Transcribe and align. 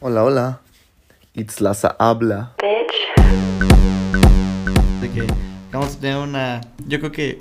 Hola, 0.00 0.22
hola. 0.22 0.60
It's 1.34 1.60
Laza 1.60 1.96
habla. 1.98 2.54
De 5.00 5.10
que 5.10 5.26
vamos 5.72 5.96
a 5.96 5.98
tener 5.98 6.18
una. 6.18 6.60
Yo 6.86 7.00
creo 7.00 7.10
que 7.10 7.38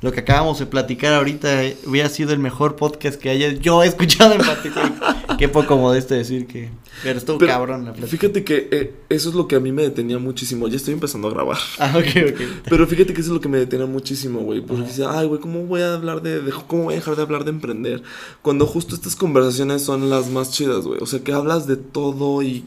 lo 0.00 0.12
que 0.12 0.20
acabamos 0.20 0.58
de 0.60 0.66
platicar 0.66 1.12
ahorita 1.14 1.64
eh, 1.64 1.76
hubiera 1.84 2.08
sido 2.08 2.32
el 2.32 2.38
mejor 2.38 2.76
podcast 2.76 3.20
que 3.20 3.30
haya 3.30 3.52
yo 3.52 3.82
escuchado 3.82 4.34
en 4.34 4.40
particular. 4.42 5.26
Qué 5.38 5.48
poco 5.48 5.76
modesto 5.76 6.14
decir 6.14 6.46
que. 6.46 6.70
Pero 7.02 7.18
estuvo 7.18 7.38
Pero 7.38 7.52
cabrón 7.52 7.84
la 7.84 7.92
plática. 7.92 8.06
Fíjate 8.18 8.44
que 8.44 8.68
eh, 8.70 8.94
eso 9.08 9.28
es 9.28 9.34
lo 9.34 9.46
que 9.48 9.56
a 9.56 9.60
mí 9.60 9.72
me 9.72 9.82
detenía 9.82 10.18
muchísimo. 10.18 10.68
Ya 10.68 10.76
estoy 10.76 10.94
empezando 10.94 11.28
a 11.28 11.32
grabar. 11.32 11.58
Ah, 11.78 11.94
ok, 11.96 12.32
ok. 12.32 12.40
Pero 12.68 12.86
fíjate 12.86 13.12
que 13.12 13.20
eso 13.20 13.30
es 13.30 13.34
lo 13.34 13.40
que 13.40 13.48
me 13.48 13.58
detenía 13.58 13.86
muchísimo, 13.86 14.40
güey. 14.40 14.60
Porque 14.60 14.82
Ajá. 14.82 14.90
dice, 14.90 15.04
ay, 15.08 15.26
güey, 15.26 15.40
¿cómo 15.40 15.64
voy 15.64 15.82
a 15.82 15.94
hablar 15.94 16.22
de, 16.22 16.42
de- 16.42 16.52
¿Cómo 16.68 16.84
voy 16.84 16.94
a 16.94 16.96
dejar 16.96 17.16
de 17.16 17.22
hablar 17.22 17.44
de 17.44 17.50
emprender? 17.50 18.02
Cuando 18.42 18.66
justo 18.66 18.94
estas 18.94 19.16
conversaciones 19.16 19.82
son 19.82 20.10
las 20.10 20.28
más 20.30 20.50
chidas, 20.52 20.84
güey. 20.84 21.00
O 21.02 21.06
sea, 21.06 21.20
que 21.20 21.32
hablas 21.32 21.66
de 21.66 21.76
todo 21.76 22.42
y. 22.42 22.64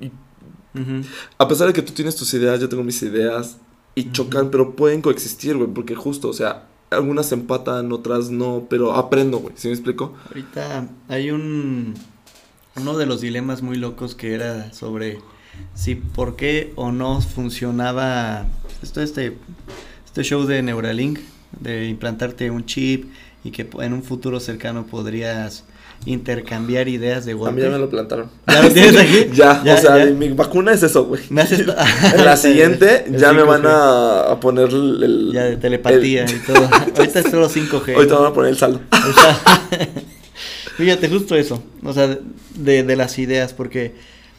y 0.00 0.06
Ujú. 0.74 1.02
a 1.38 1.46
pesar 1.48 1.66
de 1.68 1.72
que 1.72 1.82
tú 1.82 1.92
tienes 1.92 2.16
tus 2.16 2.32
ideas, 2.34 2.60
yo 2.60 2.68
tengo 2.68 2.82
mis 2.84 3.02
ideas. 3.02 3.56
Y 3.94 4.10
chocan, 4.10 4.50
pero 4.50 4.74
pueden 4.74 5.02
coexistir, 5.02 5.56
güey. 5.56 5.68
Porque 5.68 5.94
justo, 5.94 6.28
o 6.28 6.32
sea, 6.32 6.64
algunas 6.92 7.32
empatan, 7.32 7.92
otras 7.92 8.30
no. 8.30 8.66
Pero 8.68 8.94
aprendo, 8.94 9.38
güey. 9.38 9.54
¿Sí 9.56 9.68
me 9.68 9.74
explico? 9.74 10.14
Ahorita 10.28 10.88
hay 11.08 11.30
un. 11.30 11.94
Uno 12.76 12.96
de 12.96 13.06
los 13.06 13.20
dilemas 13.20 13.60
muy 13.60 13.76
locos 13.76 14.14
que 14.14 14.34
era 14.34 14.72
sobre 14.72 15.18
si 15.74 15.94
por 15.94 16.36
qué 16.36 16.72
o 16.76 16.90
no 16.90 17.20
funcionaba 17.20 18.46
esto 18.82 19.02
este 19.02 19.36
este 20.06 20.24
show 20.24 20.44
de 20.44 20.62
Neuralink 20.62 21.18
de 21.60 21.88
implantarte 21.88 22.50
un 22.50 22.64
chip 22.64 23.10
y 23.44 23.50
que 23.50 23.68
en 23.80 23.92
un 23.92 24.02
futuro 24.02 24.40
cercano 24.40 24.86
podrías 24.86 25.64
intercambiar 26.04 26.88
ideas 26.88 27.24
de 27.24 27.32
A 27.32 27.34
golpe. 27.36 27.56
mí 27.56 27.62
ya 27.62 27.70
me 27.70 27.78
lo 27.78 27.88
plantaron. 27.88 28.28
¿Ya 28.48 28.62
lo 28.62 28.70
tienes 28.70 28.96
aquí? 28.96 29.26
Ya, 29.34 29.62
Ya, 29.64 29.74
o 29.74 29.78
sea, 29.78 29.98
ya. 30.04 30.06
mi 30.12 30.28
vacuna 30.30 30.72
es 30.72 30.82
eso, 30.82 31.04
güey. 31.04 31.22
En 31.30 32.24
la 32.24 32.36
siguiente 32.36 33.04
El 33.06 33.16
ya 33.18 33.32
me 33.32 33.42
5G. 33.42 33.46
van 33.46 33.66
a, 33.66 34.20
a 34.32 34.40
poner 34.40 34.68
el, 34.70 35.30
ya 35.32 35.44
de 35.44 35.56
telepatía 35.56 36.24
el- 36.24 36.36
y 36.36 36.38
todo. 36.40 36.68
Ahorita 36.96 37.20
es 37.20 37.30
solo 37.30 37.48
5G. 37.48 37.94
Ahorita 37.94 38.14
van 38.16 38.26
a 38.26 38.34
poner 38.34 38.50
el 38.50 38.58
saldo. 38.58 38.80
O 38.90 39.12
sea, 39.20 39.38
fíjate, 40.76 41.08
justo 41.08 41.36
eso, 41.36 41.62
o 41.84 41.92
sea, 41.92 42.18
de, 42.54 42.82
de 42.82 42.96
las 42.96 43.18
ideas, 43.18 43.52
porque 43.52 43.92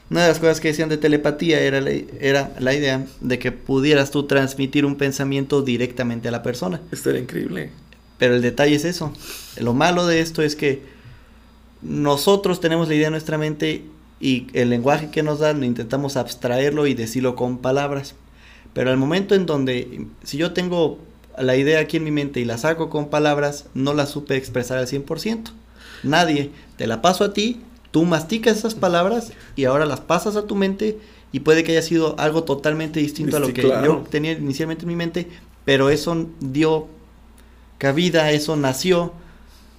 una 0.09 0.23
de 0.23 0.27
las 0.29 0.39
cosas 0.39 0.59
que 0.59 0.67
decían 0.69 0.89
de 0.89 0.97
telepatía 0.97 1.59
era 1.61 1.81
la, 1.81 1.91
era 2.19 2.51
la 2.59 2.73
idea 2.73 3.05
de 3.21 3.39
que 3.39 3.51
pudieras 3.51 4.11
tú 4.11 4.23
transmitir 4.27 4.85
un 4.85 4.95
pensamiento 4.95 5.61
directamente 5.61 6.27
a 6.27 6.31
la 6.31 6.43
persona. 6.43 6.81
Esto 6.91 7.09
era 7.09 7.19
increíble. 7.19 7.69
Pero 8.17 8.35
el 8.35 8.41
detalle 8.41 8.75
es 8.75 8.85
eso. 8.85 9.11
Lo 9.59 9.73
malo 9.73 10.05
de 10.05 10.19
esto 10.19 10.41
es 10.43 10.55
que 10.55 10.81
nosotros 11.83 12.59
tenemos 12.59 12.87
la 12.87 12.95
idea 12.95 13.07
en 13.07 13.13
nuestra 13.13 13.37
mente 13.37 13.83
y 14.19 14.47
el 14.53 14.69
lenguaje 14.69 15.11
que 15.11 15.23
nos 15.23 15.39
dan 15.39 15.63
intentamos 15.63 16.15
abstraerlo 16.15 16.87
y 16.87 16.93
decirlo 16.93 17.35
con 17.35 17.57
palabras. 17.57 18.15
Pero 18.73 18.89
al 18.89 18.97
momento 18.97 19.35
en 19.35 19.45
donde, 19.45 20.07
si 20.23 20.37
yo 20.37 20.53
tengo 20.53 20.97
la 21.37 21.55
idea 21.55 21.79
aquí 21.79 21.97
en 21.97 22.03
mi 22.03 22.11
mente 22.11 22.39
y 22.39 22.45
la 22.45 22.57
saco 22.57 22.89
con 22.89 23.09
palabras, 23.09 23.65
no 23.73 23.93
la 23.93 24.05
supe 24.05 24.35
expresar 24.35 24.77
al 24.77 24.87
100%. 24.87 25.51
Nadie. 26.03 26.51
Te 26.77 26.87
la 26.87 27.01
paso 27.01 27.23
a 27.23 27.33
ti, 27.33 27.61
tú 27.91 28.03
masticas 28.05 28.57
esas 28.57 28.75
palabras 28.75 29.33
y 29.55 29.65
ahora 29.65 29.85
las 29.85 30.01
pasas 30.01 30.35
a 30.35 30.47
tu 30.47 30.55
mente 30.55 30.99
y 31.31 31.41
puede 31.41 31.63
que 31.63 31.73
haya 31.73 31.81
sido 31.81 32.15
algo 32.19 32.43
totalmente 32.43 32.99
distinto 32.99 33.37
a 33.37 33.39
lo 33.39 33.47
que 33.47 33.61
claro. 33.61 34.03
yo 34.03 34.09
tenía 34.09 34.31
inicialmente 34.33 34.83
en 34.83 34.89
mi 34.89 34.95
mente, 34.95 35.27
pero 35.65 35.89
eso 35.89 36.27
dio 36.39 36.87
cabida, 37.77 38.31
eso 38.31 38.55
nació 38.55 39.13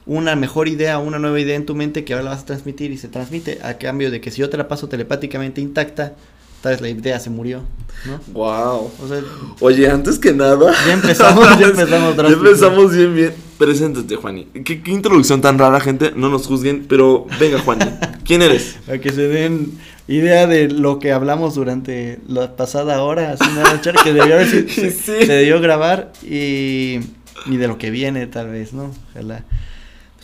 una 0.07 0.37
mejor 0.37 0.69
idea, 0.69 0.99
una 0.99 1.19
nueva 1.19 1.41
idea 1.41 1.57
en 1.57 1.67
tu 1.67 1.75
mente 1.75 2.05
que 2.05 2.13
ahora 2.13 2.25
la 2.25 2.31
vas 2.31 2.43
a 2.43 2.47
transmitir 2.47 2.91
y 2.91 2.99
se 2.99 3.09
transmite 3.09 3.59
a 3.63 3.79
cambio 3.79 4.11
de 4.11 4.21
que 4.21 4.31
si 4.31 4.41
yo 4.41 4.51
te 4.51 4.57
la 4.57 4.69
paso 4.69 4.89
telepáticamente 4.89 5.61
intacta, 5.61 6.15
tal 6.61 6.73
vez 6.73 6.81
la 6.81 6.89
idea 6.89 7.21
se 7.21 7.31
murió, 7.31 7.63
¿no? 8.07 8.21
Wow. 8.33 8.91
O 9.03 9.09
sea, 9.09 9.21
Oye, 9.61 9.89
antes 9.91 10.19
que 10.19 10.33
nada. 10.33 10.73
Ya 10.87 10.93
empezamos, 10.95 11.59
ya 11.59 11.67
empezamos 11.67 12.17
Ya 12.17 12.29
empezamos 12.29 12.95
bien, 12.97 13.14
bien. 13.14 13.35
Preséntate, 13.59 14.17
Juani. 14.17 14.47
¿Qué, 14.64 14.83
qué 14.83 14.91
introducción 14.91 15.41
tan 15.41 15.59
rara, 15.59 15.79
gente. 15.81 16.13
No 16.17 16.29
nos 16.29 16.47
juzguen, 16.47 16.87
pero 16.89 17.27
venga, 17.39 17.59
Juani. 17.61 17.85
¿Quién 18.25 18.43
eres? 18.43 18.79
para 18.87 18.98
que 18.98 19.13
se 19.13 19.29
den 19.29 19.79
idea 20.09 20.47
de 20.47 20.69
lo 20.69 20.98
que 20.98 21.13
hablamos 21.13 21.55
durante 21.55 22.20
la 22.27 22.57
pasada 22.57 23.03
hora, 23.03 23.33
así 23.33 23.45
nada, 23.55 23.81
que 24.03 24.13
debió 24.13 24.35
haber 24.35 24.48
se, 24.48 24.69
Sí. 24.69 24.91
se 25.27 25.27
debió 25.27 25.61
grabar 25.61 26.13
y, 26.23 27.01
y 27.47 27.57
de 27.57 27.69
lo 27.69 27.79
que 27.79 27.91
viene 27.91 28.27
tal 28.27 28.48
vez, 28.48 28.73
¿no? 28.73 28.91
Ojalá. 29.11 29.45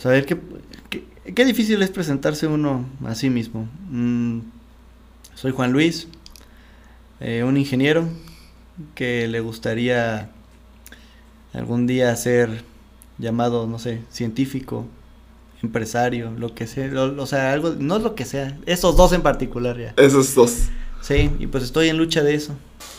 A 0.03 0.09
ver, 0.09 0.25
qué, 0.25 0.37
qué, 0.89 1.03
qué 1.33 1.45
difícil 1.45 1.81
es 1.81 1.89
presentarse 1.91 2.47
uno 2.47 2.85
a 3.05 3.15
sí 3.15 3.29
mismo. 3.29 3.67
Mm, 3.89 4.39
soy 5.35 5.51
Juan 5.51 5.71
Luis, 5.71 6.07
eh, 7.19 7.43
un 7.43 7.57
ingeniero 7.57 8.07
que 8.95 9.27
le 9.27 9.39
gustaría 9.41 10.29
algún 11.53 11.85
día 11.87 12.15
ser 12.15 12.63
llamado, 13.17 13.67
no 13.67 13.77
sé, 13.77 14.01
científico, 14.09 14.85
empresario, 15.61 16.31
lo 16.37 16.55
que 16.55 16.65
sea, 16.65 16.87
lo- 16.87 17.21
o 17.21 17.27
sea, 17.27 17.51
algo, 17.53 17.75
no 17.77 17.97
es 17.97 18.03
lo 18.03 18.15
que 18.15 18.25
sea, 18.25 18.57
esos 18.65 18.95
dos 18.97 19.11
en 19.13 19.21
particular 19.21 19.77
ya. 19.77 19.93
Esos 19.97 20.33
dos. 20.33 20.69
Sí, 21.01 21.29
y 21.39 21.47
pues 21.47 21.63
estoy 21.63 21.89
en 21.89 21.97
lucha 21.97 22.23
de 22.23 22.35
eso, 22.35 22.55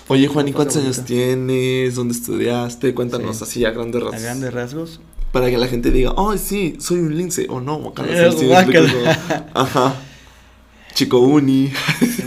Oye, 0.09 0.27
Juani, 0.29 0.53
Cosa 0.53 0.57
¿cuántos 0.65 0.77
años 0.83 1.05
tienes? 1.05 1.95
¿Dónde 1.95 2.13
estudiaste? 2.15 2.93
Cuéntanos 2.93 3.39
Sí. 3.39 3.45
así 3.45 3.65
a 3.65 3.71
grandes 3.71 4.03
a 4.03 4.05
rasgos. 4.07 4.23
grandes 4.23 4.53
rasgos. 4.53 5.01
Para 5.33 5.51
que 5.51 5.57
la 5.59 5.67
gente 5.67 5.91
diga, 5.91 6.13
oh, 6.17 6.37
sí, 6.37 6.77
soy 6.79 7.01
un 7.01 7.17
lince. 7.17 7.47
O 7.49 7.61
no, 7.61 7.77
guácala, 7.79 8.29
Eh, 8.29 8.33
sí, 8.33 8.49
Ajá. 9.55 9.95
Chico 10.95 11.19
uni. 11.21 11.73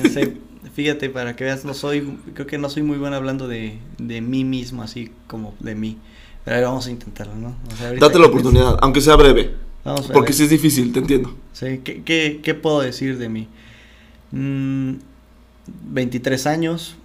No 0.03 0.09
sé, 0.09 0.37
fíjate, 0.73 1.09
para 1.09 1.35
que 1.35 1.43
veas, 1.43 1.65
no 1.65 1.73
soy, 1.75 2.17
creo 2.33 2.47
que 2.47 2.57
no 2.57 2.69
soy 2.69 2.81
muy 2.81 2.97
bueno 2.97 3.15
hablando 3.15 3.47
de, 3.47 3.77
de 3.99 4.21
mí 4.21 4.43
mismo, 4.43 4.81
así 4.81 5.11
como 5.27 5.53
de 5.59 5.75
mí. 5.75 5.97
Pero 6.43 6.55
a 6.55 6.59
ver, 6.59 6.67
vamos 6.67 6.87
a 6.87 6.91
intentarlo, 6.91 7.35
¿no? 7.35 7.55
O 7.71 7.75
sea, 7.77 7.87
ahorita 7.89 8.07
Date 8.07 8.19
la 8.19 8.25
oportunidad, 8.27 8.77
aunque 8.81 9.01
sea 9.01 9.15
breve. 9.15 9.53
Vamos 9.83 10.09
a 10.09 10.13
Porque 10.13 10.29
ver. 10.31 10.37
sí 10.37 10.43
es 10.43 10.49
difícil, 10.49 10.91
te 10.91 10.99
entiendo. 10.99 11.35
Sí, 11.53 11.81
¿qué, 11.83 12.01
qué, 12.03 12.39
qué 12.43 12.53
puedo 12.55 12.81
decir 12.81 13.19
de 13.19 13.29
mí? 13.29 13.47
Mm, 14.31 14.95
23 15.91 16.47
años, 16.47 16.95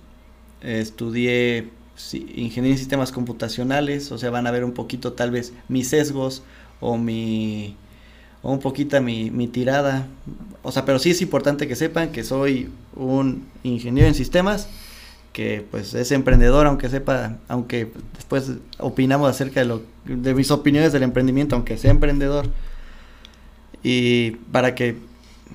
eh, 0.62 0.80
estudié 0.80 1.68
si- 2.00 2.26
ingeniería 2.36 2.72
en 2.72 2.78
sistemas 2.78 3.12
computacionales, 3.12 4.10
o 4.12 4.18
sea, 4.18 4.30
van 4.30 4.46
a 4.46 4.50
ver 4.50 4.64
un 4.64 4.72
poquito 4.72 5.12
tal 5.12 5.30
vez 5.30 5.52
mis 5.68 5.88
sesgos 5.88 6.42
o 6.80 6.96
mi 6.98 7.76
o 8.42 8.52
un 8.52 8.60
poquito 8.60 9.00
mi, 9.02 9.30
mi 9.30 9.48
tirada. 9.48 10.06
O 10.62 10.72
sea, 10.72 10.84
pero 10.84 10.98
sí 10.98 11.10
es 11.10 11.20
importante 11.22 11.68
que 11.68 11.76
sepan 11.76 12.10
que 12.12 12.24
soy 12.24 12.70
un 12.96 13.46
ingeniero 13.64 14.08
en 14.08 14.14
sistemas, 14.14 14.68
que 15.32 15.64
pues 15.70 15.94
es 15.94 16.10
emprendedor, 16.12 16.66
aunque 16.66 16.88
sepa, 16.88 17.38
aunque 17.48 17.92
después 18.16 18.52
opinamos 18.78 19.30
acerca 19.30 19.60
de 19.60 19.66
lo 19.66 19.82
de 20.06 20.34
mis 20.34 20.50
opiniones 20.50 20.92
del 20.92 21.02
emprendimiento, 21.02 21.54
aunque 21.56 21.76
sea 21.78 21.90
emprendedor. 21.90 22.48
Y 23.82 24.32
para 24.52 24.74
que 24.74 24.96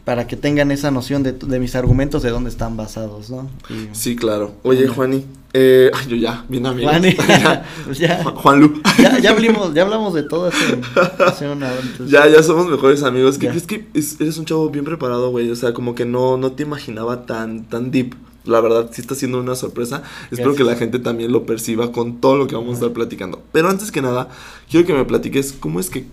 para 0.04 0.28
que 0.28 0.36
tengan 0.36 0.70
esa 0.72 0.92
noción 0.92 1.24
de, 1.24 1.32
de 1.34 1.60
mis 1.60 1.76
argumentos 1.76 2.22
de 2.22 2.30
dónde 2.30 2.50
están 2.50 2.78
basados, 2.78 3.30
¿no? 3.30 3.50
Y- 3.70 3.90
Sí, 3.96 4.16
claro. 4.16 4.54
Oye, 4.64 4.88
Juani. 4.88 5.26
Eh, 5.58 5.90
ay, 5.94 6.08
yo 6.10 6.16
ya, 6.18 6.44
bien 6.50 6.66
amigo. 6.66 6.90
Juani, 6.90 7.16
pues 7.86 7.98
ya, 7.98 8.22
Ju- 8.24 8.34
Juan 8.36 8.60
Lu. 8.60 8.82
ya, 9.02 9.18
ya 9.20 9.32
hablamos, 9.32 9.74
ya 9.74 9.84
hablamos 9.84 10.14
de 10.14 10.24
todo 10.24 10.48
hace, 10.48 10.80
hace 11.26 11.50
una 11.50 11.72
hora, 11.72 11.80
entonces- 11.82 12.10
Ya, 12.12 12.28
ya 12.28 12.44
somos 12.44 12.68
mejores 12.68 13.02
amigos. 13.04 13.38
¿Qué 13.38 13.46
Ya. 13.46 13.52
crees 13.52 13.66
que 13.66 13.88
es- 13.94 14.20
eres 14.20 14.38
un 14.38 14.46
chavo 14.46 14.70
bien 14.70 14.84
preparado, 14.86 15.32
güey? 15.32 15.50
O 15.50 15.56
sea, 15.56 15.74
como 15.74 15.96
que 15.96 16.06
no, 16.06 16.38
no 16.38 16.52
te 16.52 16.64
imaginaba 16.64 17.26
tan, 17.26 17.64
tan 17.66 17.90
deep. 17.90 18.14
La 18.44 18.62
verdad, 18.62 18.90
sí 18.94 19.02
está 19.02 19.16
siendo 19.16 19.40
una 19.40 19.56
sorpresa. 19.56 20.04
Espero 20.30 20.50
Gracias. 20.52 20.58
que 20.58 20.64
la 20.66 20.76
gente 20.78 21.00
también 21.00 21.32
lo 21.32 21.48
perciba 21.48 21.92
con 21.92 22.22
todo 22.22 22.36
lo 22.38 22.46
que 22.46 22.54
vamos 22.56 22.72
a 22.72 22.74
estar 22.76 22.92
platicando. 22.92 23.42
Pero 23.52 23.70
antes 23.70 23.92
que 23.92 24.04
nada, 24.04 24.28
quiero 24.70 24.86
que 24.86 24.94
me 24.94 25.04
platiques 25.04 25.52
cómo 25.54 25.80
es 25.80 25.90
que 25.90 26.06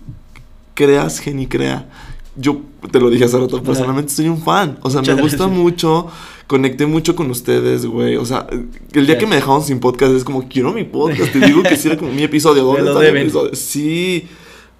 creas 0.73 1.19
Genicrea. 1.19 1.87
Yo 2.35 2.61
te 2.91 2.99
lo 2.99 3.09
dije 3.09 3.25
hace 3.25 3.37
rato, 3.37 3.61
personalmente 3.61 4.11
soy 4.11 4.27
un 4.27 4.41
fan. 4.41 4.79
O 4.81 4.89
sea, 4.89 5.01
Muchas 5.01 5.15
me 5.15 5.21
gusta 5.21 5.37
gracias. 5.37 5.57
mucho. 5.57 6.07
Conecté 6.47 6.85
mucho 6.85 7.15
con 7.15 7.29
ustedes, 7.29 7.85
güey. 7.85 8.15
O 8.17 8.25
sea, 8.25 8.47
el 8.93 9.05
día 9.07 9.17
que 9.17 9.27
me 9.27 9.35
dejaron 9.35 9.61
sin 9.63 9.79
podcast 9.79 10.13
es 10.13 10.23
como, 10.23 10.47
quiero 10.49 10.73
mi 10.73 10.83
podcast. 10.83 11.31
Te 11.31 11.39
digo 11.39 11.61
que 11.63 11.77
sí 11.77 11.87
era 11.89 11.97
como 11.97 12.11
mi 12.11 12.23
episodio. 12.23 12.63
¿Dónde 12.63 12.81
está 12.91 12.99
mi 13.11 13.19
episodio? 13.19 13.55
Sí. 13.55 14.27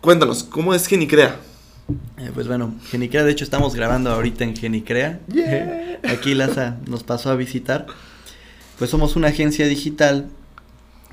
Cuéntanos, 0.02 0.44
¿cómo 0.44 0.74
es 0.74 0.88
Genicrea? 0.88 1.40
Eh, 2.18 2.32
pues 2.34 2.48
bueno, 2.48 2.74
Genicrea, 2.90 3.24
de 3.24 3.32
hecho 3.32 3.44
estamos 3.44 3.76
grabando 3.76 4.10
ahorita 4.12 4.44
en 4.44 4.56
Genicrea. 4.56 5.20
Yeah. 5.32 6.00
Aquí 6.10 6.34
Laza 6.34 6.78
nos 6.88 7.04
pasó 7.04 7.30
a 7.30 7.36
visitar. 7.36 7.86
Pues 8.80 8.90
somos 8.90 9.16
una 9.16 9.28
agencia 9.30 9.68
digital 9.68 10.30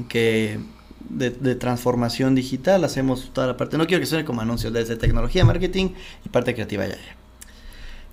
que 0.08 0.58
de, 1.08 1.30
de 1.30 1.54
transformación 1.54 2.34
digital 2.34 2.84
hacemos 2.84 3.30
toda 3.32 3.46
la 3.46 3.56
parte. 3.56 3.78
No 3.78 3.86
quiero 3.86 4.00
que 4.00 4.06
suene 4.06 4.24
como 4.24 4.40
anuncio, 4.40 4.70
desde 4.70 4.96
tecnología, 4.96 5.44
marketing 5.44 5.90
y 6.24 6.28
parte 6.28 6.54
creativa 6.54 6.86
ya. 6.86 6.94
ya. 6.96 7.16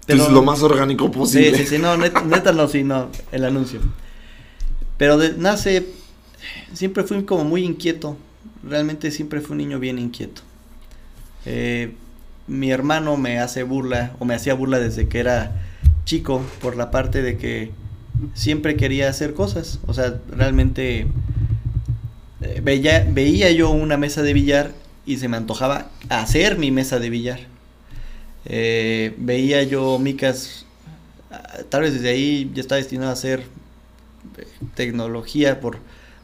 Entonces, 0.08 0.34
lo 0.34 0.42
más 0.42 0.62
orgánico 0.64 1.12
posible. 1.12 1.52
Sí, 1.58 1.64
sí, 1.66 1.76
sí, 1.76 1.82
no, 1.82 1.98
neta, 1.98 2.22
neta 2.26 2.54
no, 2.54 2.68
sí, 2.68 2.84
no, 2.84 3.10
el 3.32 3.44
anuncio. 3.44 3.82
Pero 4.98 5.18
de- 5.18 5.34
nace, 5.38 5.86
siempre 6.74 7.04
fui 7.04 7.24
como 7.24 7.44
muy 7.44 7.64
inquieto, 7.64 8.18
realmente 8.64 9.12
siempre 9.12 9.42
fui 9.42 9.52
un 9.54 9.58
niño 9.58 9.80
bien 9.80 10.00
inquieto. 10.00 10.42
Eh, 11.46 11.94
mi 12.48 12.72
hermano 12.72 13.18
me 13.18 13.40
hace 13.40 13.64
burla, 13.64 14.16
o 14.20 14.26
me 14.26 14.34
hacía 14.34 14.54
burla 14.54 14.80
desde 14.80 15.08
que 15.10 15.20
era 15.20 15.62
chico 16.06 16.42
por 16.62 16.78
la 16.78 16.90
parte 16.90 17.22
de 17.22 17.38
que 17.38 17.72
siempre 18.34 18.78
quería 18.78 19.10
hacer 19.10 19.34
cosas. 19.34 19.80
O 19.88 19.94
sea, 19.94 20.20
realmente 20.32 21.08
eh, 22.48 22.62
veía, 22.64 23.06
veía 23.10 23.52
yo 23.52 23.70
una 23.70 23.98
mesa 23.98 24.22
de 24.22 24.34
billar 24.34 24.72
y 25.06 25.18
se 25.18 25.28
me 25.28 25.38
antojaba 25.38 25.90
hacer 26.10 26.58
mi 26.58 26.72
mesa 26.72 27.00
de 27.00 27.10
billar. 27.10 27.40
Eh, 28.46 29.14
veía 29.18 29.64
yo 29.64 30.00
micas, 30.00 30.66
ah, 31.32 31.60
tal 31.70 31.82
vez 31.82 31.94
desde 31.94 32.10
ahí 32.10 32.50
ya 32.54 32.62
estaba 32.62 32.78
destinado 32.78 33.10
a 33.10 33.14
hacer 33.14 33.44
eh, 34.38 34.48
tecnología 34.76 35.60
por, 35.60 35.80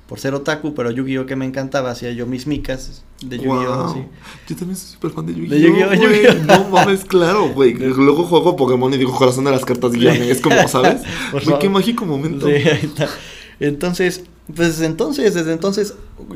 por 0.08 0.20
ser 0.20 0.34
otaku, 0.34 0.74
pero 0.74 0.92
Yu-Gi-Oh 0.92 1.26
que 1.26 1.36
me 1.36 1.46
encantaba, 1.46 1.92
hacía 1.92 2.12
yo 2.12 2.26
mis 2.26 2.48
micas 2.48 3.04
de 3.22 3.38
Yu-Gi-Oh! 3.38 3.84
Wow. 3.86 3.94
sí. 3.94 4.04
Yo 4.48 4.56
también 4.56 4.78
soy 4.78 4.92
súper 4.94 5.12
fan 5.12 5.26
de 5.26 5.34
Yu-Gi-Oh! 5.34 5.58
Yu-Gi-Oh, 5.58 5.88
güey. 5.88 6.24
Yu-Gi-Oh. 6.24 6.44
No 6.46 6.70
mames, 6.70 7.04
claro, 7.04 7.50
güey. 7.50 7.74
Luego 7.78 8.24
juego 8.24 8.56
Pokémon 8.56 8.94
y 8.94 8.98
digo 8.98 9.14
corazón 9.14 9.44
de 9.44 9.52
las 9.52 9.66
cartas 9.66 9.92
guíame. 9.92 10.30
Es 10.30 10.40
como, 10.40 10.66
¿sabes? 10.70 11.02
Güey, 11.34 11.60
qué 11.60 11.68
mágico 11.68 12.06
momento. 12.06 12.48
Sí, 12.48 12.54
ahí 12.54 12.80
está. 12.84 13.10
Entonces, 13.60 14.24
pues 14.48 14.70
desde 14.70 14.88
entonces, 14.88 15.34
desde 15.34 15.54
entonces, 15.54 15.96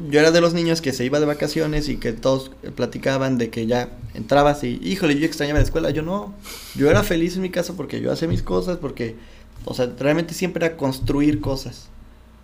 yo 0.09 0.19
era 0.19 0.31
de 0.31 0.39
los 0.39 0.53
niños 0.53 0.81
que 0.81 0.93
se 0.93 1.03
iba 1.03 1.19
de 1.19 1.25
vacaciones 1.25 1.89
y 1.89 1.97
que 1.97 2.13
todos 2.13 2.51
platicaban 2.75 3.37
de 3.37 3.49
que 3.49 3.67
ya 3.67 3.89
entrabas 4.13 4.63
y, 4.63 4.79
híjole, 4.81 5.19
yo 5.19 5.25
extrañaba 5.25 5.59
la 5.59 5.65
escuela. 5.65 5.89
Yo 5.89 6.03
no, 6.03 6.33
yo 6.75 6.89
era 6.89 7.03
feliz 7.03 7.35
en 7.35 7.41
mi 7.41 7.49
casa 7.49 7.73
porque 7.75 7.99
yo 7.99 8.11
hacía 8.11 8.29
mis 8.29 8.43
cosas, 8.43 8.77
porque, 8.77 9.15
o 9.65 9.73
sea, 9.73 9.91
realmente 9.99 10.33
siempre 10.33 10.65
era 10.65 10.77
construir 10.77 11.41
cosas. 11.41 11.89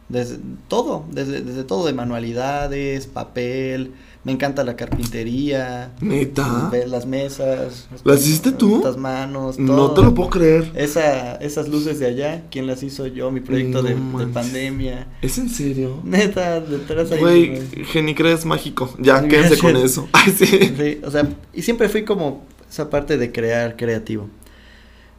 Desde 0.09 0.37
todo, 0.67 1.05
desde, 1.11 1.41
desde 1.41 1.63
todo, 1.63 1.85
de 1.85 1.93
manualidades, 1.93 3.07
papel, 3.07 3.93
me 4.23 4.31
encanta 4.31 4.63
la 4.63 4.75
carpintería, 4.77 5.91
Neta. 5.99 6.71
las 6.87 7.05
mesas. 7.05 7.87
¿Las 8.05 8.21
hiciste 8.25 8.51
tú? 8.53 8.81
Las 8.83 8.95
manos, 8.97 9.59
No 9.59 9.75
todo. 9.75 9.93
te 9.95 10.01
lo 10.03 10.13
puedo 10.15 10.29
creer. 10.29 10.71
Esa, 10.75 11.35
esas 11.35 11.67
luces 11.67 11.99
de 11.99 12.05
allá, 12.07 12.43
¿quién 12.49 12.65
las 12.65 12.83
hizo 12.83 13.05
yo? 13.07 13.31
Mi 13.31 13.41
proyecto 13.41 13.83
de, 13.83 13.95
No 13.95 14.27
pandemia. 14.31 15.07
¿Es 15.21 15.37
en 15.37 15.49
serio? 15.49 15.99
Neta, 16.05 16.61
detrás 16.61 17.11
ahí. 17.11 17.19
Güey, 17.19 17.47
güey. 17.49 17.85
Genicre 17.85 18.31
es 18.31 18.45
mágico. 18.45 18.93
Ya, 18.97 19.21
Sí, 19.21 19.27
quédense 19.27 19.57
con 19.57 19.71
gracias. 19.71 19.91
eso. 19.91 20.07
Ay, 20.13 20.31
sí. 20.31 20.45
Sí, 20.47 20.99
o 21.03 21.11
sea, 21.11 21.27
y 21.53 21.61
siempre 21.61 21.89
fui 21.89 22.05
como 22.05 22.45
esa 22.69 22.89
parte 22.89 23.17
de 23.17 23.31
crear 23.31 23.75
creativo. 23.75 24.29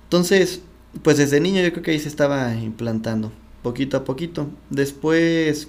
Entonces, 0.04 0.62
pues 1.02 1.16
desde 1.18 1.40
niño 1.40 1.60
yo 1.62 1.72
creo 1.72 1.82
que 1.82 1.90
ahí 1.90 1.98
se 1.98 2.08
estaba 2.08 2.54
implantando, 2.54 3.32
poquito 3.62 3.96
a 3.96 4.04
poquito. 4.04 4.46
Después, 4.70 5.68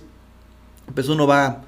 pues 0.93 1.09
uno 1.09 1.25
va, 1.27 1.63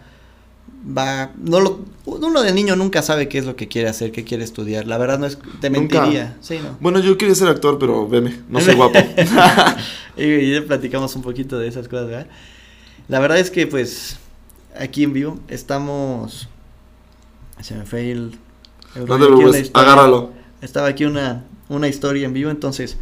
va, 0.88 1.32
no 1.38 1.60
lo, 1.60 1.80
uno 2.06 2.42
de 2.42 2.54
niño 2.54 2.76
nunca 2.76 3.02
sabe 3.02 3.28
qué 3.28 3.38
es 3.38 3.46
lo 3.46 3.56
que 3.56 3.68
quiere 3.68 3.90
hacer, 3.90 4.12
qué 4.12 4.24
quiere 4.24 4.44
estudiar. 4.44 4.88
La 4.88 4.98
verdad 4.98 5.20
no 5.20 5.26
es, 5.26 5.38
te 5.60 5.70
Nunca. 5.70 6.02
mentiría, 6.02 6.38
sí, 6.42 6.60
no. 6.64 6.78
Bueno, 6.80 7.00
yo 7.00 7.18
quería 7.18 7.36
ser 7.36 7.48
actor, 7.50 7.78
pero 7.80 8.08
veme, 8.08 8.40
no 8.50 8.62
soy 8.62 8.76
guapo. 8.76 8.98
y, 10.18 10.24
y 10.24 10.54
ya 10.54 10.66
platicamos 10.66 11.16
un 11.16 11.22
poquito 11.22 11.58
de 11.60 11.68
esas 11.68 11.88
cosas, 11.88 12.08
¿verdad? 12.08 12.28
La 13.08 13.20
verdad 13.20 13.40
es 13.40 13.52
que 13.52 13.68
pues 13.68 14.18
aquí 14.78 15.04
en 15.04 15.14
vivo 15.14 15.40
estamos... 15.48 16.50
Se 17.62 17.74
me 17.76 17.86
fue 17.86 18.12
el... 18.12 18.38
el 18.96 19.06
no 19.06 19.18
te 19.18 19.26
preocupes, 19.26 19.72
agárralo. 19.74 20.32
Estaba 20.62 20.88
aquí 20.88 21.06
una, 21.06 21.46
una 21.70 21.88
historia 21.88 22.26
en 22.26 22.34
vivo, 22.34 22.50
entonces... 22.50 22.98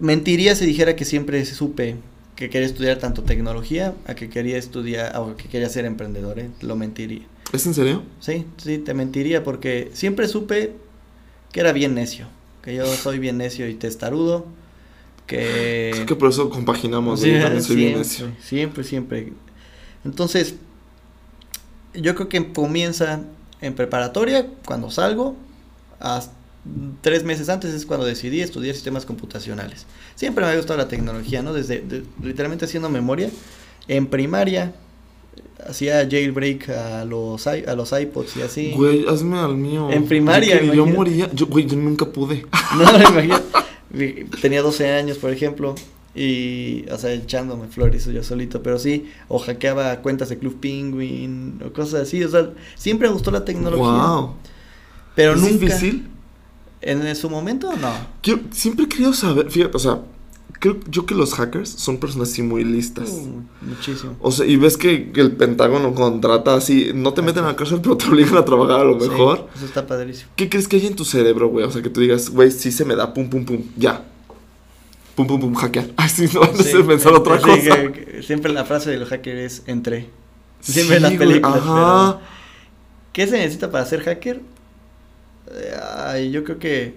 Mentiría 0.00 0.54
si 0.54 0.66
dijera 0.66 0.94
que 0.94 1.04
siempre 1.04 1.44
supe 1.44 1.96
que 2.38 2.48
quería 2.50 2.68
estudiar 2.68 2.98
tanto 2.98 3.24
tecnología 3.24 3.94
a 4.06 4.14
que 4.14 4.30
quería 4.30 4.58
estudiar 4.58 5.16
o 5.16 5.34
que 5.36 5.48
quería 5.48 5.68
ser 5.68 5.84
emprendedor, 5.84 6.38
¿eh? 6.38 6.50
Lo 6.60 6.76
mentiría. 6.76 7.26
¿Es 7.52 7.66
en 7.66 7.74
serio? 7.74 8.04
Sí, 8.20 8.46
sí, 8.58 8.78
te 8.78 8.94
mentiría 8.94 9.42
porque 9.42 9.90
siempre 9.92 10.28
supe 10.28 10.74
que 11.50 11.58
era 11.58 11.72
bien 11.72 11.96
necio, 11.96 12.28
que 12.62 12.76
yo 12.76 12.86
soy 12.94 13.18
bien 13.18 13.38
necio 13.38 13.68
y 13.68 13.74
testarudo, 13.74 14.46
que... 15.26 15.90
Creo 15.94 16.06
que 16.06 16.14
por 16.14 16.30
eso 16.30 16.48
compaginamos. 16.48 17.22
Sí, 17.22 17.32
también 17.42 17.64
soy 17.64 17.74
bien 17.74 18.04
siempre, 18.04 18.28
necio. 18.28 18.46
siempre, 18.46 18.84
siempre. 18.84 19.32
Entonces, 20.04 20.54
yo 21.92 22.14
creo 22.14 22.28
que 22.28 22.52
comienza 22.52 23.20
en 23.60 23.74
preparatoria, 23.74 24.46
cuando 24.64 24.92
salgo, 24.92 25.34
hasta 25.98 26.37
tres 27.00 27.24
meses 27.24 27.48
antes 27.48 27.72
es 27.74 27.86
cuando 27.86 28.06
decidí 28.06 28.40
estudiar 28.40 28.74
sistemas 28.74 29.04
computacionales. 29.06 29.86
Siempre 30.14 30.44
me 30.44 30.50
ha 30.50 30.56
gustado 30.56 30.78
la 30.78 30.88
tecnología, 30.88 31.42
¿no? 31.42 31.52
Desde, 31.52 31.80
de- 31.80 32.02
literalmente 32.22 32.64
haciendo 32.64 32.88
memoria, 32.88 33.30
en 33.88 34.06
primaria 34.06 34.72
hacía 35.68 36.06
jailbreak 36.08 36.68
a 36.70 37.04
los, 37.04 37.46
a 37.46 37.74
los 37.74 37.92
iPods 37.92 38.36
y 38.36 38.42
así. 38.42 38.72
Güey, 38.76 39.06
hazme 39.08 39.38
al 39.38 39.56
mío. 39.56 39.90
En 39.90 40.06
primaria, 40.06 40.62
Yo, 40.62 40.74
yo 40.74 40.86
moría. 40.86 41.30
Yo, 41.32 41.46
güey, 41.46 41.66
yo 41.66 41.76
nunca 41.76 42.06
pude. 42.06 42.46
No, 42.76 42.92
me 42.98 43.04
imagino. 43.04 43.40
Tenía 44.40 44.62
12 44.62 44.90
años, 44.92 45.16
por 45.18 45.32
ejemplo, 45.32 45.74
y, 46.14 46.84
o 46.90 46.98
sea, 46.98 47.12
echándome 47.12 47.68
flores 47.68 48.04
yo 48.06 48.22
solito, 48.22 48.62
pero 48.62 48.78
sí, 48.78 49.08
o 49.28 49.38
hackeaba 49.38 49.96
cuentas 50.02 50.28
de 50.28 50.38
Club 50.38 50.60
Penguin, 50.60 51.60
o 51.64 51.72
cosas 51.72 52.02
así, 52.02 52.22
o 52.22 52.28
sea, 52.28 52.50
siempre 52.76 53.08
me 53.08 53.14
gustó 53.14 53.30
la 53.30 53.44
tecnología. 53.44 53.86
Wow. 53.86 54.34
Pero 55.14 55.32
¿Es 55.34 55.40
nunca. 55.40 55.52
difícil? 55.64 56.06
En 56.80 57.16
su 57.16 57.28
momento, 57.28 57.74
no. 57.76 57.90
Quiero- 58.22 58.40
siempre 58.50 58.84
he 58.84 58.88
querido 58.88 59.12
saber, 59.12 59.50
fíjate, 59.50 59.76
o 59.76 59.80
sea, 59.80 60.00
creo 60.60 60.76
yo 60.88 61.06
que 61.06 61.14
los 61.14 61.34
hackers 61.34 61.68
son 61.70 61.98
personas 61.98 62.30
así 62.30 62.42
muy 62.42 62.64
listas. 62.64 63.10
Uh, 63.10 63.42
muchísimo. 63.62 64.16
O 64.20 64.30
sea, 64.30 64.46
y 64.46 64.56
ves 64.56 64.76
que, 64.76 65.10
que 65.12 65.20
el 65.20 65.32
Pentágono 65.32 65.94
contrata 65.94 66.54
así, 66.54 66.90
no 66.94 67.12
te 67.14 67.22
meten 67.22 67.44
a 67.44 67.48
la 67.48 67.56
cárcel, 67.56 67.80
pero 67.82 67.96
te 67.96 68.06
obligan 68.06 68.36
a 68.36 68.44
trabajar 68.44 68.80
a 68.80 68.84
lo 68.84 69.00
Sí, 69.00 69.08
mejor. 69.08 69.48
eso 69.56 69.64
está 69.64 69.86
padrísimo. 69.86 70.30
¿Qué 70.36 70.48
crees 70.48 70.68
que 70.68 70.76
hay 70.76 70.86
en 70.86 70.96
tu 70.96 71.04
cerebro, 71.04 71.48
güey? 71.48 71.64
O 71.64 71.70
sea, 71.70 71.82
que 71.82 71.90
tú 71.90 72.00
digas, 72.00 72.30
güey, 72.30 72.50
sí 72.50 72.70
se 72.72 72.84
me 72.84 72.94
da, 72.96 73.12
pum, 73.12 73.28
pum, 73.28 73.44
pum, 73.44 73.62
ya. 73.76 74.04
Pum, 75.16 75.26
pum, 75.26 75.40
pum, 75.40 75.54
hackear. 75.54 75.86
Ay, 75.96 76.08
sí, 76.08 76.26
no 76.32 76.40
van 76.40 76.56
Sí, 76.56 76.76
pensar 76.86 77.12
otra 77.12 77.38
sí, 77.38 77.44
cosa. 77.44 77.82
que- 77.92 77.92
que 78.04 78.22
siempre 78.22 78.52
la 78.52 78.64
frase 78.64 78.90
de 78.90 78.98
los 78.98 79.08
hackers 79.08 79.38
es 79.40 79.62
entré. 79.66 80.08
Siempre 80.60 80.96
en 80.96 81.02
las 81.02 81.16
güey, 81.16 81.28
películas. 81.28 81.56
Ajá. 81.60 82.18
pero- 82.18 82.38
¿Qué 83.12 83.26
se 83.26 83.36
necesita 83.38 83.70
para 83.70 83.84
ser 83.84 84.02
hacker? 84.02 84.40
Ay, 85.82 86.30
yo 86.30 86.44
creo 86.44 86.58
que 86.58 86.94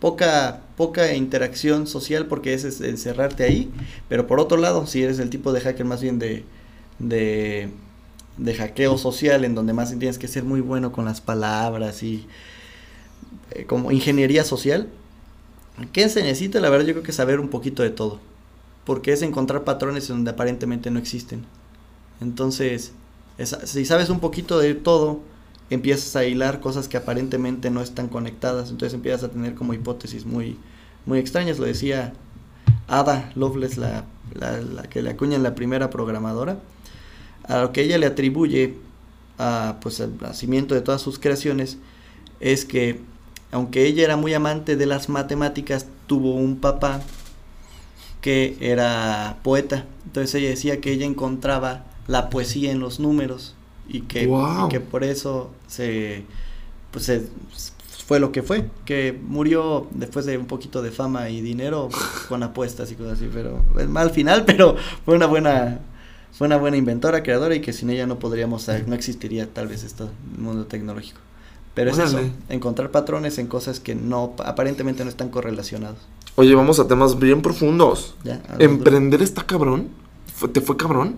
poca, 0.00 0.62
poca 0.76 1.14
interacción 1.14 1.86
social 1.86 2.26
porque 2.26 2.54
es, 2.54 2.80
encerrarte 2.80 3.44
ahí. 3.44 3.70
Pero 4.08 4.26
por 4.26 4.40
otro 4.40 4.58
lado, 4.58 4.86
si 4.86 5.02
eres 5.02 5.18
el 5.18 5.30
tipo 5.30 5.52
de 5.52 5.60
hacker 5.60 5.84
más 5.86 6.00
bien 6.02 6.18
de, 6.18 6.44
de, 6.98 7.70
de 8.36 8.54
hackeo 8.54 8.98
social, 8.98 9.44
en 9.44 9.54
donde 9.54 9.72
más 9.72 9.90
tienes 9.90 10.18
que 10.18 10.28
ser 10.28 10.44
muy 10.44 10.60
bueno 10.60 10.92
con 10.92 11.04
las 11.04 11.20
palabras 11.20 12.02
y 12.02 12.26
eh, 13.52 13.64
como 13.66 13.92
ingeniería 13.92 14.44
social, 14.44 14.88
¿qué 15.92 16.08
se 16.08 16.22
necesita? 16.22 16.60
La 16.60 16.70
verdad 16.70 16.86
yo 16.86 16.94
creo 16.94 17.04
que 17.04 17.12
saber 17.12 17.40
un 17.40 17.48
poquito 17.48 17.82
de 17.82 17.90
todo. 17.90 18.20
Porque 18.84 19.12
es 19.12 19.22
encontrar 19.22 19.62
patrones 19.64 20.08
donde 20.08 20.30
aparentemente 20.30 20.90
no 20.90 20.98
existen. 20.98 21.44
Entonces, 22.20 22.92
si 23.64 23.84
sabes 23.84 24.10
un 24.10 24.20
poquito 24.20 24.58
de 24.58 24.74
todo, 24.74 25.20
empiezas 25.70 26.16
a 26.16 26.24
hilar 26.24 26.60
cosas 26.60 26.88
que 26.88 26.96
aparentemente 26.96 27.70
no 27.70 27.80
están 27.80 28.08
conectadas. 28.08 28.70
Entonces 28.70 28.94
empiezas 28.94 29.24
a 29.24 29.28
tener 29.30 29.54
como 29.54 29.72
hipótesis 29.72 30.26
muy, 30.26 30.58
muy 31.06 31.18
extrañas. 31.18 31.58
Lo 31.58 31.66
decía 31.66 32.12
Ada 32.88 33.32
Lovelace, 33.36 33.80
la, 33.80 34.04
la, 34.34 34.60
la 34.60 34.82
que 34.82 35.00
le 35.00 35.10
acuña 35.10 35.38
la 35.38 35.54
primera 35.54 35.88
programadora. 35.88 36.58
A 37.44 37.62
lo 37.62 37.72
que 37.72 37.82
ella 37.82 37.98
le 37.98 38.06
atribuye 38.06 38.74
a, 39.38 39.78
pues, 39.80 40.00
el 40.00 40.16
nacimiento 40.20 40.74
de 40.74 40.82
todas 40.82 41.00
sus 41.00 41.18
creaciones 41.18 41.78
es 42.40 42.64
que, 42.64 43.00
aunque 43.52 43.86
ella 43.86 44.04
era 44.04 44.16
muy 44.16 44.34
amante 44.34 44.76
de 44.76 44.86
las 44.86 45.08
matemáticas, 45.08 45.86
tuvo 46.06 46.34
un 46.34 46.56
papá 46.56 47.00
que 48.20 48.56
era 48.60 49.38
poeta. 49.42 49.86
Entonces 50.04 50.34
ella 50.34 50.50
decía 50.50 50.80
que 50.80 50.92
ella 50.92 51.06
encontraba 51.06 51.84
la 52.06 52.28
poesía 52.28 52.72
en 52.72 52.80
los 52.80 53.00
números 53.00 53.54
y 53.90 54.02
que, 54.02 54.26
y 54.66 54.68
que 54.70 54.80
por 54.80 55.04
eso 55.04 55.50
se, 55.66 56.24
pues 56.90 57.04
se- 57.06 57.26
fue 58.06 58.18
lo 58.20 58.32
que 58.32 58.42
fue, 58.42 58.68
que 58.84 59.16
murió 59.26 59.86
después 59.92 60.26
de 60.26 60.36
un 60.38 60.46
poquito 60.46 60.82
de 60.82 60.90
fama 60.90 61.28
y 61.30 61.40
dinero 61.42 61.88
con 62.28 62.42
apuestas 62.42 62.90
y 62.90 62.94
cosas 62.96 63.18
así, 63.18 63.28
pero 63.32 63.62
el 63.78 63.88
mal 63.88 64.10
final, 64.10 64.44
pero 64.46 64.76
fue 65.04 65.14
una 65.14 65.26
buena 65.26 65.80
fue 66.32 66.46
una 66.46 66.56
buena 66.56 66.76
inventora, 66.76 67.22
creadora 67.22 67.54
y 67.56 67.60
que 67.60 67.72
sin 67.72 67.90
ella 67.90 68.06
no 68.06 68.18
podríamos, 68.18 68.66
no 68.86 68.94
existiría 68.94 69.52
tal 69.52 69.66
vez 69.68 69.82
esto, 69.84 70.08
el 70.36 70.40
mundo 70.42 70.64
tecnológico. 70.66 71.18
Pero 71.74 71.90
es 71.90 71.98
eso, 71.98 72.18
encontrar 72.48 72.90
patrones 72.90 73.38
en 73.38 73.46
cosas 73.46 73.78
que 73.80 73.94
no 73.94 74.34
aparentemente 74.44 75.04
no 75.04 75.10
están 75.10 75.28
correlacionados. 75.28 75.98
Oye, 76.36 76.54
vamos 76.54 76.78
a 76.80 76.86
temas 76.88 77.18
bien 77.18 77.42
profundos. 77.42 78.14
¿Ya? 78.24 78.40
¿Emprender 78.58 79.22
está 79.22 79.44
cabrón? 79.44 79.88
¿Fue- 80.34 80.48
¿Te 80.48 80.60
fue 80.60 80.76
cabrón? 80.76 81.16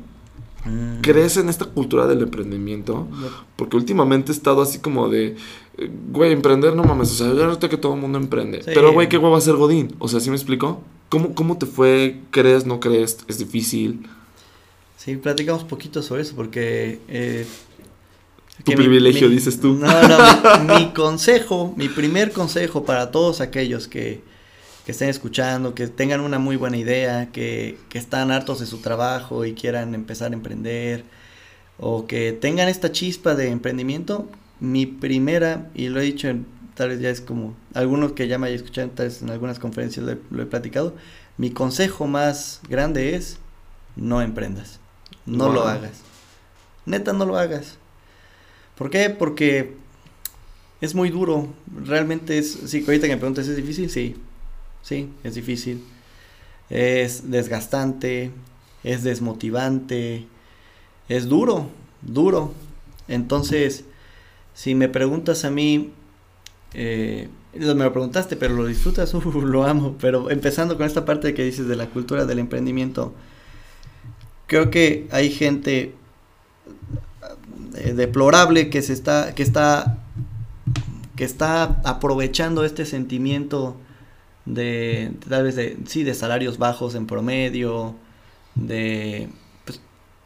Mm. 0.64 1.00
¿Crees 1.00 1.36
en 1.36 1.48
esta 1.48 1.64
cultura 1.66 2.06
del 2.06 2.22
emprendimiento? 2.22 3.08
Porque 3.56 3.76
últimamente 3.76 4.30
he 4.30 4.34
estado 4.34 4.62
así 4.62 4.78
como 4.78 5.08
de, 5.08 5.36
eh, 5.78 5.90
güey, 6.12 6.32
emprender 6.32 6.76
no 6.76 6.84
mames, 6.84 7.10
o 7.10 7.14
sea, 7.14 7.32
ya 7.34 7.44
ahorita 7.46 7.68
que 7.68 7.76
todo 7.76 7.94
el 7.94 8.00
mundo 8.00 8.18
emprende. 8.18 8.58
Sí. 8.62 8.70
Pero, 8.72 8.92
güey, 8.92 9.08
¿qué 9.08 9.18
huevo 9.18 9.36
hacer 9.36 9.56
Godín? 9.56 9.94
O 9.98 10.06
sea, 10.08 10.20
¿sí 10.20 10.30
me 10.30 10.36
explico? 10.36 10.80
¿Cómo, 11.08 11.34
¿Cómo 11.34 11.58
te 11.58 11.66
fue? 11.66 12.20
¿Crees? 12.30 12.64
¿No 12.64 12.78
crees? 12.80 13.18
¿Es 13.28 13.38
difícil? 13.38 14.06
Sí, 14.96 15.16
platicamos 15.16 15.64
poquito 15.64 16.00
sobre 16.02 16.22
eso 16.22 16.34
porque... 16.36 17.00
eh, 17.08 17.44
Tu 18.64 18.70
mi- 18.70 18.76
privilegio, 18.76 19.28
mi- 19.28 19.34
dices 19.34 19.60
tú. 19.60 19.74
No, 19.74 19.88
no, 20.08 20.18
mi, 20.60 20.84
mi 20.84 20.90
consejo, 20.94 21.74
mi 21.76 21.88
primer 21.88 22.30
consejo 22.32 22.84
para 22.84 23.10
todos 23.10 23.40
aquellos 23.40 23.88
que, 23.88 24.22
que 24.84 24.92
estén 24.92 25.08
escuchando, 25.08 25.74
que 25.74 25.86
tengan 25.88 26.20
una 26.20 26.38
muy 26.38 26.56
buena 26.56 26.76
idea, 26.76 27.30
que, 27.32 27.78
que 27.88 27.98
están 27.98 28.30
hartos 28.30 28.60
de 28.60 28.66
su 28.66 28.78
trabajo 28.78 29.44
y 29.44 29.54
quieran 29.54 29.94
empezar 29.94 30.32
a 30.32 30.34
emprender, 30.34 31.04
o 31.78 32.06
que 32.06 32.32
tengan 32.32 32.68
esta 32.68 32.92
chispa 32.92 33.34
de 33.34 33.48
emprendimiento, 33.48 34.28
mi 34.60 34.86
primera, 34.86 35.70
y 35.74 35.88
lo 35.88 36.00
he 36.00 36.04
dicho 36.04 36.28
en, 36.28 36.46
tal 36.74 36.90
vez 36.90 37.00
ya 37.00 37.10
es 37.10 37.20
como, 37.20 37.54
algunos 37.74 38.12
que 38.12 38.28
ya 38.28 38.38
me 38.38 38.48
hayan 38.48 38.56
escuchado, 38.56 38.90
tal 38.90 39.06
vez 39.06 39.22
en 39.22 39.30
algunas 39.30 39.58
conferencias 39.58 40.04
lo 40.04 40.12
he, 40.12 40.18
lo 40.30 40.42
he 40.42 40.46
platicado, 40.46 40.94
mi 41.38 41.50
consejo 41.50 42.06
más 42.06 42.60
grande 42.68 43.14
es, 43.14 43.38
no 43.96 44.20
emprendas, 44.20 44.80
no 45.26 45.52
lo 45.52 45.66
hagas. 45.66 46.00
Neta, 46.84 47.12
no 47.12 47.24
lo 47.24 47.36
hagas. 47.36 47.78
¿Por 48.76 48.90
qué? 48.90 49.10
Porque 49.10 49.76
es 50.80 50.94
muy 50.94 51.10
duro. 51.10 51.52
Realmente 51.84 52.38
es, 52.38 52.58
sí, 52.66 52.84
ahorita 52.84 53.06
que 53.06 53.14
me 53.14 53.18
preguntas, 53.18 53.46
¿es 53.46 53.56
difícil? 53.56 53.88
Sí, 53.88 54.16
sí, 54.82 55.10
es 55.24 55.34
difícil. 55.34 55.82
Es 56.70 57.30
desgastante, 57.30 58.30
es 58.84 59.02
desmotivante, 59.02 60.26
es 61.08 61.28
duro, 61.28 61.68
duro. 62.02 62.52
Entonces, 63.08 63.84
si 64.54 64.74
me 64.74 64.88
preguntas 64.88 65.44
a 65.44 65.50
mí, 65.50 65.92
eh, 66.74 67.28
me 67.54 67.84
lo 67.84 67.92
preguntaste, 67.92 68.36
pero 68.36 68.54
lo 68.54 68.66
disfrutas, 68.66 69.12
uh, 69.14 69.40
lo 69.40 69.64
amo. 69.64 69.96
Pero 70.00 70.30
empezando 70.30 70.76
con 70.76 70.86
esta 70.86 71.04
parte 71.04 71.34
que 71.34 71.44
dices 71.44 71.68
de 71.68 71.76
la 71.76 71.86
cultura 71.86 72.24
del 72.24 72.38
emprendimiento, 72.38 73.14
creo 74.46 74.70
que 74.70 75.08
hay 75.10 75.30
gente 75.30 75.94
eh, 77.74 77.92
deplorable 77.94 78.70
que 78.70 78.82
se 78.82 78.92
está, 78.92 79.34
que 79.34 79.42
está, 79.42 79.98
que 81.16 81.24
está 81.24 81.80
aprovechando 81.84 82.64
este 82.64 82.84
sentimiento 82.86 83.76
de, 84.44 85.12
tal 85.28 85.44
vez 85.44 85.56
de, 85.56 85.76
sí, 85.86 86.02
de 86.04 86.14
salarios 86.14 86.58
bajos 86.58 86.94
en 86.94 87.06
promedio, 87.06 87.94
de, 88.54 89.28
pues, 89.64 89.80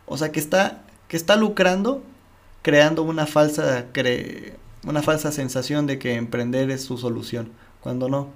o 0.06 0.16
sea, 0.16 0.32
que 0.32 0.40
está, 0.40 0.84
que 1.08 1.16
está 1.16 1.36
lucrando, 1.36 2.02
creando 2.62 3.02
una 3.02 3.26
falsa, 3.26 3.86
cre- 3.92 4.54
una 4.84 5.02
falsa 5.02 5.32
sensación 5.32 5.86
de 5.86 5.98
que 5.98 6.14
emprender 6.14 6.70
es 6.70 6.84
su 6.84 6.98
solución, 6.98 7.50
cuando 7.80 8.08
no. 8.08 8.28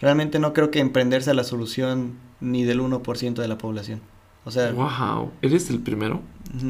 Realmente 0.00 0.38
no 0.40 0.52
creo 0.52 0.70
que 0.70 0.80
emprender 0.80 1.22
sea 1.22 1.34
la 1.34 1.44
solución 1.44 2.14
ni 2.40 2.64
del 2.64 2.80
1% 2.80 3.34
de 3.34 3.48
la 3.48 3.58
población. 3.58 4.00
O 4.44 4.50
sea, 4.50 4.72
Wow, 4.72 5.30
eres 5.42 5.70
el 5.70 5.78
primero 5.78 6.20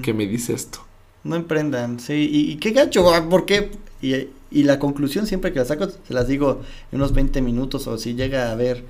que 0.03 0.13
me 0.13 0.27
dice 0.27 0.53
esto. 0.53 0.81
No 1.25 1.37
emprendan, 1.37 1.99
sí. 2.01 2.29
Y, 2.31 2.53
y 2.53 2.57
qué 2.57 2.73
gacho, 2.73 3.05
¿por 3.31 3.47
qué? 3.47 3.71
Y, 4.03 4.29
y 4.51 4.65
la 4.65 4.79
conclusión 4.79 5.27
siempre 5.27 5.53
que 5.53 5.61
la 5.61 5.65
saco, 5.65 5.89
se 5.89 6.13
las 6.13 6.29
digo 6.29 6.61
en 6.91 6.99
unos 6.99 7.15
20 7.15 7.41
minutos 7.41 7.87
o 7.87 7.97
si 7.97 8.15
llega 8.15 8.49
a 8.49 8.53
haber 8.53 8.85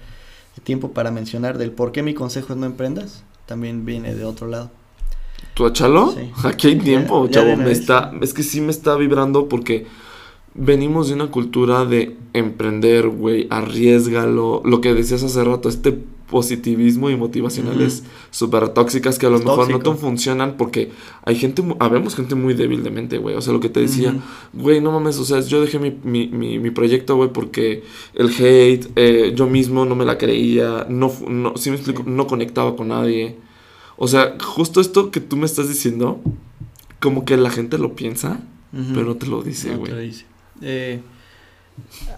tiempo 0.64 0.92
para 0.92 1.10
mencionar 1.10 1.58
del 1.58 1.70
por 1.70 1.92
qué 1.92 2.02
mi 2.02 2.14
consejo 2.14 2.52
es 2.52 2.58
no 2.58 2.66
emprendas, 2.66 3.24
también 3.46 3.84
viene 3.84 4.14
de 4.14 4.24
otro 4.24 4.48
lado. 4.48 4.70
¿Tú 5.54 5.66
achalo? 5.66 6.12
Sí. 6.12 6.30
Aquí 6.44 6.68
hay 6.68 6.78
tiempo, 6.78 7.26
ya 7.26 7.42
chavo. 7.42 7.56
Me 7.56 7.64
vez. 7.64 7.80
está, 7.80 8.12
es 8.20 8.32
que 8.32 8.42
sí 8.42 8.60
me 8.60 8.70
está 8.70 8.96
vibrando 8.96 9.48
porque 9.48 9.86
venimos 10.54 11.08
de 11.08 11.14
una 11.14 11.30
cultura 11.30 11.84
de 11.84 12.16
emprender, 12.32 13.08
güey, 13.08 13.46
arriesgalo. 13.50 14.62
Lo 14.64 14.80
que 14.80 14.94
decías 14.94 15.22
hace 15.22 15.44
rato, 15.44 15.68
este 15.68 15.98
positivismo 16.32 17.10
y 17.10 17.16
motivacionales 17.16 18.00
Ujú. 18.00 18.08
súper 18.30 18.70
tóxicas 18.70 19.18
que 19.18 19.26
a 19.26 19.30
lo 19.30 19.36
Es 19.36 19.44
mejor 19.44 19.70
no 19.70 19.78
te 19.78 19.92
funcionan 19.94 20.56
porque 20.56 20.90
hay 21.24 21.36
gente, 21.36 21.62
habemos 21.78 22.16
gente 22.16 22.34
muy 22.34 22.54
débil 22.54 22.82
de 22.82 22.90
mente, 22.90 23.18
güey. 23.18 23.36
O 23.36 23.40
sea, 23.42 23.52
lo 23.52 23.60
que 23.60 23.68
te 23.68 23.80
decía, 23.80 24.16
güey, 24.54 24.80
no 24.80 24.90
mames, 24.90 25.18
o 25.18 25.24
sea, 25.24 25.40
yo 25.42 25.60
dejé 25.60 25.78
mi, 25.78 25.90
mi, 26.02 26.26
mi, 26.28 26.58
mi 26.58 26.70
proyecto, 26.70 27.16
güey, 27.16 27.30
porque 27.32 27.84
el 28.14 28.30
hate, 28.30 28.90
eh, 28.96 29.32
yo 29.36 29.46
mismo 29.46 29.84
no 29.84 29.94
me 29.94 30.04
la 30.06 30.16
creía, 30.18 30.86
no, 30.88 31.12
no, 31.28 31.56
sí 31.56 31.68
me 31.70 31.76
explico, 31.76 32.02
no 32.06 32.26
conectaba 32.26 32.74
con 32.74 32.88
nadie. 32.88 33.36
O 33.98 34.08
sea, 34.08 34.36
justo 34.42 34.80
esto 34.80 35.10
que 35.10 35.20
tú 35.20 35.36
me 35.36 35.44
estás 35.46 35.68
diciendo, 35.68 36.20
como 36.98 37.24
que 37.26 37.36
la 37.36 37.50
gente 37.50 37.76
lo 37.78 37.94
piensa, 37.94 38.40
pero 38.72 39.04
no 39.04 39.16
te 39.16 39.26
lo 39.26 39.42
dice, 39.42 39.68
No 39.68 39.74
te 39.74 39.78
güey. 39.80 39.92
lo 39.92 39.98
dice. 39.98 40.24
Eh, 40.62 41.02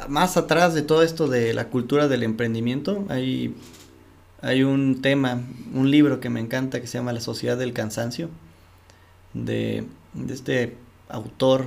más 0.09 0.37
atrás 0.37 0.75
de 0.75 0.83
todo 0.83 1.03
esto 1.03 1.29
de 1.29 1.55
la 1.55 1.69
cultura 1.69 2.09
del 2.09 2.23
emprendimiento, 2.23 3.05
hay, 3.09 3.55
hay 4.45 4.63
un 4.63 5.01
tema, 5.03 5.41
un 5.73 5.91
libro 5.91 6.21
que 6.21 6.31
me 6.31 6.41
encanta 6.41 6.81
que 6.81 6.87
se 6.87 6.99
llama 6.99 7.13
La 7.13 7.21
Sociedad 7.21 7.57
del 7.57 7.73
Cansancio, 7.73 8.29
de, 9.33 9.85
de 10.15 10.35
este 10.35 10.77
autor 11.09 11.67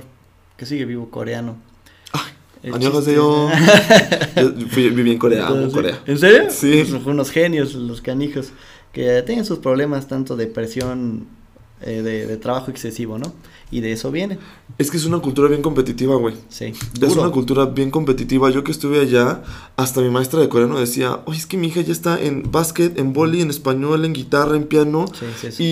que 0.56 0.66
sigue 0.66 0.84
vivo 0.84 1.10
coreano. 1.10 1.56
El 2.62 2.74
Annyeonghaseyo. 2.74 3.48
chiste- 3.50 4.30
Yo 4.60 4.66
fui, 4.68 4.90
viví 4.90 5.12
en 5.12 5.18
Corea, 5.18 5.42
Entonces, 5.46 5.72
Corea. 5.74 5.98
¿En 6.06 6.18
serio? 6.18 6.50
Sí. 6.50 6.84
Pues, 6.90 7.06
unos 7.06 7.30
genios, 7.30 7.74
los 7.74 8.00
canijos, 8.00 8.50
que 8.92 9.22
tienen 9.22 9.44
sus 9.44 9.58
problemas 9.60 10.08
tanto 10.08 10.34
de 10.36 10.48
presión, 10.48 11.28
eh, 11.82 12.02
de, 12.02 12.26
de 12.26 12.36
trabajo 12.36 12.70
excesivo, 12.72 13.16
¿no? 13.18 13.32
Y 13.70 13.80
de 13.80 13.92
eso 13.92 14.10
viene, 14.10 14.38
Es 14.78 14.90
que 14.90 14.96
es 14.96 15.04
una 15.04 15.18
cultura 15.18 15.48
bien 15.48 15.60
competitiva, 15.62 16.16
güey. 16.16 16.34
sí. 16.48 16.72
Es 17.00 17.16
una 17.16 17.30
cultura 17.30 17.66
bien 17.66 17.90
competitiva. 17.90 18.48
Yo 18.50 18.64
que 18.64 18.72
estuve 18.72 19.00
allá, 19.00 19.42
hasta 19.76 20.00
mi 20.00 20.08
maestra 20.10 20.40
de 20.40 20.48
coreano 20.48 20.78
decía, 20.78 21.20
oye, 21.26 21.38
es 21.38 21.46
que 21.46 21.56
mi 21.58 21.68
hija 21.68 21.80
ya 21.82 21.92
está 21.92 22.18
en 22.20 22.50
básquet, 22.50 22.98
en 22.98 23.12
boli, 23.12 23.42
en 23.42 23.50
español, 23.50 24.04
en 24.04 24.12
guitarra, 24.14 24.56
en 24.56 24.64
piano. 24.64 25.04
Sí, 25.18 25.26
sí, 25.40 25.52
sí. 25.52 25.62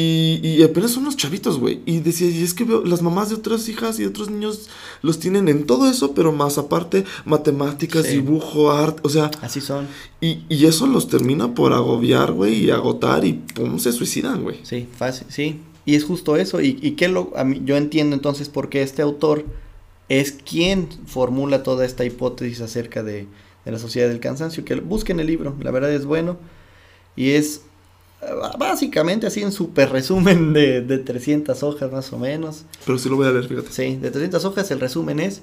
Y, 0.42 0.48
y 0.48 0.62
apenas 0.62 0.90
son 0.90 1.04
unos 1.04 1.16
chavitos, 1.16 1.58
güey. 1.58 1.80
Y 1.86 2.00
decía, 2.00 2.28
y 2.28 2.42
es 2.42 2.52
que 2.54 2.64
veo, 2.64 2.84
las 2.84 3.00
mamás 3.02 3.30
de 3.30 3.36
otras 3.36 3.68
hijas 3.68 3.98
y 3.98 4.02
de 4.02 4.08
otros 4.08 4.28
niños 4.30 4.68
los 5.02 5.18
tienen 5.18 5.48
en 5.48 5.64
todo 5.64 5.88
eso, 5.90 6.12
pero 6.14 6.32
más 6.32 6.58
aparte, 6.58 7.04
matemáticas, 7.24 8.08
dibujo, 8.08 8.72
arte, 8.72 9.00
o 9.04 9.08
sea, 9.08 9.30
Así 9.42 9.60
son, 9.60 9.86
y, 10.20 10.44
y 10.48 10.66
eso 10.66 10.86
los 10.86 11.08
termina 11.08 11.54
por 11.54 11.72
agobiar, 11.72 12.32
güey, 12.32 12.64
y 12.64 12.70
agotar 12.70 13.24
y 13.24 13.34
pum, 13.34 13.78
se 13.78 13.92
suicidan, 13.92 14.42
güey. 14.42 14.58
sí, 14.62 14.86
fácil, 14.96 15.26
sí. 15.30 15.60
Y 15.86 15.94
es 15.94 16.04
justo 16.04 16.36
eso. 16.36 16.60
Y, 16.60 16.78
y 16.82 16.90
que 16.92 17.08
lo, 17.08 17.32
a 17.36 17.44
mí, 17.44 17.62
yo 17.64 17.76
entiendo 17.78 18.14
entonces 18.14 18.48
por 18.50 18.68
qué 18.68 18.82
este 18.82 19.00
autor 19.00 19.44
es 20.10 20.32
quien 20.32 20.88
formula 21.06 21.62
toda 21.62 21.86
esta 21.86 22.04
hipótesis 22.04 22.60
acerca 22.60 23.02
de, 23.02 23.26
de 23.64 23.72
la 23.72 23.78
sociedad 23.78 24.08
del 24.08 24.20
cansancio. 24.20 24.64
Que 24.64 24.74
busquen 24.74 25.18
el 25.20 25.28
libro, 25.28 25.56
la 25.62 25.70
verdad 25.70 25.90
es 25.92 26.04
bueno. 26.04 26.36
Y 27.16 27.30
es 27.30 27.62
eh, 28.22 28.26
básicamente 28.58 29.26
así 29.26 29.42
en 29.42 29.52
súper 29.52 29.90
resumen 29.90 30.52
de, 30.52 30.80
de 30.82 30.98
300 30.98 31.62
hojas 31.62 31.90
más 31.90 32.12
o 32.12 32.18
menos. 32.18 32.64
Pero 32.84 32.98
sí 32.98 33.08
lo 33.08 33.16
voy 33.16 33.28
a 33.28 33.30
leer, 33.30 33.46
fíjate. 33.48 33.70
Sí, 33.72 33.96
de 33.96 34.10
300 34.10 34.44
hojas 34.44 34.70
el 34.72 34.80
resumen 34.80 35.20
es, 35.20 35.40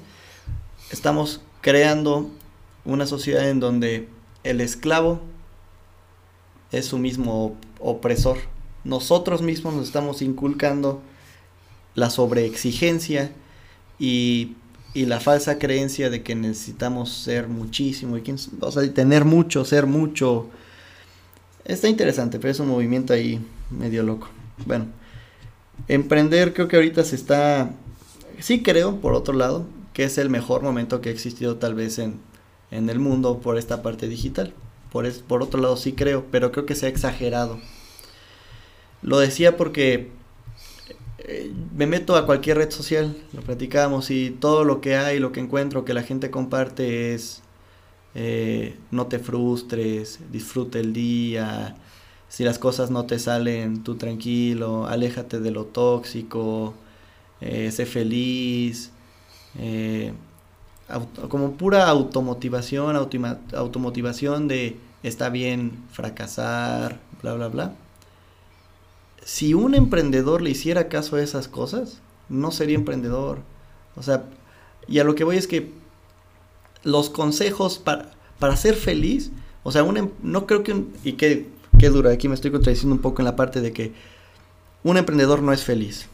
estamos 0.92 1.42
creando 1.62 2.30
una 2.86 3.06
sociedad 3.06 3.50
en 3.50 3.62
donde 3.62 4.10
el 4.44 4.60
esclavo 4.60 5.22
es 6.72 6.86
su 6.86 6.98
mismo 6.98 7.46
op- 7.46 7.56
opresor. 7.80 8.38
Nosotros 8.84 9.42
mismos 9.42 9.74
nos 9.74 9.88
estamos 9.88 10.22
inculcando 10.22 11.02
la 11.96 12.10
sobreexigencia 12.10 13.32
y, 14.00 14.56
y 14.94 15.06
la 15.06 15.20
falsa 15.20 15.60
creencia 15.60 16.10
de 16.10 16.24
que 16.24 16.36
necesitamos 16.36 17.12
ser 17.12 17.48
muchísimo, 17.48 18.18
y 18.18 18.24
o 18.60 18.72
sea, 18.72 18.94
tener 18.94 19.26
mucho, 19.26 19.66
ser 19.66 19.86
mucho. 19.86 20.50
Está 21.66 21.88
interesante, 21.88 22.40
pero 22.40 22.52
es 22.52 22.60
un 22.60 22.68
movimiento 22.68 23.14
ahí 23.14 23.40
medio 23.70 24.04
loco. 24.04 24.28
Bueno, 24.66 24.88
emprender 25.88 26.54
creo 26.54 26.68
que 26.68 26.76
ahorita 26.76 27.04
se 27.04 27.16
está 27.16 27.72
sí 28.40 28.62
creo, 28.62 29.00
por 29.00 29.14
otro 29.14 29.34
lado, 29.34 29.66
que 29.94 30.04
es 30.04 30.18
el 30.18 30.30
mejor 30.30 30.62
momento 30.62 31.02
que 31.02 31.10
ha 31.10 31.12
existido 31.12 31.58
tal 31.58 31.76
vez 31.76 32.00
en, 32.00 32.20
en 32.72 32.90
el 32.90 33.00
mundo 33.00 33.40
por 33.40 33.58
esta 33.58 33.82
parte 33.82 34.08
digital. 34.08 34.54
Por, 34.92 35.06
es, 35.06 35.20
por 35.20 35.42
otro 35.42 35.62
lado 35.62 35.78
sí 35.78 35.94
creo, 35.94 36.26
pero 36.32 36.52
creo 36.52 36.66
que 36.66 36.76
se 36.76 36.86
ha 36.86 36.90
exagerado. 36.90 37.60
Lo 39.04 39.20
decía 39.20 39.58
porque 39.58 40.12
eh, 41.20 41.54
me 41.76 41.88
meto 41.88 42.16
a 42.16 42.26
cualquier 42.26 42.58
red 42.58 42.72
social, 42.72 43.16
lo 43.34 43.42
platicamos, 43.42 44.12
y 44.12 44.32
todo 44.32 44.64
lo 44.64 44.82
que 44.82 44.96
hay, 44.96 45.20
lo 45.20 45.32
que 45.32 45.42
encuentro 45.42 45.86
que 45.86 45.94
la 45.94 46.04
gente 46.04 46.32
comparte 46.32 47.14
es 47.14 47.42
eh, 48.16 48.78
no 48.92 49.08
te 49.08 49.20
frustres, 49.20 50.20
disfruta 50.32 50.80
el 50.80 50.94
día, 50.94 51.76
si 52.30 52.44
las 52.44 52.60
cosas 52.60 52.92
no 52.92 53.06
te 53.06 53.20
salen, 53.20 53.84
tú 53.84 53.96
tranquilo, 53.96 54.88
aléjate 54.88 55.40
de 55.40 55.52
lo 55.52 55.66
tóxico, 55.66 56.74
eh, 57.42 57.72
sé 57.72 57.86
feliz, 57.86 58.92
como 61.30 61.54
pura 61.54 61.88
automotivación, 61.88 62.96
automotivación 62.96 64.48
de 64.48 64.78
está 65.04 65.30
bien 65.30 65.84
fracasar, 65.92 67.00
bla, 67.22 67.34
bla, 67.34 67.48
bla. 67.50 67.74
Si 69.26 69.54
un 69.54 69.76
emprendedor 69.76 70.42
le 70.42 70.50
hiciera 70.52 70.90
caso 70.90 71.16
a 71.16 71.22
esas 71.22 71.48
cosas, 71.48 72.02
no 72.30 72.52
sería 72.52 72.76
emprendedor. 72.76 73.40
O 73.96 74.04
sea, 74.04 74.26
y 74.88 75.00
a 75.00 75.04
lo 75.04 75.16
que 75.16 75.24
voy 75.24 75.38
es 75.38 75.48
que 75.48 75.72
los 76.84 77.10
consejos 77.10 77.80
para, 77.80 78.12
para 78.40 78.58
ser 78.58 78.76
feliz, 78.76 79.32
o 79.64 79.72
sea, 79.72 79.84
un 79.84 79.98
em- 79.98 80.12
no 80.22 80.46
creo 80.46 80.64
que 80.64 80.74
un, 80.74 80.94
y 81.04 81.14
qué, 81.14 81.48
qué 81.80 81.90
duro, 81.90 82.10
aquí 82.10 82.28
me 82.28 82.36
estoy 82.36 82.52
contradiciendo 82.52 82.96
un 82.96 83.02
poco 83.02 83.22
en 83.22 83.26
la 83.26 83.36
parte 83.36 83.62
de 83.62 83.72
que 83.72 83.94
un 84.84 84.98
emprendedor 84.98 85.42
no 85.42 85.54
es 85.54 85.64
feliz. 85.64 86.08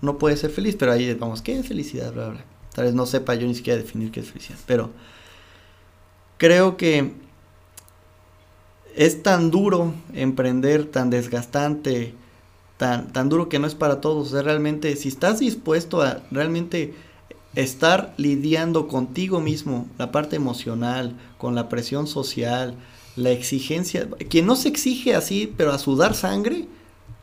No 0.00 0.18
puede 0.18 0.36
ser 0.36 0.50
feliz, 0.50 0.76
pero 0.78 0.92
ahí 0.92 1.12
vamos, 1.14 1.42
¿qué 1.42 1.58
es 1.58 1.66
felicidad? 1.66 2.12
Bla, 2.12 2.28
bla. 2.28 2.44
Tal 2.74 2.84
vez 2.84 2.94
no 2.94 3.06
sepa 3.06 3.34
yo 3.34 3.46
ni 3.46 3.54
siquiera 3.54 3.80
definir 3.80 4.10
qué 4.12 4.20
es 4.20 4.28
felicidad, 4.28 4.58
pero 4.66 4.90
creo 6.38 6.76
que 6.76 7.12
es 8.96 9.22
tan 9.22 9.50
duro 9.50 9.94
emprender, 10.12 10.86
tan 10.86 11.10
desgastante, 11.10 12.14
tan, 12.76 13.12
tan 13.12 13.28
duro 13.28 13.48
que 13.48 13.58
no 13.58 13.66
es 13.66 13.74
para 13.74 14.00
todos. 14.00 14.32
O 14.32 14.42
realmente, 14.42 14.96
si 14.96 15.08
estás 15.08 15.38
dispuesto 15.38 16.02
a 16.02 16.22
realmente 16.30 16.94
estar 17.54 18.14
lidiando 18.16 18.88
contigo 18.88 19.40
mismo, 19.40 19.86
la 19.98 20.10
parte 20.12 20.36
emocional, 20.36 21.16
con 21.38 21.54
la 21.54 21.68
presión 21.68 22.06
social, 22.06 22.76
la 23.16 23.30
exigencia, 23.30 24.08
quien 24.28 24.46
no 24.46 24.56
se 24.56 24.68
exige 24.68 25.14
así, 25.14 25.52
pero 25.56 25.72
a 25.72 25.78
sudar 25.78 26.14
sangre, 26.14 26.66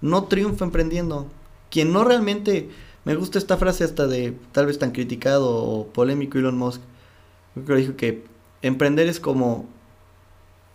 no 0.01 0.25
triunfa 0.25 0.65
emprendiendo. 0.65 1.27
Quien 1.71 1.93
no 1.93 2.03
realmente, 2.03 2.69
me 3.05 3.15
gusta 3.15 3.39
esta 3.39 3.57
frase 3.57 3.83
hasta 3.83 4.07
de 4.07 4.37
tal 4.51 4.67
vez 4.67 4.79
tan 4.79 4.91
criticado 4.91 5.55
o 5.55 5.87
polémico 5.87 6.37
Elon 6.37 6.57
Musk, 6.57 6.81
creo 7.53 7.65
que 7.65 7.75
dijo 7.75 7.95
que 7.95 8.23
emprender 8.61 9.07
es 9.07 9.19
como 9.19 9.67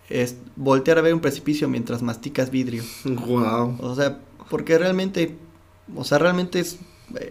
es 0.08 0.36
voltear 0.56 0.98
a 0.98 1.02
ver 1.02 1.14
un 1.14 1.20
precipicio 1.20 1.68
mientras 1.68 2.02
masticas 2.02 2.50
vidrio. 2.50 2.82
Wow. 3.04 3.78
O 3.80 3.94
sea, 3.94 4.18
porque 4.50 4.78
realmente, 4.78 5.36
o 5.94 6.04
sea, 6.04 6.18
realmente 6.18 6.60
es, 6.60 6.78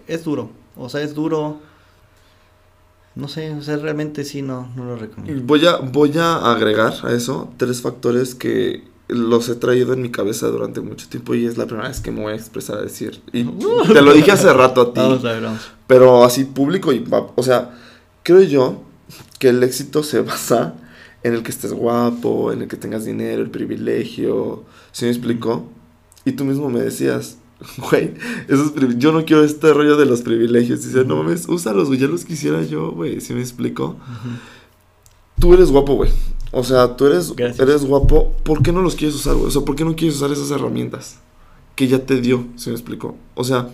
es 0.07 0.23
duro. 0.23 0.49
O 0.75 0.89
sea, 0.89 1.01
es 1.01 1.13
duro. 1.13 1.59
No 3.15 3.27
sé, 3.27 3.51
o 3.51 3.61
sea, 3.61 3.77
realmente 3.77 4.25
sí, 4.25 4.41
no, 4.41 4.71
no 4.75 4.85
lo 4.85 4.95
recomiendo. 4.95 5.43
Voy 5.45 5.65
a, 5.67 5.77
voy 5.77 6.17
a 6.17 6.51
agregar 6.51 6.93
a 7.03 7.11
eso 7.11 7.53
tres 7.57 7.81
factores 7.81 8.33
que 8.33 8.83
los 9.07 9.49
he 9.49 9.55
traído 9.55 9.93
en 9.93 10.01
mi 10.01 10.09
cabeza 10.09 10.47
durante 10.47 10.81
mucho 10.81 11.07
tiempo 11.07 11.35
y 11.35 11.45
es 11.45 11.57
la 11.57 11.67
primera 11.67 11.89
vez 11.89 11.99
que 11.99 12.09
me 12.09 12.21
voy 12.21 12.33
a 12.33 12.35
expresar 12.35 12.79
a 12.79 12.81
decir. 12.81 13.21
Y 13.31 13.43
te 13.93 14.01
lo 14.01 14.13
dije 14.13 14.31
hace 14.31 14.51
rato 14.51 14.81
a 14.81 14.93
ti. 14.93 14.99
Vamos 14.99 15.25
a 15.25 15.31
ver, 15.33 15.43
vamos. 15.43 15.61
Pero 15.85 16.23
así 16.23 16.45
público 16.45 16.91
y, 16.91 17.05
o 17.35 17.43
sea, 17.43 17.77
creo 18.23 18.41
yo 18.41 18.81
que 19.37 19.49
el 19.49 19.61
éxito 19.61 20.01
se 20.01 20.21
basa 20.21 20.73
en 21.23 21.33
el 21.33 21.43
que 21.43 21.51
estés 21.51 21.73
guapo, 21.73 22.51
en 22.51 22.63
el 22.63 22.67
que 22.67 22.77
tengas 22.77 23.05
dinero, 23.05 23.41
el 23.41 23.49
privilegio. 23.49 24.63
¿Sí 24.91 25.05
me 25.05 25.11
explicó? 25.11 25.65
Y 26.25 26.33
tú 26.33 26.45
mismo 26.45 26.69
me 26.69 26.81
decías, 26.81 27.37
güey, 27.77 28.13
esos 28.47 28.73
yo 28.97 29.11
no 29.11 29.25
quiero 29.25 29.43
este 29.43 29.73
rollo 29.73 29.97
de 29.97 30.05
los 30.05 30.21
privilegios. 30.21 30.83
Y 30.83 30.87
dices, 30.87 31.05
no 31.05 31.15
mames, 31.17 31.47
úsalos, 31.47 31.87
güey, 31.87 31.99
ya 31.99 32.07
los 32.07 32.25
quisiera 32.25 32.61
yo, 32.63 32.91
güey. 32.91 33.21
¿Sí 33.21 33.33
me 33.33 33.41
explicó? 33.41 33.95
Tú 35.39 35.53
eres 35.53 35.71
guapo, 35.71 35.95
güey. 35.95 36.11
O 36.51 36.63
sea, 36.63 36.95
tú 36.95 37.07
eres, 37.07 37.33
Gracias. 37.35 37.59
eres 37.59 37.85
guapo. 37.85 38.33
¿Por 38.43 38.61
qué 38.61 38.71
no 38.71 38.81
los 38.81 38.95
quieres 38.95 39.15
usar, 39.15 39.35
güey? 39.35 39.47
O 39.47 39.51
sea, 39.51 39.63
¿por 39.63 39.75
qué 39.75 39.83
no 39.85 39.95
quieres 39.95 40.17
usar 40.17 40.31
esas 40.31 40.51
herramientas 40.51 41.19
que 41.75 41.87
ya 41.87 42.05
te 42.05 42.21
dio? 42.21 42.45
¿Sí 42.55 42.69
me 42.69 42.75
explicó? 42.75 43.17
O 43.33 43.43
sea, 43.43 43.69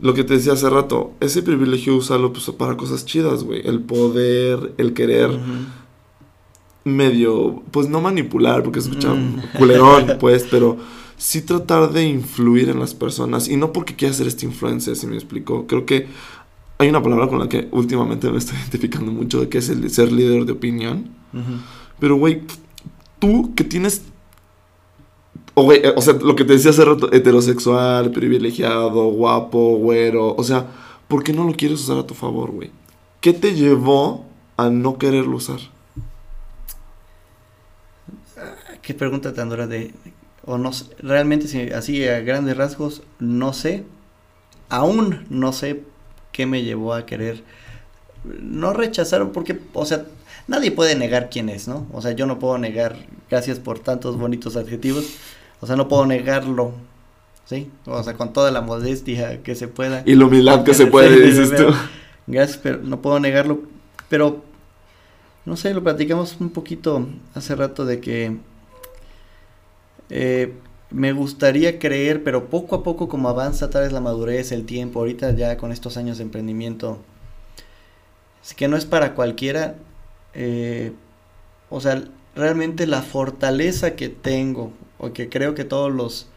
lo 0.00 0.14
que 0.14 0.24
te 0.24 0.34
decía 0.34 0.54
hace 0.54 0.68
rato, 0.68 1.12
ese 1.20 1.42
privilegio 1.42 1.94
usarlo 1.96 2.32
pues, 2.32 2.50
para 2.50 2.76
cosas 2.76 3.04
chidas, 3.04 3.44
güey. 3.44 3.66
El 3.66 3.80
poder, 3.80 4.72
el 4.78 4.94
querer. 4.94 5.30
Medio, 6.84 7.62
pues 7.70 7.88
no 7.88 8.00
manipular, 8.00 8.62
porque 8.62 8.80
escucha 8.80 9.14
Mm. 9.14 9.42
culerón, 9.58 10.16
pues, 10.18 10.46
pero 10.50 10.76
sí 11.16 11.42
tratar 11.42 11.92
de 11.92 12.04
influir 12.06 12.68
en 12.68 12.80
las 12.80 12.94
personas. 12.94 13.48
Y 13.48 13.56
no 13.56 13.72
porque 13.72 13.94
quieras 13.94 14.16
ser 14.16 14.26
este 14.26 14.46
influencer, 14.46 14.96
si 14.96 15.06
me 15.06 15.14
explico. 15.14 15.66
Creo 15.66 15.86
que 15.86 16.06
hay 16.78 16.88
una 16.88 17.02
palabra 17.02 17.28
con 17.28 17.38
la 17.38 17.48
que 17.48 17.68
últimamente 17.70 18.30
me 18.30 18.38
estoy 18.38 18.56
identificando 18.62 19.12
mucho, 19.12 19.48
que 19.48 19.58
es 19.58 19.68
el 19.68 19.88
ser 19.90 20.10
líder 20.10 20.44
de 20.44 20.52
opinión. 20.52 21.10
Pero, 21.98 22.16
güey, 22.16 22.42
tú 23.18 23.54
que 23.54 23.64
tienes... 23.64 24.02
O, 25.54 25.64
güey, 25.64 25.80
eh, 25.84 25.92
o 25.96 26.00
sea, 26.00 26.14
lo 26.14 26.34
que 26.34 26.44
te 26.44 26.54
decía 26.54 26.70
hace 26.70 26.84
rato, 26.84 27.12
heterosexual, 27.12 28.10
privilegiado, 28.10 29.04
guapo, 29.10 29.76
güero. 29.76 30.34
O 30.34 30.42
sea, 30.42 30.66
¿por 31.08 31.22
qué 31.22 31.32
no 31.32 31.44
lo 31.44 31.52
quieres 31.52 31.80
usar 31.80 31.98
a 31.98 32.06
tu 32.06 32.14
favor, 32.14 32.50
güey? 32.50 32.70
¿Qué 33.20 33.32
te 33.32 33.54
llevó 33.54 34.24
a 34.56 34.70
no 34.70 34.98
quererlo 34.98 35.36
usar? 35.36 35.60
Qué 38.82 38.94
pregunta 38.94 39.32
tan 39.32 39.48
dura 39.48 39.66
de... 39.66 39.92
O 40.44 40.58
no 40.58 40.72
sé, 40.72 40.86
realmente 40.98 41.46
si- 41.46 41.70
así 41.70 42.06
a 42.08 42.20
grandes 42.20 42.56
rasgos, 42.56 43.02
no 43.20 43.52
sé. 43.52 43.84
Aún 44.68 45.24
no 45.30 45.52
sé 45.52 45.82
qué 46.32 46.46
me 46.46 46.62
llevó 46.62 46.94
a 46.94 47.06
querer 47.06 47.44
no 48.24 48.72
rechazar, 48.72 49.30
porque, 49.32 49.58
o 49.72 49.84
sea, 49.84 50.04
nadie 50.46 50.70
puede 50.70 50.94
negar 50.96 51.28
quién 51.30 51.48
es, 51.48 51.68
¿no? 51.68 51.86
O 51.92 52.00
sea, 52.00 52.12
yo 52.12 52.26
no 52.26 52.38
puedo 52.38 52.56
negar, 52.58 52.96
gracias 53.30 53.58
por 53.58 53.80
tantos 53.80 54.16
bonitos 54.16 54.56
adjetivos, 54.56 55.06
o 55.60 55.66
sea, 55.66 55.76
no 55.76 55.88
puedo 55.88 56.06
negarlo, 56.06 56.72
¿sí? 57.44 57.68
O 57.84 58.02
sea, 58.02 58.14
con 58.14 58.32
toda 58.32 58.50
la 58.50 58.60
modestia 58.60 59.42
que 59.42 59.54
se 59.56 59.66
pueda. 59.68 60.02
Y 60.06 60.14
la 60.14 60.26
humildad 60.26 60.62
que 60.64 60.74
se 60.74 60.86
puede, 60.86 61.20
dices 61.26 61.54
tú. 61.54 61.66
Gracias, 62.28 62.58
pero 62.62 62.78
no 62.78 63.02
puedo 63.02 63.18
negarlo. 63.18 63.62
Pero, 64.08 64.44
no 65.44 65.56
sé, 65.56 65.74
lo 65.74 65.82
platicamos 65.82 66.36
un 66.40 66.50
poquito 66.50 67.06
hace 67.34 67.56
rato 67.56 67.84
de 67.84 68.00
que 68.00 68.36
eh, 70.12 70.52
me 70.90 71.12
gustaría 71.12 71.78
creer, 71.78 72.22
pero 72.24 72.50
poco 72.50 72.76
a 72.76 72.82
poco 72.84 73.08
como 73.08 73.28
avanza 73.30 73.70
tal 73.70 73.84
vez 73.84 73.92
la 73.92 74.00
madurez, 74.00 74.52
el 74.52 74.66
tiempo, 74.66 75.00
ahorita 75.00 75.32
ya 75.32 75.56
con 75.56 75.72
estos 75.72 75.96
años 75.96 76.18
de 76.18 76.24
emprendimiento, 76.24 76.98
es 78.42 78.54
que 78.54 78.68
no 78.68 78.76
es 78.76 78.84
para 78.86 79.14
cualquiera. 79.14 79.76
eh, 80.34 80.92
o 81.70 81.80
sea, 81.80 82.04
realmente 82.36 82.86
la 82.86 83.02
fortaleza 83.02 83.96
que 83.96 84.08
tengo, 84.10 84.72
o 84.98 85.12
que 85.12 85.28
creo 85.28 85.54
que 85.54 85.64
todos 85.64 85.92
los, 85.92 86.28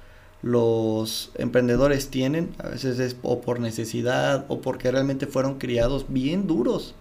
los 0.41 1.31
emprendedores 1.35 2.09
tienen, 2.09 2.55
a 2.59 2.69
veces 2.69 2.99
es 2.99 3.17
o 3.23 3.41
por 3.41 3.59
necesidad, 3.59 4.45
o 4.49 4.61
porque 4.61 4.91
realmente 4.91 5.27
fueron 5.27 5.59
criados 5.59 6.07
bien 6.09 6.47
duros, 6.47 6.95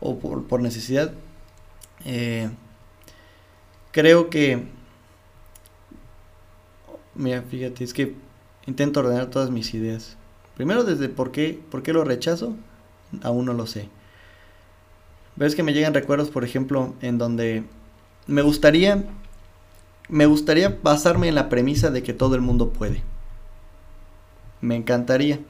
o 0.00 0.18
por, 0.18 0.60
necesidad. 0.62 1.12
eh, 2.04 2.50
creo 3.92 4.30
que, 4.30 4.64
mira, 7.16 7.42
fíjate, 7.42 7.84
es 7.84 7.92
que 7.92 8.14
intento 8.66 9.00
ordenar 9.00 9.26
todas 9.26 9.50
mis 9.50 9.74
ideas. 9.74 10.16
Primero 10.56 10.84
desde 10.84 11.08
por 11.08 11.32
qué, 11.32 11.60
por 11.70 11.82
qué 11.82 11.92
lo 11.92 12.04
rechazo, 12.04 12.54
aún 13.22 13.46
no 13.46 13.52
lo 13.52 13.66
sé. 13.66 13.88
Ves 15.36 15.54
que 15.54 15.62
me 15.62 15.74
llegan 15.74 15.94
recuerdos, 15.94 16.30
por 16.30 16.44
ejemplo, 16.44 16.94
en 17.02 17.18
donde 17.18 17.64
me 18.26 18.42
gustaría, 18.42 19.04
me 20.08 20.26
gustaría 20.26 20.78
basarme 20.82 21.28
en 21.28 21.34
la 21.34 21.48
premisa 21.48 21.90
de 21.90 22.02
que 22.02 22.14
todo 22.14 22.34
el 22.34 22.40
mundo 22.40 22.70
puede. 22.70 23.02
Me 24.60 24.76
encantaría. 24.76 25.40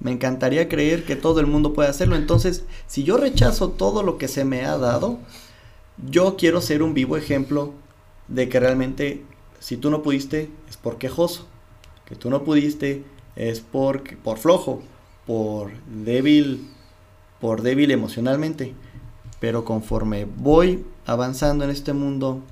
Me 0.00 0.10
encantaría 0.10 0.68
creer 0.68 1.04
que 1.04 1.16
todo 1.16 1.40
el 1.40 1.46
mundo 1.46 1.72
puede 1.72 1.88
hacerlo. 1.88 2.16
Entonces, 2.16 2.64
si 2.86 3.04
yo 3.04 3.16
rechazo 3.16 3.70
todo 3.70 4.02
lo 4.02 4.18
que 4.18 4.28
se 4.28 4.44
me 4.44 4.64
ha 4.64 4.76
dado, 4.76 5.18
yo 6.10 6.36
quiero 6.36 6.60
ser 6.60 6.82
un 6.82 6.94
vivo 6.94 7.16
ejemplo 7.16 7.72
de 8.28 8.48
que 8.48 8.60
realmente 8.60 9.24
si 9.64 9.78
tú 9.78 9.90
no 9.90 10.02
pudiste 10.02 10.50
es 10.68 10.76
por 10.76 10.98
quejoso, 10.98 11.46
que 12.04 12.16
tú 12.16 12.28
no 12.28 12.44
pudiste 12.44 13.02
es 13.34 13.60
porque 13.60 14.14
por 14.14 14.36
flojo, 14.36 14.82
por 15.26 15.72
débil, 15.86 16.68
por 17.40 17.62
débil 17.62 17.90
emocionalmente. 17.90 18.74
Pero 19.40 19.64
conforme 19.64 20.26
voy 20.26 20.84
avanzando 21.06 21.64
en 21.64 21.70
este 21.70 21.94
mundo, 21.94 22.42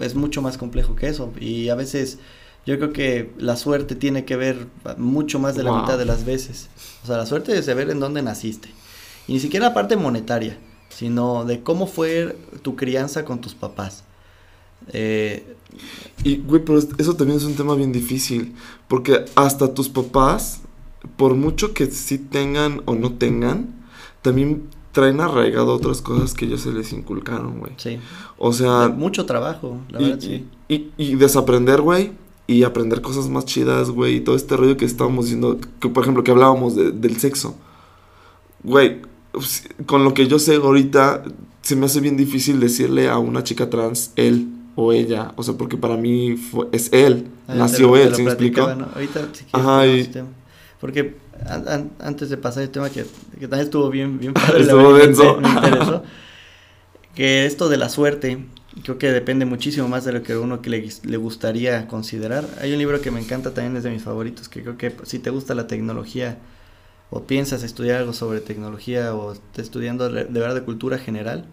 es 0.00 0.16
mucho 0.16 0.42
más 0.42 0.58
complejo 0.58 0.96
que 0.96 1.06
eso. 1.06 1.32
Y 1.38 1.68
a 1.68 1.76
veces 1.76 2.18
yo 2.66 2.76
creo 2.78 2.92
que 2.92 3.32
la 3.38 3.54
suerte 3.54 3.94
tiene 3.94 4.24
que 4.24 4.34
ver 4.34 4.66
mucho 4.96 5.38
más 5.38 5.54
de 5.54 5.62
la 5.62 5.70
Wow. 5.70 5.82
mitad 5.82 5.98
de 5.98 6.04
las 6.04 6.24
veces. 6.24 6.68
O 7.04 7.06
sea, 7.06 7.16
la 7.16 7.26
suerte 7.26 7.56
es 7.56 7.64
de 7.64 7.74
ver 7.74 7.90
en 7.90 8.00
dónde 8.00 8.22
naciste. 8.22 8.70
Y 9.28 9.34
ni 9.34 9.38
siquiera 9.40 9.68
la 9.68 9.74
parte 9.74 9.94
monetaria, 9.94 10.58
sino 10.88 11.44
de 11.44 11.62
cómo 11.62 11.86
fue 11.86 12.36
tu 12.62 12.74
crianza 12.74 13.24
con 13.24 13.40
tus 13.40 13.54
papás. 13.54 14.02
Eh, 14.92 15.55
Y, 16.24 16.36
güey, 16.38 16.64
pero 16.64 16.78
es- 16.78 16.88
eso 16.98 17.14
también 17.16 17.38
es 17.38 17.44
un 17.44 17.54
tema 17.54 17.74
bien 17.74 17.92
difícil. 17.92 18.54
Porque 18.88 19.24
hasta 19.34 19.74
tus 19.74 19.88
papás, 19.88 20.60
por 21.16 21.34
mucho 21.34 21.72
que 21.74 21.86
sí 21.86 22.18
tengan 22.18 22.82
o 22.86 22.94
no 22.94 23.12
tengan, 23.14 23.74
también 24.22 24.64
traen 24.92 25.20
arraigado 25.20 25.74
otras 25.74 26.00
cosas 26.02 26.32
que 26.34 26.46
ellos 26.46 26.62
se 26.62 26.72
les 26.72 26.92
inculcaron, 26.92 27.58
güey. 27.60 27.72
sí. 27.76 27.98
O 28.38 28.52
sea, 28.52 28.88
mucho 28.88 29.24
trabajo, 29.26 29.78
la 29.88 30.00
y, 30.00 30.04
verdad, 30.04 30.20
sí. 30.20 30.46
y, 30.68 30.74
y- 30.74 30.92
y 30.98 31.14
desaprender, 31.16 31.80
güey. 31.80 32.12
Y 32.48 32.62
aprender 32.64 33.00
cosas 33.00 33.28
más 33.28 33.44
chidas, 33.44 33.90
güey. 33.90 34.16
Y 34.16 34.20
todo 34.20 34.36
este 34.36 34.56
rollo 34.56 34.76
que 34.76 34.84
estábamos 34.84 35.24
diciendo. 35.24 35.58
Que, 35.80 35.88
por 35.88 36.02
ejemplo, 36.04 36.22
que 36.22 36.30
hablábamos 36.32 36.76
de- 36.76 36.92
del 36.92 37.16
sexo. 37.18 37.56
Güey, 38.62 39.02
pues, 39.32 39.64
con 39.86 40.04
lo 40.04 40.14
que 40.14 40.26
yo 40.26 40.38
sé 40.38 40.56
ahorita, 40.56 41.24
se 41.62 41.76
me 41.76 41.86
hace 41.86 42.00
bien 42.00 42.16
difícil 42.16 42.60
decirle 42.60 43.08
a 43.08 43.18
una 43.18 43.42
chica 43.42 43.68
trans 43.70 44.12
él 44.16 44.48
o 44.76 44.92
ella. 44.92 45.32
O 45.36 45.42
sea, 45.42 45.54
porque 45.54 45.76
para 45.76 45.96
mí 45.96 46.36
fue- 46.36 46.68
es 46.70 46.92
él. 46.92 47.26
Te 47.48 47.54
nació 47.54 47.88
lo- 47.88 47.94
te 47.94 48.02
él, 48.04 48.10
lo 48.10 48.16
¿sí 48.16 48.22
me 48.22 48.30
explico? 48.30 48.74
¿no? 48.74 48.88
Ahorita, 48.94 49.28
si 49.32 49.44
Ajá, 49.52 49.86
y- 49.86 50.04
tema. 50.04 50.28
Porque 50.80 51.16
an- 51.46 51.66
an- 51.68 51.90
antes 51.98 52.28
de 52.30 52.36
pasar 52.36 52.62
el 52.62 52.70
tema 52.70 52.88
que, 52.90 53.04
que 53.40 53.48
también 53.48 53.62
estuvo 53.62 53.88
bien, 53.90 54.18
bien 54.20 54.32
padre, 54.34 54.62
Estuvo 54.62 54.92
verdad, 54.92 55.06
denso. 55.06 55.40
Me, 55.40 55.48
interesó. 55.54 56.02
que 57.14 57.46
esto 57.46 57.68
de 57.68 57.76
la 57.78 57.88
suerte, 57.88 58.44
creo 58.82 58.98
que 58.98 59.10
depende 59.10 59.46
muchísimo 59.46 59.88
más 59.88 60.04
de 60.04 60.12
lo 60.12 60.22
que 60.22 60.36
uno 60.36 60.60
que 60.60 60.68
le, 60.70 60.88
le 61.04 61.16
gustaría 61.16 61.88
considerar. 61.88 62.44
Hay 62.60 62.72
un 62.72 62.78
libro 62.78 63.00
que 63.00 63.10
me 63.10 63.20
encanta 63.20 63.54
también, 63.54 63.76
es 63.76 63.84
de 63.84 63.90
mis 63.90 64.02
favoritos, 64.02 64.48
que 64.48 64.62
creo 64.62 64.76
que 64.76 64.94
si 65.04 65.18
te 65.18 65.30
gusta 65.30 65.54
la 65.54 65.66
tecnología 65.66 66.38
o 67.08 67.22
piensas 67.22 67.62
estudiar 67.62 68.00
algo 68.00 68.12
sobre 68.12 68.40
tecnología 68.40 69.14
o 69.14 69.32
estás 69.32 69.64
estudiando 69.64 70.10
de 70.10 70.24
verdad 70.24 70.54
de 70.56 70.62
cultura 70.62 70.98
general 70.98 71.46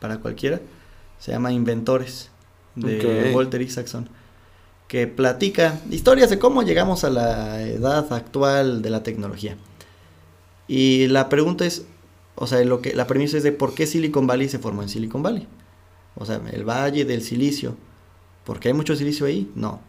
para 0.00 0.18
cualquiera, 0.20 0.60
se 1.18 1.32
llama 1.32 1.52
Inventores 1.52 2.30
de. 2.80 3.32
Walter 3.34 3.62
Isaacson, 3.62 4.08
que 4.88 5.06
platica 5.06 5.80
historias 5.90 6.30
de 6.30 6.38
cómo 6.38 6.62
llegamos 6.62 7.04
a 7.04 7.10
la 7.10 7.62
edad 7.62 8.12
actual 8.12 8.82
de 8.82 8.90
la 8.90 9.02
tecnología. 9.02 9.56
Y 10.66 11.08
la 11.08 11.28
pregunta 11.28 11.64
es, 11.66 11.84
o 12.36 12.46
sea, 12.46 12.64
lo 12.64 12.80
que 12.80 12.94
la 12.94 13.06
premisa 13.06 13.36
es 13.36 13.42
de 13.42 13.52
por 13.52 13.74
qué 13.74 13.86
Silicon 13.86 14.26
Valley 14.26 14.48
se 14.48 14.58
formó 14.58 14.82
en 14.82 14.88
Silicon 14.88 15.22
Valley. 15.22 15.46
O 16.16 16.24
sea, 16.24 16.40
el 16.52 16.64
valle 16.64 17.04
del 17.04 17.22
silicio. 17.22 17.76
¿Por 18.44 18.58
qué 18.58 18.68
hay 18.68 18.74
mucho 18.74 18.96
silicio 18.96 19.26
ahí? 19.26 19.50
No. 19.54 19.80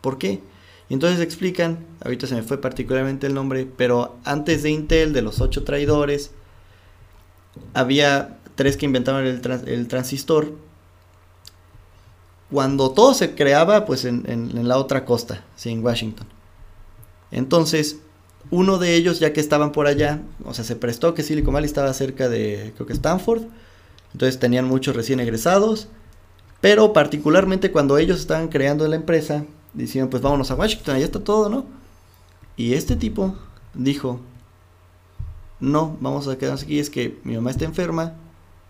¿Por 0.00 0.18
qué? 0.18 0.40
Y 0.88 0.94
entonces 0.94 1.20
explican, 1.20 1.78
ahorita 2.04 2.28
se 2.28 2.36
me 2.36 2.42
fue 2.42 2.60
particularmente 2.60 3.26
el 3.26 3.34
nombre, 3.34 3.66
pero 3.76 4.16
antes 4.24 4.62
de 4.62 4.70
Intel, 4.70 5.12
de 5.12 5.22
los 5.22 5.40
ocho 5.40 5.64
traidores, 5.64 6.30
había 7.74 8.38
tres 8.54 8.76
que 8.76 8.86
inventaron 8.86 9.26
el, 9.26 9.40
trans- 9.40 9.66
el 9.66 9.88
transistor. 9.88 10.52
Cuando 12.50 12.90
todo 12.90 13.14
se 13.14 13.34
creaba, 13.34 13.84
pues 13.86 14.04
en, 14.04 14.68
la 14.68 14.78
otra 14.78 15.04
costa, 15.04 15.44
sí, 15.56 15.70
en 15.70 15.84
Washington. 15.84 16.26
Entonces, 17.30 17.98
uno 18.50 18.78
de 18.78 18.94
ellos, 18.94 19.18
ya 19.18 19.32
que 19.32 19.40
estaban 19.40 19.72
por 19.72 19.86
allá, 19.86 20.22
o 20.44 20.54
sea, 20.54 20.64
se 20.64 20.76
prestó 20.76 21.14
que 21.14 21.22
Silicon 21.22 21.54
Valley 21.54 21.66
estaba 21.66 21.92
cerca 21.92 22.28
de, 22.28 22.72
creo 22.76 22.86
que 22.86 22.92
Stanford. 22.92 23.42
Entonces 24.12 24.38
tenían 24.38 24.66
muchos 24.66 24.94
recién 24.94 25.20
egresados. 25.20 25.88
Pero 26.60 26.92
particularmente 26.92 27.70
cuando 27.70 27.98
ellos 27.98 28.20
estaban 28.20 28.48
creando 28.48 28.86
la 28.88 28.96
empresa, 28.96 29.44
decían, 29.74 30.08
pues 30.08 30.22
vámonos 30.22 30.50
a 30.50 30.54
Washington, 30.54 30.96
ahí 30.96 31.02
está 31.02 31.20
todo, 31.20 31.48
¿no? 31.48 31.66
Y 32.56 32.74
este 32.74 32.96
tipo 32.96 33.36
dijo, 33.74 34.20
no, 35.60 35.96
vamos 36.00 36.26
a 36.28 36.38
quedarnos 36.38 36.62
aquí, 36.62 36.78
es 36.78 36.88
que 36.88 37.18
mi 37.24 37.34
mamá 37.34 37.50
está 37.50 37.64
enferma, 37.64 38.14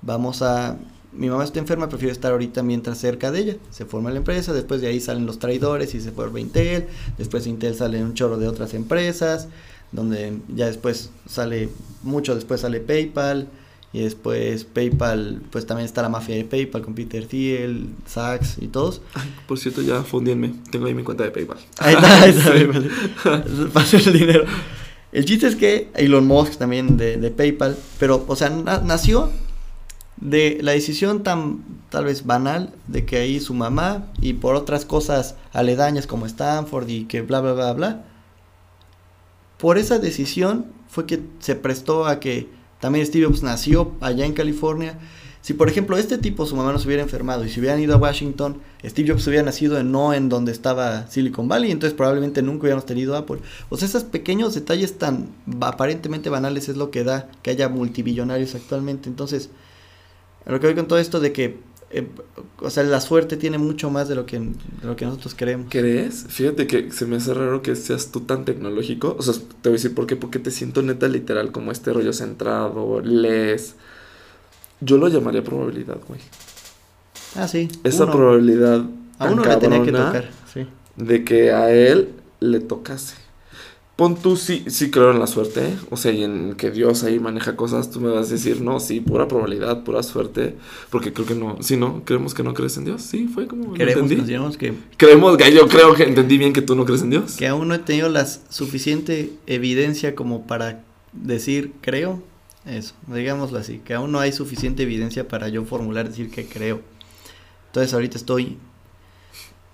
vamos 0.03 0.43
a... 0.43 0.77
Mi 1.17 1.29
mamá 1.29 1.45
está 1.45 1.59
enferma, 1.59 1.89
prefiero 1.89 2.13
estar 2.13 2.33
ahorita 2.33 2.63
mientras 2.63 2.99
cerca 2.99 3.31
de 3.31 3.41
ella. 3.41 3.57
Se 3.71 3.85
forma 3.85 4.11
la 4.11 4.19
empresa, 4.19 4.53
después 4.53 4.81
de 4.81 4.89
ahí 4.89 5.01
salen 5.01 5.27
los 5.27 5.39
traidores 5.39 5.95
y 5.95 6.01
se 6.01 6.13
forma 6.13 6.41
Intel, 6.41 6.87
después 7.19 7.45
de 7.45 7.51
Intel 7.51 7.75
sale 7.75 8.03
un 8.03 8.15
chorro 8.15 8.37
de 8.39 8.49
otras 8.49 8.75
empresas, 8.75 9.49
donde 9.93 10.39
ya 10.55 10.67
después 10.67 11.11
sale, 11.29 11.69
mucho 12.03 12.35
después 12.35 12.61
sale 12.61 12.81
PayPal, 12.81 13.49
y 13.93 14.01
después 14.01 14.65
PayPal, 14.65 15.41
pues 15.51 15.65
también 15.65 15.87
está 15.87 16.03
la 16.03 16.11
mafia 16.11 16.35
de 16.35 16.45
PayPal 16.45 16.83
con 16.83 16.95
Peter 16.95 17.25
Thiel, 17.27 17.89
Sachs 18.07 18.57
y 18.61 18.67
todos. 18.67 19.01
Ay, 19.15 19.33
por 19.47 19.59
cierto, 19.59 19.81
ya 19.81 20.03
fundíenme. 20.03 20.53
Tengo 20.71 20.85
ahí 20.87 20.93
mi 20.93 21.03
cuenta 21.03 21.25
de 21.25 21.31
PayPal. 21.31 21.57
Ahí 21.79 21.95
está, 21.95 22.23
ahí 22.23 22.31
está, 22.31 22.51
PayPal. 22.53 22.91
El 24.07 24.13
dinero. 24.13 24.45
El 25.13 25.25
chiste 25.25 25.47
es 25.47 25.57
que 25.57 25.89
Elon 25.95 26.27
Musk 26.27 26.59
también 26.59 26.99
de, 26.99 27.17
de 27.17 27.31
PayPal, 27.31 27.77
pero, 27.99 28.23
o 28.29 28.37
sea, 28.37 28.51
na- 28.51 28.81
nació 28.81 29.31
de 30.17 30.59
la 30.63 30.73
decisión 30.73 31.23
tan 31.23 31.63
tal 31.91 32.05
vez 32.05 32.25
banal 32.25 32.73
de 32.87 33.05
que 33.05 33.19
ahí 33.19 33.41
su 33.41 33.55
mamá 33.55 34.07
y 34.21 34.35
por 34.35 34.55
otras 34.55 34.85
cosas 34.85 35.37
aledañas 35.53 36.07
como 36.07 36.27
Stanford 36.27 36.89
y 36.89 37.05
que 37.05 37.23
bla 37.23 37.41
bla 37.41 37.53
bla 37.53 37.73
bla. 37.73 38.05
Por 39.59 39.79
esa 39.79 39.99
decisión 39.99 40.67
fue 40.89 41.07
que 41.07 41.23
se 41.41 41.55
prestó 41.55 42.07
a 42.07 42.21
que 42.21 42.49
también 42.81 43.07
Steve 43.07 43.27
Jobs 43.27 43.43
nació 43.43 43.93
allá 44.01 44.27
en 44.27 44.33
California. 44.33 44.99
Si 45.41 45.55
por 45.55 45.69
ejemplo 45.69 45.97
este 45.97 46.19
tipo, 46.19 46.45
su 46.45 46.57
mamá 46.57 46.73
no 46.73 46.79
se 46.79 46.89
hubiera 46.89 47.05
enfermado 47.05 47.45
y 47.45 47.49
se 47.49 47.61
hubieran 47.61 47.81
ido 47.81 47.95
a 47.95 47.99
Washington, 47.99 48.59
Steve 48.85 49.13
Jobs 49.13 49.27
hubiera 49.29 49.45
nacido 49.45 49.79
en, 49.79 49.93
no 49.93 50.13
en 50.13 50.29
donde 50.29 50.51
estaba 50.51 51.07
Silicon 51.07 51.47
Valley, 51.47 51.71
entonces 51.71 51.97
probablemente 51.97 52.43
nunca 52.43 52.63
hubiéramos 52.63 52.85
tenido 52.85 53.17
Apple. 53.17 53.39
O 53.69 53.77
sea, 53.77 53.87
esos 53.87 54.03
pequeños 54.03 54.55
detalles 54.55 54.99
tan 54.99 55.29
aparentemente 55.61 56.31
banales 56.31 56.69
es 56.69 56.77
lo 56.77 56.91
que 56.91 57.05
da 57.05 57.29
que 57.43 57.51
haya 57.51 57.69
multibillonarios 57.69 58.57
actualmente. 58.57 59.09
Entonces, 59.09 59.51
a 60.47 60.53
lo 60.53 60.61
que 60.61 60.67
voy 60.69 60.77
con 60.77 60.87
todo 60.87 60.99
esto 61.01 61.19
de 61.19 61.33
que, 61.33 61.59
eh, 61.91 62.07
o 62.61 62.71
sea, 62.71 62.85
la 62.85 63.01
suerte 63.01 63.37
tiene 63.37 63.59
mucho 63.59 63.91
más 63.91 64.09
de 64.09 64.15
lo 64.15 64.27
que, 64.27 64.39
de 64.39 64.87
lo 64.87 64.95
que 64.95 65.05
nosotros 65.05 65.35
creemos. 65.37 65.67
¿Crees? 65.71 66.27
Fíjate 66.29 66.69
que 66.69 66.93
se 66.93 67.05
me 67.05 67.17
hace 67.17 67.35
raro 67.35 67.63
que 67.63 67.75
seas 67.75 68.13
tú 68.13 68.21
tan 68.21 68.45
tecnológico. 68.45 69.17
O 69.19 69.23
sea, 69.23 69.35
te 69.35 69.69
voy 69.69 69.75
a 69.75 69.79
decir 69.79 69.95
por 69.95 70.07
qué. 70.07 70.15
Porque 70.15 70.39
te 70.39 70.53
siento 70.53 70.83
neta 70.83 71.09
literal 71.09 71.51
como 71.51 71.73
este 71.73 71.93
rollo 71.93 72.13
centrado, 72.13 73.01
lees. 73.01 73.75
Yo 74.81 74.99
lo 74.99 75.09
llamaría 75.09 75.43
probabilidad, 75.43 75.99
güey. 76.07 76.21
Ah, 77.35 77.49
sí. 77.49 77.69
Esa 77.83 78.05
uno. 78.05 78.13
probabilidad 78.13 78.85
A 79.19 79.25
tan 79.25 79.33
uno 79.33 79.45
le 79.45 79.57
tenía 79.57 79.83
que 79.83 79.93
tocar, 79.93 80.31
sí. 80.53 80.67
de 80.97 81.25
que 81.25 81.53
a 81.53 81.71
él 81.73 82.11
le 82.41 82.61
tocase. 82.61 83.17
Pon 83.97 84.15
tú 84.15 84.37
sí, 84.37 84.63
sí 84.67 84.91
creo 84.91 85.11
en 85.11 85.19
la 85.19 85.27
suerte, 85.27 85.69
¿eh? 85.69 85.77
o 85.89 85.97
sea, 85.97 86.13
y 86.13 86.23
en 86.23 86.55
que 86.57 86.71
Dios 86.71 87.03
ahí 87.03 87.19
maneja 87.19 87.57
cosas, 87.57 87.91
tú 87.91 87.99
me 87.99 88.11
vas 88.11 88.29
a 88.29 88.33
decir, 88.33 88.61
no, 88.61 88.79
sí, 88.79 89.01
pura 89.01 89.27
probabilidad, 89.27 89.85
pura 89.85 90.03
suerte, 90.03 90.55
porque 90.91 91.15
creo 91.15 91.27
que 91.27 91.35
no, 91.35 91.57
sí, 91.63 91.79
no, 91.79 92.05
creemos 92.05 92.35
que 92.35 92.43
no 92.43 92.53
crees 92.53 92.77
en 92.77 92.85
Dios, 92.85 93.01
sí, 93.01 93.27
fue 93.27 93.47
como, 93.47 93.75
nos 93.75 94.27
digamos 94.27 94.59
que, 94.59 94.75
Creemos, 94.99 95.39
que 95.39 95.51
yo 95.51 95.67
creo 95.67 95.95
que 95.95 96.03
entendí 96.03 96.37
bien 96.37 96.53
que 96.53 96.61
tú 96.61 96.77
no 96.77 96.85
crees 96.85 97.01
en 97.01 97.09
Dios. 97.09 97.37
que 97.37 97.49
aún 97.49 97.69
no 97.69 97.75
he 97.75 97.79
tenido 97.79 98.11
la 98.11 98.27
suficiente 98.27 99.33
evidencia 99.47 100.15
como 100.15 100.47
para 100.47 100.85
decir 101.15 101.73
creo. 101.81 102.23
Eso, 102.67 102.95
digámoslo 103.07 103.59
así, 103.59 103.79
que 103.79 103.95
aún 103.95 104.13
no 104.13 104.19
hay 104.19 104.33
suficiente 104.33 104.83
evidencia 104.83 105.27
para 105.27 105.49
yo 105.49 105.65
formular 105.65 106.09
decir 106.09 106.31
que 106.31 106.45
creo. 106.47 106.83
Entonces 107.69 107.95
ahorita 107.95 108.19
estoy 108.19 108.59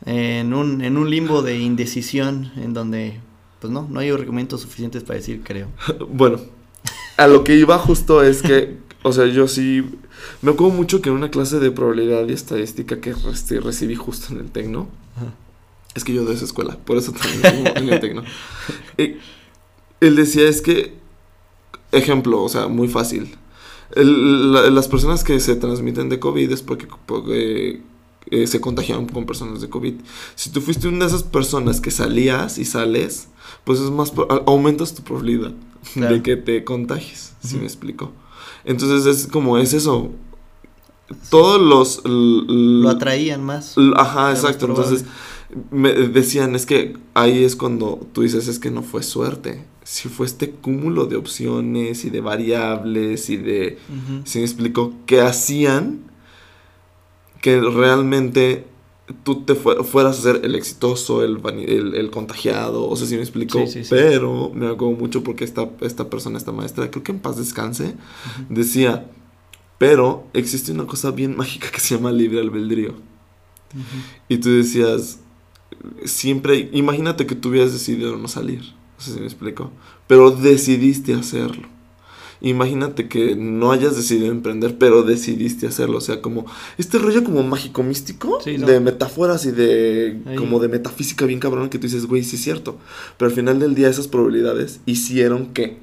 en 0.05 0.53
un, 0.53 0.83
en 0.83 0.97
un 0.97 1.11
limbo 1.11 1.43
de 1.43 1.59
indecisión 1.59 2.53
en 2.57 2.75
donde 2.75 3.19
pues 3.62 3.72
no, 3.72 3.87
no 3.88 4.01
hay 4.01 4.11
argumentos 4.11 4.61
suficientes 4.61 5.03
para 5.05 5.18
decir 5.18 5.40
creo. 5.42 5.68
Bueno, 6.11 6.38
a 7.16 7.27
lo 7.29 7.44
que 7.44 7.57
iba 7.57 7.79
justo 7.79 8.22
es 8.22 8.42
que, 8.42 8.77
o 9.03 9.12
sea, 9.12 9.27
yo 9.27 9.48
sí, 9.48 9.83
me 10.42 10.51
acuerdo 10.51 10.75
mucho 10.75 11.01
que 11.01 11.09
en 11.09 11.14
una 11.14 11.31
clase 11.31 11.59
de 11.61 11.70
probabilidad 11.70 12.29
y 12.29 12.33
estadística 12.33 13.01
que 13.01 13.14
reci- 13.14 13.61
recibí 13.62 13.94
justo 13.94 14.35
en 14.35 14.40
el 14.40 14.51
Tecno, 14.51 14.88
Es 15.94 16.05
que 16.05 16.12
yo 16.14 16.25
de 16.25 16.35
esa 16.35 16.44
escuela, 16.46 16.77
por 16.85 16.96
eso 16.96 17.12
también 17.12 17.66
en 17.77 17.88
el 17.88 18.01
tecno. 18.01 18.22
Eh, 18.98 19.18
él 20.01 20.16
decía 20.16 20.48
es 20.48 20.62
que, 20.62 20.94
ejemplo, 21.92 22.42
o 22.42 22.48
sea, 22.48 22.66
muy 22.68 22.88
fácil. 22.88 23.37
El- 23.94 24.53
la- 24.55 24.70
las 24.70 24.88
personas 24.88 25.22
que 25.22 25.38
se 25.38 25.55
transmiten 25.55 26.09
de 26.09 26.18
COVID 26.18 26.51
es 26.51 26.62
porque, 26.62 26.88
porque, 27.07 27.83
eh, 28.31 28.46
se 28.46 28.61
contagiaron 28.61 29.07
con 29.07 29.27
personas 29.27 29.61
de 29.61 29.68
COVID. 29.68 29.94
Si 30.35 30.48
tú 30.51 30.62
fuiste 30.62 30.88
una 30.88 31.01
de 31.01 31.07
esas 31.09 31.25
personas 31.25 31.81
que 31.83 31.90
salías 31.90 32.57
y 32.57 32.64
sales, 32.64 33.29
pues 33.65 33.81
es 33.81 33.91
más, 33.91 34.12
aumentas 34.47 34.95
tu 34.95 35.03
probabilidad 35.03 35.53
Claro. 35.95 36.15
de 36.15 36.23
que 36.23 36.37
te 36.37 36.62
contagies, 36.65 37.35
si 37.43 37.57
me 37.57 37.65
explico. 37.65 38.12
Entonces 38.65 39.05
es 39.07 39.27
como, 39.27 39.59
es 39.59 39.73
eso. 39.73 40.11
Todos 41.29 41.61
los... 41.61 42.03
Lo 42.05 42.88
atraían 42.88 43.43
más. 43.45 43.75
Ajá, 43.97 44.31
Era 44.31 44.38
exacto. 44.38 44.67
Entonces, 44.67 45.05
me 45.71 45.93
decían, 45.93 46.55
es 46.55 46.65
que 46.67 46.97
ahí 47.15 47.43
es 47.45 47.57
cuando 47.57 48.07
tú 48.12 48.23
dices, 48.23 48.47
es 48.49 48.59
que 48.59 48.71
no 48.71 48.83
fue 48.83 49.03
suerte. 49.03 49.65
Si 49.83 50.09
fue 50.09 50.27
este 50.27 50.51
cúmulo 50.53 51.07
de 51.07 51.17
opciones 51.17 52.05
y 52.05 52.11
de 52.11 52.21
variables 52.21 53.29
y 53.29 53.37
de, 53.37 53.79
si 54.25 54.38
me 54.38 54.45
explico, 54.45 54.95
que 55.07 55.21
hacían 55.21 56.01
que 57.41 57.61
realmente 57.61 58.65
tú 59.25 59.45
te 59.45 59.55
fue- 59.55 59.83
fueras 59.85 60.19
a 60.19 60.23
ser 60.23 60.41
el 60.45 60.55
exitoso, 60.55 61.23
el, 61.25 61.41
el, 61.69 61.95
el 61.95 62.11
contagiado, 62.11 62.88
o 62.88 62.97
sea, 62.97 63.07
si 63.07 63.17
me 63.17 63.23
explico. 63.23 63.59
Sí, 63.61 63.67
sí, 63.67 63.85
sí. 63.85 63.91
Pero 63.91 64.51
me 64.55 64.67
acuerdo 64.67 64.93
mucho 64.99 65.23
porque 65.23 65.45
esta, 65.45 65.69
esta 65.81 66.09
persona, 66.09 66.38
esta 66.38 66.53
maestra, 66.53 66.91
creo 66.91 67.03
que 67.03 67.12
en 67.12 67.21
paz 67.21 67.37
descanse, 67.37 67.95
decía, 68.49 69.11
pero 69.79 70.27
existe 70.35 70.73
una 70.73 70.87
cosa 70.87 71.11
bien 71.11 71.37
mágica 71.37 71.71
que 71.71 71.81
se 71.81 71.97
llama 71.97 72.12
libre 72.12 72.41
albedrío. 72.41 72.95
Y 74.29 74.38
tú 74.38 74.51
decías, 74.51 75.21
siempre, 76.05 76.71
imagínate 76.73 77.27
que 77.27 77.35
tú 77.35 77.49
hubieras 77.49 77.73
decidido 77.73 78.17
no 78.17 78.29
salir, 78.29 78.61
no 78.61 79.05
sé 79.05 79.12
si 79.15 79.21
me 79.21 79.27
explico, 79.27 79.71
pero 80.07 80.31
decidiste 80.31 81.15
hacerlo. 81.15 81.69
Imagínate 82.45 83.09
que 83.09 83.37
no 83.37 83.71
hayas 83.71 83.95
decidido 83.97 84.27
emprender, 84.33 84.77
pero 84.77 85.05
decidiste 85.05 85.67
hacerlo. 85.69 85.99
O 85.99 86.01
sea, 86.01 86.21
como 86.21 86.45
este 86.77 86.99
rollo 86.99 87.23
como 87.23 87.43
mágico 87.45 87.83
místico, 87.85 88.41
Sí, 88.43 88.59
¿no? 88.59 88.67
de 88.67 88.81
metáforas 88.81 89.47
y 89.47 89.53
de 89.53 90.21
Ahí. 90.27 90.37
como 90.37 90.59
de 90.59 90.69
metafísica 90.69 91.25
bien 91.25 91.39
cabrón 91.39 91.69
que 91.71 91.79
tú 91.79 91.87
dices, 91.87 92.07
güey, 92.07 92.25
sí 92.25 92.35
es 92.37 92.43
cierto. 92.43 92.79
Pero 93.17 93.29
al 93.31 93.35
final 93.37 93.61
del 93.61 93.75
día 93.77 93.89
esas 93.89 94.09
probabilidades 94.09 94.81
hicieron 94.87 95.47
que. 95.55 95.79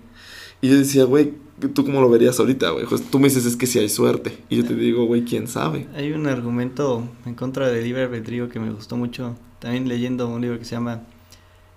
Y 0.62 0.67
yo 0.69 0.76
decía, 0.78 1.06
güey, 1.06 1.34
¿tú 1.74 1.86
cómo 1.86 2.02
lo 2.02 2.10
verías 2.10 2.38
ahorita, 2.41 2.72
güey? 2.72 2.86
Pues 2.86 3.04
tú 3.10 3.19
me 3.19 3.30
dices, 3.30 3.45
es 3.45 3.56
que 3.56 3.65
si 3.65 3.80
hay 3.80 3.88
suerte. 3.88 4.38
Y 4.50 4.58
yo 4.58 4.65
te 4.65 4.76
digo, 4.76 5.06
güey, 5.06 5.24
¿quién 5.24 5.48
sabe? 5.48 5.88
Hay 5.95 6.12
un 6.12 6.28
argumento 6.28 7.08
en 7.26 7.36
contra 7.36 7.69
del 7.69 7.86
libre 7.86 8.04
albedrío 8.04 8.50
que 8.50 8.60
me 8.60 8.69
gustó 8.69 8.98
mucho. 8.98 9.38
También 9.60 9.88
leyendo 9.88 10.28
un 10.28 10.41
libro 10.41 10.60
que 10.60 10.65
se 10.65 10.72
llama 10.72 11.04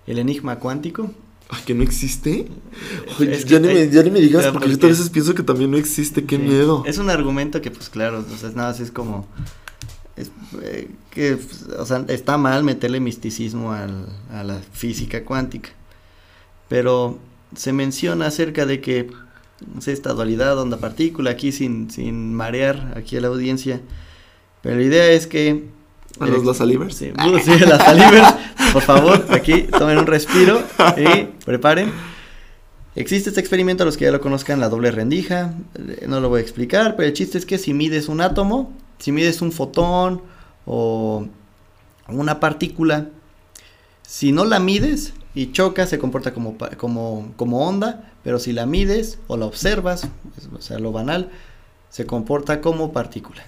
El 0.07 0.19
Enigma 0.19 0.59
Cuántico. 0.59 1.09
Ay, 1.55 1.61
que 1.65 1.73
no 1.73 1.83
existe. 1.83 2.47
Es 3.19 3.45
ya, 3.45 3.59
que 3.59 3.67
ni 3.67 3.73
me, 3.73 3.79
hay- 3.81 3.89
ya 3.91 4.03
ni 4.03 4.11
me 4.11 4.19
digas, 4.21 4.47
porque 4.51 4.75
yo 4.75 4.85
a 4.87 4.89
veces 4.89 5.09
pienso 5.09 5.35
que 5.35 5.43
también 5.43 5.71
no 5.71 5.77
existe. 5.77 6.23
Qué 6.25 6.37
Sí. 6.37 6.41
miedo. 6.41 6.83
Es 6.85 6.97
un 6.97 7.09
argumento 7.09 7.61
que, 7.61 7.69
pues 7.71 7.89
claro, 7.89 8.23
sea, 8.37 8.49
nada 8.51 8.71
es 8.71 8.91
como. 8.91 9.27
es, 10.15 10.29
eh, 10.61 10.89
que, 11.09 11.37
pues, 11.37 11.63
o 11.79 11.85
sea, 11.87 12.05
está 12.07 12.37
mal 12.37 12.63
meterle 12.63 12.99
misticismo 12.99 13.71
al- 13.73 14.07
a 14.31 14.43
la 14.43 14.59
física 14.71 15.23
cuántica. 15.25 15.69
Pero 16.69 17.17
se 17.55 17.73
menciona 17.73 18.27
acerca 18.27 18.65
de 18.67 18.79
que 18.79 19.09
sé, 19.79 19.91
esta 19.91 20.13
dualidad 20.13 20.57
onda-partícula, 20.59 21.31
aquí 21.31 21.51
sin, 21.51 21.89
sin 21.89 22.33
marear 22.33 22.93
aquí 22.95 23.17
a 23.17 23.21
la 23.21 23.29
audiencia. 23.29 23.81
Pero 24.61 24.75
la 24.77 24.83
idea 24.83 25.07
es 25.11 25.25
que 25.27 25.63
¿A 26.19 26.27
los 26.27 26.45
las 26.45 26.57
salivers? 26.57 26.95
Sí, 26.95 27.11
uh, 27.11 27.39
sí. 27.39 27.51
Por 28.71 28.81
favor, 28.81 29.25
aquí 29.31 29.63
tomen 29.63 29.97
un 29.97 30.05
respiro 30.05 30.61
y 30.97 31.25
preparen. 31.45 31.91
Existe 32.95 33.29
este 33.29 33.39
experimento, 33.39 33.83
a 33.83 33.85
los 33.85 33.97
que 33.97 34.05
ya 34.05 34.11
lo 34.11 34.21
conozcan, 34.21 34.59
la 34.59 34.69
doble 34.69 34.91
rendija. 34.91 35.55
Eh, 35.75 36.05
no 36.07 36.19
lo 36.19 36.29
voy 36.29 36.39
a 36.39 36.41
explicar, 36.41 36.95
pero 36.95 37.07
el 37.07 37.13
chiste 37.13 37.39
es 37.39 37.45
que 37.45 37.57
si 37.57 37.73
mides 37.73 38.07
un 38.07 38.21
átomo, 38.21 38.71
si 38.99 39.11
mides 39.11 39.41
un 39.41 39.51
fotón 39.51 40.21
o 40.65 41.25
una 42.07 42.39
partícula, 42.39 43.07
si 44.03 44.31
no 44.31 44.45
la 44.45 44.59
mides 44.59 45.13
y 45.33 45.51
choca, 45.51 45.87
se 45.87 45.97
comporta 45.97 46.33
como, 46.33 46.55
como, 46.77 47.33
como 47.35 47.67
onda, 47.67 48.11
pero 48.23 48.37
si 48.37 48.53
la 48.53 48.67
mides 48.67 49.17
o 49.27 49.37
la 49.37 49.45
observas, 49.45 50.07
o 50.55 50.61
sea, 50.61 50.77
lo 50.77 50.91
banal, 50.91 51.31
se 51.89 52.05
comporta 52.05 52.61
como 52.61 52.93
partícula. 52.93 53.43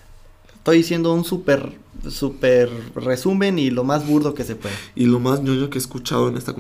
Estoy 0.66 0.78
diciendo 0.78 1.14
un 1.14 1.24
súper, 1.24 1.74
súper 2.10 2.72
resumen 2.96 3.60
y 3.60 3.70
lo 3.70 3.84
más 3.84 4.08
burdo 4.08 4.34
que 4.34 4.44
se 4.44 4.56
puede. 4.56 4.74
Y 4.96 5.06
lo 5.06 5.20
más 5.20 5.44
ñoño 5.44 5.70
que 5.70 5.78
he 5.78 5.80
escuchado 5.80 6.28
en 6.28 6.38
esta 6.38 6.54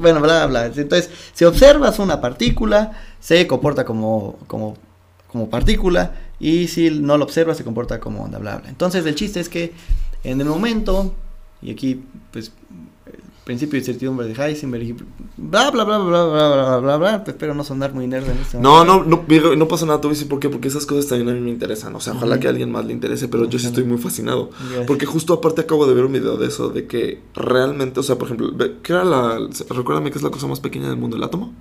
bueno, 0.00 0.22
bla, 0.22 0.46
bla. 0.46 0.64
Entonces, 0.64 1.10
si 1.34 1.44
observas 1.44 1.98
una 1.98 2.22
partícula, 2.22 2.92
se 3.20 3.46
comporta 3.46 3.84
como, 3.84 4.38
como, 4.46 4.78
como 5.30 5.50
partícula. 5.50 6.14
Y 6.40 6.68
si 6.68 6.88
no 6.88 7.18
lo 7.18 7.24
observas, 7.24 7.58
se 7.58 7.64
comporta 7.64 8.00
como 8.00 8.24
onda, 8.24 8.38
bla, 8.38 8.56
bla. 8.56 8.70
Entonces, 8.70 9.04
el 9.04 9.14
chiste 9.14 9.40
es 9.40 9.50
que 9.50 9.74
en 10.22 10.40
el 10.40 10.46
momento, 10.46 11.14
y 11.60 11.70
aquí, 11.70 12.02
pues, 12.32 12.50
principio 13.44 13.72
de 13.72 13.78
incertidumbre 13.78 14.26
de 14.26 14.32
Heisenberg 14.32 14.82
y 14.82 14.96
bla 15.36 15.70
bla 15.70 15.84
bla 15.84 15.98
bla 15.98 16.24
bla 16.24 16.48
bla 16.48 16.78
bla 16.78 16.96
bla 16.96 17.24
espero 17.26 17.54
no 17.54 17.62
sonar 17.62 17.92
muy 17.92 18.06
nerd 18.06 18.28
en 18.28 18.38
este 18.38 18.58
no, 18.58 18.84
no, 18.84 19.04
no, 19.04 19.24
no 19.56 19.68
pasa 19.68 19.84
nada, 19.84 20.00
tú 20.00 20.08
dices 20.08 20.24
por 20.24 20.40
qué, 20.40 20.48
porque 20.48 20.68
esas 20.68 20.86
cosas 20.86 21.06
también 21.06 21.28
a 21.28 21.32
mí 21.32 21.40
me 21.40 21.50
interesan, 21.50 21.94
o 21.94 22.00
sea, 22.00 22.14
ojalá 22.14 22.40
que 22.40 22.46
a 22.46 22.50
alguien 22.50 22.72
más 22.72 22.86
le 22.86 22.92
interese, 22.94 23.28
pero 23.28 23.48
yo 23.48 23.58
sí 23.58 23.66
estoy 23.66 23.84
muy 23.84 23.98
fascinado, 23.98 24.50
porque 24.86 25.06
justo 25.06 25.34
aparte 25.34 25.60
acabo 25.60 25.86
de 25.86 25.94
ver 25.94 26.06
un 26.06 26.12
video 26.12 26.36
de 26.36 26.48
eso, 26.48 26.70
de 26.70 26.86
que 26.86 27.20
realmente, 27.34 28.00
o 28.00 28.02
sea, 28.02 28.16
por 28.16 28.28
ejemplo, 28.28 28.52
¿qué 28.82 28.92
era 28.92 29.04
la, 29.04 29.38
recuérdame 29.68 30.10
qué 30.10 30.18
es 30.18 30.24
la 30.24 30.30
cosa 30.30 30.46
más 30.46 30.60
pequeña 30.60 30.88
del 30.88 30.96
mundo, 30.96 31.16
el 31.16 31.22
átomo? 31.22 31.54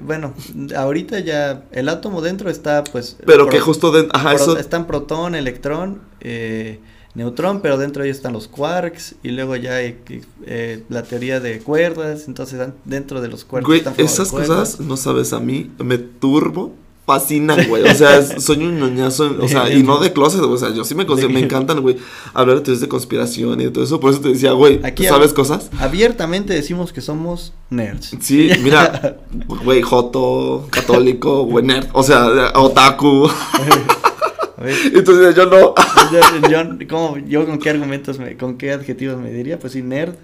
bueno, 0.00 0.34
ahorita 0.76 1.20
ya 1.20 1.64
el 1.72 1.88
átomo 1.88 2.20
dentro 2.20 2.50
está 2.50 2.84
pues... 2.84 3.16
Pero 3.24 3.48
que 3.48 3.60
justo 3.60 3.90
dentro, 3.90 4.14
ajá, 4.14 4.34
eso... 4.34 4.58
Están 4.58 4.86
protón, 4.86 5.34
electrón, 5.34 6.02
eh, 6.20 6.80
neutrón, 7.16 7.60
pero 7.62 7.78
dentro 7.78 8.02
de 8.02 8.08
ellos 8.08 8.18
están 8.18 8.34
los 8.34 8.46
quarks 8.46 9.16
y 9.22 9.30
luego 9.30 9.56
ya 9.56 9.76
hay 9.76 9.98
eh, 10.44 10.84
la 10.88 11.02
teoría 11.02 11.40
de 11.40 11.58
cuerdas, 11.60 12.28
entonces 12.28 12.60
dentro 12.84 13.20
de 13.20 13.28
los 13.28 13.44
quarks 13.44 13.66
güey, 13.66 13.82
esas 13.96 14.30
cosas, 14.30 14.80
no 14.80 14.96
sabes, 14.96 15.32
a 15.32 15.40
mí 15.40 15.70
me 15.78 15.98
turbo 15.98 16.74
fascinan, 17.06 17.68
güey. 17.68 17.84
O 17.84 17.94
sea, 17.94 18.22
soy 18.40 18.64
un 18.64 18.78
ñoñazo, 18.78 19.36
o 19.40 19.48
sea, 19.48 19.72
y 19.72 19.82
no 19.82 19.98
de 19.98 20.12
closet, 20.12 20.42
o 20.42 20.58
sea, 20.58 20.74
yo 20.74 20.84
sí 20.84 20.94
me 20.94 21.04
me 21.04 21.40
encantan, 21.44 21.80
güey, 21.80 21.96
hablar 22.34 22.56
de 22.56 22.62
teorías 22.62 22.80
de 22.80 22.88
conspiración 22.88 23.60
y 23.60 23.64
de 23.64 23.70
todo 23.70 23.84
eso. 23.84 24.00
Por 24.00 24.12
eso 24.12 24.20
te 24.20 24.28
decía, 24.30 24.52
güey, 24.52 24.80
¿sabes 25.08 25.32
cosas? 25.32 25.70
Abiertamente 25.78 26.52
decimos 26.52 26.92
que 26.92 27.00
somos 27.00 27.54
nerds. 27.70 28.14
Sí, 28.20 28.50
mira, 28.62 29.18
güey, 29.64 29.80
joto, 29.80 30.66
católico, 30.70 31.44
güey, 31.44 31.64
nerd, 31.64 31.86
o 31.92 32.02
sea, 32.02 32.52
otaku. 32.56 33.30
Entonces 34.58 35.34
yo 35.34 35.46
no. 35.46 35.74
Yo, 36.48 37.18
yo, 37.26 37.46
con 37.46 37.58
qué 37.58 37.70
argumentos, 37.70 38.18
me, 38.18 38.36
con 38.36 38.56
qué 38.56 38.72
adjetivos 38.72 39.18
me 39.18 39.30
diría, 39.30 39.58
pues 39.58 39.74
sí, 39.74 39.82
nerd. 39.82 40.14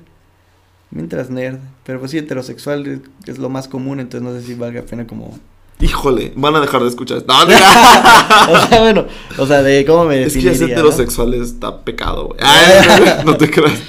Mientras 0.90 1.30
nerd. 1.30 1.58
Pero 1.84 1.98
pues 1.98 2.10
sí, 2.10 2.18
heterosexual 2.18 3.02
es, 3.26 3.38
lo 3.38 3.48
más 3.48 3.68
común, 3.68 4.00
entonces 4.00 4.28
no 4.28 4.38
sé 4.38 4.46
si 4.46 4.54
valga 4.54 4.80
la 4.80 4.86
pena 4.86 5.06
como... 5.06 5.38
Híjole, 5.80 6.32
van 6.36 6.54
a 6.54 6.60
dejar 6.60 6.82
de 6.82 6.88
escuchar 6.88 7.24
No, 7.26 7.34
o 7.42 8.68
sea, 8.68 8.80
bueno, 8.80 9.06
o 9.36 9.46
sea, 9.46 9.62
de 9.62 9.84
cómo 9.84 10.04
me 10.04 10.22
Es 10.22 10.34
que 10.34 10.42
ya 10.42 10.54
ser 10.54 10.70
heterosexual 10.70 11.34
está 11.34 11.82
pecado, 11.82 12.28
güey. 12.28 12.40
no, 13.24 13.36
te 13.36 13.50
creas. 13.50 13.80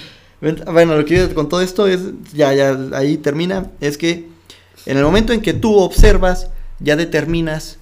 Bueno, 0.41 0.97
lo 0.97 1.05
que 1.05 1.15
quiero 1.15 1.33
con 1.35 1.49
todo 1.49 1.61
esto 1.61 1.87
es, 1.87 2.01
ya, 2.33 2.53
ya, 2.53 2.77
ahí 2.93 3.17
termina, 3.17 3.71
es 3.79 3.97
que 3.97 4.27
en 4.85 4.97
el 4.97 5.03
momento 5.03 5.33
en 5.33 5.41
que 5.41 5.53
tú 5.53 5.77
observas, 5.77 6.49
ya 6.79 6.95
determinas, 6.95 7.77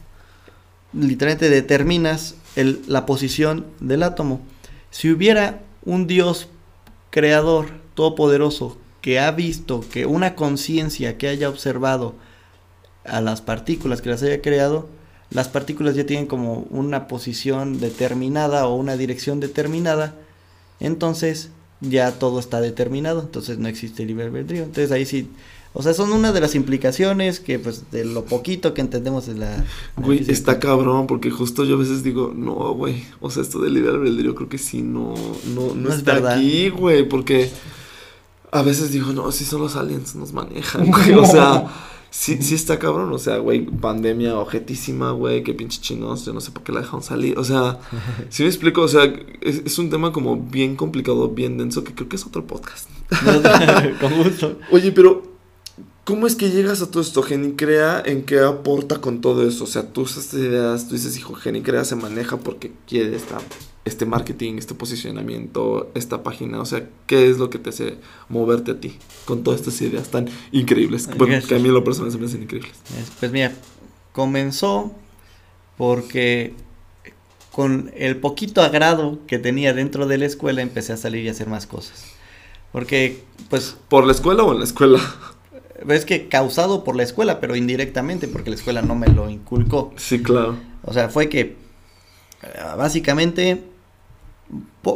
literalmente 0.93 1.49
determinas 1.49 2.35
la 2.55 3.05
posición 3.05 3.65
del 3.79 4.03
átomo. 4.03 4.41
Si 4.89 5.09
hubiera 5.09 5.61
un 5.85 6.07
Dios 6.07 6.47
creador, 7.09 7.81
todopoderoso, 7.93 8.77
que 9.01 9.19
ha 9.19 9.31
visto 9.31 9.83
que 9.91 10.05
una 10.05 10.35
conciencia 10.35 11.17
que 11.17 11.27
haya 11.27 11.49
observado 11.49 12.15
a 13.03 13.21
las 13.21 13.41
partículas, 13.41 14.01
que 14.01 14.09
las 14.09 14.21
haya 14.23 14.41
creado, 14.41 14.87
las 15.29 15.47
partículas 15.47 15.95
ya 15.95 16.05
tienen 16.05 16.27
como 16.27 16.67
una 16.69 17.07
posición 17.07 17.79
determinada 17.79 18.67
o 18.67 18.75
una 18.75 18.97
dirección 18.97 19.39
determinada, 19.39 20.13
entonces 20.79 21.49
ya 21.79 22.11
todo 22.11 22.39
está 22.39 22.61
determinado, 22.61 23.21
entonces 23.21 23.57
no 23.57 23.67
existe 23.67 24.05
libre 24.05 24.25
albedrío. 24.25 24.63
Entonces 24.63 24.91
ahí 24.91 25.05
sí 25.05 25.29
o 25.73 25.81
sea, 25.81 25.93
son 25.93 26.11
una 26.11 26.33
de 26.33 26.41
las 26.41 26.53
implicaciones 26.55 27.39
que, 27.39 27.57
pues, 27.57 27.89
de 27.91 28.03
lo 28.03 28.25
poquito 28.25 28.73
que 28.73 28.81
entendemos 28.81 29.25
de 29.25 29.35
la... 29.35 29.65
Güey, 29.95 30.29
está 30.29 30.59
cabrón, 30.59 31.07
porque 31.07 31.31
justo 31.31 31.63
yo 31.63 31.75
a 31.75 31.79
veces 31.79 32.03
digo, 32.03 32.33
no, 32.35 32.73
güey, 32.73 33.05
o 33.21 33.29
sea, 33.29 33.41
esto 33.41 33.59
del 33.59 33.75
libre 33.75 33.91
albedrío 33.91 34.35
creo 34.35 34.49
que 34.49 34.57
sí, 34.57 34.81
no, 34.81 35.13
no, 35.55 35.73
no, 35.73 35.93
está 35.93 36.33
aquí, 36.33 36.69
güey, 36.69 37.07
porque 37.07 37.49
a 38.51 38.61
veces 38.63 38.91
digo, 38.91 39.13
no, 39.13 39.31
si 39.31 39.45
son 39.45 39.61
los 39.61 39.77
aliens 39.77 40.15
nos 40.15 40.33
manejan, 40.33 40.85
güey, 40.91 41.13
o 41.13 41.25
sea... 41.25 41.87
Sí, 42.13 42.39
sí 42.41 42.55
está 42.55 42.77
cabrón, 42.77 43.13
o 43.13 43.17
sea, 43.17 43.37
güey, 43.37 43.65
pandemia 43.65 44.37
objetísima, 44.37 45.11
güey, 45.11 45.43
qué 45.43 45.53
pinche 45.53 45.79
chinos, 45.79 46.25
yo 46.25 46.33
no 46.33 46.41
sé 46.41 46.51
por 46.51 46.61
qué 46.61 46.73
la 46.73 46.81
dejaron 46.81 47.01
salir, 47.01 47.39
o 47.39 47.43
sea, 47.45 47.79
si 48.29 48.43
me 48.43 48.49
explico, 48.49 48.81
o 48.81 48.87
sea, 48.89 49.05
es, 49.39 49.61
es, 49.65 49.79
un 49.79 49.89
tema 49.89 50.11
como 50.11 50.35
bien 50.35 50.75
complicado, 50.75 51.29
bien 51.29 51.57
denso, 51.57 51.85
que 51.85 51.95
creo 51.95 52.09
que 52.09 52.17
es 52.17 52.25
otro 52.25 52.45
podcast. 52.45 52.89
Con 54.01 54.23
gusto. 54.23 54.59
Oye, 54.71 54.91
pero 54.91 55.30
¿Cómo 56.11 56.27
es 56.27 56.35
que 56.35 56.49
llegas 56.49 56.81
a 56.81 56.91
todo 56.91 57.01
esto? 57.01 57.23
Genicrea, 57.23 58.03
¿en 58.05 58.23
qué 58.23 58.39
aporta 58.39 58.99
con 58.99 59.21
todo 59.21 59.47
eso? 59.47 59.63
O 59.63 59.67
sea, 59.67 59.93
tú 59.93 60.03
esas 60.03 60.33
ideas, 60.33 60.89
tú 60.89 60.95
dices, 60.95 61.17
hijo, 61.17 61.35
Genicrea 61.35 61.85
se 61.85 61.95
maneja 61.95 62.35
porque 62.35 62.73
quiere 62.85 63.15
esta, 63.15 63.37
este 63.85 64.05
marketing, 64.05 64.55
este 64.57 64.73
posicionamiento, 64.73 65.89
esta 65.95 66.21
página. 66.21 66.59
O 66.59 66.65
sea, 66.65 66.85
¿qué 67.07 67.29
es 67.29 67.37
lo 67.37 67.49
que 67.49 67.59
te 67.59 67.69
hace 67.69 67.95
moverte 68.27 68.71
a 68.71 68.79
ti 68.81 68.97
con 69.23 69.45
todas 69.45 69.61
estas 69.61 69.81
ideas 69.81 70.11
tan 70.11 70.27
increíbles? 70.51 71.07
Bueno, 71.15 71.41
que 71.47 71.55
a 71.55 71.59
mí 71.59 71.69
lo 71.69 71.81
personal 71.81 72.11
se 72.11 72.17
me 72.17 72.25
hacen 72.25 72.43
increíbles. 72.43 72.73
Pues 73.21 73.31
mira, 73.31 73.53
comenzó 74.11 74.91
porque 75.77 76.55
con 77.53 77.89
el 77.95 78.17
poquito 78.17 78.61
agrado 78.61 79.19
que 79.27 79.39
tenía 79.39 79.73
dentro 79.73 80.07
de 80.07 80.17
la 80.17 80.25
escuela 80.25 80.61
empecé 80.61 80.91
a 80.91 80.97
salir 80.97 81.23
y 81.23 81.29
a 81.29 81.31
hacer 81.31 81.47
más 81.47 81.67
cosas. 81.67 82.03
Porque, 82.73 83.23
pues... 83.49 83.77
¿Por 83.87 84.05
la 84.05 84.11
escuela 84.11 84.43
o 84.43 84.51
en 84.51 84.59
la 84.59 84.65
escuela? 84.65 84.99
Es 85.89 86.05
que 86.05 86.27
causado 86.27 86.83
por 86.83 86.95
la 86.95 87.03
escuela, 87.03 87.39
pero 87.39 87.55
indirectamente, 87.55 88.27
porque 88.27 88.49
la 88.49 88.55
escuela 88.55 88.81
no 88.81 88.95
me 88.95 89.07
lo 89.07 89.29
inculcó. 89.29 89.93
Sí, 89.97 90.21
claro. 90.21 90.57
O 90.83 90.93
sea, 90.93 91.09
fue 91.09 91.29
que 91.29 91.41
eh, 91.41 91.55
básicamente 92.77 93.63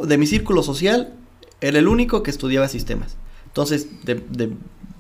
de 0.04 0.18
mi 0.18 0.26
círculo 0.26 0.64
social 0.64 1.14
era 1.62 1.80
el 1.80 1.88
único 1.88 2.24
que 2.24 2.32
estudiaba 2.32 2.68
sistemas. 2.68 3.18
Entonces, 3.48 3.88
de, 4.04 4.16
de, 4.16 4.52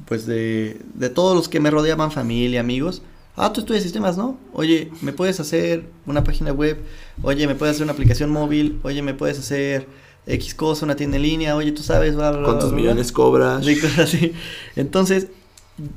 pues 0.06 0.26
de, 0.26 0.82
de 0.94 1.10
todos 1.10 1.36
los 1.36 1.50
que 1.50 1.60
me 1.60 1.72
rodeaban, 1.72 2.12
familia, 2.12 2.62
amigos, 2.62 3.02
ah, 3.36 3.52
tú 3.52 3.62
estudias 3.62 3.84
sistemas, 3.84 4.18
¿no? 4.18 4.38
Oye, 4.54 4.92
¿me 5.02 5.14
puedes 5.14 5.40
hacer 5.40 5.86
una 6.06 6.24
página 6.24 6.52
web? 6.52 6.80
Oye, 7.22 7.48
¿me 7.48 7.56
puedes 7.56 7.76
hacer 7.76 7.84
una 7.84 7.94
aplicación 7.94 8.30
móvil? 8.30 8.80
Oye, 8.84 9.02
¿me 9.02 9.14
puedes 9.14 9.40
hacer 9.40 9.88
X 10.28 10.56
cosa, 10.56 10.86
una 10.86 10.96
tienda 10.96 11.18
en 11.18 11.24
línea? 11.24 11.56
Oye, 11.56 11.72
tú 11.72 11.84
sabes, 11.84 12.16
¿Cuántos 12.16 12.72
millones 12.72 13.12
cobras? 13.12 13.68
Y 13.68 13.76
cosas 13.80 14.00
así. 14.00 14.34
Entonces, 14.76 15.28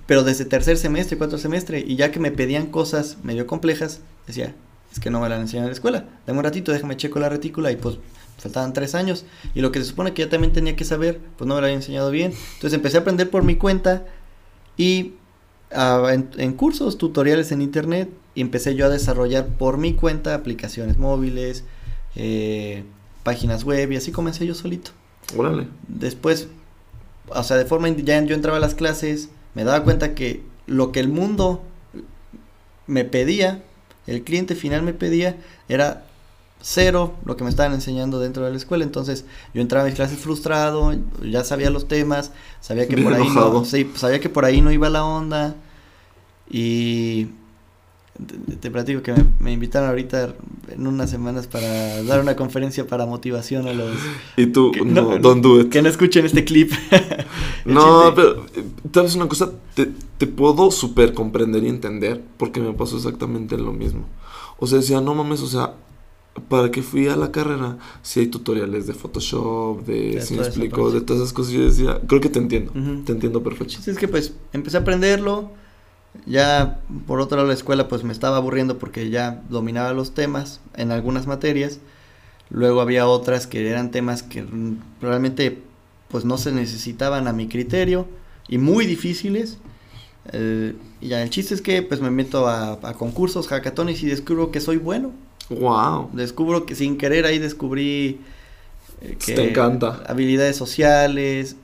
pero 0.06 0.24
desde 0.24 0.44
tercer 0.44 0.76
semestre, 0.76 1.18
cuarto 1.18 1.38
semestre, 1.38 1.84
y 1.86 1.96
ya 1.96 2.10
que 2.10 2.20
me 2.20 2.30
pedían 2.30 2.66
cosas 2.66 3.18
medio 3.22 3.46
complejas, 3.46 4.00
decía, 4.26 4.54
es 4.92 5.00
que 5.00 5.10
no 5.10 5.20
me 5.20 5.28
la 5.28 5.36
han 5.36 5.42
enseñado 5.42 5.66
en 5.66 5.70
la 5.70 5.74
escuela. 5.74 6.04
Dame 6.26 6.38
un 6.38 6.44
ratito, 6.44 6.72
déjame 6.72 6.96
checo 6.96 7.18
la 7.20 7.28
retícula 7.28 7.70
y 7.70 7.76
pues 7.76 7.98
faltaban 8.38 8.72
tres 8.72 8.94
años. 8.94 9.24
Y 9.54 9.60
lo 9.60 9.70
que 9.70 9.80
se 9.80 9.86
supone 9.86 10.14
que 10.14 10.22
ya 10.22 10.28
también 10.28 10.52
tenía 10.52 10.76
que 10.76 10.84
saber, 10.84 11.20
pues 11.36 11.46
no 11.46 11.54
me 11.54 11.60
lo 11.60 11.66
había 11.66 11.76
enseñado 11.76 12.10
bien. 12.10 12.32
Entonces 12.54 12.74
empecé 12.74 12.96
a 12.96 13.00
aprender 13.00 13.30
por 13.30 13.44
mi 13.44 13.56
cuenta 13.56 14.06
y 14.76 15.14
ah, 15.72 16.12
en, 16.12 16.52
cursos, 16.54 16.98
tutoriales 16.98 17.52
en 17.52 17.62
internet, 17.62 18.08
y 18.34 18.40
empecé 18.40 18.74
yo 18.74 18.86
a 18.86 18.88
desarrollar 18.88 19.46
por 19.46 19.78
mi 19.78 19.94
cuenta 19.94 20.34
aplicaciones 20.34 20.96
móviles, 20.96 21.64
eh, 22.14 22.84
páginas 23.24 23.64
web, 23.64 23.92
y 23.92 23.96
así 23.96 24.12
comencé 24.12 24.46
yo 24.46 24.54
solito. 24.54 24.92
Órale. 25.36 25.66
Después, 25.88 26.48
o 27.28 27.42
sea, 27.42 27.56
de 27.56 27.64
forma, 27.64 27.88
ya 27.88 28.22
yo 28.22 28.34
entraba 28.34 28.58
a 28.58 28.60
las 28.60 28.74
clases, 28.74 29.30
me 29.58 29.64
daba 29.64 29.82
cuenta 29.82 30.14
que 30.14 30.44
lo 30.68 30.92
que 30.92 31.00
el 31.00 31.08
mundo 31.08 31.60
me 32.86 33.04
pedía, 33.04 33.60
el 34.06 34.22
cliente 34.22 34.54
final 34.54 34.82
me 34.82 34.92
pedía, 34.92 35.36
era 35.68 36.04
cero 36.60 37.16
lo 37.24 37.36
que 37.36 37.42
me 37.42 37.50
estaban 37.50 37.72
enseñando 37.72 38.20
dentro 38.20 38.44
de 38.44 38.52
la 38.52 38.56
escuela. 38.56 38.84
Entonces 38.84 39.24
yo 39.54 39.60
entraba 39.60 39.82
a 39.84 39.88
mis 39.88 39.96
clases 39.96 40.20
frustrado, 40.20 40.94
ya 41.24 41.42
sabía 41.42 41.70
los 41.70 41.88
temas, 41.88 42.30
sabía 42.60 42.86
que 42.86 42.98
por 42.98 43.12
ahí 43.12 43.28
no, 43.30 43.64
sabía 43.64 44.20
que 44.20 44.28
por 44.28 44.44
ahí 44.44 44.60
no 44.60 44.70
iba 44.70 44.88
la 44.90 45.04
onda. 45.04 45.56
Y 46.48 47.26
te, 48.26 48.56
te 48.56 48.70
platico 48.70 49.02
que 49.02 49.12
me, 49.12 49.24
me 49.40 49.52
invitaron 49.52 49.88
ahorita 49.88 50.34
en 50.68 50.86
unas 50.86 51.10
semanas 51.10 51.46
para 51.46 52.02
dar 52.02 52.20
una 52.20 52.36
conferencia 52.36 52.86
para 52.86 53.06
motivación 53.06 53.68
a 53.68 53.72
los... 53.72 53.92
Y 54.36 54.46
tú, 54.46 54.72
que 54.72 54.84
no, 54.84 55.18
don't 55.18 55.42
do 55.42 55.60
it. 55.60 55.70
Que 55.70 55.82
no 55.82 55.88
escuchen 55.88 56.26
este 56.26 56.44
clip. 56.44 56.72
No, 57.64 58.12
pero, 58.14 58.46
eh, 58.54 58.64
¿sabes 58.94 59.14
una 59.14 59.28
cosa? 59.28 59.50
Te, 59.74 59.90
te 60.16 60.26
puedo 60.26 60.70
súper 60.70 61.12
comprender 61.12 61.62
y 61.64 61.68
entender 61.68 62.22
porque 62.38 62.60
me 62.60 62.72
pasó 62.72 62.96
exactamente 62.96 63.58
lo 63.58 63.72
mismo. 63.74 64.06
O 64.58 64.66
sea, 64.66 64.78
decía, 64.78 65.02
no 65.02 65.14
mames, 65.14 65.42
o 65.42 65.46
sea, 65.46 65.74
para 66.48 66.70
que 66.70 66.82
fui 66.82 67.08
a 67.08 67.16
la 67.16 67.30
carrera, 67.30 67.78
si 68.02 68.20
hay 68.20 68.28
tutoriales 68.28 68.86
de 68.86 68.94
Photoshop, 68.94 69.84
de, 69.84 70.20
si 70.22 70.34
me 70.34 70.42
explico, 70.42 70.82
pues. 70.82 70.94
de 70.94 71.00
todas 71.02 71.22
esas 71.22 71.32
cosas. 71.32 71.52
Yo 71.52 71.64
decía, 71.64 72.00
creo 72.06 72.20
que 72.20 72.28
te 72.28 72.38
entiendo, 72.38 72.72
Ujú. 72.74 73.02
te 73.04 73.12
entiendo 73.12 73.42
perfecto. 73.42 73.74
chiste 73.74 73.90
es 73.90 73.98
que 73.98 74.08
pues 74.08 74.34
empecé 74.52 74.76
a 74.76 74.80
aprenderlo. 74.80 75.50
Ya 76.26 76.80
por 77.06 77.20
otro 77.20 77.36
lado 77.36 77.48
la 77.48 77.54
escuela 77.54 77.88
pues 77.88 78.04
me 78.04 78.12
estaba 78.12 78.36
aburriendo 78.36 78.78
porque 78.78 79.10
ya 79.10 79.42
dominaba 79.48 79.92
los 79.92 80.14
temas 80.14 80.60
en 80.76 80.92
algunas 80.92 81.26
materias. 81.26 81.78
Luego 82.50 82.80
había 82.80 83.06
otras 83.06 83.46
que 83.46 83.68
eran 83.68 83.90
temas 83.90 84.22
que 84.22 84.44
realmente 85.00 85.62
pues 86.08 86.24
no 86.24 86.38
se 86.38 86.52
necesitaban 86.52 87.28
a 87.28 87.32
mi 87.32 87.48
criterio 87.48 88.06
y 88.48 88.58
muy 88.58 88.86
difíciles. 88.86 89.58
Eh, 90.32 90.74
y 91.00 91.08
ya 91.08 91.22
el 91.22 91.30
chiste 91.30 91.54
es 91.54 91.62
que 91.62 91.82
pues 91.82 92.00
me 92.00 92.10
meto 92.10 92.46
a, 92.48 92.72
a 92.82 92.94
concursos, 92.94 93.48
hackatones 93.48 94.02
y 94.02 94.06
descubro 94.06 94.50
que 94.50 94.60
soy 94.60 94.76
bueno. 94.78 95.12
Wow. 95.50 96.10
Descubro 96.12 96.66
que 96.66 96.74
sin 96.74 96.98
querer 96.98 97.24
ahí 97.24 97.38
descubrí 97.38 98.20
eh, 99.00 99.16
que 99.24 99.34
Te 99.34 99.50
encanta. 99.50 100.02
habilidades 100.06 100.56
sociales. 100.56 101.56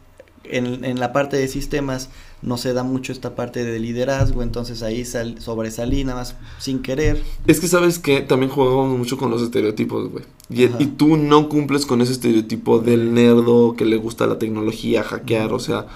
En, 0.46 0.84
en 0.84 1.00
la 1.00 1.14
parte 1.14 1.38
de 1.38 1.48
sistemas 1.48 2.10
no 2.44 2.56
se 2.58 2.72
da 2.74 2.82
mucho 2.82 3.10
esta 3.10 3.34
parte 3.34 3.64
de 3.64 3.78
liderazgo, 3.80 4.42
entonces 4.42 4.82
ahí 4.82 5.04
sal- 5.04 5.40
sobresalí 5.40 6.04
nada 6.04 6.20
más 6.20 6.36
sin 6.58 6.80
querer. 6.80 7.22
Es 7.46 7.58
que 7.58 7.66
sabes 7.68 7.98
que 7.98 8.20
también 8.20 8.50
jugábamos 8.52 8.96
mucho 8.98 9.16
con 9.16 9.30
los 9.30 9.42
estereotipos, 9.42 10.10
güey. 10.10 10.24
Y, 10.50 10.64
y 10.82 10.86
tú 10.96 11.16
no 11.16 11.48
cumples 11.48 11.86
con 11.86 12.00
ese 12.02 12.12
estereotipo 12.12 12.78
del 12.78 13.14
nerdo 13.14 13.74
que 13.76 13.84
le 13.86 13.96
gusta 13.96 14.26
la 14.26 14.38
tecnología, 14.38 15.02
hackear, 15.02 15.52
o 15.54 15.58
sea, 15.58 15.86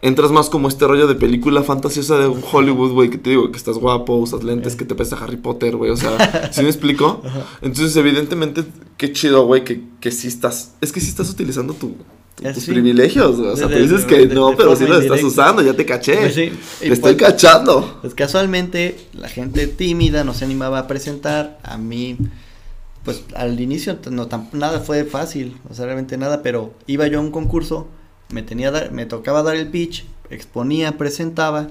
entras 0.00 0.30
más 0.30 0.48
como 0.48 0.68
este 0.68 0.86
rollo 0.86 1.06
de 1.08 1.16
película 1.16 1.62
fantasiosa 1.64 2.16
de 2.18 2.26
Hollywood, 2.52 2.92
güey, 2.92 3.10
que 3.10 3.18
te 3.18 3.30
digo 3.30 3.50
que 3.50 3.56
estás 3.56 3.78
guapo, 3.78 4.14
usas 4.14 4.44
lentes, 4.44 4.74
Eh. 4.74 4.76
que 4.76 4.84
te 4.84 4.94
pesa 4.94 5.16
Harry 5.16 5.38
Potter, 5.38 5.74
güey, 5.76 5.90
o 5.90 5.96
sea, 5.96 6.50
¿sí 6.52 6.62
me 6.62 6.68
explico? 6.68 7.20
Entonces, 7.62 7.96
evidentemente, 7.96 8.64
qué 8.96 9.12
chido, 9.12 9.44
güey, 9.46 9.64
que, 9.64 9.82
que 10.00 10.12
sí 10.12 10.28
estás, 10.28 10.74
es 10.80 10.92
que 10.92 11.00
sí 11.00 11.08
estás 11.08 11.28
utilizando 11.30 11.74
tu, 11.74 11.96
tus 12.36 12.64
sí. 12.64 12.70
privilegios, 12.72 13.36
güey, 13.38 13.50
o 13.50 13.56
sea, 13.56 13.66
De- 13.68 13.76
tú 13.76 13.82
dices 13.82 14.02
de- 14.02 14.06
que 14.06 14.26
de- 14.26 14.34
no, 14.34 14.54
pero 14.56 14.76
sí 14.76 14.86
lo 14.86 14.98
estás 15.00 15.22
usando, 15.22 15.62
ya 15.62 15.72
te 15.74 15.86
caché, 15.86 16.16
Pues 16.16 16.34
sí, 16.34 16.52
te 16.80 16.92
estoy 16.92 17.14
pues- 17.14 17.30
cachando. 17.30 17.98
Pues 18.02 18.14
casualmente 18.14 18.96
la 19.14 19.28
gente 19.28 19.66
tímida 19.66 20.22
no 20.24 20.34
se 20.34 20.44
animaba 20.44 20.80
a 20.80 20.86
presentar. 20.86 21.58
A 21.62 21.78
mí, 21.78 22.18
pues 23.04 23.22
al 23.34 23.58
inicio 23.60 23.98
no, 24.10 24.28
tam- 24.28 24.48
nada 24.52 24.80
fue 24.80 25.04
fácil, 25.04 25.56
o 25.70 25.74
sea, 25.74 25.86
realmente 25.86 26.16
nada, 26.18 26.42
pero 26.42 26.74
iba 26.86 27.06
yo 27.06 27.18
a 27.18 27.22
un 27.22 27.30
concurso, 27.30 27.88
me, 28.30 28.42
tenía 28.42 28.70
dar- 28.70 28.92
me 28.92 29.06
tocaba 29.06 29.42
dar 29.42 29.56
el 29.56 29.68
pitch, 29.68 30.04
exponía, 30.30 30.98
presentaba. 30.98 31.68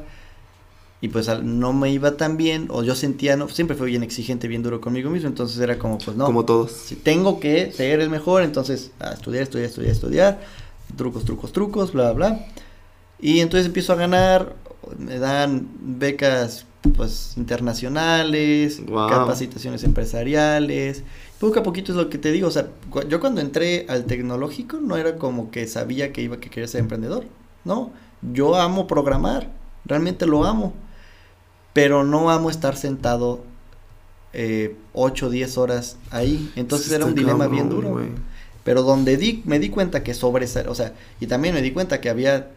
Y 1.02 1.10
pues 1.10 1.28
no 1.44 1.74
me 1.74 1.92
iba 1.92 2.18
tan 2.18 2.38
bien, 2.38 2.68
o 2.72 2.82
yo 2.84 2.96
sentía, 2.96 3.36
no, 3.36 3.48
siempre 3.50 3.76
fui 3.76 3.90
bien 3.92 4.02
exigente, 4.02 4.48
bien 4.48 4.64
duro 4.64 4.82
conmigo 4.82 5.10
mismo, 5.10 5.28
entonces 5.28 5.60
era 5.60 5.78
como, 5.78 5.98
pues 6.00 6.16
no, 6.18 6.26
Como 6.26 6.46
todos. 6.46 6.72
si 6.72 6.96
tengo 6.96 7.40
que 7.40 7.72
ser 7.72 8.00
el 8.00 8.10
mejor, 8.10 8.42
entonces 8.44 8.92
a 9.00 9.12
estudiar, 9.12 9.44
estudiar, 9.44 9.68
estudiar, 9.70 9.92
estudiar, 9.92 10.40
trucos, 10.96 11.26
trucos, 11.26 11.52
trucos, 11.52 11.92
bla, 11.94 12.12
bla. 12.14 12.46
Y 13.20 13.40
entonces 13.42 13.68
empiezo 13.68 13.94
a 13.94 13.98
ganar, 13.98 14.56
me 14.98 15.20
dan 15.20 15.68
becas 15.80 16.66
pues 16.96 17.34
internacionales, 17.38 18.82
Wow. 18.86 19.10
capacitaciones 19.10 19.84
empresariales. 19.84 21.04
Poco 21.40 21.60
a 21.60 21.64
poquito 21.64 21.92
es 21.92 21.98
lo 21.98 22.10
que 22.10 22.18
te 22.18 22.32
digo, 22.32 22.48
o 22.48 22.52
sea, 22.52 22.68
cu- 22.90 23.08
yo 23.08 23.20
cuando 23.20 23.42
entré 23.42 23.86
al 23.90 24.06
tecnológico 24.06 24.78
no 24.80 24.96
era 24.96 25.18
como 25.18 25.52
que 25.52 25.68
sabía 25.68 26.14
que 26.14 26.22
iba 26.22 26.38
que 26.40 26.50
quería 26.50 26.68
ser 26.68 26.82
emprendedor, 26.82 27.26
no, 27.66 27.92
yo 28.34 28.56
amo 28.56 28.88
programar, 28.88 29.52
realmente 29.86 30.26
lo 30.26 30.46
amo, 30.46 30.74
pero 31.76 32.06
no 32.06 32.30
amo 32.30 32.50
estar 32.50 32.78
sentado 32.78 33.44
eh, 34.32 34.78
8 34.94 35.26
o 35.26 35.30
10 35.30 35.58
horas 35.58 35.98
ahí, 36.10 36.50
entonces 36.56 36.90
era 36.94 37.06
un 37.06 37.16
dilema 37.16 37.50
cabrón, 37.50 37.52
bien 37.52 37.70
duro. 37.70 38.02
Pero 38.64 38.82
donde 38.82 39.18
di, 39.18 39.44
me 39.44 39.60
di 39.60 39.68
cuenta 39.68 40.02
que 40.02 40.14
sobresal, 40.14 40.70
o 40.70 40.74
sea, 40.74 40.94
y 41.20 41.28
también 41.28 41.54
me 41.54 41.62
di 41.62 41.72
cuenta 41.72 42.00
que 42.00 42.10
había 42.10 42.48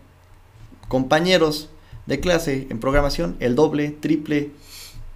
compañeros 0.87 1.69
de 2.07 2.21
clase 2.21 2.69
en 2.71 2.79
programación, 2.79 3.35
el 3.41 3.57
doble, 3.57 3.91
triple 3.91 4.53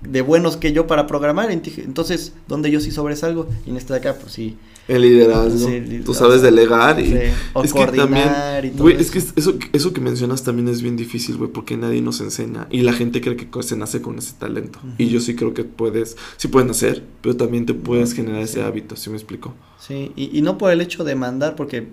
de 0.03 0.21
buenos 0.21 0.57
que 0.57 0.73
yo 0.73 0.87
para 0.87 1.07
programar. 1.07 1.51
Entonces, 1.51 2.33
donde 2.49 2.71
yo 2.71 2.81
sí 2.81 2.91
sobresalgo, 2.91 3.49
y 3.67 3.71
en 3.71 3.77
este 3.77 3.93
de 3.93 3.99
acá, 4.01 4.17
pues 4.21 4.33
sí. 4.33 4.57
El 4.89 5.03
liderazgo. 5.03 5.69
Sí, 5.69 6.03
Tú 6.05 6.13
sabes 6.13 6.43
delegar 6.43 6.99
y... 6.99 7.07
sí, 7.07 7.17
o 7.53 7.63
es 7.63 7.73
que 7.73 7.79
coordinar 7.79 8.09
también, 8.09 8.65
y 8.65 8.77
todo 8.77 8.83
güey, 8.83 9.01
es 9.01 9.13
que 9.13 9.19
eso. 9.19 9.33
eso, 9.37 9.55
eso 9.73 9.93
que 9.93 10.01
mencionas 10.01 10.43
también 10.43 10.69
es 10.69 10.83
bien 10.83 10.97
difícil, 10.97 11.37
güey, 11.37 11.51
porque 11.51 11.77
nadie 11.77 12.03
nos 12.03 12.21
enseña 12.21 12.67
y 12.71 12.83
la 12.83 12.93
gente 12.93 13.21
cree 13.21 13.37
que 13.37 13.63
se 13.63 13.77
nace 13.77 14.03
con 14.03 14.19
ese 14.19 14.35
talento. 14.39 14.81
Y 14.99 15.09
yo 15.09 15.21
sí 15.21 15.37
creo 15.37 15.55
que 15.55 15.63
puedes, 15.63 16.17
sí 16.37 16.49
pueden 16.49 16.71
hacer, 16.71 17.05
pero 17.21 17.37
también 17.37 17.65
te 17.65 17.75
puedes 17.75 18.13
generar 18.13 18.45
sí. 18.45 18.59
ese 18.59 18.63
hábito, 18.63 18.97
¿sí 18.97 19.09
me 19.09 19.17
explico? 19.17 19.55
Sí, 19.79 20.11
y, 20.17 20.37
y 20.37 20.43
no 20.43 20.59
por 20.59 20.73
el 20.73 20.81
hecho 20.81 21.05
de 21.05 21.15
mandar, 21.15 21.55
porque 21.55 21.77
eh, 21.79 21.87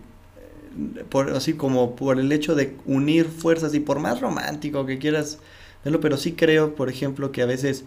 por 1.10 1.30
así 1.30 1.54
como 1.54 1.96
por 1.96 2.20
el 2.20 2.32
hecho 2.32 2.56
de 2.56 2.76
unir 2.86 3.26
fuerzas 3.26 3.76
y 3.76 3.80
por 3.80 4.00
más 4.00 4.20
romántico 4.20 4.88
que 4.88 4.98
quieras 4.98 5.38
verlo, 5.84 6.00
pero 6.00 6.18
sí 6.18 6.32
creo, 6.32 6.74
por 6.74 6.90
ejemplo, 6.90 7.32
que 7.32 7.44
a 7.44 7.46
veces 7.46 7.86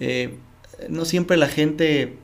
eh, 0.00 0.38
no 0.88 1.04
siempre 1.04 1.36
la 1.36 1.48
gente 1.48 2.16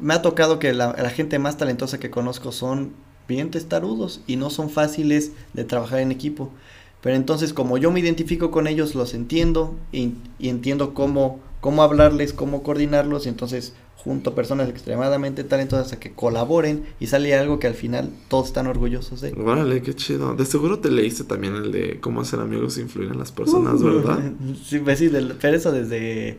me 0.00 0.14
ha 0.14 0.22
tocado 0.22 0.58
que 0.58 0.72
la, 0.72 0.92
gente 1.10 1.38
más 1.38 1.56
talentosa 1.56 1.98
que 1.98 2.10
conozco 2.10 2.52
son 2.52 2.92
bien 3.28 3.50
testarudos 3.50 4.22
y 4.26 4.36
no 4.36 4.50
son 4.50 4.70
fáciles 4.70 5.32
de 5.52 5.64
trabajar 5.64 6.00
en 6.00 6.10
equipo. 6.10 6.50
Pero 7.02 7.16
entonces 7.16 7.52
como 7.52 7.78
yo 7.78 7.90
me 7.90 8.00
identifico 8.00 8.50
con 8.50 8.66
ellos, 8.66 8.94
los 8.94 9.14
entiendo 9.14 9.76
y 9.92 10.14
entiendo 10.40 10.94
cómo, 10.94 11.40
cómo 11.60 11.82
hablarles, 11.82 12.32
cómo 12.32 12.62
coordinarlos, 12.62 13.26
y 13.26 13.28
entonces 13.28 13.74
junto 13.96 14.34
personas 14.34 14.68
extremadamente 14.68 15.44
talentosas 15.44 15.92
a 15.92 16.00
que 16.00 16.12
colaboren 16.12 16.86
y 17.00 17.08
sale 17.08 17.34
algo 17.34 17.58
que 17.58 17.66
al 17.66 17.74
final 17.74 18.10
todos 18.28 18.46
están 18.46 18.66
orgullosos 18.66 19.20
de. 19.20 19.32
Órale, 19.32 19.82
qué 19.82 19.94
chido. 19.94 20.34
De 20.34 20.46
seguro 20.46 20.78
te 20.78 20.90
leíste 20.90 21.24
también 21.24 21.54
el 21.54 21.70
de 21.70 22.00
cómo 22.00 22.22
hacer 22.22 22.40
amigos 22.40 22.78
e 22.78 22.80
influir 22.80 23.10
en 23.10 23.18
las 23.18 23.32
personas, 23.32 23.82
¿verdad? 23.82 24.32
Sí, 24.64 24.78
pues 24.78 24.98
sí, 24.98 25.10
pero 25.40 25.56
eso 25.56 25.72
desde, 25.72 26.38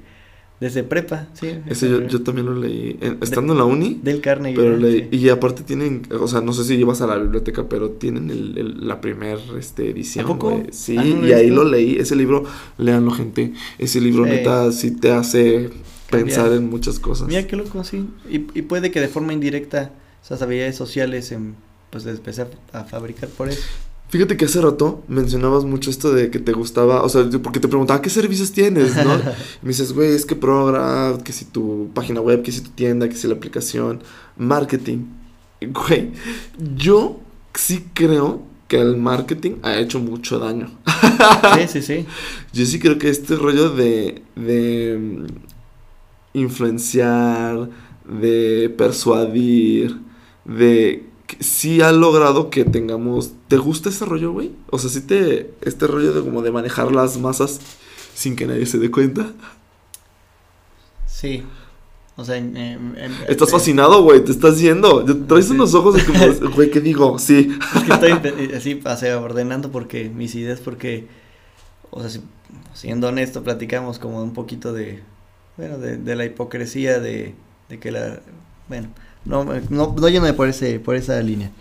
desde 0.62 0.84
prepa, 0.84 1.28
sí. 1.34 1.50
Ese 1.68 1.90
yo, 1.90 2.08
yo 2.08 2.22
también 2.22 2.46
lo 2.46 2.56
leí. 2.56 2.96
en- 3.02 3.18
estando 3.22 3.52
en 3.52 3.60
la 3.60 3.66
uni, 3.66 4.00
Del 4.02 4.22
Carnegie. 4.22 4.56
pero 4.56 4.78
leí, 4.78 5.08
Sí. 5.12 5.18
y 5.18 5.30
aparte 5.30 5.64
tienen, 5.64 6.04
o 6.18 6.28
sea, 6.28 6.40
no 6.40 6.54
sé 6.54 6.64
si 6.64 6.78
llevas 6.78 7.02
a 7.02 7.08
la 7.08 7.18
biblioteca, 7.18 7.68
pero 7.68 7.90
tienen 7.90 8.30
el, 8.30 8.58
el- 8.58 8.88
la 8.88 9.02
primer 9.02 9.40
este, 9.60 9.90
edición. 9.90 10.24
¿A 10.24 10.28
poco? 10.30 10.64
Sí, 10.72 10.96
Ah, 10.98 11.04
no 11.04 11.28
y 11.28 11.34
ahí 11.34 11.50
lo 11.50 11.66
leí. 11.66 11.98
Ese 11.98 12.16
libro, 12.16 12.44
léanlo, 12.78 13.12
gente. 13.12 13.54
Ese 13.80 14.00
libro, 14.00 14.26
neta, 14.26 14.72
sí 14.72 14.92
te 14.92 15.12
hace 15.12 15.70
Cambiar. 16.10 16.26
pensar 16.26 16.54
en 16.54 16.70
muchas 16.70 17.00
cosas. 17.00 17.28
Mira 17.28 17.46
qué 17.48 17.56
loco, 17.58 17.84
sí. 17.84 18.08
Y, 18.30 18.36
y 18.58 18.62
puede 18.62 18.92
que 18.92 19.02
de 19.02 19.08
forma 19.10 19.34
indirecta 19.34 19.92
esas 20.24 20.42
habilidades 20.44 20.76
sociales 20.76 21.32
em, 21.32 21.56
pues 21.90 22.06
empecé 22.06 22.46
a 22.72 22.84
fabricar 22.84 23.28
por 23.30 23.50
eso. 23.50 23.64
Fíjate 24.12 24.36
que 24.36 24.44
hace 24.44 24.60
rato 24.60 25.06
mencionabas 25.08 25.64
mucho 25.64 25.90
esto 25.90 26.12
de 26.12 26.30
que 26.30 26.40
te 26.40 26.52
gustaba, 26.52 27.02
o 27.02 27.08
sea, 27.08 27.30
porque 27.42 27.62
te 27.62 27.70
preguntaba 27.70 28.02
qué 28.02 28.10
servicios 28.10 28.52
tienes, 28.52 28.94
¿no? 28.98 29.16
Y 29.62 29.64
me 29.64 29.70
dices, 29.70 29.94
güey, 29.94 30.12
es 30.12 30.26
que 30.26 30.36
Program, 30.36 31.22
que 31.22 31.32
si 31.32 31.46
tu 31.46 31.90
página 31.94 32.20
web, 32.20 32.44
que 32.44 32.52
si 32.52 32.60
tu 32.60 32.72
tienda, 32.72 33.08
que 33.08 33.16
si 33.16 33.26
la 33.30 33.36
aplicación, 33.36 34.04
marketing. 34.36 35.06
Güey, 35.62 36.12
yo 36.76 37.22
sí 37.54 37.86
creo 37.94 38.42
que 38.68 38.82
el 38.82 38.98
marketing 38.98 39.54
ha 39.64 39.78
hecho 39.78 40.00
mucho 40.00 40.40
daño. 40.40 40.70
Sí, 41.56 41.68
sí, 41.70 41.82
sí. 41.82 42.06
Yo 42.54 42.66
sí 42.66 42.80
creo 42.80 42.98
que 42.98 43.10
este 43.10 43.38
rollo 43.38 43.70
de, 43.70 44.24
de 44.36 44.98
mm, 45.00 46.38
influenciar, 46.38 47.70
de 48.06 48.74
persuadir, 48.78 50.02
de... 50.44 51.11
Sí 51.40 51.82
ha 51.82 51.92
logrado 51.92 52.50
que 52.50 52.66
tengamos... 52.66 53.32
¿Te 53.48 53.58
gusta 53.58 53.90
ese 53.90 54.06
rollo, 54.06 54.32
güey? 54.32 54.52
O 54.70 54.78
sea, 54.80 54.90
sí 54.90 55.02
te... 55.02 55.54
Este 55.62 55.88
rollo 55.88 56.14
de 56.14 56.22
como 56.22 56.42
de 56.42 56.52
manejar 56.52 56.92
las 56.92 57.18
masas 57.18 57.60
sin 58.14 58.36
que 58.36 58.46
nadie 58.46 58.66
se 58.66 58.78
dé 58.78 58.92
cuenta. 58.92 59.32
Sí. 61.06 61.44
O 62.18 62.26
sea, 62.26 62.36
en, 62.38 62.56
en- 62.58 62.98
en- 62.98 63.16
Estás 63.28 63.52
fascinado, 63.52 64.04
güey, 64.04 64.24
te 64.24 64.32
estás 64.32 64.60
yendo. 64.60 65.04
Traes 65.28 65.46
Sí. 65.48 65.54
unos 65.54 65.74
ojos 65.74 65.96
de 65.96 66.04
como, 66.06 66.50
güey, 66.56 66.70
¿qué 66.70 66.82
digo? 66.82 67.18
Sí. 67.20 67.58
Es 67.76 67.84
que 67.84 67.94
estoy 67.94 68.52
así, 68.56 68.82
o 68.84 68.98
sea, 68.98 69.20
ordenando 69.20 69.72
porque 69.72 70.10
mis 70.10 70.36
ideas, 70.36 70.60
porque, 70.60 71.08
o 71.90 72.02
sea, 72.02 72.10
si- 72.10 72.22
siendo 72.74 73.08
honesto, 73.08 73.44
platicamos 73.44 73.98
como 73.98 74.22
un 74.22 74.34
poquito 74.34 74.74
de, 74.74 75.02
bueno, 75.58 75.78
de, 75.78 75.98
de 75.98 76.16
la 76.16 76.26
hipocresía 76.26 77.00
de, 77.00 77.34
de 77.70 77.80
que 77.80 77.92
la, 77.92 78.20
bueno, 78.68 78.90
no, 79.26 79.46
no, 79.46 79.96
no 79.98 80.10
yéndome 80.10 80.34
por 80.34 80.48
ese, 80.48 80.80
por 80.80 80.96
esa 80.96 81.22
línea, 81.22 81.52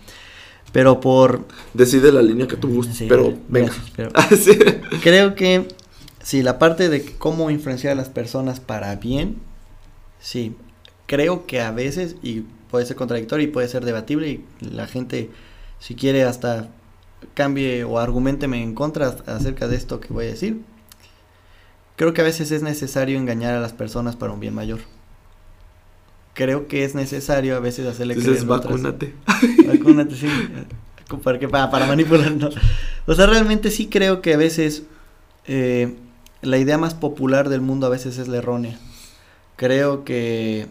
pero 0.71 0.99
por, 0.99 1.45
Decide 1.73 2.11
la 2.11 2.21
línea 2.21 2.47
que 2.47 2.57
tú 2.57 2.69
gustes, 2.69 2.97
sí, 2.97 3.05
pero 3.07 3.33
venga. 3.47 3.67
gracias, 3.67 3.91
pero 3.95 4.11
Ah, 4.15 4.27
creo 5.01 5.35
que 5.35 5.67
Sí, 6.23 6.43
la 6.43 6.59
parte 6.59 6.89
de 6.89 7.03
cómo 7.17 7.49
influenciar 7.49 7.93
a 7.93 7.95
las 7.95 8.09
personas 8.09 8.59
para 8.59 8.95
bien, 8.95 9.37
sí, 10.19 10.55
creo 11.07 11.45
que 11.47 11.61
a 11.61 11.71
veces, 11.71 12.15
y 12.21 12.41
puede 12.69 12.85
ser 12.85 12.95
contradictorio 12.95 13.47
y 13.47 13.51
puede 13.51 13.67
ser 13.67 13.85
debatible, 13.85 14.29
y 14.29 14.45
la 14.61 14.87
gente, 14.87 15.31
si 15.79 15.95
quiere, 15.95 16.23
hasta 16.23 16.69
cambie 17.33 17.83
o 17.83 17.99
argumenteme 17.99 18.61
en 18.61 18.75
contra 18.75 19.07
acerca 19.25 19.67
de 19.67 19.75
esto 19.75 19.99
que 19.99 20.13
voy 20.13 20.25
a 20.25 20.29
decir. 20.29 20.61
Creo 21.95 22.13
que 22.13 22.21
a 22.21 22.23
veces 22.23 22.51
es 22.51 22.63
necesario 22.63 23.17
engañar 23.17 23.53
a 23.55 23.59
las 23.59 23.73
personas 23.73 24.15
para 24.15 24.31
un 24.33 24.39
bien 24.39 24.55
mayor. 24.55 24.79
Creo 26.33 26.67
que 26.67 26.85
es 26.85 26.95
necesario 26.95 27.55
a 27.55 27.59
veces 27.59 27.87
hacerle 27.87 28.13
Entonces, 28.13 28.45
vacúnate. 28.45 29.13
Vacúnate, 29.67 30.15
sí. 30.15 30.27
Para, 31.23 31.39
que, 31.39 31.49
para, 31.49 31.69
para 31.69 31.85
manipular, 31.87 32.31
no. 32.31 32.49
O 33.05 33.13
sea, 33.13 33.25
realmente 33.25 33.69
sí 33.69 33.87
creo 33.87 34.21
que 34.21 34.33
a 34.33 34.37
veces 34.37 34.83
eh, 35.45 35.95
la 36.41 36.57
idea 36.57 36.77
más 36.77 36.93
popular 36.93 37.49
del 37.49 37.61
mundo 37.61 37.87
a 37.87 37.89
veces 37.89 38.17
es 38.17 38.27
la 38.27 38.37
errónea. 38.37 38.79
Creo 39.57 40.05
que, 40.05 40.67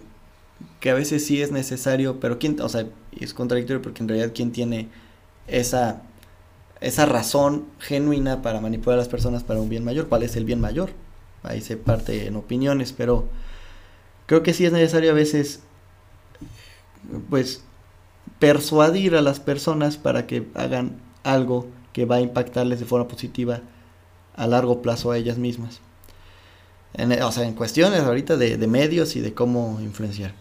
que 0.80 0.90
a 0.90 0.94
veces 0.94 1.26
sí 1.26 1.42
es 1.42 1.52
necesario, 1.52 2.20
pero 2.20 2.38
quién, 2.38 2.58
o 2.60 2.68
sea, 2.68 2.86
es 3.18 3.34
contradictorio 3.34 3.82
porque 3.82 4.02
en 4.02 4.08
realidad 4.08 4.32
quién 4.34 4.52
tiene 4.52 4.88
esa, 5.46 6.02
esa 6.80 7.06
razón 7.06 7.66
genuina 7.78 8.42
para 8.42 8.60
manipular 8.60 8.98
a 8.98 9.02
las 9.02 9.08
personas 9.08 9.44
para 9.44 9.60
un 9.60 9.68
bien 9.68 9.84
mayor, 9.84 10.08
cuál 10.08 10.22
es 10.22 10.36
el 10.36 10.44
bien 10.44 10.60
mayor. 10.60 10.90
Ahí 11.42 11.60
se 11.60 11.76
parte 11.76 12.26
en 12.26 12.36
opiniones, 12.36 12.92
pero 12.92 13.28
creo 14.30 14.44
que 14.44 14.54
sí 14.54 14.64
es 14.64 14.70
necesario 14.70 15.10
a 15.10 15.14
veces, 15.14 15.58
pues, 17.30 17.64
persuadir 18.38 19.16
a 19.16 19.22
las 19.22 19.40
personas 19.40 19.96
para 19.96 20.28
que 20.28 20.46
hagan 20.54 21.00
algo 21.24 21.66
que 21.92 22.04
va 22.04 22.14
a 22.14 22.20
impactarles 22.20 22.78
de 22.78 22.86
forma 22.86 23.08
positiva 23.08 23.60
a 24.36 24.46
largo 24.46 24.82
plazo 24.82 25.10
a 25.10 25.18
ellas 25.18 25.36
mismas. 25.36 25.80
En, 26.94 27.10
o 27.20 27.32
sea, 27.32 27.42
en 27.42 27.54
cuestiones 27.54 28.02
ahorita 28.02 28.36
de, 28.36 28.56
de, 28.56 28.66
medios 28.68 29.16
y 29.16 29.20
de 29.20 29.34
cómo 29.34 29.80
influenciar. 29.80 30.32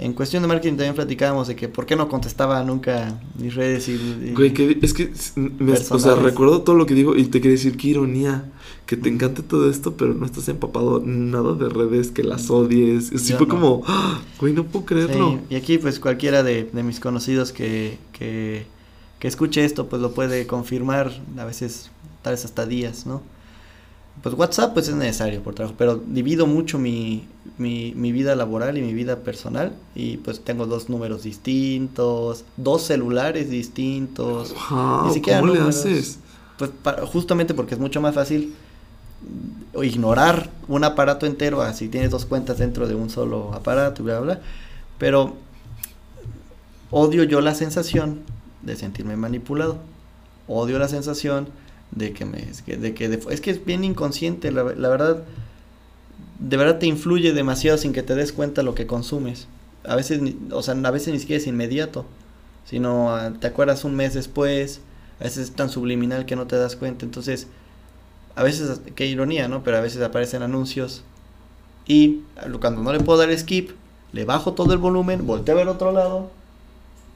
En 0.00 0.12
cuestión 0.12 0.42
de 0.42 0.48
marketing 0.48 0.76
también 0.76 0.94
platicábamos 0.94 1.48
de 1.48 1.56
que 1.56 1.68
por 1.68 1.84
qué 1.84 1.96
no 1.96 2.08
contestaba 2.08 2.62
nunca 2.62 3.20
mis 3.36 3.56
redes 3.56 3.88
y... 3.88 4.32
Güey, 4.32 4.54
que 4.54 4.78
es 4.80 4.94
que, 4.94 5.10
me, 5.34 5.72
o 5.72 5.98
sea, 5.98 6.14
recuerdo 6.14 6.62
todo 6.62 6.76
lo 6.76 6.86
que 6.86 6.94
digo 6.94 7.16
y 7.16 7.24
te 7.24 7.40
quería 7.40 7.56
decir 7.56 7.76
qué 7.76 7.88
ironía, 7.88 8.44
que 8.86 8.96
te 8.96 9.08
encante 9.08 9.42
todo 9.42 9.68
esto, 9.68 9.96
pero 9.96 10.14
no 10.14 10.24
estás 10.24 10.48
empapado 10.48 11.02
nada 11.04 11.54
de 11.54 11.68
redes, 11.68 12.12
que 12.12 12.22
las 12.22 12.48
odies. 12.48 13.12
Así 13.12 13.32
fue 13.32 13.48
no. 13.48 13.54
como, 13.54 13.82
¡Ah! 13.88 14.20
güey, 14.38 14.52
no 14.52 14.64
puedo 14.66 14.86
creerlo. 14.86 15.30
Sí, 15.32 15.38
y 15.50 15.56
aquí 15.56 15.78
pues 15.78 15.98
cualquiera 15.98 16.44
de, 16.44 16.70
de 16.72 16.82
mis 16.84 17.00
conocidos 17.00 17.50
que, 17.50 17.98
que, 18.12 18.66
que 19.18 19.26
escuche 19.26 19.64
esto 19.64 19.88
pues 19.88 20.00
lo 20.00 20.12
puede 20.12 20.46
confirmar, 20.46 21.10
a 21.36 21.44
veces 21.44 21.90
tal 22.22 22.34
vez 22.34 22.44
hasta 22.44 22.66
días, 22.66 23.04
¿no? 23.04 23.20
Pues 24.22 24.34
WhatsApp 24.34 24.74
pues 24.74 24.88
es 24.88 24.96
necesario 24.96 25.42
por 25.42 25.54
trabajo, 25.54 25.76
pero 25.78 25.96
divido 25.96 26.46
mucho 26.46 26.78
mi, 26.78 27.26
mi, 27.56 27.92
mi, 27.94 28.10
vida 28.10 28.34
laboral 28.34 28.76
y 28.76 28.82
mi 28.82 28.92
vida 28.92 29.16
personal 29.16 29.72
y 29.94 30.16
pues 30.16 30.40
tengo 30.40 30.66
dos 30.66 30.88
números 30.88 31.22
distintos, 31.22 32.44
dos 32.56 32.82
celulares 32.82 33.48
distintos. 33.50 34.54
Wow, 34.70 35.06
ni 35.06 35.14
siquiera 35.14 35.40
¿Cómo 35.40 35.54
números, 35.54 35.84
le 35.84 35.92
haces? 35.92 36.18
Pues 36.58 36.70
para, 36.82 37.06
justamente 37.06 37.54
porque 37.54 37.74
es 37.74 37.80
mucho 37.80 38.00
más 38.00 38.14
fácil 38.14 38.54
ignorar 39.82 40.50
un 40.68 40.84
aparato 40.84 41.26
entero, 41.26 41.62
así 41.62 41.88
tienes 41.88 42.10
dos 42.10 42.24
cuentas 42.24 42.58
dentro 42.58 42.88
de 42.88 42.94
un 42.94 43.10
solo 43.10 43.52
aparato, 43.54 44.02
bla, 44.02 44.20
bla, 44.20 44.34
bla. 44.34 44.42
Pero 44.98 45.36
odio 46.90 47.24
yo 47.24 47.40
la 47.40 47.54
sensación 47.54 48.20
de 48.62 48.76
sentirme 48.76 49.16
manipulado. 49.16 49.78
Odio 50.46 50.78
la 50.78 50.88
sensación 50.88 51.48
de 51.90 52.12
que 52.12 52.24
me 52.24 52.38
de 52.66 52.94
que 52.94 53.08
de, 53.08 53.20
es 53.30 53.40
que 53.40 53.50
es 53.50 53.64
bien 53.64 53.84
inconsciente 53.84 54.52
la, 54.52 54.64
la, 54.64 54.88
verdad 54.88 55.24
de 56.38 56.56
verdad 56.56 56.78
te 56.78 56.86
influye 56.86 57.32
demasiado 57.32 57.78
sin 57.78 57.92
que 57.92 58.02
te 58.02 58.14
des 58.14 58.32
cuenta 58.32 58.62
lo 58.62 58.74
que 58.74 58.86
consumes. 58.86 59.48
A 59.84 59.96
veces 59.96 60.20
o 60.52 60.62
sea 60.62 60.74
a 60.74 60.90
veces 60.90 61.12
ni 61.12 61.20
siquiera 61.20 61.40
es 61.40 61.46
inmediato 61.46 62.04
sino 62.64 63.14
uh, 63.14 63.32
te 63.38 63.46
acuerdas 63.46 63.84
un 63.84 63.94
mes 63.96 64.14
después 64.14 64.80
a 65.20 65.24
veces 65.24 65.48
es 65.48 65.52
tan 65.52 65.70
subliminal 65.70 66.26
que 66.26 66.36
no 66.36 66.46
te 66.46 66.56
das 66.56 66.76
cuenta. 66.76 67.04
Entonces 67.04 67.46
a 68.36 68.42
veces 68.42 68.80
qué 68.94 69.06
ironía 69.06 69.48
no 69.48 69.62
pero 69.64 69.78
a 69.78 69.80
veces 69.80 70.02
aparecen 70.02 70.42
anuncios 70.42 71.04
y 71.86 72.22
cuando 72.60 72.82
no 72.82 72.92
le 72.92 73.00
puedo 73.00 73.18
dar 73.18 73.36
skip 73.36 73.70
le 74.12 74.24
bajo 74.24 74.52
todo 74.52 74.72
el 74.72 74.78
volumen 74.78 75.26
volteo 75.26 75.54
a 75.54 75.58
ver 75.58 75.68
otro 75.68 75.92
lado 75.92 76.30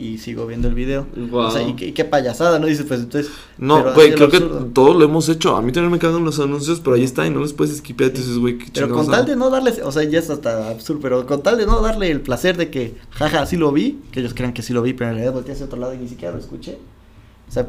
y 0.02 0.18
sigo 0.18 0.46
viendo 0.46 0.66
el 0.66 0.74
video. 0.74 1.06
Wow. 1.16 1.44
O 1.44 1.50
sea, 1.50 1.62
y, 1.62 1.74
qué, 1.74 1.94
qué 1.94 2.04
payasada, 2.04 2.58
¿no? 2.58 2.66
Dices, 2.66 2.84
pues 2.86 3.00
entonces. 3.00 3.32
No, 3.56 3.94
güey, 3.94 4.12
creo 4.12 4.26
absurdo. 4.26 4.58
que 4.58 4.64
todos 4.72 4.96
lo 4.96 5.04
hemos 5.04 5.28
hecho. 5.28 5.56
A 5.56 5.62
mí 5.62 5.70
también 5.70 5.92
me 5.92 5.98
cagan 6.00 6.24
los 6.24 6.40
anuncios, 6.40 6.80
pero 6.80 6.96
ahí 6.96 7.04
está 7.04 7.24
y 7.26 7.30
no 7.30 7.40
les 7.40 7.52
puedes 7.52 7.72
esquipear. 7.72 8.10
Sí. 8.10 8.16
Entonces, 8.16 8.38
güey, 8.38 8.58
qué 8.58 8.70
Pero 8.74 8.90
con 8.90 9.08
tal 9.08 9.24
de 9.26 9.36
no 9.36 9.48
darles, 9.48 9.80
o 9.82 9.92
sea, 9.92 10.02
ya 10.02 10.18
es 10.18 10.28
hasta 10.28 10.70
absurdo, 10.70 11.00
pero 11.00 11.26
con 11.26 11.42
tal 11.42 11.56
de 11.56 11.66
no 11.66 11.80
darle 11.80 12.10
el 12.10 12.20
placer 12.20 12.56
de 12.56 12.70
que, 12.70 12.96
jaja, 13.10 13.46
sí 13.46 13.56
lo 13.56 13.70
vi, 13.70 14.00
que 14.10 14.20
ellos 14.20 14.34
crean 14.34 14.52
que 14.52 14.62
sí 14.62 14.72
lo 14.72 14.82
vi, 14.82 14.92
pero 14.92 15.10
en 15.10 15.16
realidad 15.16 15.34
volteé 15.34 15.54
hacia 15.54 15.66
otro 15.66 15.78
lado 15.78 15.94
y 15.94 15.98
ni 15.98 16.08
siquiera 16.08 16.34
lo 16.34 16.40
escuché. 16.40 16.78
O 17.48 17.52
sea. 17.52 17.68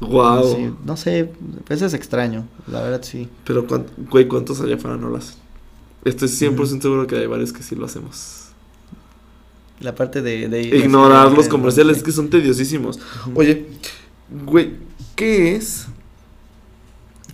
Wow. 0.00 0.54
Sí, 0.54 0.74
no 0.84 0.96
sé, 0.96 1.30
pues 1.66 1.80
es 1.80 1.94
extraño, 1.94 2.46
la 2.66 2.82
verdad 2.82 3.00
sí. 3.02 3.28
Pero, 3.46 3.66
güey, 4.10 4.28
¿cuántos 4.28 4.60
allá 4.60 4.74
afuera 4.74 4.96
no 4.96 5.08
lo 5.08 5.16
hacen? 5.16 5.36
Estoy 6.04 6.28
100% 6.28 6.56
mm. 6.56 6.80
seguro 6.82 7.06
que 7.06 7.16
hay 7.16 7.26
varios 7.26 7.52
que 7.52 7.62
sí 7.62 7.74
lo 7.74 7.86
hacemos 7.86 8.43
la 9.80 9.94
parte 9.94 10.22
de, 10.22 10.48
de 10.48 10.62
ignorar 10.62 11.32
los 11.32 11.48
comerciales 11.48 12.02
que 12.02 12.12
son 12.12 12.30
tediosísimos. 12.30 12.96
Uh 12.96 13.30
-huh. 13.30 13.32
Oye, 13.38 13.66
güey, 14.46 14.74
¿qué 15.16 15.56
es? 15.56 15.86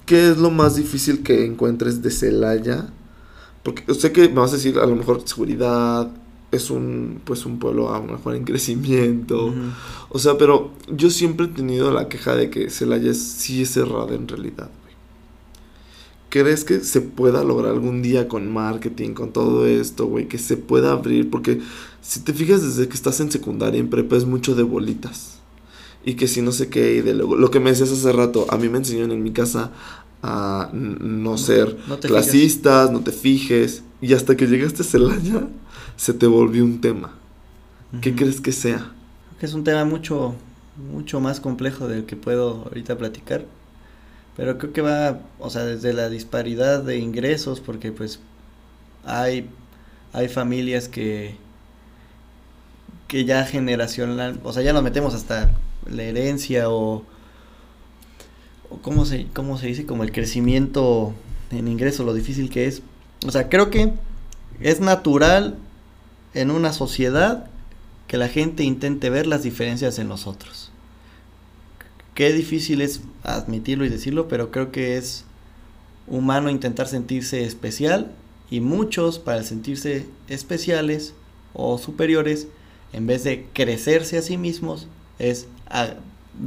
¿Qué 0.07 0.30
es 0.30 0.38
lo 0.38 0.51
más 0.51 0.76
difícil 0.76 1.22
que 1.22 1.45
encuentres 1.45 2.03
de 2.03 2.11
Celaya? 2.11 2.88
Porque 3.62 3.93
sé 3.95 4.11
que 4.11 4.28
me 4.28 4.41
vas 4.41 4.53
a 4.53 4.57
decir 4.57 4.78
a 4.78 4.86
lo 4.86 4.97
mejor 4.97 5.22
seguridad 5.24 6.11
es 6.51 6.70
un 6.70 7.20
pues 7.24 7.47
un 7.47 7.59
pueblo 7.61 7.95
a 7.95 7.99
lo 7.99 8.07
mejor 8.14 8.34
en 8.34 8.45
crecimiento. 8.45 9.47
Uh 9.47 9.51
-huh. 9.51 9.72
O 10.09 10.18
sea, 10.18 10.36
pero 10.36 10.72
yo 10.88 11.11
siempre 11.11 11.47
he 11.47 11.49
tenido 11.51 11.93
la 11.93 12.09
queja 12.09 12.34
de 12.34 12.51
que 12.51 12.70
Celaya 12.70 13.11
es, 13.11 13.22
sí 13.22 13.62
es 13.62 13.70
cerrada 13.70 14.14
en 14.14 14.26
realidad. 14.26 14.70
¿Crees 16.30 16.64
que 16.64 16.80
se 16.80 17.01
pueda 17.01 17.43
lograr 17.43 17.72
algún 17.72 18.03
día 18.03 18.28
con 18.28 18.53
marketing, 18.53 19.14
con 19.14 19.32
todo 19.32 19.66
esto, 19.66 20.07
güey? 20.07 20.28
Que 20.28 20.38
se 20.38 20.57
pueda 20.57 20.93
abrir, 20.93 21.28
porque 21.28 21.61
si 22.01 22.21
te 22.21 22.33
fijas 22.33 22.63
desde 22.63 22.89
que 22.89 22.95
estás 22.95 23.21
en 23.21 23.31
secundaria, 23.31 23.81
en 23.81 23.91
prepa 23.91 24.17
es 24.17 24.25
mucho 24.25 24.55
de 24.55 24.63
bolitas. 24.63 25.39
Y 26.05 26.15
que 26.15 26.29
si 26.29 26.41
no 26.41 26.53
sé 26.53 26.69
qué, 26.69 26.95
y 26.95 27.01
de 27.03 27.15
luego. 27.15 27.37
Lo 27.37 27.51
que 27.51 27.61
me 27.61 27.71
decías 27.71 27.91
hace 27.91 28.13
rato, 28.13 28.47
a 28.49 28.57
mí 28.57 28.69
me 28.69 28.79
enseñaron 28.79 29.13
en 29.13 29.23
mi 29.23 29.33
casa 29.33 29.71
a 30.23 30.71
no 30.73 31.37
ser 31.37 31.77
no, 31.89 31.99
clasistas, 32.01 32.91
no 32.91 33.01
te 33.01 33.13
fijes. 33.13 33.83
Y 34.01 34.15
hasta 34.15 34.37
que 34.37 34.47
llegaste 34.47 34.83
a 34.83 34.87
Celaya, 34.87 35.49
se 35.97 36.15
te 36.15 36.27
volvió 36.27 36.65
un 36.65 36.81
tema. 36.81 37.15
Uh 37.93 37.97
-huh. 37.97 38.01
¿Qué 38.01 38.15
crees 38.15 38.41
que 38.41 38.53
sea? 38.53 38.93
Que 39.39 39.47
es 39.47 39.53
un 39.53 39.65
tema 39.65 39.85
mucho, 39.85 40.35
mucho 40.91 41.21
más 41.21 41.41
complejo 41.41 41.87
del 41.87 42.07
que 42.07 42.17
puedo 42.17 42.65
ahorita 42.65 42.97
platicar 42.97 43.45
pero 44.41 44.57
creo 44.57 44.73
que 44.73 44.81
va, 44.81 45.21
o 45.39 45.51
sea, 45.51 45.65
desde 45.65 45.93
la 45.93 46.09
disparidad 46.09 46.83
de 46.83 46.97
ingresos, 46.97 47.61
porque 47.61 47.93
pues 47.93 48.21
hay, 49.05 49.51
hay 50.15 50.29
familias 50.29 50.89
que, 50.89 51.37
que 53.11 53.25
ya 53.25 53.45
generacional, 53.45 54.39
o 54.45 54.53
sea, 54.53 54.63
ya 54.63 54.73
nos 54.73 54.85
metemos 54.85 55.15
hasta 55.15 55.51
la 55.85 56.05
herencia 56.05 56.71
o, 56.71 57.03
o 58.71 58.77
cómo 58.83 59.05
se, 59.05 59.27
cómo 59.35 59.59
se 59.59 59.67
dice, 59.67 59.85
como 59.85 60.05
el 60.05 60.13
crecimiento 60.13 61.13
en 61.51 61.67
ingresos, 61.67 62.07
lo 62.07 62.15
difícil 62.15 62.51
que 62.51 62.67
es. 62.67 62.83
O 63.27 63.33
sea, 63.33 63.49
creo 63.49 63.69
que 63.69 63.95
es 64.61 64.79
natural 64.79 65.59
en 66.35 66.53
una 66.53 66.73
sociedad 66.73 67.51
que 68.07 68.17
la 68.17 68.29
gente 68.29 68.63
intente 68.63 69.11
ver 69.11 69.27
las 69.27 69.43
diferencias 69.43 69.99
en 69.99 70.09
los 70.09 70.29
otros. 70.29 70.71
Qué 72.15 72.33
difícil 72.33 72.81
es 72.81 73.01
admitirlo 73.25 73.85
y 73.85 73.89
decirlo, 73.89 74.29
pero 74.29 74.53
creo 74.53 74.71
que 74.71 74.97
es 74.97 75.25
humano 76.07 76.49
intentar 76.49 76.87
sentirse 76.87 77.43
especial 77.43 78.13
y 78.53 78.61
muchos 78.61 79.19
para 79.19 79.43
sentirse 79.43 80.07
especiales 80.29 81.13
o 81.55 81.77
superiores, 81.77 82.47
en 82.93 83.07
vez 83.07 83.24
de 83.24 83.47
crecerse 83.53 84.18
a 84.18 84.22
sí 84.22 84.36
mismos, 84.36 84.88
es 85.18 85.47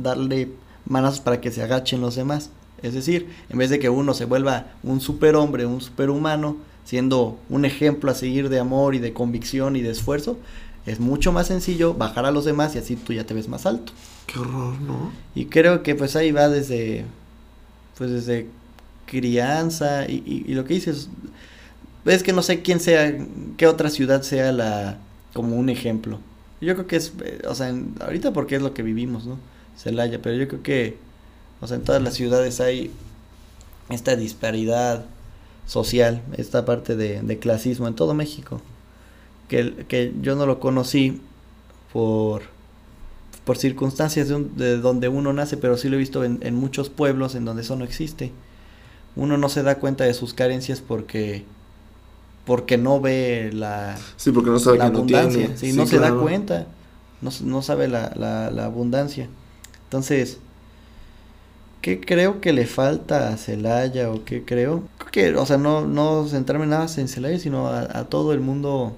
darle 0.01 0.49
manazos 0.85 1.19
para 1.19 1.39
que 1.41 1.51
se 1.51 1.63
agachen 1.63 2.01
los 2.01 2.15
demás. 2.15 2.49
Es 2.81 2.93
decir, 2.93 3.29
en 3.49 3.57
vez 3.57 3.69
de 3.69 3.79
que 3.79 3.89
uno 3.89 4.13
se 4.13 4.25
vuelva 4.25 4.67
un 4.83 4.99
superhombre, 4.99 5.65
un 5.65 5.79
superhumano, 5.79 6.57
siendo 6.83 7.39
un 7.49 7.63
ejemplo 7.63 8.11
a 8.11 8.15
seguir 8.15 8.49
de 8.49 8.59
amor 8.59 8.93
y 8.93 8.99
de 8.99 9.13
convicción 9.13 9.77
y 9.77 9.81
de 9.81 9.91
esfuerzo, 9.91 10.37
es 10.85 10.99
mucho 10.99 11.31
más 11.31 11.47
sencillo 11.47 11.93
bajar 11.93 12.25
a 12.25 12.31
los 12.31 12.43
demás 12.43 12.75
y 12.75 12.79
así 12.79 12.97
tú 12.97 13.13
ya 13.13 13.25
te 13.25 13.33
ves 13.33 13.47
más 13.47 13.65
alto. 13.65 13.93
Qué 14.27 14.39
horror, 14.39 14.79
¿no? 14.81 15.11
Y 15.33 15.45
creo 15.45 15.81
que 15.81 15.95
pues 15.95 16.17
ahí 16.17 16.33
va 16.33 16.49
desde, 16.49 17.05
pues 17.97 18.11
desde 18.11 18.47
crianza 19.05 20.05
y, 20.09 20.23
y, 20.25 20.51
y 20.51 20.55
lo 20.55 20.65
que 20.65 20.73
dices, 20.73 21.07
es 22.05 22.23
que 22.23 22.33
no 22.33 22.41
sé 22.41 22.61
quién 22.61 22.81
sea, 22.81 23.17
qué 23.55 23.65
otra 23.67 23.89
ciudad 23.89 24.23
sea 24.23 24.51
la, 24.51 24.97
como 25.33 25.55
un 25.55 25.69
ejemplo. 25.69 26.19
Yo 26.63 26.73
creo 26.75 26.87
que 26.87 26.95
es, 26.95 27.13
eh, 27.23 27.41
o 27.47 27.55
sea, 27.55 27.69
en, 27.69 27.95
ahorita 27.99 28.33
porque 28.33 28.55
es 28.55 28.61
lo 28.61 28.73
que 28.73 28.83
vivimos, 28.83 29.25
¿no? 29.25 29.37
Celaya, 29.77 30.21
pero 30.21 30.35
yo 30.35 30.47
creo 30.47 30.63
que, 30.63 30.97
o 31.61 31.67
sea, 31.67 31.77
en 31.77 31.83
todas 31.83 32.01
las 32.01 32.13
ciudades 32.13 32.59
hay 32.61 32.91
esta 33.89 34.15
disparidad 34.15 35.05
social, 35.65 36.21
esta 36.37 36.65
parte 36.65 36.95
de, 36.95 37.21
de 37.21 37.39
clasismo 37.39 37.87
en 37.87 37.95
todo 37.95 38.13
México, 38.13 38.61
que, 39.47 39.85
que 39.87 40.13
yo 40.21 40.35
no 40.35 40.45
lo 40.45 40.59
conocí 40.59 41.21
por, 41.91 42.43
por 43.45 43.57
circunstancias 43.57 44.27
de, 44.27 44.43
de, 44.55 44.77
donde 44.77 45.09
uno 45.09 45.33
nace, 45.33 45.57
pero 45.57 45.77
sí 45.77 45.89
lo 45.89 45.95
he 45.95 45.99
visto 45.99 46.23
en, 46.23 46.39
en, 46.41 46.55
muchos 46.55 46.89
pueblos 46.89 47.35
en 47.35 47.45
donde 47.45 47.61
eso 47.61 47.75
no 47.75 47.85
existe. 47.85 48.31
Uno 49.15 49.37
no 49.37 49.49
se 49.49 49.63
da 49.63 49.75
cuenta 49.75 50.03
de 50.05 50.13
sus 50.13 50.33
carencias 50.33 50.81
porque 50.81 51.45
porque 52.45 52.77
no 52.77 53.01
ve 53.01 53.51
la, 53.53 54.05
sí, 54.15 54.31
porque 54.31 54.49
no 54.49 54.59
sabe 54.59 54.77
la 54.77 54.85
que 54.85 54.85
abundancia, 54.85 55.47
no 55.47 55.53
tiene. 55.53 55.57
sí, 55.57 55.71
Sí, 55.71 55.73
no 55.73 55.85
se 55.85 55.99
da 55.99 56.17
cuenta, 56.19 56.67
no, 57.21 57.31
no 57.43 57.61
sabe 57.61 57.87
la, 57.87 58.13
la, 58.15 58.51
la 58.51 58.65
abundancia. 58.65 59.29
Entonces, 59.85 60.39
¿qué 61.81 61.99
creo 62.01 62.41
que 62.41 62.53
le 62.53 62.65
falta 62.65 63.29
a 63.29 63.37
Celaya 63.37 64.09
o 64.11 64.23
qué 64.25 64.43
creo? 64.45 64.87
Creo 64.97 65.11
que, 65.11 65.35
o 65.37 65.45
sea, 65.45 65.57
no, 65.57 65.85
no 65.85 66.27
centrarme 66.27 66.65
nada 66.67 66.87
en 66.97 67.07
Celaya, 67.07 67.37
sino 67.39 67.67
a, 67.67 67.81
a 67.99 68.05
todo 68.09 68.33
el 68.33 68.39
mundo, 68.39 68.95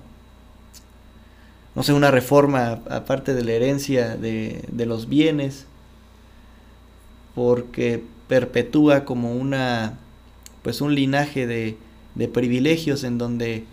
no 1.75 1.83
sé, 1.83 1.93
una 1.93 2.11
reforma 2.11 2.79
aparte 2.89 3.33
de 3.33 3.43
la 3.43 3.51
herencia 3.51 4.15
de, 4.15 4.63
de 4.71 4.85
los 4.85 5.09
bienes, 5.09 5.65
porque 7.33 8.03
perpetúa 8.27 9.05
como 9.05 9.33
una, 9.33 9.97
pues 10.63 10.81
un 10.81 10.95
linaje 10.95 11.47
de, 11.47 11.77
de 12.15 12.27
privilegios 12.27 13.03
en 13.03 13.17
donde 13.17 13.65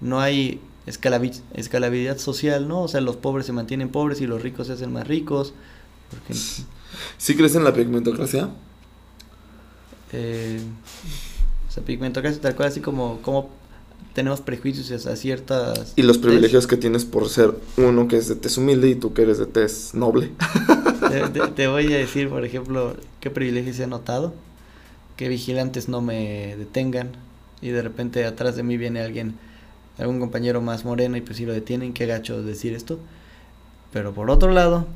no 0.00 0.20
hay 0.20 0.60
escalabilidad 0.86 2.18
social, 2.18 2.68
¿no? 2.68 2.82
O 2.82 2.88
sea, 2.88 3.00
los 3.00 3.16
pobres 3.16 3.46
se 3.46 3.52
mantienen 3.52 3.88
pobres 3.88 4.20
y 4.20 4.26
los 4.26 4.42
ricos 4.42 4.66
se 4.68 4.74
hacen 4.74 4.92
más 4.92 5.06
ricos. 5.06 5.52
Porque, 6.10 6.34
¿Sí 7.18 7.34
crees 7.34 7.54
en 7.54 7.64
la 7.64 7.74
pigmentocracia? 7.74 8.50
eh, 10.12 10.60
o 11.68 11.72
sea, 11.72 11.82
pigmentocracia 11.82 12.40
tal 12.40 12.54
cual, 12.54 12.68
así 12.68 12.80
como, 12.80 13.20
como 13.22 13.50
tenemos 14.14 14.40
prejuicios 14.40 14.90
hacia 14.92 15.16
ciertas... 15.16 15.92
Y 15.96 16.02
los 16.02 16.18
privilegios 16.18 16.66
que 16.66 16.76
tienes 16.76 17.04
por 17.04 17.28
ser 17.28 17.54
uno 17.76 18.08
que 18.08 18.16
es 18.16 18.28
de 18.28 18.36
tez 18.36 18.56
humilde 18.56 18.88
y 18.88 18.94
tú 18.94 19.12
que 19.12 19.22
eres 19.22 19.38
de 19.38 19.46
tez 19.46 19.94
noble. 19.94 20.30
Te, 21.10 21.20
te- 21.28 21.46
te 21.48 21.66
voy 21.68 21.92
a 21.92 21.98
decir, 21.98 22.28
por 22.30 22.44
ejemplo, 22.44 22.96
qué 23.20 23.30
privilegios 23.30 23.78
he 23.78 23.86
notado. 23.86 24.32
Que 25.16 25.28
vigilantes 25.28 25.88
no 25.88 26.00
me 26.00 26.56
detengan 26.56 27.10
y 27.60 27.68
de 27.70 27.82
repente 27.82 28.24
atrás 28.24 28.56
de 28.56 28.62
mí 28.62 28.76
viene 28.76 29.00
alguien, 29.00 29.34
algún 29.98 30.20
compañero 30.20 30.60
más 30.60 30.84
moreno 30.84 31.16
y 31.16 31.20
pues 31.20 31.36
si 31.38 31.46
lo 31.46 31.52
detienen, 31.52 31.92
qué 31.92 32.06
gacho 32.06 32.42
decir 32.42 32.74
esto. 32.74 32.98
Pero 33.92 34.12
por 34.12 34.30
otro 34.30 34.52
lado, 34.52 34.86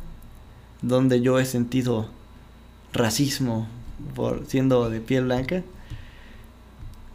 donde 0.83 1.21
yo 1.21 1.39
he 1.39 1.45
sentido 1.47 2.09
racismo 2.93 3.69
por 4.15 4.45
siendo 4.47 4.91
de 4.91 5.01
piel 5.01 5.25
blanca, 5.25 5.63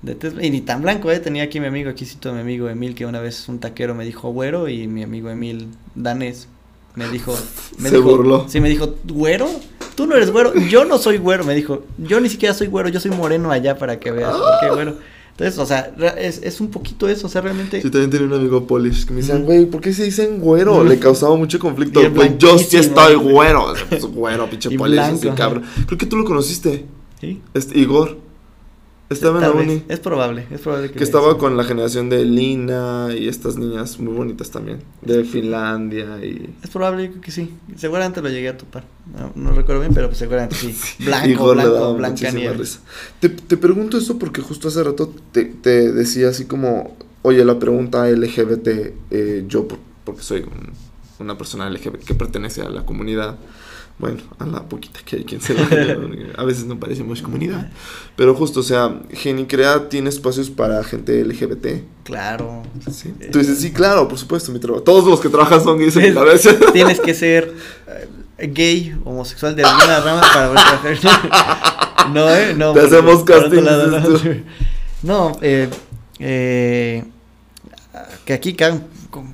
de 0.02 0.18
tez- 0.20 0.44
y 0.44 0.50
ni 0.52 0.62
tan 0.62 0.82
blanco, 0.82 1.12
eh, 1.12 1.20
tenía 1.20 1.44
aquí 1.44 1.60
mi 1.60 1.68
amigo, 1.68 1.90
aquí 1.90 2.06
cito 2.06 2.30
a 2.30 2.34
mi 2.34 2.42
amigo 2.42 2.70
Emil, 2.70 2.94
que 2.96 3.06
una 3.06 3.20
vez 3.20 3.48
un 3.50 3.60
taquero 3.60 3.96
me 3.96 4.06
dijo 4.06 4.30
güero 4.30 4.70
y 4.70 4.88
mi 4.88 5.04
amigo 5.04 5.30
Emil 5.30 5.68
danés 5.96 6.48
me 6.96 7.08
dijo, 7.10 7.36
me 7.80 7.90
Se 7.90 7.98
dijo- 7.98 8.10
burló. 8.10 8.46
Sí, 8.48 8.60
me 8.62 8.70
dijo, 8.70 8.96
güero, 9.06 9.50
tú 9.96 10.06
no 10.08 10.16
eres 10.16 10.32
güero, 10.32 10.54
yo 10.56 10.86
no 10.86 10.98
soy 10.98 11.18
güero, 11.18 11.44
me 11.44 11.56
dijo, 11.56 11.84
yo 11.98 12.20
ni 12.20 12.30
siquiera 12.30 12.54
soy 12.54 12.68
güero, 12.68 12.90
yo 12.90 13.00
soy 13.00 13.12
moreno 13.12 13.52
allá 13.52 13.78
para 13.78 14.00
que 14.00 14.12
veas, 14.12 14.32
por 14.36 14.60
qué 14.62 14.70
güero. 14.74 14.98
Entonces, 15.38 15.60
o 15.60 15.66
sea, 15.66 15.94
es, 16.18 16.40
es 16.44 16.62
un 16.62 16.70
poquito 16.70 17.10
eso, 17.10 17.28
o 17.28 17.30
sea, 17.30 17.42
realmente... 17.42 17.82
Yo 17.82 17.92
también 17.92 18.10
tenía 18.10 18.26
un 18.26 18.34
amigo 18.34 18.66
Polish 18.66 19.06
que 19.06 19.14
me 19.14 19.20
decían, 19.20 19.44
güey, 19.44 19.66
¿por 19.66 19.82
qué 19.82 19.92
se 19.92 20.06
dicen 20.06 20.40
güero? 20.40 20.82
Le 20.86 20.98
causaba 20.98 21.36
mucho 21.36 21.60
conflicto. 21.60 22.00
Güey, 22.10 22.38
yo 22.38 22.58
sí 22.58 22.78
estoy 22.78 23.16
güero. 23.16 23.74
Pues, 23.90 24.06
güero, 24.06 24.50
pinche 24.50 24.72
Polish, 24.72 24.98
ajá. 24.98 25.36
cabrón. 25.36 25.64
Creo 25.88 25.98
que 25.98 26.06
tú 26.06 26.16
lo 26.16 26.24
conociste. 26.24 26.86
¿Sí? 27.20 27.42
Este, 27.54 27.78
Igor. 27.78 28.18
Estaba 29.10 29.36
en 29.38 29.42
la 29.44 29.50
vez, 29.52 29.68
uni. 29.68 29.84
Es 29.88 30.00
probable, 30.00 30.48
es 30.50 30.62
probable 30.62 30.90
que... 30.90 30.96
Que 30.98 31.04
estaba 31.04 31.38
con 31.38 31.56
la 31.56 31.64
generación 31.64 32.10
de 32.10 32.26
Lina 32.26 33.10
y 33.16 33.28
estas 33.28 33.56
niñas 33.56 34.00
muy 34.00 34.14
bonitas 34.14 34.50
también. 34.50 34.80
De 35.04 35.24
Finlandia 35.24 36.18
y. 36.26 36.56
Es 36.64 36.70
probable, 36.72 37.12
que 37.22 37.30
sí. 37.32 37.54
Seguramente 37.76 38.22
lo 38.22 38.30
llegué 38.30 38.50
a 38.50 38.58
topar. 38.58 38.84
No, 39.16 39.32
no 39.36 39.52
recuerdo 39.52 39.82
bien, 39.82 39.94
pero 39.94 40.08
pues 40.08 40.18
seguramente 40.18 40.56
sí. 40.56 40.76
Blanco, 41.06 41.54
blanco, 41.54 41.94
blanca 41.96 42.32
nieve. 42.32 42.64
Te, 43.20 43.30
te 43.30 43.58
pregunto 43.58 43.98
esto 43.98 44.18
porque 44.18 44.42
justo 44.42 44.70
hace 44.70 44.84
rato 44.84 45.14
te, 45.32 45.46
te 45.46 45.92
decía 45.92 46.30
así 46.30 46.46
como, 46.46 46.98
oye, 47.22 47.46
la 47.46 47.60
pregunta 47.60 48.10
LGBT, 48.10 48.68
eh, 49.12 49.46
yo 49.48 49.68
por- 49.68 49.80
porque 50.04 50.24
soy 50.24 50.40
un- 50.42 50.74
una 51.20 51.38
persona 51.38 51.70
LGBT 51.70 52.04
que 52.04 52.16
pertenece 52.16 52.62
a 52.64 52.70
la 52.70 52.86
comunidad, 52.86 53.38
bueno, 53.98 54.18
a 54.40 54.46
la 54.46 54.64
poquita 54.64 55.00
que 55.06 55.18
hay 55.18 55.24
quien 55.24 55.40
se 55.42 55.54
va, 55.54 55.62
a 56.38 56.44
veces 56.44 56.66
no 56.66 56.80
parecemos 56.80 57.22
comunidad, 57.22 57.70
pero 58.16 58.36
justo, 58.36 58.60
o 58.60 58.64
sea, 58.64 59.00
Genicrea 59.12 59.88
tiene 59.90 60.10
espacios 60.10 60.50
para 60.50 60.84
gente 60.84 61.24
LGBT. 61.24 61.84
Claro. 62.04 62.64
¿sí? 62.92 63.14
Tú 63.32 63.40
dices, 63.40 63.60
sí, 63.60 63.72
claro, 63.72 64.08
por 64.08 64.18
supuesto, 64.18 64.52
mi 64.52 64.60
trabajo. 64.60 64.84
Todos 64.84 65.06
los 65.06 65.20
que 65.22 65.30
trabajan 65.30 65.64
son 65.64 65.78
gays 65.80 65.96
en 65.96 66.02
mi 66.04 66.08
Es- 66.10 66.14
cabeza. 66.14 66.50
Tienes 66.74 67.00
que 67.00 67.14
ser 67.14 67.54
eh, 68.38 68.48
gay, 68.54 68.96
homosexual 69.06 69.56
de 69.56 69.64
alguna 69.64 70.00
rama 70.02 70.22
para 70.22 70.48
poder 70.82 71.00
trabajar. 71.00 71.76
No, 72.14 72.30
eh, 72.30 72.54
no. 72.56 72.72
Te 72.74 72.82
porque 72.82 72.96
hacemos 72.96 73.24
casting, 73.24 73.62
lado, 73.64 73.88
no. 74.00 74.20
No, 75.02 75.38
eh, 75.42 75.68
eh, 76.20 77.04
que 78.26 78.34
aquí, 78.34 78.56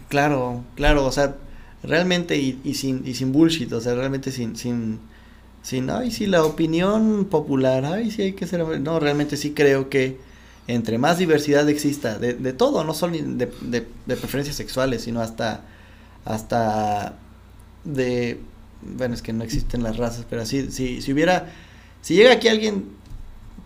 claro, 0.08 0.64
claro, 0.76 1.06
o 1.06 1.12
sea, 1.12 1.36
realmente 1.84 2.38
y, 2.38 2.74
sin, 2.74 3.04
y 3.06 3.14
sin 3.14 3.32
bullshit, 3.32 3.72
o 3.74 3.82
sea, 3.82 3.96
realmente 3.96 4.32
sin, 4.32 4.56
sin, 4.56 5.00
sin, 5.64 5.90
ay, 5.90 6.12
sí, 6.12 6.26
la 6.28 6.44
opinión 6.44 7.26
popular, 7.26 7.86
ay, 7.86 8.12
sí, 8.12 8.22
hay 8.22 8.34
que 8.34 8.48
ser, 8.48 8.80
no, 8.82 9.00
realmente 9.00 9.38
sí 9.38 9.52
creo 9.52 9.90
que 9.90 10.18
entre 10.68 10.98
más 10.98 11.18
diversidad 11.18 11.68
exista, 11.70 12.20
de, 12.20 12.34
de 12.34 12.54
todo, 12.54 12.84
no 12.84 12.94
solo 12.94 13.18
de, 13.18 13.52
de, 13.62 13.88
de 14.06 14.16
preferencias 14.16 14.56
sexuales, 14.56 15.02
sino 15.02 15.22
hasta, 15.22 15.66
hasta 16.24 17.18
de, 17.84 18.40
bueno, 18.82 19.16
es 19.16 19.22
que 19.22 19.34
no 19.34 19.44
existen 19.44 19.84
las 19.84 19.98
razas, 19.98 20.26
pero 20.30 20.44
así, 20.44 20.72
si, 20.72 21.02
si 21.02 21.14
hubiera, 21.14 21.52
si 22.02 22.16
llega 22.16 22.34
aquí 22.34 22.48
alguien, 22.48 22.86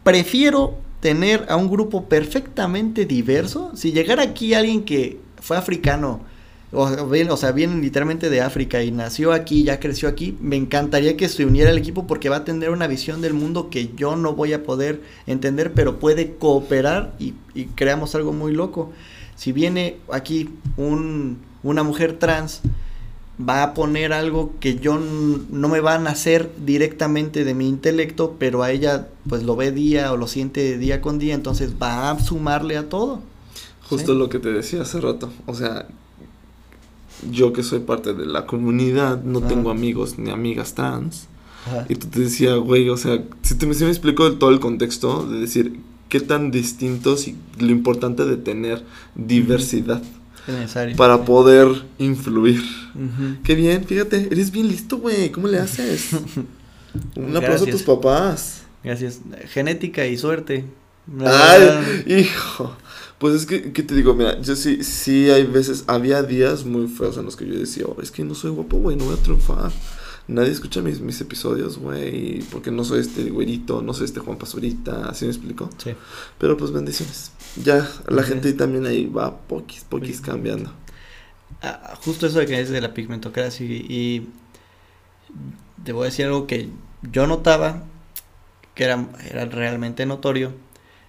prefiero 0.03 0.77
tener 1.01 1.45
a 1.49 1.57
un 1.57 1.69
grupo 1.69 2.05
perfectamente 2.05 3.05
diverso, 3.05 3.71
si 3.75 3.91
llegara 3.91 4.23
aquí 4.23 4.53
alguien 4.53 4.85
que 4.85 5.19
fue 5.39 5.57
africano, 5.57 6.21
o, 6.75 7.07
bien- 7.09 7.29
o 7.31 7.37
sea, 7.37 7.51
viene 7.51 7.81
literalmente 7.81 8.29
de 8.29 8.41
África 8.41 8.83
y 8.83 8.91
nació 8.91 9.31
aquí, 9.33 9.63
ya 9.63 9.79
creció 9.79 10.07
aquí, 10.09 10.37
me 10.41 10.55
encantaría 10.55 11.17
que 11.17 11.29
se 11.29 11.45
uniera 11.45 11.69
al 11.71 11.77
equipo 11.77 12.05
porque 12.07 12.29
va 12.29 12.37
a 12.37 12.45
tener 12.45 12.69
una 12.69 12.87
visión 12.87 13.21
del 13.21 13.33
mundo 13.33 13.69
que 13.69 13.91
yo 13.95 14.15
no 14.15 14.33
voy 14.33 14.53
a 14.53 14.63
poder 14.63 15.01
entender, 15.27 15.73
pero 15.73 15.99
puede 15.99 16.33
cooperar 16.35 17.13
y, 17.19 17.33
y 17.53 17.65
creamos 17.65 18.15
algo 18.15 18.33
muy 18.33 18.53
loco. 18.53 18.91
Si 19.35 19.51
viene 19.51 19.97
aquí 20.11 20.49
un, 20.77 21.39
una 21.63 21.83
mujer 21.83 22.17
trans, 22.19 22.61
va 23.37 23.63
a 23.63 23.73
poner 23.73 24.13
algo 24.13 24.53
que 24.61 24.75
yo 24.77 24.97
no 24.97 25.67
me 25.67 25.81
va 25.81 25.95
a 25.95 25.99
nacer 25.99 26.49
directamente 26.65 27.43
de 27.43 27.53
mi 27.53 27.67
intelecto, 27.67 28.35
pero 28.39 28.63
a 28.63 28.71
ella 28.71 29.07
pues 29.27 29.43
lo 29.43 29.57
ve 29.57 29.71
día 29.73 30.13
o 30.13 30.17
lo 30.17 30.27
siente 30.27 30.77
día 30.77 31.01
con 31.01 31.19
día, 31.19 31.33
entonces 31.33 31.73
va 31.81 32.11
a 32.11 32.19
sumarle 32.19 32.77
a 32.77 32.87
todo. 32.87 33.19
Justo 33.89 34.13
Sí. 34.13 34.17
lo 34.17 34.29
que 34.29 34.39
te 34.39 34.53
decía 34.53 34.83
hace 34.83 35.01
rato. 35.01 35.31
O 35.47 35.53
sea, 35.53 35.85
yo 37.31 37.53
que 37.53 37.63
soy 37.63 37.79
parte 37.79 38.13
de 38.13 38.25
la 38.25 38.45
comunidad, 38.45 39.23
no 39.23 39.41
tengo 39.41 39.69
amigos 39.69 40.17
ni 40.17 40.31
amigas 40.31 40.73
trans. 40.75 41.27
Ajá. 41.67 41.85
Y 41.89 41.95
tú 41.95 42.07
te 42.07 42.19
decía, 42.19 42.55
güey, 42.55 42.89
o 42.89 42.97
sea, 42.97 43.23
si 43.41 43.55
te, 43.55 43.73
si 43.73 43.83
me 43.83 43.89
explico 43.89 44.31
todo 44.33 44.51
el 44.51 44.59
contexto, 44.59 45.25
de 45.25 45.39
decir 45.39 45.79
qué 46.09 46.19
tan 46.19 46.51
distintos 46.51 47.27
y 47.27 47.35
lo 47.59 47.71
importante 47.71 48.25
de 48.25 48.37
tener 48.37 48.83
diversidad 49.15 50.01
necesario. 50.47 50.95
para 50.95 51.25
poder 51.25 51.67
influir. 51.97 52.61
Qué 53.43 53.55
bien, 53.55 53.83
fíjate, 53.83 54.27
eres 54.31 54.51
bien 54.51 54.67
listo, 54.67 54.97
güey, 54.97 55.31
¿cómo 55.31 55.47
le 55.47 55.59
haces? 55.59 56.11
Un 57.15 57.35
aplauso 57.35 57.63
a 57.63 57.67
Gracias. 57.67 57.69
tus 57.71 57.83
papás. 57.83 58.61
Gracias. 58.83 59.19
Genética 59.49 60.05
y 60.05 60.17
suerte. 60.17 60.65
Ay, 61.25 62.03
hijo. 62.05 62.75
Pues 63.19 63.33
es 63.35 63.45
que, 63.45 63.71
¿qué 63.71 63.81
te 63.83 63.95
digo? 63.95 64.13
Mira, 64.13 64.41
yo 64.41 64.55
sí, 64.55 64.83
sí 64.83 65.29
hay 65.29 65.45
veces, 65.45 65.85
había 65.87 66.21
días 66.21 66.65
muy 66.65 66.87
feos 66.87 67.17
en 67.17 67.25
los 67.25 67.35
que 67.37 67.47
yo 67.47 67.57
decía, 67.57 67.85
"Oh, 67.87 68.01
es 68.01 68.11
que 68.11 68.23
no 68.23 68.35
soy 68.35 68.51
guapo, 68.51 68.77
güey, 68.77 68.97
no 68.97 69.05
voy 69.05 69.15
a 69.15 69.23
triunfar. 69.23 69.71
Nadie 70.27 70.51
escucha 70.51 70.81
mis, 70.81 70.99
mis 71.01 71.21
episodios, 71.21 71.77
güey, 71.77 72.41
porque 72.51 72.71
no 72.71 72.83
soy 72.83 72.99
este 73.01 73.29
güerito, 73.29 73.81
no 73.81 73.93
soy 73.93 74.05
este 74.05 74.19
Juan 74.19 74.37
Pazurita, 74.37 75.05
¿así 75.07 75.25
me 75.25 75.31
explico? 75.31 75.69
Sí. 75.77 75.91
Pero 76.39 76.57
pues 76.57 76.71
bendiciones. 76.71 77.31
Ya, 77.63 77.87
la 78.07 78.23
gente 78.23 78.51
también 78.53 78.85
ahí 78.85 79.05
va 79.05 79.37
poquis, 79.47 79.83
poquis 79.83 80.17
Sí. 80.17 80.23
cambiando. 80.23 80.71
Ah, 81.61 81.93
justo 82.03 82.25
eso 82.27 82.39
de 82.39 82.47
que 82.47 82.59
es 82.59 82.69
de 82.69 82.81
la 82.81 82.93
pigmentocracia 82.93 83.65
y, 83.65 83.85
y 83.87 84.27
te 85.83 85.91
voy 85.93 86.03
a 86.03 86.05
decir 86.05 86.25
algo 86.25 86.47
que 86.47 86.69
yo 87.11 87.27
notaba 87.27 87.83
que 88.73 88.83
era, 88.83 89.07
era 89.29 89.45
realmente 89.45 90.05
notorio 90.05 90.53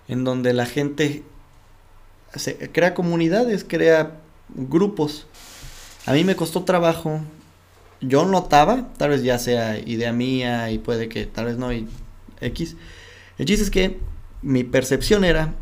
en 0.08 0.24
donde 0.24 0.52
la 0.52 0.66
gente 0.66 1.24
se 2.34 2.70
crea 2.72 2.94
comunidades, 2.94 3.64
crea 3.64 4.20
grupos. 4.48 5.26
A 6.06 6.12
mí 6.12 6.24
me 6.24 6.36
costó 6.36 6.64
trabajo. 6.64 7.20
Yo 8.00 8.24
notaba, 8.26 8.88
tal 8.98 9.10
vez 9.10 9.22
ya 9.22 9.38
sea 9.38 9.78
idea 9.78 10.12
mía 10.12 10.70
y 10.70 10.78
puede 10.78 11.08
que 11.08 11.26
tal 11.26 11.46
vez 11.46 11.56
no 11.56 11.72
y 11.72 11.88
X. 12.40 12.76
El 13.38 13.46
chiste 13.46 13.64
es 13.64 13.70
que 13.70 13.98
mi 14.42 14.64
percepción 14.64 15.24
era 15.24 15.54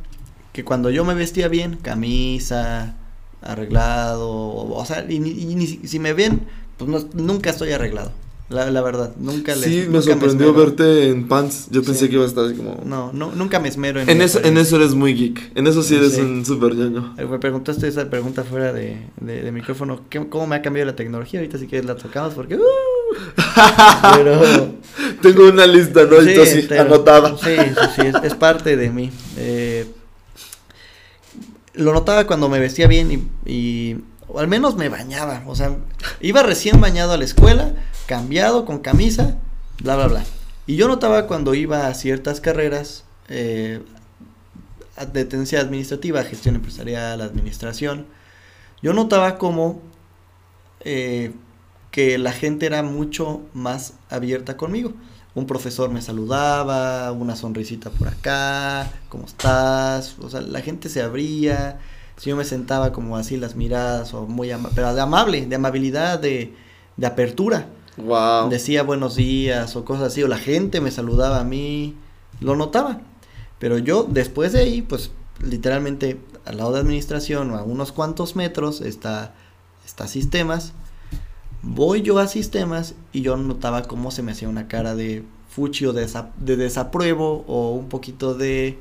que 0.52 0.64
cuando 0.64 0.90
yo 0.90 1.04
me 1.04 1.14
vestía 1.14 1.48
bien, 1.48 1.76
camisa, 1.76 2.96
arreglado, 3.40 4.30
o, 4.30 4.84
sea, 4.84 5.04
y, 5.08 5.80
si 5.86 5.98
me 5.98 6.12
ven, 6.12 6.46
pues 6.76 7.14
nunca 7.14 7.50
estoy 7.50 7.72
arreglado. 7.72 8.12
La, 8.50 8.70
la 8.70 8.82
verdad, 8.82 9.14
nunca 9.16 9.54
le 9.56 9.66
Sí, 9.66 9.86
me 9.88 10.02
sorprendió 10.02 10.52
verte 10.52 11.08
en 11.08 11.26
pants. 11.28 11.68
Yo 11.70 11.82
pensé 11.82 12.08
que 12.10 12.16
iba 12.16 12.24
a 12.24 12.26
estar 12.26 12.44
así 12.44 12.54
como. 12.54 12.78
No, 12.84 13.10
no 13.14 13.32
nunca 13.32 13.58
me 13.58 13.68
esmero 13.68 14.00
en, 14.00 14.10
en 14.10 14.20
eso. 14.20 14.38
En 14.44 14.58
eso 14.58 14.76
eres 14.76 14.94
muy 14.94 15.14
geek. 15.14 15.52
En 15.54 15.66
eso 15.66 15.82
sí 15.82 15.96
eres 15.96 16.18
un 16.18 16.44
super 16.44 16.74
ñoño. 16.74 17.14
Me 17.16 17.38
preguntaste 17.38 17.88
esa 17.88 18.10
pregunta 18.10 18.44
fuera 18.44 18.72
de, 18.74 18.98
de, 19.18 19.50
micrófono. 19.50 20.02
¿Cómo 20.28 20.46
me 20.46 20.56
ha 20.56 20.62
cambiado 20.62 20.90
la 20.90 20.96
tecnología? 20.96 21.40
Ahorita 21.40 21.56
si 21.56 21.66
quieres 21.66 21.86
la 21.86 21.96
tocamos 21.96 22.34
porque. 22.34 22.56
Uh, 22.56 22.60
pero. 24.14 24.74
Tengo 25.22 25.48
una 25.48 25.66
lista, 25.66 26.04
¿no? 26.04 26.20
Sí, 26.20 26.34
así, 26.34 26.74
anotada. 26.74 27.38
Sí, 27.38 27.56
sí, 27.56 28.02
sí, 28.02 28.02
es, 28.22 28.34
parte 28.34 28.76
de 28.76 28.90
mí. 28.90 29.10
Eh, 29.38 29.86
lo 31.72 31.94
notaba 31.94 32.26
cuando 32.26 32.50
me 32.50 32.60
vestía 32.60 32.88
bien 32.88 33.30
y 33.46 33.96
o 34.28 34.40
al 34.40 34.48
menos 34.48 34.76
me 34.76 34.88
bañaba, 34.88 35.42
o 35.46 35.54
sea, 35.54 35.76
iba 36.20 36.42
recién 36.42 36.80
bañado 36.80 37.12
a 37.12 37.16
la 37.16 37.24
escuela, 37.24 37.74
cambiado, 38.06 38.64
con 38.64 38.78
camisa, 38.78 39.36
bla, 39.82 39.96
bla, 39.96 40.06
bla. 40.08 40.24
Y 40.66 40.76
yo 40.76 40.88
notaba 40.88 41.26
cuando 41.26 41.54
iba 41.54 41.86
a 41.86 41.94
ciertas 41.94 42.40
carreras, 42.40 43.04
eh, 43.28 43.80
tendencia 45.12 45.60
administrativa, 45.60 46.22
gestión 46.24 46.54
empresarial, 46.54 47.20
administración, 47.20 48.06
yo 48.82 48.92
notaba 48.92 49.38
como 49.38 49.80
eh, 50.80 51.32
que 51.90 52.18
la 52.18 52.32
gente 52.32 52.66
era 52.66 52.82
mucho 52.82 53.42
más 53.52 53.94
abierta 54.10 54.56
conmigo. 54.56 54.92
Un 55.34 55.46
profesor 55.46 55.90
me 55.90 56.00
saludaba, 56.00 57.10
una 57.12 57.34
sonrisita 57.34 57.90
por 57.90 58.08
acá, 58.08 58.90
¿cómo 59.08 59.26
estás? 59.26 60.16
O 60.20 60.30
sea, 60.30 60.40
la 60.40 60.60
gente 60.60 60.88
se 60.88 61.02
abría, 61.02 61.80
si 62.16 62.30
yo 62.30 62.36
me 62.36 62.44
sentaba 62.44 62.92
como 62.92 63.16
así 63.16 63.36
las 63.36 63.56
miradas 63.56 64.14
o 64.14 64.26
muy 64.26 64.50
pero 64.74 64.94
de 64.94 65.00
amable, 65.00 65.46
de 65.46 65.56
amabilidad, 65.56 66.18
de, 66.18 66.54
de 66.96 67.06
apertura. 67.06 67.68
Wow. 67.96 68.48
Decía 68.48 68.82
buenos 68.82 69.16
días 69.16 69.76
o 69.76 69.84
cosas 69.84 70.08
así, 70.08 70.22
o 70.22 70.28
la 70.28 70.38
gente 70.38 70.80
me 70.80 70.90
saludaba 70.90 71.40
a 71.40 71.44
mí, 71.44 71.96
lo 72.40 72.56
notaba. 72.56 73.00
Pero 73.58 73.78
yo 73.78 74.04
después 74.08 74.52
de 74.52 74.60
ahí, 74.60 74.82
pues 74.82 75.10
literalmente 75.42 76.20
al 76.44 76.58
lado 76.58 76.72
de 76.72 76.80
administración 76.80 77.50
o 77.50 77.56
a 77.56 77.62
unos 77.62 77.92
cuantos 77.92 78.36
metros 78.36 78.80
está, 78.80 79.34
está 79.84 80.08
sistemas. 80.08 80.72
Voy 81.62 82.02
yo 82.02 82.18
a 82.18 82.26
sistemas 82.26 82.94
y 83.12 83.22
yo 83.22 83.36
notaba 83.36 83.82
cómo 83.82 84.10
se 84.10 84.22
me 84.22 84.32
hacía 84.32 84.48
una 84.48 84.68
cara 84.68 84.94
de 84.94 85.24
fuchi 85.48 85.86
o 85.86 85.92
de, 85.92 86.06
de 86.38 86.56
desapruebo 86.56 87.44
o 87.46 87.70
un 87.70 87.88
poquito 87.88 88.34
de 88.34 88.78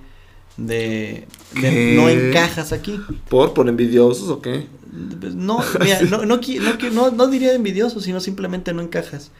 de, 0.58 1.28
no 1.56 2.10
encajas 2.10 2.72
aquí. 2.72 2.99
¿Por? 3.30 3.54
¿Por 3.54 3.68
envidiosos 3.68 4.30
o 4.30 4.41
qué? 4.41 4.68
No, 4.91 5.60
mira, 5.80 6.01
no, 6.04 6.26
no, 6.26 6.38
no, 6.38 7.12
no, 7.12 7.28
diría 7.28 7.54
envidiosos, 7.54 8.04
sino 8.04 8.20
simplemente 8.20 8.74
no 8.74 8.82
encajas. 8.82 9.32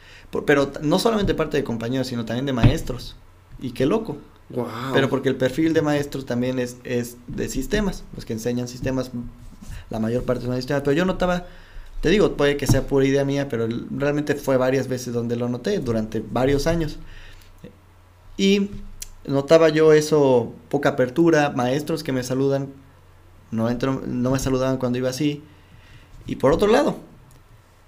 pero 0.46 0.72
no 0.82 0.98
solamente 0.98 1.34
parte 1.34 1.56
de 1.56 1.64
compañeros, 1.64 2.08
sino 2.08 2.24
también 2.24 2.46
de 2.46 2.52
maestros. 2.52 3.16
Y 3.60 3.70
qué 3.70 3.86
loco. 3.86 4.18
Pero 4.92 5.08
porque 5.08 5.28
el 5.28 5.36
perfil 5.36 5.72
de 5.72 5.82
maestros 5.82 6.26
también 6.26 6.58
es, 6.58 6.76
es 6.84 7.16
de 7.28 7.48
sistemas, 7.48 8.04
los 8.14 8.24
que 8.24 8.34
enseñan 8.34 8.68
sistemas, 8.68 9.10
la 9.90 10.00
mayor 10.00 10.24
parte 10.24 10.44
son 10.44 10.54
sistemas. 10.56 10.82
Pero 10.82 10.92
yo 10.92 11.04
notaba, 11.04 11.46
te 12.00 12.10
digo, 12.10 12.36
puede 12.36 12.56
que 12.56 12.66
sea 12.66 12.86
pura 12.86 13.06
idea 13.06 13.24
mía, 13.24 13.48
pero 13.48 13.68
realmente 13.90 14.34
fue 14.34 14.56
varias 14.56 14.88
veces 14.88 15.14
donde 15.14 15.36
lo 15.36 15.48
noté, 15.48 15.78
durante 15.78 16.20
varios 16.20 16.66
años. 16.66 16.98
Y 18.36 18.70
notaba 19.26 19.68
yo 19.68 19.92
eso, 19.92 20.52
poca 20.68 20.90
apertura, 20.90 21.52
maestros 21.54 22.02
que 22.02 22.12
me 22.12 22.22
saludan, 22.22 22.68
no, 23.50 23.70
entro, 23.70 24.02
no 24.06 24.30
me 24.30 24.38
saludaban 24.38 24.78
cuando 24.78 24.98
iba 24.98 25.10
así. 25.10 25.42
Y 26.26 26.36
por 26.36 26.52
otro 26.52 26.68
lado, 26.68 26.96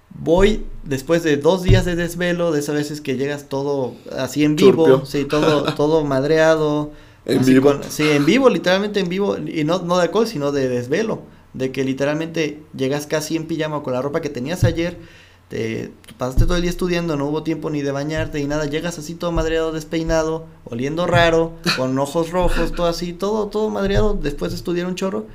voy 0.09 0.63
después 0.83 1.23
de 1.23 1.37
dos 1.37 1.63
días 1.63 1.85
de 1.85 1.95
desvelo, 1.95 2.51
de 2.51 2.59
esas 2.59 2.75
veces 2.75 3.01
que 3.01 3.17
llegas 3.17 3.49
todo 3.49 3.95
así 4.17 4.43
en 4.43 4.55
vivo, 4.55 5.05
sí, 5.05 5.25
todo, 5.25 5.73
todo 5.75 6.03
madreado. 6.03 6.91
En 7.29 7.43
vivo. 7.43 7.81
sí, 7.89 8.09
en 8.09 8.25
vivo, 8.25 8.49
literalmente 8.49 9.01
en 9.01 9.09
vivo, 9.09 9.35
y 9.37 9.65
no, 9.65 9.79
no 9.79 9.97
de 9.97 10.03
alcohol, 10.03 10.27
sino 10.27 10.53
de 10.53 10.69
desvelo, 10.69 11.23
de 11.53 11.73
que 11.73 11.83
literalmente 11.83 12.63
llegas 12.73 13.05
casi 13.05 13.35
en 13.35 13.47
pijama 13.47 13.83
con 13.83 13.91
la 13.91 14.01
ropa 14.01 14.21
que 14.21 14.29
tenías 14.29 14.63
ayer, 14.63 14.97
te 15.49 15.93
pasaste 16.17 16.45
todo 16.45 16.55
el 16.55 16.61
día 16.61 16.71
estudiando, 16.71 17.15
no 17.15 17.27
hubo 17.27 17.43
tiempo 17.43 17.69
ni 17.69 17.81
de 17.81 17.91
bañarte 17.91 18.39
ni 18.39 18.47
nada, 18.47 18.65
llegas 18.65 18.99
así 18.99 19.15
todo 19.15 19.31
madreado, 19.31 19.71
despeinado, 19.71 20.45
oliendo 20.65 21.07
raro, 21.07 21.53
con 21.77 21.97
ojos 21.99 22.31
rojos, 22.31 22.73
todo 22.73 22.87
así, 22.87 23.13
todo, 23.13 23.47
todo 23.47 23.69
madreado, 23.69 24.13
después 24.13 24.51
de 24.51 24.57
estudiar 24.57 24.87
un 24.87 24.95
chorro, 24.95 25.25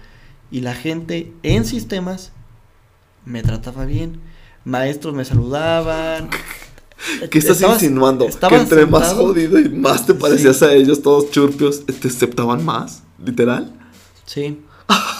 y 0.50 0.60
la 0.60 0.74
gente 0.74 1.32
en 1.42 1.64
sistemas 1.64 2.32
me 3.24 3.42
trataba 3.42 3.86
bien, 3.86 4.20
maestros 4.64 5.14
me 5.14 5.24
saludaban. 5.24 6.28
¿Qué 7.30 7.38
estás 7.38 7.60
insinuando? 7.62 8.26
Que 8.26 8.54
entre 8.54 8.86
más 8.86 9.14
jodido 9.14 9.58
y 9.58 9.68
más 9.68 10.06
te 10.06 10.14
parecías 10.14 10.62
a 10.62 10.72
ellos, 10.74 11.02
todos 11.02 11.30
churpios, 11.30 11.84
te 11.86 12.08
aceptaban 12.08 12.64
más, 12.64 13.02
literal. 13.24 13.72
Sí. 14.26 14.60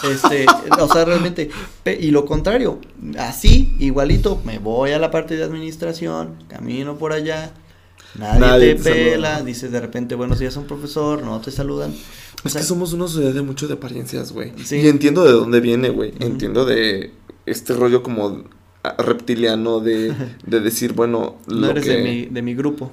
Este, 0.03 0.45
o 0.79 0.87
sea, 0.87 1.05
realmente, 1.05 1.49
y 1.99 2.11
lo 2.11 2.25
contrario, 2.25 2.79
así, 3.17 3.75
igualito, 3.79 4.41
me 4.43 4.59
voy 4.59 4.91
a 4.91 4.99
la 4.99 5.11
parte 5.11 5.37
de 5.37 5.43
administración, 5.43 6.35
camino 6.47 6.97
por 6.97 7.13
allá, 7.13 7.53
nadie, 8.15 8.75
te, 8.75 8.91
pela, 8.91 9.41
dices 9.41 9.71
de 9.71 9.79
repente 9.79 10.15
buenos 10.15 10.39
días 10.39 10.57
a 10.57 10.59
un 10.59 10.67
profesor, 10.67 11.23
no 11.23 11.39
te 11.39 11.51
saludan. 11.51 11.93
es 12.43 12.53
que 12.53 12.63
somos 12.63 12.93
una 12.93 13.07
sociedad 13.07 13.33
de 13.33 13.41
mucho 13.41 13.67
de 13.67 13.75
apariencias, 13.75 14.31
güey. 14.31 14.51
Y 14.71 14.87
entiendo 14.87 15.23
de 15.23 15.31
dónde 15.31 15.61
viene, 15.61 15.89
güey. 15.89 16.13
Entiendo 16.19 16.65
de 16.65 17.11
este 17.45 17.73
rollo 17.73 18.03
como 18.03 18.43
reptiliano 18.97 19.79
de, 19.79 20.13
de 20.45 20.59
decir, 20.59 20.93
bueno, 20.93 21.37
no 21.47 21.69
eres 21.69 21.85
de, 21.85 22.03
mi, 22.03 22.25
de 22.25 22.41
mi 22.41 22.53
grupo. 22.53 22.91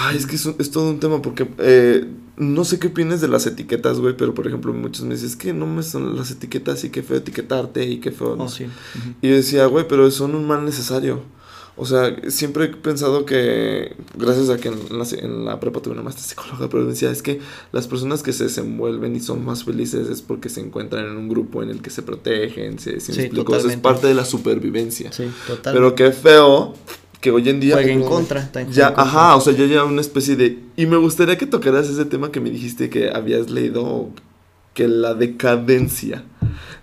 Ay, 0.00 0.16
es 0.16 0.26
que 0.26 0.36
es, 0.36 0.70
todo 0.70 0.88
un 0.88 0.98
tema 0.98 1.20
porque 1.20 1.46
eh, 1.58 2.06
no 2.36 2.64
sé 2.64 2.78
qué 2.78 2.86
opinas 2.86 3.20
de 3.20 3.28
las 3.28 3.46
etiquetas, 3.46 4.00
güey, 4.00 4.16
pero 4.16 4.32
por 4.32 4.46
ejemplo 4.46 4.72
muchos 4.72 5.04
me 5.04 5.14
dicen, 5.14 5.28
es 5.28 5.36
que 5.36 5.52
no 5.52 5.66
me 5.66 5.82
son 5.82 6.16
las 6.16 6.30
etiquetas 6.30 6.82
y 6.84 6.90
qué 6.90 7.02
feo 7.02 7.18
etiquetarte 7.18 7.84
y 7.84 7.98
qué 7.98 8.10
feo. 8.10 8.36
Oh, 8.38 8.48
sí. 8.48 8.66
Y 9.20 9.28
yo 9.28 9.34
decía, 9.34 9.66
güey, 9.66 9.86
pero 9.86 10.10
son 10.10 10.34
un 10.34 10.46
mal 10.46 10.64
necesario. 10.64 11.22
O 11.76 11.86
sea, 11.86 12.14
siempre 12.28 12.64
he 12.64 12.68
pensado 12.68 13.24
que, 13.24 13.94
gracias 14.14 14.50
a 14.50 14.56
que 14.58 14.68
en 14.68 14.98
la, 14.98 15.06
en 15.18 15.44
la 15.44 15.60
prepa 15.60 15.80
tuve 15.80 15.94
una 15.94 16.02
maestra 16.02 16.24
psicóloga, 16.24 16.68
pero 16.68 16.84
decía, 16.84 17.10
es 17.10 17.22
que 17.22 17.40
las 17.72 17.86
personas 17.86 18.22
que 18.22 18.32
se 18.32 18.44
desenvuelven 18.44 19.16
y 19.16 19.20
son 19.20 19.44
más 19.44 19.64
felices 19.64 20.08
es 20.08 20.20
porque 20.20 20.48
se 20.48 20.60
encuentran 20.60 21.06
en 21.06 21.16
un 21.16 21.28
grupo 21.28 21.62
en 21.62 21.70
el 21.70 21.80
que 21.80 21.90
se 21.90 22.02
protegen, 22.02 22.78
se, 22.78 23.00
se 23.00 23.12
sí, 23.12 23.30
es 23.32 23.76
parte 23.78 24.06
de 24.06 24.14
la 24.14 24.24
supervivencia. 24.24 25.12
Sí, 25.12 25.30
totalmente. 25.46 25.70
Pero 25.72 25.94
qué 25.94 26.12
feo 26.12 26.74
que 27.20 27.30
hoy 27.30 27.48
en 27.48 27.60
día... 27.60 27.74
Juega 27.74 27.92
en 27.92 28.02
contra. 28.02 28.50
ya, 28.70 28.94
ajá, 28.96 29.36
o 29.36 29.40
sea, 29.40 29.52
ya 29.52 29.66
ya 29.66 29.84
una 29.84 30.00
especie 30.00 30.36
de... 30.36 30.58
Y 30.76 30.86
me 30.86 30.96
gustaría 30.96 31.36
que 31.36 31.46
tocaras 31.46 31.88
ese 31.88 32.04
tema 32.06 32.32
que 32.32 32.40
me 32.40 32.50
dijiste 32.50 32.88
que 32.88 33.10
habías 33.10 33.50
leído, 33.50 34.08
que 34.74 34.88
la 34.88 35.14
decadencia 35.14 36.24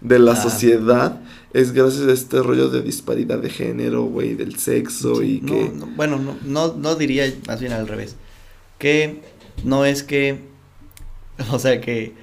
de 0.02 0.20
la 0.20 0.34
ah. 0.34 0.36
sociedad 0.36 1.22
es 1.54 1.72
gracias 1.72 2.08
a 2.08 2.14
este 2.14 2.44
rollo 2.44 2.70
de 2.70 2.82
disparidad 2.82 3.40
de 3.40 3.50
género, 3.50 4.04
güey, 4.04 4.36
del 4.36 4.60
sexo 4.60 5.24
y 5.24 5.40
que... 5.42 5.72
bueno, 5.96 6.20
no, 6.20 6.38
no, 6.44 6.74
no 6.74 6.96
diría 6.96 7.34
más 7.48 7.60
bien 7.60 7.74
al 7.74 7.88
revés. 7.88 8.16
Que 8.78 9.22
no 9.64 9.86
es 9.86 10.04
que... 10.04 10.46
O 11.52 11.60
sea, 11.60 11.82
que 11.82 12.14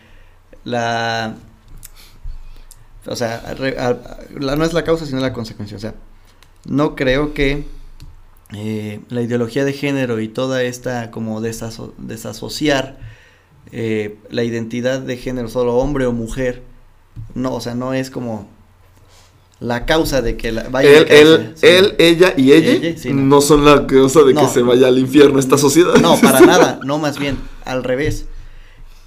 la... 0.65 1.37
O 3.07 3.17
sea, 3.17 3.55
la, 4.39 4.57
no 4.57 4.65
es 4.65 4.73
la 4.73 4.85
causa, 4.85 5.05
sino 5.05 5.21
la 5.21 5.33
consecuencia. 5.33 5.77
O 5.77 5.81
sea, 5.81 5.95
no 6.65 6.97
creo 6.97 7.35
que 7.35 7.65
eh, 8.57 9.01
la 9.09 9.23
ideología 9.23 9.65
de 9.65 9.73
género 9.73 10.21
y 10.21 10.29
toda 10.29 10.63
esta 10.63 11.11
como 11.11 11.41
desasociar 11.41 12.99
eh, 13.73 14.17
la 14.31 14.45
identidad 14.45 15.01
de 15.01 15.17
género, 15.17 15.49
solo 15.49 15.77
hombre 15.77 16.07
o 16.07 16.13
mujer, 16.13 16.63
no, 17.35 17.55
o 17.55 17.61
sea, 17.61 17.75
no 17.75 17.95
es 17.95 18.11
como 18.11 18.47
la 19.59 19.87
causa 19.87 20.23
de 20.23 20.37
que 20.37 20.53
la, 20.53 20.69
vaya 20.69 20.89
él, 20.89 21.55
él, 21.63 21.95
ella 21.99 22.35
y 22.37 22.53
ella, 22.53 22.95
no. 23.13 23.41
son 23.41 23.65
la 23.65 23.87
causa 23.87 24.23
de 24.23 24.35
que 24.35 24.47
se 24.47 24.63
vaya 24.63 24.89
al 24.89 24.99
infierno 24.99 25.41
esta 25.41 25.59
sociedad. 25.59 25.95
No, 25.97 26.17
para 26.21 26.41
nada, 26.47 26.79
no 26.85 26.99
más 26.99 27.19
bien, 27.19 27.39
al 27.65 27.83
revés. 27.83 28.27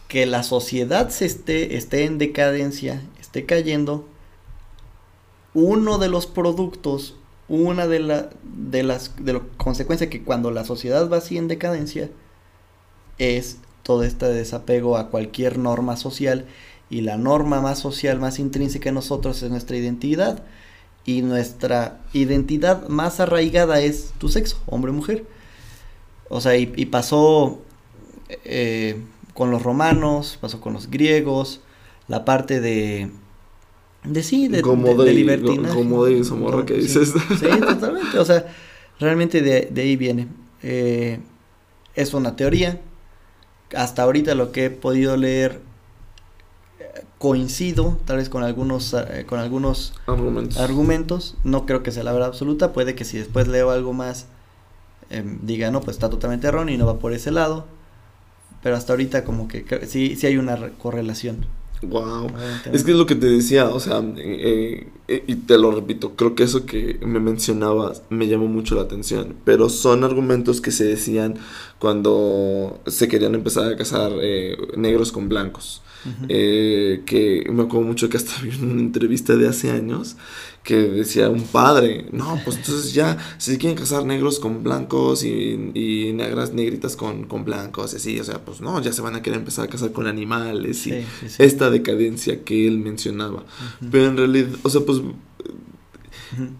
Que 0.09 0.25
la 0.25 0.43
sociedad 0.43 1.09
se 1.09 1.25
esté, 1.25 1.77
esté 1.77 2.05
en 2.05 2.17
decadencia, 2.17 3.01
esté 3.19 3.45
cayendo, 3.45 4.07
uno 5.53 5.97
de 5.97 6.09
los 6.09 6.27
productos 6.27 7.15
una 7.49 7.87
de, 7.87 7.99
la, 7.99 8.29
de 8.43 8.83
las 8.83 9.15
de 9.17 9.41
consecuencias 9.57 10.09
que 10.09 10.23
cuando 10.23 10.51
la 10.51 10.65
sociedad 10.65 11.09
va 11.09 11.17
así 11.17 11.37
en 11.37 11.47
decadencia 11.47 12.09
es 13.17 13.57
todo 13.83 14.03
este 14.03 14.25
desapego 14.27 14.97
a 14.97 15.09
cualquier 15.09 15.57
norma 15.57 15.95
social 15.95 16.45
y 16.89 17.01
la 17.01 17.17
norma 17.17 17.61
más 17.61 17.79
social, 17.79 18.19
más 18.19 18.39
intrínseca 18.39 18.89
en 18.89 18.95
nosotros 18.95 19.41
es 19.43 19.49
nuestra 19.49 19.77
identidad 19.77 20.43
y 21.05 21.21
nuestra 21.21 22.01
identidad 22.13 22.87
más 22.89 23.19
arraigada 23.19 23.79
es 23.81 24.11
tu 24.17 24.27
sexo, 24.29 24.59
hombre 24.65 24.91
o 24.91 24.93
mujer. 24.93 25.25
O 26.29 26.41
sea, 26.41 26.57
y, 26.57 26.85
pasó, 26.85 27.61
eh, 28.43 29.01
con 29.33 29.49
los 29.49 29.63
romanos, 29.63 30.37
pasó 30.41 30.59
con 30.59 30.73
los 30.73 30.89
griegos, 30.89 31.61
la 32.09 32.25
parte 32.25 32.59
de 32.59 33.09
de 34.03 34.23
sí, 34.23 34.47
de, 34.47 34.61
como 34.61 34.95
de, 34.95 35.05
de, 35.05 35.13
libertinaje. 35.13 35.73
como 35.75 36.05
de 36.05 36.23
Zamorra 36.23 36.65
que 36.65 36.75
Sí, 36.75 36.81
dices. 36.81 37.13
Sí, 37.39 37.47
totalmente. 37.59 38.17
O 38.19 38.25
sea, 38.25 38.45
realmente 38.99 39.41
de, 39.41 39.67
de 39.71 39.81
ahí 39.81 39.95
viene. 39.97 40.27
Eh, 40.63 41.19
es 41.95 42.13
una 42.13 42.35
teoría. 42.35 42.81
Hasta 43.75 44.03
ahorita 44.03 44.33
lo 44.35 44.51
que 44.51 44.65
he 44.65 44.69
podido 44.69 45.17
leer 45.17 45.59
eh, 46.79 47.03
coincido 47.17 47.97
tal 48.05 48.17
vez 48.17 48.29
con 48.29 48.43
algunos 48.43 48.93
eh, 48.93 49.25
con 49.27 49.39
algunos 49.39 49.93
Argumentos. 50.05 50.57
argumentos. 50.57 51.35
No 51.43 51.65
creo 51.65 51.83
que 51.83 51.91
sea 51.91 52.03
la 52.03 52.13
verdad 52.13 52.29
absoluta. 52.29 52.73
Puede 52.73 52.95
que 52.95 53.03
si 53.05 53.17
después 53.17 53.47
leo 53.47 53.71
algo 53.71 53.93
más 53.93 54.27
em, 55.09 55.39
diga 55.43 55.71
no, 55.71 55.81
pues 55.81 55.97
está 55.97 56.09
totalmente 56.09 56.47
erróneo 56.47 56.73
y 56.75 56.77
no 56.77 56.85
va 56.85 56.99
por 56.99 57.13
ese 57.13 57.31
lado. 57.31 57.65
Pero 58.63 58.75
hasta 58.75 58.93
ahorita 58.93 59.23
como 59.23 59.47
que 59.47 59.65
sí, 59.87 60.15
sí 60.15 60.27
hay 60.27 60.37
una 60.37 60.55
re- 60.55 60.71
correlación. 60.77 61.45
Wow. 61.81 62.31
Es 62.71 62.83
que 62.83 62.91
es 62.91 62.97
lo 62.97 63.05
que 63.05 63.15
te 63.15 63.27
decía, 63.27 63.69
o 63.69 63.79
sea, 63.79 64.03
eh, 64.17 64.87
eh, 65.07 65.23
y 65.27 65.35
te 65.35 65.57
lo 65.57 65.71
repito, 65.71 66.15
creo 66.15 66.33
que 66.33 66.43
eso 66.43 66.65
que 66.65 66.99
me 67.05 67.19
mencionabas 67.19 68.01
me 68.09 68.27
llamó 68.27 68.47
mucho 68.47 68.75
la 68.75 68.81
atención, 68.81 69.35
pero 69.45 69.69
son 69.69 70.03
argumentos 70.03 70.59
que 70.59 70.71
se 70.71 70.85
decían 70.85 71.35
cuando 71.77 72.81
se 72.87 73.07
querían 73.07 73.35
empezar 73.35 73.71
a 73.71 73.77
casar 73.77 74.11
eh, 74.21 74.57
negros 74.75 75.11
con 75.11 75.29
blancos. 75.29 75.81
Que 76.25 77.45
me 77.51 77.63
acuerdo 77.63 77.85
mucho 77.85 78.09
que 78.09 78.15
hasta 78.15 78.31
vi 78.41 78.49
una 78.61 78.79
entrevista 78.79 79.35
de 79.35 79.49
hace 79.49 79.71
años 79.71 80.15
que 80.67 80.75
decía 80.75 81.29
un 81.29 81.43
padre, 81.43 82.07
no, 82.11 82.41
pues 82.43 82.57
entonces 82.57 82.93
ya, 82.93 83.17
si 83.37 83.57
quieren 83.57 83.77
casar 83.77 84.03
negros 84.03 84.37
con 84.37 84.63
blancos 84.63 85.23
y, 85.23 85.71
y 85.73 86.11
negras, 86.11 86.51
negritas 86.51 86.97
con, 86.97 87.23
con 87.23 87.45
blancos, 87.45 87.93
y 87.93 87.95
así, 87.95 88.19
o 88.19 88.23
sea, 88.25 88.43
pues 88.43 88.59
no, 88.59 88.81
ya 88.81 88.91
se 88.91 89.01
van 89.01 89.15
a 89.15 89.21
querer 89.21 89.39
empezar 89.39 89.63
a 89.63 89.69
casar 89.69 89.93
con 89.93 90.07
animales 90.07 90.85
y 90.85 90.91
Sí, 90.91 91.05
sí, 91.21 91.29
sí. 91.29 91.43
esta 91.43 91.69
decadencia 91.69 92.43
que 92.43 92.67
él 92.67 92.79
mencionaba. 92.79 93.45
Pero 93.89 94.07
en 94.07 94.17
realidad, 94.17 94.49
o 94.63 94.69
sea, 94.69 94.81
pues 94.81 94.99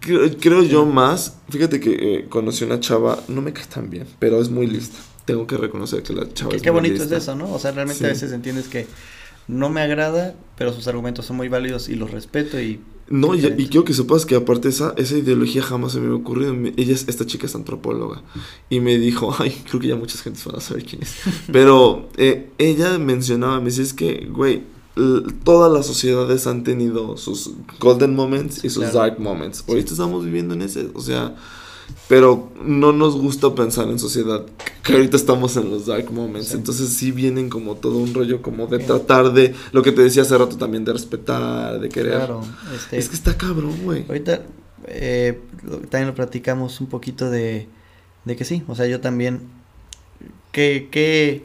creo, 0.00 0.30
creo 0.40 0.62
yo 0.62 0.86
más, 0.86 1.36
fíjate 1.50 1.78
que 1.78 1.90
eh, 2.20 2.26
conocí 2.30 2.64
una 2.64 2.80
chava, 2.80 3.22
no 3.28 3.42
me 3.42 3.52
cae 3.52 3.66
tan 3.66 3.90
bien, 3.90 4.06
pero 4.18 4.40
es 4.40 4.48
muy 4.48 4.66
lista. 4.66 4.96
Tengo 5.26 5.46
que 5.46 5.58
reconocer 5.58 6.02
que 6.02 6.14
la 6.14 6.32
chava 6.32 6.50
Qué, 6.50 6.56
es 6.56 6.62
qué 6.62 6.70
muy 6.70 6.78
bonito 6.80 7.02
lista. 7.02 7.16
es 7.18 7.22
eso, 7.24 7.34
¿no? 7.36 7.52
O 7.52 7.58
sea, 7.58 7.72
realmente 7.72 8.06
a 8.06 8.08
veces 8.08 8.32
entiendes 8.32 8.68
que 8.68 8.86
no 9.48 9.68
me 9.68 9.82
agrada, 9.82 10.34
pero 10.56 10.72
sus 10.72 10.88
argumentos 10.88 11.26
son 11.26 11.36
muy 11.36 11.48
válidos 11.48 11.90
y 11.90 11.94
los 11.94 12.10
respeto 12.10 12.58
y... 12.58 12.80
No, 13.10 13.34
y, 13.34 13.38
y 13.46 13.68
quiero 13.68 13.84
que 13.84 13.94
sepas 13.94 14.26
que 14.26 14.34
aparte 14.36 14.68
esa, 14.68 14.92
esa 14.96 15.16
ideología 15.16 15.62
jamás 15.62 15.92
se 15.92 15.98
me 16.00 16.06
había 16.06 16.18
ocurrido. 16.18 16.52
Me- 16.54 16.74
Ella 16.76 16.94
es, 16.94 17.08
esta 17.08 17.24
chica 17.26 17.46
es 17.46 17.54
antropóloga. 17.54 18.22
Y 18.68 18.80
me 18.80 18.98
dijo, 18.98 19.34
ay, 19.38 19.50
creo 19.68 19.80
que 19.80 19.88
ya 19.88 19.96
muchas 19.96 20.22
gentes 20.22 20.44
van 20.44 20.56
a 20.56 20.60
saber 20.60 20.84
quién 20.84 21.02
es. 21.02 21.14
Pero 21.52 22.08
eh, 22.16 22.50
ella 22.58 22.98
mencionaba, 22.98 23.58
me 23.60 23.66
decía, 23.66 23.84
es 23.84 23.94
que, 23.94 24.26
güey, 24.30 24.62
todas 25.44 25.72
las 25.72 25.86
sociedades 25.86 26.46
han 26.46 26.64
tenido 26.64 27.16
sus 27.16 27.52
golden 27.78 28.14
moments 28.16 28.64
y 28.64 28.68
sus 28.70 28.82
Claro. 28.84 28.98
dark 28.98 29.20
moments. 29.20 29.64
Ahorita 29.68 29.92
estamos 29.92 30.24
viviendo 30.24 30.54
en 30.54 30.62
ese, 30.62 30.90
o 30.92 31.00
sea, 31.00 31.36
pero 32.08 32.50
no 32.64 32.92
nos 32.92 33.16
gusta 33.16 33.54
pensar 33.54 33.88
en 33.88 33.98
sociedad 33.98 34.44
que 34.82 34.94
ahorita 34.94 35.16
estamos 35.16 35.56
en 35.56 35.70
los 35.70 35.86
dark 35.86 36.10
moments. 36.10 36.48
Sí. 36.48 36.56
Entonces 36.56 36.88
sí 36.90 37.10
vienen 37.12 37.50
como 37.50 37.74
todo 37.74 37.98
un 37.98 38.14
rollo 38.14 38.40
como 38.40 38.66
de 38.66 38.78
tratar 38.78 39.32
de, 39.32 39.54
lo 39.72 39.82
que 39.82 39.92
te 39.92 40.02
decía 40.02 40.22
hace 40.22 40.38
rato 40.38 40.56
también, 40.56 40.84
de 40.84 40.92
respetar, 40.94 41.78
de 41.80 41.88
querer. 41.90 42.14
Claro, 42.14 42.40
este... 42.74 42.96
Es 42.98 43.08
que 43.08 43.14
está 43.16 43.36
cabrón, 43.36 43.74
güey. 43.84 44.04
Ahorita 44.08 44.42
eh, 44.86 45.38
lo- 45.62 45.78
también 45.80 46.06
lo 46.08 46.14
platicamos 46.14 46.80
un 46.80 46.86
poquito 46.86 47.30
de, 47.30 47.68
de 48.24 48.36
que 48.36 48.44
sí, 48.44 48.62
o 48.68 48.74
sea, 48.74 48.86
yo 48.86 49.00
también, 49.00 49.42
que, 50.52 50.88
que 50.90 51.44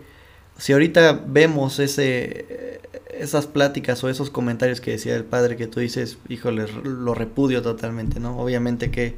si 0.57 0.71
ahorita 0.71 1.23
vemos 1.27 1.79
ese, 1.79 2.79
esas 3.19 3.47
pláticas 3.47 4.01
o 4.03 4.09
esos 4.09 4.29
comentarios 4.29 4.79
que 4.79 4.91
decía 4.91 5.15
el 5.15 5.25
padre 5.25 5.57
que 5.57 5.67
tú 5.67 5.81
dices, 5.81 6.17
híjole, 6.29 6.67
lo 6.83 7.13
repudio 7.13 7.61
totalmente, 7.61 8.19
¿no? 8.21 8.39
Obviamente 8.39 8.91
que, 8.91 9.15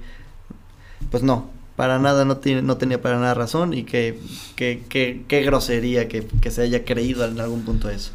pues 1.15 1.23
no, 1.23 1.49
para 1.77 1.97
nada, 1.97 2.25
no, 2.25 2.35
tenía 2.35 3.01
para 3.01 3.17
nada 3.17 3.33
razón 3.33 3.73
y 3.73 3.85
que, 3.85 4.19
que, 4.57 5.43
grosería 5.45 6.09
que, 6.09 6.51
se 6.51 6.61
haya 6.61 6.83
creído 6.83 7.23
en 7.23 7.39
algún 7.39 7.63
punto 7.63 7.89
eso. 7.89 8.11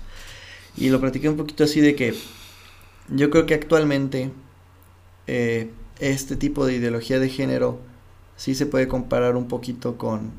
Y 0.76 0.90
lo 0.90 1.00
platiqué 1.00 1.30
un 1.30 1.38
poquito 1.38 1.64
así 1.64 1.80
de 1.80 1.96
que 1.96 2.14
yo 3.08 3.30
creo 3.30 3.46
que 3.46 3.54
actualmente 3.54 4.30
eh, 5.28 5.70
este 5.98 6.36
tipo 6.36 6.66
de 6.66 6.74
ideología 6.74 7.18
de 7.18 7.30
género 7.30 7.78
sí 8.36 8.54
se 8.54 8.66
puede 8.66 8.86
comparar 8.86 9.34
un 9.34 9.48
poquito 9.48 9.96
con, 9.96 10.32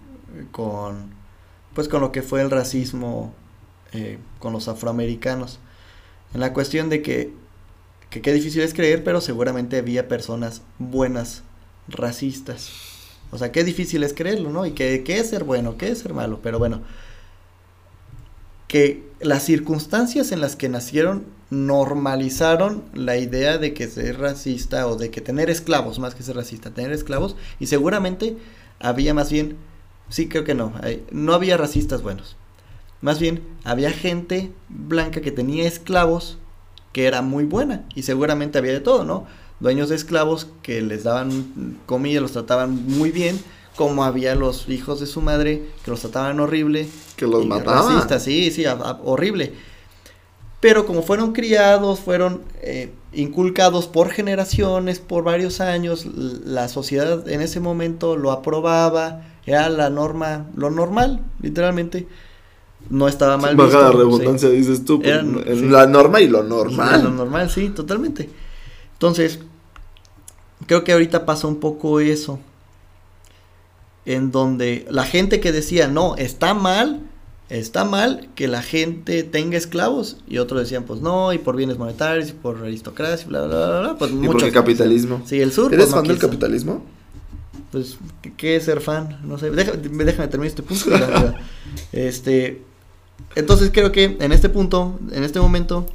pues 1.74 1.88
con 1.88 2.02
lo 2.02 2.12
que 2.12 2.22
fue 2.22 2.44
el 2.44 2.52
racismo 2.52 3.34
eh, 3.92 4.20
con 4.38 4.54
los 4.54 4.68
afroamericanos. 4.68 5.58
En 6.36 6.42
la 6.42 6.54
cuestión 6.54 6.90
de 6.90 7.02
que 7.02 7.34
qué 8.12 8.34
difícil 8.34 8.62
es 8.62 8.76
creer, 8.76 9.04
pero 9.04 9.20
seguramente 9.20 9.80
había 9.80 10.08
personas 10.08 10.62
buenas 10.78 11.42
racistas. 11.88 12.70
O 13.32 13.38
sea, 13.38 13.52
qué 13.52 13.64
difícil 13.64 14.04
es 14.04 14.14
creerlo, 14.14 14.50
¿no? 14.50 14.66
Y 14.66 14.72
que 14.72 15.04
es 15.08 15.30
ser 15.30 15.44
bueno, 15.44 15.78
qué 15.78 15.90
es 15.90 16.00
ser 16.00 16.14
malo, 16.14 16.40
pero 16.42 16.60
bueno, 16.60 16.82
que 18.72 19.04
las 19.20 19.44
circunstancias 19.44 20.32
en 20.32 20.40
las 20.40 20.56
que 20.56 20.70
nacieron 20.70 21.26
normalizaron 21.50 22.86
la 22.94 23.18
idea 23.18 23.58
de 23.58 23.74
que 23.74 23.90
ser 23.90 24.18
racista 24.18 24.88
o 24.88 24.96
de 24.96 25.12
que 25.12 25.20
tener 25.20 25.50
esclavos, 25.50 26.00
más 26.00 26.16
que 26.16 26.24
ser 26.24 26.38
racista, 26.38 26.72
tener 26.72 26.94
esclavos, 26.94 27.36
y 27.60 27.68
seguramente 27.68 28.38
había 28.80 29.14
más 29.14 29.30
bien, 29.30 29.58
sí 30.08 30.30
creo 30.30 30.46
que 30.46 30.56
no, 30.56 30.74
no 31.12 31.34
había 31.34 31.58
racistas 31.58 32.02
buenos, 32.02 32.38
más 33.02 33.20
bien 33.20 33.42
había 33.66 33.92
gente 33.92 34.54
blanca 34.70 35.20
que 35.20 35.32
tenía 35.32 35.68
esclavos 35.68 36.38
que 36.94 37.08
era 37.08 37.22
muy 37.22 37.44
buena, 37.44 37.84
y 37.94 38.04
seguramente 38.04 38.58
había 38.58 38.72
de 38.72 38.80
todo, 38.80 39.04
¿no? 39.04 39.28
Dueños 39.62 39.88
de 39.90 39.96
esclavos 39.96 40.48
que 40.64 40.82
les 40.82 41.04
daban 41.04 41.78
comida, 41.86 42.20
los 42.20 42.34
trataban 42.34 42.86
muy 42.88 43.12
bien, 43.12 43.40
como 43.76 44.04
había 44.04 44.36
los 44.36 44.68
hijos 44.68 45.00
de 45.00 45.06
su 45.06 45.22
madre 45.22 45.62
que 45.86 45.92
los 45.92 46.02
trataban 46.02 46.40
horrible, 46.42 46.88
Que 47.16 47.28
los 47.28 47.46
mataban. 47.46 47.94
racistas, 47.94 48.24
sí, 48.24 48.52
sí, 48.52 48.66
a- 48.66 48.72
a- 48.74 49.00
horrible. 49.04 49.54
Pero 50.60 50.86
como 50.86 51.02
fueron 51.04 51.32
criados, 51.34 52.00
fueron 52.00 52.42
eh, 52.62 52.92
inculcados 53.14 53.88
por 53.88 54.10
generaciones, 54.10 55.00
por 55.00 55.24
varios 55.24 55.60
años, 55.62 56.06
la 56.06 56.68
sociedad 56.68 57.28
en 57.30 57.42
ese 57.42 57.60
momento 57.60 58.16
lo 58.16 58.32
aprobaba, 58.32 59.22
era 59.46 59.70
la 59.70 59.90
norma, 59.90 60.48
lo 60.56 60.70
normal, 60.70 61.22
literalmente. 61.42 62.08
No 62.90 63.08
estaba 63.08 63.38
mal 63.38 63.56
Baja 63.56 63.78
la 63.80 63.90
visto, 63.90 63.98
redundancia, 64.00 64.50
dices 64.50 64.84
tú. 64.86 65.02
pues, 65.02 65.20
sí. 65.60 65.68
La 65.70 65.86
norma 65.88 66.20
y 66.20 66.28
lo 66.28 66.40
sí. 66.44 66.50
Lo 66.50 66.56
normal. 66.64 67.16
normal, 67.16 67.50
sí, 67.50 67.70
totalmente. 67.70 68.30
Entonces, 68.94 69.40
creo 70.68 70.84
que 70.84 70.92
ahorita 70.94 71.26
pasa 71.26 71.48
un 71.48 71.60
poco 71.60 72.00
eso. 72.00 72.40
En 74.06 74.32
donde 74.32 74.88
la 74.90 75.04
gente 75.04 75.40
que 75.40 75.52
decía, 75.52 75.88
no, 75.88 76.16
está 76.16 76.54
mal, 76.54 77.02
está 77.50 77.86
mal 77.86 78.30
que 78.34 78.48
la 78.48 78.64
gente 78.64 79.24
tenga 79.24 79.58
esclavos. 79.58 80.18
Y 80.28 80.40
otros 80.40 80.62
decían, 80.62 80.84
pues 80.84 81.02
no, 81.02 81.34
y 81.34 81.38
por 81.38 81.56
bienes 81.56 81.78
monetarios, 81.78 82.30
y 82.30 82.34
por 82.34 82.58
aristocracia, 82.58 83.28
bla, 83.28 83.46
bla, 83.46 83.68
bla, 83.68 83.80
bla. 83.82 83.96
Pues 83.98 84.12
Y 84.12 84.16
muchos. 84.16 84.32
porque 84.32 84.48
el 84.48 84.54
capitalismo. 84.54 85.22
Sí, 85.26 85.40
el 85.40 85.52
sur. 85.52 85.74
¿Eres 85.74 85.86
pues, 85.86 85.92
no 85.92 85.98
fan 85.98 86.08
del 86.08 86.18
capitalismo? 86.18 86.84
Pues, 87.72 87.98
¿qué, 88.38 88.56
es 88.56 88.64
ser 88.64 88.82
fan? 88.82 89.20
No 89.24 89.38
sé, 89.38 89.50
déjame, 89.52 89.78
déjame 90.04 90.28
terminar 90.28 90.48
este 90.48 90.64
punto. 90.64 90.90
la 90.90 91.36
este, 91.92 92.62
entonces 93.36 93.70
creo 93.72 93.92
que 93.92 94.18
en 94.20 94.32
este 94.32 94.50
punto, 94.50 95.00
en 95.12 95.24
este 95.24 95.40
momento, 95.40 95.86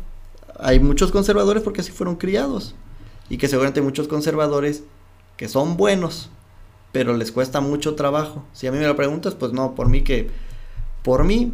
hay 0.59 0.81
muchos 0.81 1.13
conservadores 1.13 1.63
porque 1.63 1.81
así 1.81 1.93
fueron 1.93 2.17
criados. 2.17 2.75
Y 3.29 3.39
que 3.39 3.49
seguramente 3.49 3.83
muchos 3.83 4.09
conservadores 4.09 4.83
que 5.37 5.49
son 5.49 5.77
buenos, 5.77 6.31
pero 6.93 7.17
les 7.17 7.33
cuesta 7.33 7.61
mucho 7.61 7.95
trabajo. 7.95 8.45
Si 8.53 8.67
a 8.67 8.73
mí 8.73 8.79
me 8.79 8.87
lo 8.87 8.97
preguntas, 8.97 9.35
pues 9.35 9.53
no, 9.53 9.75
por 9.75 9.89
mí 9.89 10.03
que, 10.03 10.31
por 11.03 11.25
mí, 11.25 11.53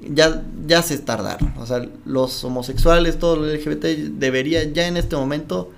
ya, 0.00 0.42
ya 0.66 0.82
se 0.82 0.98
tardaron. 0.98 1.54
O 1.58 1.66
sea, 1.66 1.86
los 2.04 2.44
homosexuales, 2.44 3.18
todo 3.18 3.36
lo 3.36 3.46
LGBT 3.46 3.84
debería 4.18 4.64
ya 4.64 4.86
en 4.86 4.96
este 4.96 5.16
momento 5.16 5.70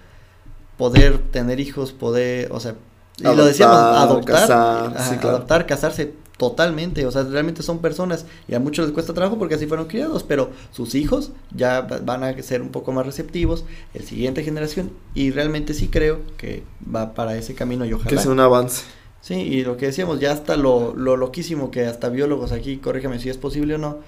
poder 0.79 1.19
tener 1.19 1.61
hijos, 1.61 1.93
poder, 1.93 2.51
o 2.51 2.59
sea, 2.59 2.75
y 3.19 3.25
lo 3.25 3.45
decíamos, 3.45 3.77
Adoptar, 3.77 4.09
adoptar, 4.09 4.41
casar, 4.41 4.97
ajá, 4.97 5.11
sí, 5.11 5.17
claro. 5.19 5.37
adoptar, 5.37 5.67
casarse 5.67 6.15
totalmente, 6.39 7.07
o 7.07 7.11
sea, 7.13 7.23
realmente 7.25 7.63
son 7.63 7.79
personas 7.81 8.27
y 8.49 8.55
a 8.55 8.61
muchos 8.61 8.87
les 8.87 8.95
cuesta 8.95 9.15
trabajo 9.15 9.39
porque 9.39 9.55
así 9.55 9.67
fueron 9.67 9.87
criados, 9.87 10.25
pero 10.25 10.51
sus 10.73 10.95
hijos 10.95 11.31
ya 11.55 11.83
va- 11.83 11.99
van 11.99 12.25
a 12.25 12.43
ser 12.43 12.63
un 12.63 12.71
poco 12.71 12.91
más 12.93 13.07
receptivos, 13.07 13.65
el 13.95 14.05
siguiente 14.05 14.43
generación, 14.43 14.91
y 15.15 15.31
realmente 15.31 15.75
sí 15.75 15.89
creo 15.89 16.21
que 16.39 16.65
va 16.93 17.15
para 17.15 17.37
ese 17.37 17.55
camino 17.55 17.85
y 17.85 17.89
Que 17.91 17.95
ojalá. 17.95 18.21
sea 18.21 18.33
un 18.33 18.41
avance. 18.41 18.83
Sí, 19.21 19.35
y 19.35 19.63
lo 19.63 19.77
que 19.77 19.87
decíamos, 19.87 20.19
ya 20.19 20.33
hasta 20.33 20.57
lo, 20.57 20.95
lo 20.97 21.17
loquísimo 21.17 21.71
que 21.71 21.87
hasta 21.87 22.09
biólogos 22.09 22.51
aquí, 22.51 22.79
corrígeme 22.79 23.21
si 23.21 23.29
es 23.29 23.39
posible 23.39 23.77
o 23.77 23.79
no, 23.79 23.99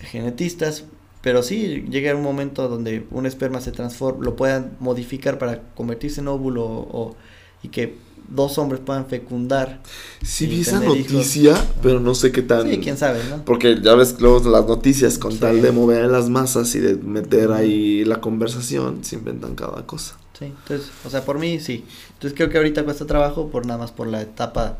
genetistas, 0.00 0.84
pero 1.22 1.42
sí 1.42 1.84
llega 1.90 2.14
un 2.14 2.22
momento 2.22 2.68
donde 2.68 3.06
un 3.10 3.26
esperma 3.26 3.60
se 3.60 3.72
transforma, 3.72 4.24
lo 4.24 4.36
puedan 4.36 4.76
modificar 4.80 5.38
para 5.38 5.62
convertirse 5.74 6.20
en 6.20 6.28
óvulo 6.28 6.64
o, 6.66 7.16
y 7.62 7.68
que 7.68 7.96
dos 8.28 8.58
hombres 8.58 8.80
puedan 8.84 9.06
fecundar. 9.06 9.80
Sí 10.22 10.46
vi 10.46 10.60
esa 10.60 10.82
hijos. 10.84 10.98
noticia, 10.98 11.54
pero 11.82 11.98
no 12.00 12.14
sé 12.14 12.30
qué 12.32 12.42
tan... 12.42 12.68
Sí, 12.68 12.78
quién 12.78 12.96
sabe, 12.96 13.20
¿no? 13.30 13.44
Porque 13.44 13.80
ya 13.82 13.94
ves 13.94 14.20
luego 14.20 14.48
las 14.50 14.66
noticias 14.66 15.18
con 15.18 15.32
Sí. 15.32 15.38
tal 15.38 15.62
de 15.62 15.72
mover 15.72 16.06
las 16.10 16.28
masas 16.28 16.74
y 16.74 16.80
de 16.80 16.96
meter 16.96 17.52
ahí 17.52 18.04
la 18.04 18.20
conversación, 18.20 19.02
se 19.04 19.16
inventan 19.16 19.54
cada 19.54 19.86
cosa. 19.86 20.16
Sí, 20.38 20.44
entonces, 20.46 20.90
o 21.04 21.10
sea, 21.10 21.24
por 21.24 21.38
mí 21.38 21.58
sí. 21.58 21.84
Entonces 22.14 22.36
creo 22.36 22.48
que 22.50 22.58
ahorita 22.58 22.84
cuesta 22.84 23.06
trabajo 23.06 23.48
por 23.48 23.66
nada 23.66 23.78
más 23.78 23.90
por 23.92 24.06
la 24.06 24.20
etapa 24.22 24.78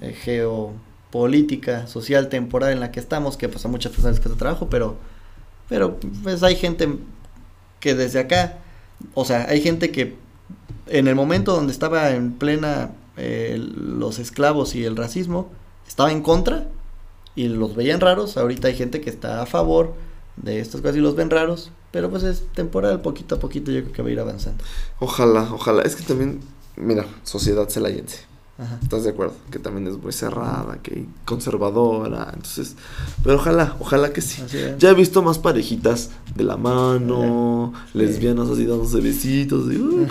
eh, 0.00 0.12
geopolítica, 0.12 1.86
social, 1.86 2.28
temporal 2.28 2.72
en 2.72 2.80
la 2.80 2.90
que 2.90 3.00
estamos, 3.00 3.36
que 3.36 3.48
pues 3.48 3.64
a 3.64 3.68
muchas 3.68 3.92
personas 3.92 4.16
les 4.16 4.20
cuesta 4.24 4.38
trabajo, 4.38 4.68
pero, 4.68 4.96
pero 5.68 5.98
pues 6.22 6.42
hay 6.42 6.56
gente 6.56 6.88
que 7.80 7.94
desde 7.94 8.18
acá, 8.20 8.58
o 9.14 9.24
sea, 9.24 9.46
hay 9.48 9.60
gente 9.60 9.90
que 9.90 10.16
en 10.86 11.08
el 11.08 11.14
momento 11.14 11.54
donde 11.54 11.72
estaba 11.72 12.10
en 12.10 12.32
plena 12.32 12.92
eh, 13.16 13.56
los 13.58 14.18
esclavos 14.18 14.74
y 14.74 14.84
el 14.84 14.96
racismo, 14.96 15.50
estaba 15.86 16.10
en 16.10 16.22
contra 16.22 16.68
y 17.34 17.48
los 17.48 17.74
veían 17.74 18.00
raros, 18.00 18.36
ahorita 18.36 18.68
hay 18.68 18.74
gente 18.74 19.00
que 19.00 19.10
está 19.10 19.42
a 19.42 19.46
favor 19.46 19.94
de 20.36 20.60
estas 20.60 20.80
cosas 20.80 20.96
y 20.96 21.00
los 21.00 21.14
ven 21.14 21.30
raros, 21.30 21.70
pero 21.90 22.10
pues 22.10 22.22
es 22.24 22.44
temporal, 22.54 23.00
poquito 23.02 23.36
a 23.36 23.38
poquito 23.38 23.70
yo 23.70 23.82
creo 23.82 23.92
que 23.92 24.02
va 24.02 24.08
a 24.08 24.12
ir 24.12 24.20
avanzando. 24.20 24.64
Ojalá, 24.98 25.48
ojalá. 25.52 25.82
Es 25.82 25.94
que 25.96 26.02
también, 26.02 26.40
mira, 26.76 27.06
sociedad 27.22 27.68
celayense. 27.68 28.20
Ajá. 28.56 28.78
¿Estás 28.82 29.02
de 29.02 29.10
acuerdo? 29.10 29.34
Que 29.50 29.58
también 29.58 29.88
es 29.88 29.98
muy 30.00 30.12
cerrada, 30.12 30.78
que 30.80 31.06
conservadora. 31.24 32.30
Entonces, 32.34 32.76
pero 33.24 33.36
ojalá, 33.36 33.76
ojalá 33.80 34.12
que 34.12 34.20
sí. 34.20 34.42
Ya 34.78 34.90
he 34.90 34.94
visto 34.94 35.22
más 35.22 35.38
parejitas 35.38 36.10
de 36.36 36.44
la 36.44 36.56
mano, 36.56 37.72
Sí. 37.92 37.98
lesbianas 37.98 38.48
así 38.48 38.64
dándose 38.64 39.00
besitos. 39.00 39.72
y, 39.72 39.76
uy, 39.76 40.06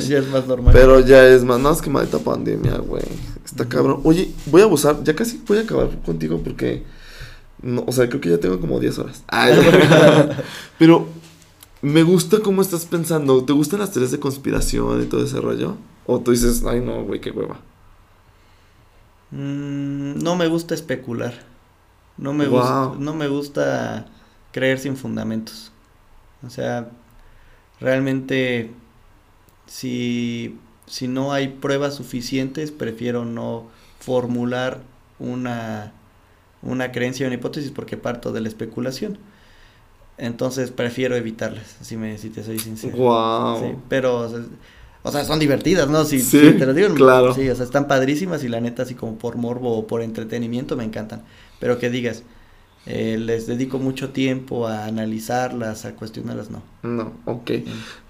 ya 0.08 0.18
es 0.18 0.28
más 0.28 0.46
normal. 0.46 0.72
Pero 0.72 1.00
ya 1.00 1.26
es 1.26 1.42
más, 1.42 1.60
es 1.76 1.82
que 1.82 1.90
maldita 1.90 2.18
pandemia, 2.18 2.76
güey. 2.78 3.02
Está 3.44 3.64
cabrón. 3.68 4.00
Oye, 4.04 4.30
voy 4.46 4.60
a 4.60 4.64
abusar, 4.64 5.02
ya 5.02 5.16
casi 5.16 5.42
voy 5.46 5.58
a 5.58 5.62
acabar 5.62 5.88
contigo 6.04 6.40
porque. 6.42 6.84
No, 7.60 7.82
o 7.84 7.90
sea, 7.90 8.08
creo 8.08 8.20
que 8.20 8.28
ya 8.30 8.38
tengo 8.38 8.60
como 8.60 8.78
10 8.78 8.96
horas. 9.00 9.24
Ay, 9.28 9.56
pero 10.78 11.08
me 11.82 12.04
gusta 12.04 12.38
cómo 12.38 12.62
estás 12.62 12.84
pensando. 12.86 13.42
¿Te 13.44 13.52
gustan 13.52 13.80
las 13.80 13.90
teorías 13.90 14.12
de 14.12 14.20
conspiración 14.20 15.02
y 15.02 15.06
todo 15.06 15.24
ese 15.24 15.40
rollo? 15.40 15.74
O 16.06 16.20
tú 16.20 16.30
dices, 16.30 16.62
ay, 16.66 16.80
no, 16.80 17.02
güey, 17.04 17.20
qué 17.20 17.32
hueva. 17.32 17.58
Mm, 19.30 20.22
no 20.22 20.36
me 20.36 20.48
gusta 20.48 20.74
especular. 20.74 21.34
No 22.16 22.32
me, 22.32 22.46
Wow. 22.48 22.60
gusta, 22.60 22.98
no 22.98 23.14
me 23.14 23.28
gusta 23.28 24.06
creer 24.52 24.78
sin 24.78 24.96
fundamentos. 24.96 25.72
O 26.46 26.50
sea, 26.50 26.90
realmente 27.80 28.70
si, 29.66 30.58
si 30.86 31.08
no 31.08 31.32
hay 31.32 31.48
pruebas 31.48 31.94
suficientes, 31.94 32.70
prefiero 32.72 33.24
no 33.24 33.66
formular 34.00 34.80
una, 35.18 35.92
una 36.62 36.92
creencia 36.92 37.26
o 37.26 37.28
una 37.28 37.36
hipótesis 37.36 37.70
porque 37.70 37.96
parto 37.96 38.32
de 38.32 38.40
la 38.40 38.48
especulación. 38.48 39.18
Entonces 40.16 40.72
prefiero 40.72 41.14
evitarlas, 41.14 41.76
si, 41.80 41.96
me, 41.96 42.18
si 42.18 42.30
te 42.30 42.42
soy 42.42 42.58
sincero. 42.58 42.96
Wow. 42.96 43.60
Sí, 43.60 43.76
pero, 43.88 44.18
o 44.18 44.28
sea, 44.28 44.40
o 45.02 45.12
sea, 45.12 45.24
son 45.24 45.38
divertidas, 45.38 45.88
¿no? 45.88 46.04
Si, 46.04 46.20
Sí, 46.20 46.40
si 46.40 46.52
te 46.58 46.66
lo 46.66 46.74
digo, 46.74 46.92
claro. 46.94 47.34
Sí, 47.34 47.48
o 47.48 47.54
sea, 47.54 47.64
están 47.64 47.86
padrísimas 47.88 48.44
y 48.44 48.48
la 48.48 48.60
neta, 48.60 48.82
así 48.82 48.94
como 48.94 49.18
por 49.18 49.36
morbo 49.36 49.76
o 49.78 49.86
por 49.86 50.02
entretenimiento, 50.02 50.76
me 50.76 50.84
encantan. 50.84 51.24
Pero 51.60 51.78
que 51.78 51.90
digas, 51.90 52.24
eh, 52.86 53.18
les 53.18 53.46
dedico 53.46 53.78
mucho 53.78 54.10
tiempo 54.10 54.66
a 54.66 54.86
analizarlas, 54.86 55.84
a 55.84 55.94
cuestionarlas, 55.94 56.50
no. 56.50 56.62
No, 56.82 57.12
ok. 57.26 57.50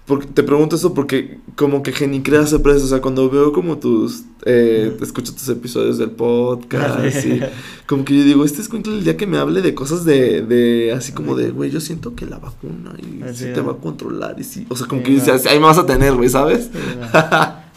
Porque, 0.05 0.25
te 0.25 0.41
pregunto 0.41 0.75
eso 0.75 0.95
porque 0.95 1.37
como 1.55 1.83
que 1.83 1.91
Genicrea 1.91 2.47
se 2.47 2.57
presta, 2.59 2.83
o 2.85 2.87
sea, 2.87 2.99
cuando 2.99 3.29
veo 3.29 3.51
como 3.53 3.77
tus, 3.77 4.23
eh, 4.43 4.97
escucho 5.03 5.33
tus 5.33 5.47
episodios 5.49 5.99
del 5.99 6.09
podcast 6.11 7.15
y 7.25 7.41
como 7.85 8.05
que 8.05 8.17
yo 8.17 8.23
digo, 8.23 8.43
este 8.43 8.61
es 8.61 8.69
el 8.73 9.03
día 9.03 9.17
que 9.17 9.27
me 9.27 9.37
hable 9.37 9.61
de 9.61 9.75
cosas 9.75 10.05
de, 10.05 10.41
de 10.41 10.93
así 10.93 11.11
como 11.11 11.35
de, 11.35 11.51
güey, 11.51 11.69
yo 11.69 11.79
siento 11.79 12.15
que 12.15 12.25
la 12.25 12.39
vacuna 12.39 12.95
y 12.97 13.21
Así, 13.21 13.45
sí 13.45 13.53
te 13.53 13.61
¿no? 13.61 13.67
va 13.67 13.73
a 13.73 13.77
controlar 13.77 14.35
y 14.39 14.43
sí, 14.45 14.65
o 14.69 14.75
sea, 14.75 14.87
como 14.87 15.01
Sí, 15.01 15.05
que 15.07 15.11
dices, 15.11 15.45
no. 15.45 15.51
ahí 15.51 15.59
me 15.59 15.65
vas 15.65 15.77
a 15.77 15.85
tener, 15.85 16.15
güey, 16.15 16.29
¿sabes? 16.29 16.71
Sí, 16.73 16.79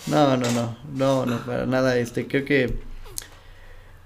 No, 0.06 0.36
no, 0.36 0.50
no, 0.52 0.76
no, 0.96 1.26
no, 1.26 1.36
para 1.44 1.66
nada, 1.66 1.98
este, 1.98 2.26
creo 2.26 2.44
que, 2.46 2.74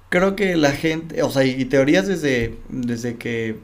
creo 0.09 0.37
que 0.37 0.57
la 0.57 0.73
gente, 0.73 1.23
o 1.23 1.31
sea, 1.31 1.45
y, 1.45 1.65
teorías 1.65 2.07
desde, 2.07 2.59
desde 2.69 3.17
que 3.17 3.57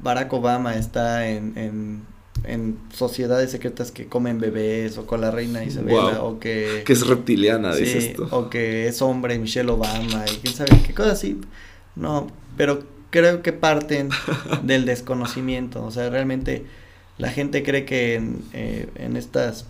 Barack 0.00 0.32
Obama 0.32 0.74
está 0.76 1.28
en, 1.28 1.56
en, 1.56 2.02
en 2.44 2.78
sociedades 2.92 3.50
secretas 3.50 3.90
que 3.92 4.06
comen 4.06 4.38
bebés, 4.38 4.98
o 4.98 5.06
con 5.06 5.20
la 5.20 5.30
reina 5.30 5.64
Isabela, 5.64 6.00
Guau. 6.18 6.26
o 6.26 6.40
que... 6.40 6.82
Que 6.84 6.92
es 6.92 7.06
reptiliana, 7.06 7.72
Sí, 7.74 7.84
dices 7.84 8.14
tú. 8.14 8.26
o 8.30 8.50
que 8.50 8.88
es 8.88 9.00
hombre 9.02 9.38
Michelle 9.38 9.70
Obama 9.70 10.24
y 10.32 10.36
quién 10.38 10.54
sabe 10.54 10.70
qué 10.86 10.94
cosas 10.94 11.14
así. 11.14 11.40
No, 11.94 12.28
pero 12.56 12.82
creo 13.10 13.42
que 13.42 13.52
parten 13.52 14.08
del 14.64 14.84
desconocimiento. 14.84 15.84
O 15.84 15.90
sea, 15.90 16.10
realmente 16.10 16.64
la 17.18 17.30
gente 17.30 17.62
cree 17.62 17.84
que 17.84 18.14
en, 18.14 18.42
eh, 18.52 18.88
en 18.96 19.16
estas 19.16 19.66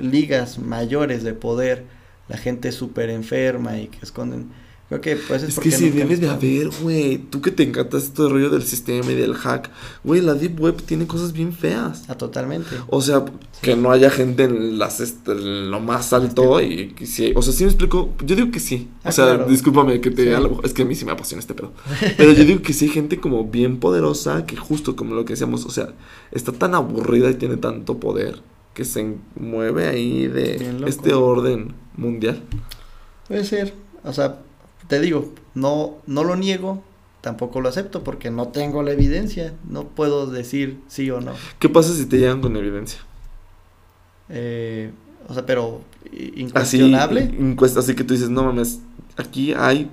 ligas 0.00 0.58
mayores 0.58 1.22
de 1.22 1.34
poder 1.34 1.84
la 2.28 2.38
gente 2.38 2.68
es 2.70 2.74
súper 2.74 3.10
enferma 3.10 3.78
y 3.78 3.88
que 3.88 3.98
esconden. 4.02 4.50
Creo 4.88 5.00
que 5.00 5.16
pues 5.16 5.42
es, 5.42 5.48
Es 5.48 5.54
porque 5.54 5.70
que 5.70 5.76
sí, 5.76 5.84
nunca 5.86 5.96
debe 6.00 6.16
de 6.18 6.28
haber, 6.28 6.68
güey. 6.82 7.16
Tú 7.18 7.40
que 7.40 7.50
te 7.50 7.62
encanta 7.62 7.96
esto 7.96 8.24
de 8.24 8.28
rollo 8.28 8.50
del 8.50 8.62
sistema 8.64 9.10
y 9.10 9.14
del 9.14 9.34
hack. 9.34 9.70
Güey, 10.04 10.20
la 10.20 10.34
Deep 10.34 10.60
Web 10.60 10.82
tiene 10.82 11.06
cosas 11.06 11.32
bien 11.32 11.54
feas. 11.54 12.04
Ah, 12.06 12.16
totalmente. 12.16 12.76
O 12.88 13.00
sea, 13.00 13.24
que 13.62 13.76
no 13.76 13.90
haya 13.90 14.10
gente 14.10 14.44
en, 14.44 14.78
las, 14.78 15.00
este, 15.00 15.32
en 15.32 15.70
lo 15.70 15.80
más 15.80 16.12
alto 16.12 16.60
y 16.60 16.88
que 16.88 17.06
sí. 17.06 17.32
O 17.34 17.40
sea, 17.40 17.54
sí 17.54 17.64
me 17.64 17.70
explico. 17.70 18.12
Yo 18.24 18.36
digo 18.36 18.50
que 18.50 18.60
sí. 18.60 18.88
Ah, 19.02 19.08
o 19.08 19.12
sea, 19.12 19.24
claro. 19.24 19.46
discúlpame 19.46 20.00
que 20.02 20.10
te. 20.10 20.24
Sí. 20.24 20.32
a 20.32 20.40
lo 20.40 20.50
mejor- 20.50 20.66
es 20.66 20.74
que 20.74 20.82
a 20.82 20.84
mí 20.84 20.94
sí 20.94 21.06
me 21.06 21.12
apasiona 21.12 21.40
este 21.40 21.54
pedo. 21.54 21.72
Pero 22.18 22.32
yo 22.32 22.44
digo 22.44 22.60
que 22.60 22.74
sí 22.74 22.84
hay 22.84 22.90
gente 22.90 23.18
como 23.18 23.44
bien 23.44 23.78
poderosa 23.80 24.44
que 24.44 24.56
justo 24.56 24.96
como 24.96 25.14
lo 25.14 25.24
que 25.24 25.32
decíamos, 25.32 25.64
o 25.64 25.70
sea, 25.70 25.94
está 26.30 26.52
tan 26.52 26.74
aburrida 26.74 27.30
y 27.30 27.34
tiene 27.34 27.56
tanto 27.56 27.98
poder 27.98 28.42
que 28.74 28.84
se 28.84 29.14
mueve 29.34 29.86
ahí 29.88 30.26
de 30.26 30.84
este 30.86 31.14
orden 31.14 31.74
mundial. 31.96 32.42
Puede 33.28 33.44
ser. 33.44 33.72
O 34.02 34.12
sea, 34.12 34.40
te 34.88 35.00
digo, 35.00 35.32
no, 35.54 35.94
no 36.06 36.24
lo 36.24 36.36
niego, 36.36 36.82
tampoco 37.20 37.60
lo 37.60 37.68
acepto 37.68 38.04
porque 38.04 38.30
no 38.30 38.48
tengo 38.48 38.82
la 38.82 38.92
evidencia. 38.92 39.54
No 39.68 39.84
puedo 39.84 40.26
decir 40.26 40.78
sí 40.88 41.10
o 41.10 41.20
no. 41.20 41.32
¿Qué 41.58 41.68
pasa 41.68 41.94
si 41.94 42.06
te 42.06 42.18
llegan 42.18 42.40
con 42.40 42.56
evidencia? 42.56 43.00
Eh, 44.28 44.90
o 45.28 45.34
sea, 45.34 45.44
pero 45.46 45.80
i- 46.12 46.16
Así, 46.16 46.78
incuestionable. 46.78 47.20
encuesta, 47.38 47.80
así 47.80 47.94
que 47.94 48.04
tú 48.04 48.14
dices, 48.14 48.30
no 48.30 48.44
mames, 48.44 48.80
aquí 49.16 49.52
hay 49.54 49.90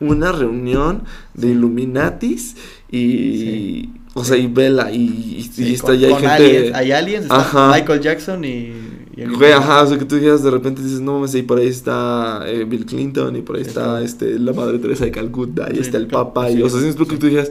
una 0.00 0.32
reunión 0.32 1.04
de 1.34 1.48
Illuminatis 1.48 2.56
y, 2.90 3.38
Sí. 3.38 3.92
o 4.14 4.24
sea, 4.24 4.36
y 4.36 4.46
vela 4.46 4.90
y, 4.92 5.36
y- 5.38 5.42
Sí, 5.42 5.64
y 5.68 5.74
está 5.74 5.88
con- 5.88 5.98
ya 5.98 6.06
hay 6.08 6.12
con 6.12 6.22
gente, 6.22 6.34
aliens, 6.34 6.74
hay 6.76 6.92
aliens, 6.92 7.24
está. 7.24 7.70
Michael 7.74 8.00
Jackson 8.00 8.44
y, 8.44 8.72
güey, 9.16 9.52
ajá, 9.52 9.82
o 9.82 9.86
sea, 9.86 9.98
que 9.98 10.04
tú 10.04 10.16
digas 10.16 10.42
de 10.42 10.50
repente 10.50 10.82
dices, 10.82 11.00
no 11.00 11.14
mames, 11.14 11.34
y 11.34 11.42
por 11.42 11.58
ahí 11.58 11.68
está 11.68 12.42
eh, 12.46 12.64
Bill 12.64 12.84
Clinton 12.84 13.34
y 13.36 13.40
por 13.42 13.56
ahí 13.56 13.62
está 13.62 14.02
este, 14.02 14.38
la 14.38 14.52
Madre 14.52 14.78
Teresa 14.78 15.04
de 15.06 15.10
Calcuta 15.10 15.68
y 15.70 15.76
Sí, 15.76 15.80
está 15.80 15.96
el 15.96 16.06
Papa 16.06 16.48
sí, 16.48 16.58
y, 16.58 16.62
o 16.62 16.68
sea, 16.68 16.72
si 16.72 16.78
sí, 16.78 16.82
me 16.82 16.88
explico 16.88 17.10
que 17.12 17.16
tú 17.18 17.26
digas, 17.26 17.50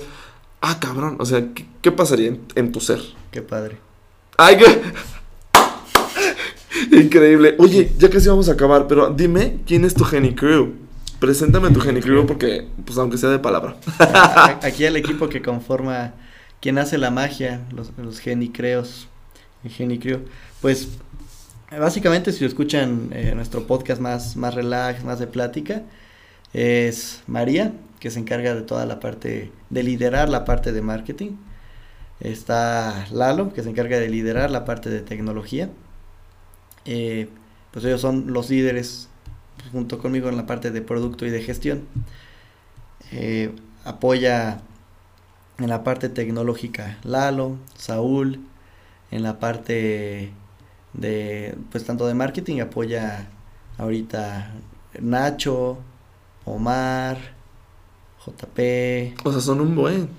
ah, 0.62 0.80
cabrón, 0.80 1.16
o 1.20 1.26
sea, 1.26 1.54
¿qué, 1.54 1.66
qué 1.82 1.92
pasaría 1.92 2.28
en, 2.28 2.42
en 2.56 2.72
tu 2.72 2.80
ser? 2.80 3.00
Qué 3.32 3.42
padre. 3.42 3.78
¡Ay, 4.38 4.58
qué! 4.58 4.82
Increíble. 6.92 7.56
Oye, 7.58 7.92
ya 7.98 8.10
casi 8.10 8.28
vamos 8.30 8.50
a 8.50 8.54
acabar, 8.54 8.88
pero 8.88 9.10
dime 9.10 9.58
quién 9.66 9.86
es 9.86 9.94
tu 9.94 10.04
Genie 10.04 10.36
Crew. 10.36 10.74
Preséntame 11.20 11.72
tu 11.72 11.80
Genie 11.80 12.02
Crew 12.02 12.26
porque, 12.26 12.68
pues, 12.86 12.98
aunque 12.98 13.18
sea 13.18 13.30
de 13.30 13.40
palabra. 13.40 13.78
A- 14.00 14.60
Aquí 14.64 14.84
el 14.86 14.96
equipo 14.98 15.30
que 15.30 15.42
conforma 15.42 16.14
quien 16.62 16.78
hace 16.78 16.98
la 16.98 17.12
magia, 17.12 17.62
los, 17.74 17.92
los 17.98 18.20
genicreos, 18.20 19.08
el 19.64 19.72
genicreo, 19.72 20.20
pues 20.62 20.90
básicamente 21.72 22.32
si 22.32 22.46
escuchan 22.46 23.10
eh, 23.12 23.34
nuestro 23.36 23.68
podcast 23.68 24.02
más, 24.02 24.36
más 24.36 24.54
relax, 24.54 25.04
más 25.04 25.20
de 25.20 25.28
plática, 25.28 25.84
es 26.54 27.24
María, 27.28 27.74
que 28.00 28.12
se 28.12 28.20
encarga 28.20 28.56
de 28.56 28.62
toda 28.62 28.86
la 28.86 29.00
parte, 29.00 29.52
de 29.70 29.84
liderar 29.84 30.30
la 30.30 30.46
parte 30.46 30.72
de 30.72 30.82
marketing. 30.82 31.32
Está 32.20 33.08
Lalo, 33.12 33.52
que 33.52 33.62
se 33.64 33.70
encarga 33.70 34.00
de 34.00 34.10
liderar 34.10 34.52
la 34.52 34.64
parte 34.64 34.90
de 34.90 35.02
tecnología. 35.02 35.70
Eh, 36.86 37.28
pues 37.72 37.84
ellos 37.86 38.02
son 38.02 38.32
los 38.32 38.50
líderes 38.50 39.10
junto 39.72 39.98
conmigo 40.00 40.30
en 40.30 40.38
la 40.38 40.46
parte 40.46 40.72
de 40.72 40.82
producto 40.82 41.26
y 41.26 41.30
de 41.30 41.42
gestión. 41.42 41.88
Eh, 43.12 43.54
apoya 43.84 44.62
en 45.58 45.70
la 45.70 45.84
parte 45.84 46.10
tecnológica 46.10 46.98
Lalo, 47.04 47.58
Saúl, 47.76 48.40
en 49.12 49.24
la 49.24 49.40
parte 49.40 50.32
de, 50.98 51.56
pues 51.72 51.84
tanto 51.86 52.08
de 52.08 52.14
marketing 52.14 52.62
apoya 52.62 53.28
ahorita 53.78 54.52
Nacho, 55.02 55.78
Omar, 56.46 57.18
JP, 58.26 59.14
O 59.24 59.32
sea, 59.32 59.42
son 59.42 59.62
un 59.62 59.76
buen. 59.76 60.10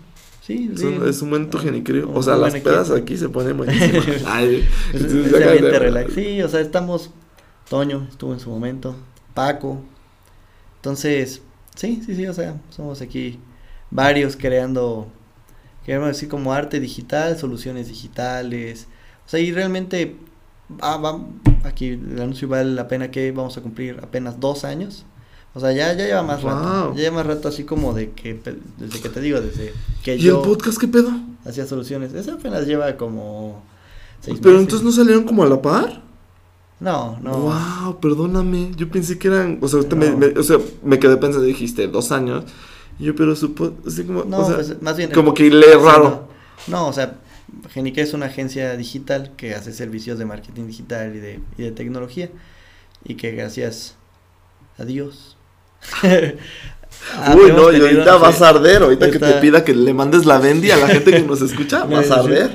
sí, 0.42 0.70
sí. 0.76 0.82
Son- 0.82 1.08
es 1.08 1.22
un 1.22 1.30
buen 1.30 1.50
tu 1.50 1.58
Genie 1.58 1.82
Crew. 1.82 2.08
Un 2.10 2.16
O 2.16 2.22
sea, 2.22 2.36
las 2.36 2.54
pedas 2.56 2.88
equipo. 2.90 3.02
aquí 3.04 3.16
se 3.16 3.28
ponen 3.28 3.56
buenísimas. 3.56 4.06
Ay, 4.26 4.64
Es, 4.92 5.02
es 5.02 5.34
ambiente 5.34 5.78
relax. 5.78 6.12
Sí, 6.14 6.40
o 6.42 6.48
sea, 6.48 6.60
estamos, 6.60 7.10
Toño 7.68 8.06
estuvo 8.10 8.32
en 8.32 8.40
su 8.40 8.50
momento, 8.50 8.94
Paco. 9.34 9.80
Entonces, 10.76 11.42
sí, 11.74 12.02
sí, 12.04 12.14
sí, 12.14 12.26
o 12.26 12.34
sea, 12.34 12.56
somos 12.70 13.00
aquí 13.02 13.40
varios 13.90 14.36
creando, 14.36 15.08
queremos 15.84 16.08
decir, 16.08 16.28
como 16.28 16.52
arte 16.52 16.78
digital, 16.80 17.36
soluciones 17.38 17.88
digitales. 17.88 18.86
O 19.26 19.28
sea, 19.28 19.40
y 19.40 19.50
realmente, 19.52 20.16
ah, 20.80 20.96
va, 20.96 21.20
aquí 21.64 21.88
el 21.88 22.20
anuncio 22.20 22.48
vale 22.48 22.70
la 22.70 22.88
pena 22.88 23.10
que 23.10 23.30
vamos 23.32 23.56
a 23.56 23.62
cumplir 23.62 23.98
apenas 24.02 24.40
dos 24.40 24.64
años. 24.64 25.04
O 25.54 25.60
sea, 25.60 25.72
ya, 25.72 25.92
ya 25.94 26.06
lleva 26.06 26.22
más 26.22 26.42
rato. 26.42 26.92
Ya 26.94 27.02
lleva 27.02 27.16
más 27.16 27.26
rato 27.26 27.48
así 27.48 27.64
como 27.64 27.94
de 27.94 28.10
que, 28.10 28.38
desde 28.78 29.00
que 29.00 29.08
te 29.08 29.20
digo, 29.20 29.40
desde 29.40 29.72
que 30.04 30.16
¿Y 30.16 30.18
yo... 30.18 30.42
el 30.42 30.48
podcast 30.48 30.78
qué 30.78 30.86
pedo? 30.86 31.10
Hacía 31.46 31.66
soluciones. 31.66 32.12
Ese 32.12 32.30
apenas 32.30 32.66
lleva 32.66 32.96
como... 32.96 33.62
Pero 34.42 34.58
entonces 34.58 34.82
no 34.82 34.92
salieron 34.92 35.24
como 35.24 35.44
a 35.44 35.46
la 35.46 35.62
par. 35.62 36.02
No, 36.78 37.18
no. 37.22 37.38
Wow, 37.38 38.00
perdóname. 38.00 38.72
Yo 38.76 38.88
pensé 38.90 39.18
que 39.18 39.28
eran. 39.28 39.58
O 39.62 39.68
sea, 39.68 39.80
me, 39.96 40.26
o 40.38 40.42
sea, 40.42 40.58
me 40.82 40.98
quedé 40.98 41.16
pensando, 41.16 41.46
dijiste 41.46 41.86
dos 41.88 42.12
años. 42.12 42.44
Y 42.98 43.04
yo, 43.04 43.14
pero 43.14 43.34
supo. 43.34 43.72
Así 43.86 44.04
como. 44.04 44.24
No, 44.24 44.38
o 44.38 44.46
sea, 44.46 44.56
pues, 44.56 44.82
más 44.82 44.96
bien. 44.96 45.10
Como 45.10 45.32
que 45.32 45.48
le 45.48 45.74
raro. 45.76 46.28
No, 46.66 46.88
o 46.88 46.92
sea, 46.92 47.18
Genique 47.72 48.00
es 48.00 48.12
una 48.12 48.26
agencia 48.26 48.76
digital 48.76 49.32
que 49.36 49.54
hace 49.54 49.72
servicios 49.72 50.18
de 50.18 50.24
marketing 50.24 50.66
digital 50.66 51.14
y 51.14 51.18
de, 51.18 51.40
y 51.58 51.62
de 51.62 51.72
tecnología. 51.72 52.30
Y 53.04 53.14
que 53.14 53.32
gracias 53.32 53.94
a 54.78 54.84
Dios. 54.84 55.36
Uy, 56.02 57.52
no, 57.52 57.72
y 57.72 57.80
ahorita 57.80 58.16
vas 58.16 58.42
a 58.42 58.50
arder. 58.50 58.82
Ahorita 58.82 59.10
que 59.10 59.18
te 59.18 59.32
pida 59.34 59.64
que 59.64 59.74
le 59.74 59.94
mandes 59.94 60.24
la 60.24 60.38
vendi 60.38 60.70
a 60.70 60.76
la 60.76 60.88
gente 60.88 61.10
que 61.10 61.22
nos 61.22 61.40
escucha, 61.42 61.84
vas 61.84 62.10
a 62.10 62.20
arder. 62.20 62.50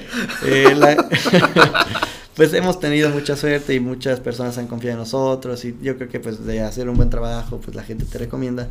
Eh, 0.46 0.74
la... 0.76 1.08
pues 2.36 2.54
hemos 2.54 2.80
tenido 2.80 3.10
mucha 3.10 3.36
suerte 3.36 3.74
y 3.74 3.80
muchas 3.80 4.20
personas 4.20 4.58
han 4.58 4.68
confiado 4.68 4.94
en 4.94 5.00
nosotros 5.00 5.64
y 5.66 5.76
yo 5.82 5.96
creo 5.98 6.10
que 6.10 6.20
pues 6.20 6.46
de 6.46 6.62
hacer 6.62 6.90
un 6.90 6.96
buen 6.96 7.10
trabajo 7.10 7.60
pues 7.60 7.76
la 7.76 7.84
gente 7.84 8.06
te 8.06 8.18
recomienda 8.18 8.68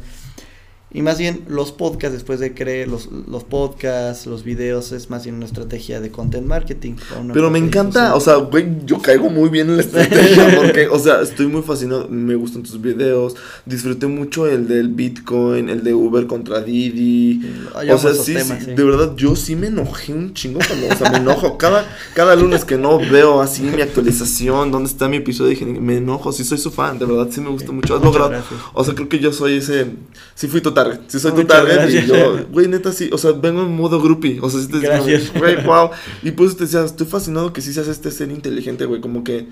y 0.93 1.03
más 1.03 1.19
bien 1.19 1.45
los 1.49 1.71
podcasts, 1.71 2.15
después 2.15 2.41
de 2.41 2.53
creer 2.53 2.89
los, 2.89 3.09
los 3.29 3.45
podcasts, 3.45 4.27
los 4.27 4.43
videos, 4.43 4.91
es 4.91 5.09
más 5.09 5.23
bien 5.23 5.37
una 5.37 5.45
estrategia 5.45 6.01
de 6.01 6.11
content 6.11 6.45
marketing. 6.45 6.95
Pero 7.33 7.49
me 7.49 7.61
encanta, 7.61 8.17
o 8.17 8.21
sea, 8.21 8.37
güey, 8.37 8.67
yo 8.85 9.01
caigo 9.01 9.31
muy 9.31 9.51
bien 9.51 9.71
en 9.71 9.77
la 9.77 9.83
estrategia 9.85 10.57
porque, 10.57 10.89
o 10.89 10.99
sea, 10.99 11.21
estoy 11.21 11.47
muy 11.47 11.63
fascinado, 11.63 12.09
me 12.09 12.35
gustan 12.35 12.65
tus 12.65 12.81
videos, 12.81 13.37
disfruté 13.65 14.09
mucho 14.09 14.49
el 14.49 14.67
del 14.67 14.89
Bitcoin, 14.89 15.69
el 15.69 15.85
de 15.85 15.95
Uber 15.95 16.27
contra 16.27 16.61
Didi. 16.61 17.41
o 17.73 17.99
sea, 17.99 18.13
sí, 18.13 18.37
sí, 18.41 18.73
de 18.75 18.83
verdad, 18.85 19.15
yo 19.15 19.37
sí 19.37 19.55
me 19.55 19.69
enojé 19.69 20.13
un 20.13 20.35
chingo 20.35 20.59
cuando, 20.67 20.89
o 20.89 20.97
sea, 20.97 21.13
me 21.13 21.19
enojo. 21.19 21.57
Cada, 21.57 21.87
cada 22.15 22.35
lunes 22.35 22.65
que 22.65 22.77
no 22.77 22.99
veo 22.99 23.41
así 23.41 23.63
mi 23.63 23.81
actualización, 23.81 24.73
dónde 24.73 24.91
está 24.91 25.09
mi 25.09 25.19
episodio, 25.19 25.51
dije, 25.51 25.67
me 25.67 25.99
enojo, 25.99 26.33
sí 26.33 26.43
soy 26.43 26.59
su 26.59 26.73
fan, 26.73 26.99
de 26.99 27.07
verdad, 27.07 27.29
sí 27.31 27.41
me 27.41 27.51
gusta 27.51 27.71
mucho. 27.71 27.95
Has 27.95 28.03
logrado, 28.03 28.33
o 28.73 28.83
sea, 28.83 28.93
creo 28.95 29.09
que 29.09 29.21
yo 29.21 29.33
soy 29.33 29.59
ese, 29.59 29.87
sí 30.35 30.49
fui 30.49 30.61
total 30.61 30.80
si 31.07 31.19
soy 31.19 31.33
tu 31.33 31.45
target. 31.45 31.89
Y 31.91 32.07
yo, 32.07 32.47
güey, 32.51 32.69
neta, 32.69 32.93
sí. 32.93 33.11
O 33.13 33.19
sea, 33.19 33.33
vengo 33.33 33.63
en 33.63 33.75
modo 33.75 34.01
groupie. 34.01 34.39
O 34.41 34.51
sea, 34.51 34.61
si 34.61 34.69
te 34.69 34.81
Gracias. 34.81 35.33
güey, 35.35 35.65
wow. 35.65 35.91
Y 36.23 36.31
pues 36.33 36.57
te 36.57 36.65
decía, 36.65 36.85
estoy 36.85 37.07
fascinado 37.07 37.53
que 37.53 37.61
sí 37.61 37.73
seas 37.73 37.89
este 37.89 38.11
ser 38.11 38.31
inteligente, 38.31 38.85
güey. 38.85 39.01
Como 39.01 39.25
que. 39.25 39.49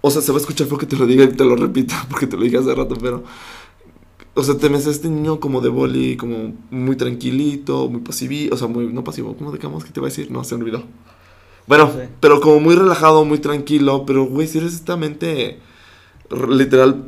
O 0.00 0.10
sea, 0.10 0.20
se 0.22 0.32
va 0.32 0.38
a 0.38 0.40
escuchar 0.40 0.66
feo 0.66 0.78
que 0.78 0.86
te 0.86 0.96
lo 0.96 1.06
diga 1.06 1.24
y 1.24 1.28
te 1.28 1.44
lo 1.44 1.56
repita, 1.56 2.06
porque 2.10 2.26
te 2.26 2.36
lo 2.36 2.42
dije 2.42 2.58
hace 2.58 2.74
rato, 2.74 2.96
pero. 3.00 3.24
O 4.34 4.42
sea, 4.42 4.56
te 4.56 4.66
a 4.66 4.76
este 4.76 5.10
niño 5.10 5.40
como 5.40 5.60
de 5.60 5.68
boli, 5.68 6.16
como 6.16 6.54
muy 6.70 6.96
tranquilito, 6.96 7.88
muy 7.90 8.00
pasivo, 8.00 8.54
o 8.54 8.56
sea, 8.56 8.66
muy, 8.66 8.86
no 8.86 9.04
pasivo, 9.04 9.36
¿cómo 9.36 9.52
digamos 9.52 9.84
que 9.84 9.90
te 9.90 10.00
va 10.00 10.06
a 10.06 10.10
decir? 10.10 10.30
No, 10.30 10.42
se 10.42 10.56
me 10.56 10.62
olvidó. 10.62 10.84
Bueno, 11.66 11.92
pero 12.18 12.40
como 12.40 12.58
muy 12.58 12.74
relajado, 12.74 13.26
muy 13.26 13.38
tranquilo, 13.38 14.04
pero 14.06 14.24
güey, 14.24 14.48
si 14.48 14.58
eres 14.58 14.72
esta 14.72 14.96
mente 14.96 15.58
literal 16.48 17.04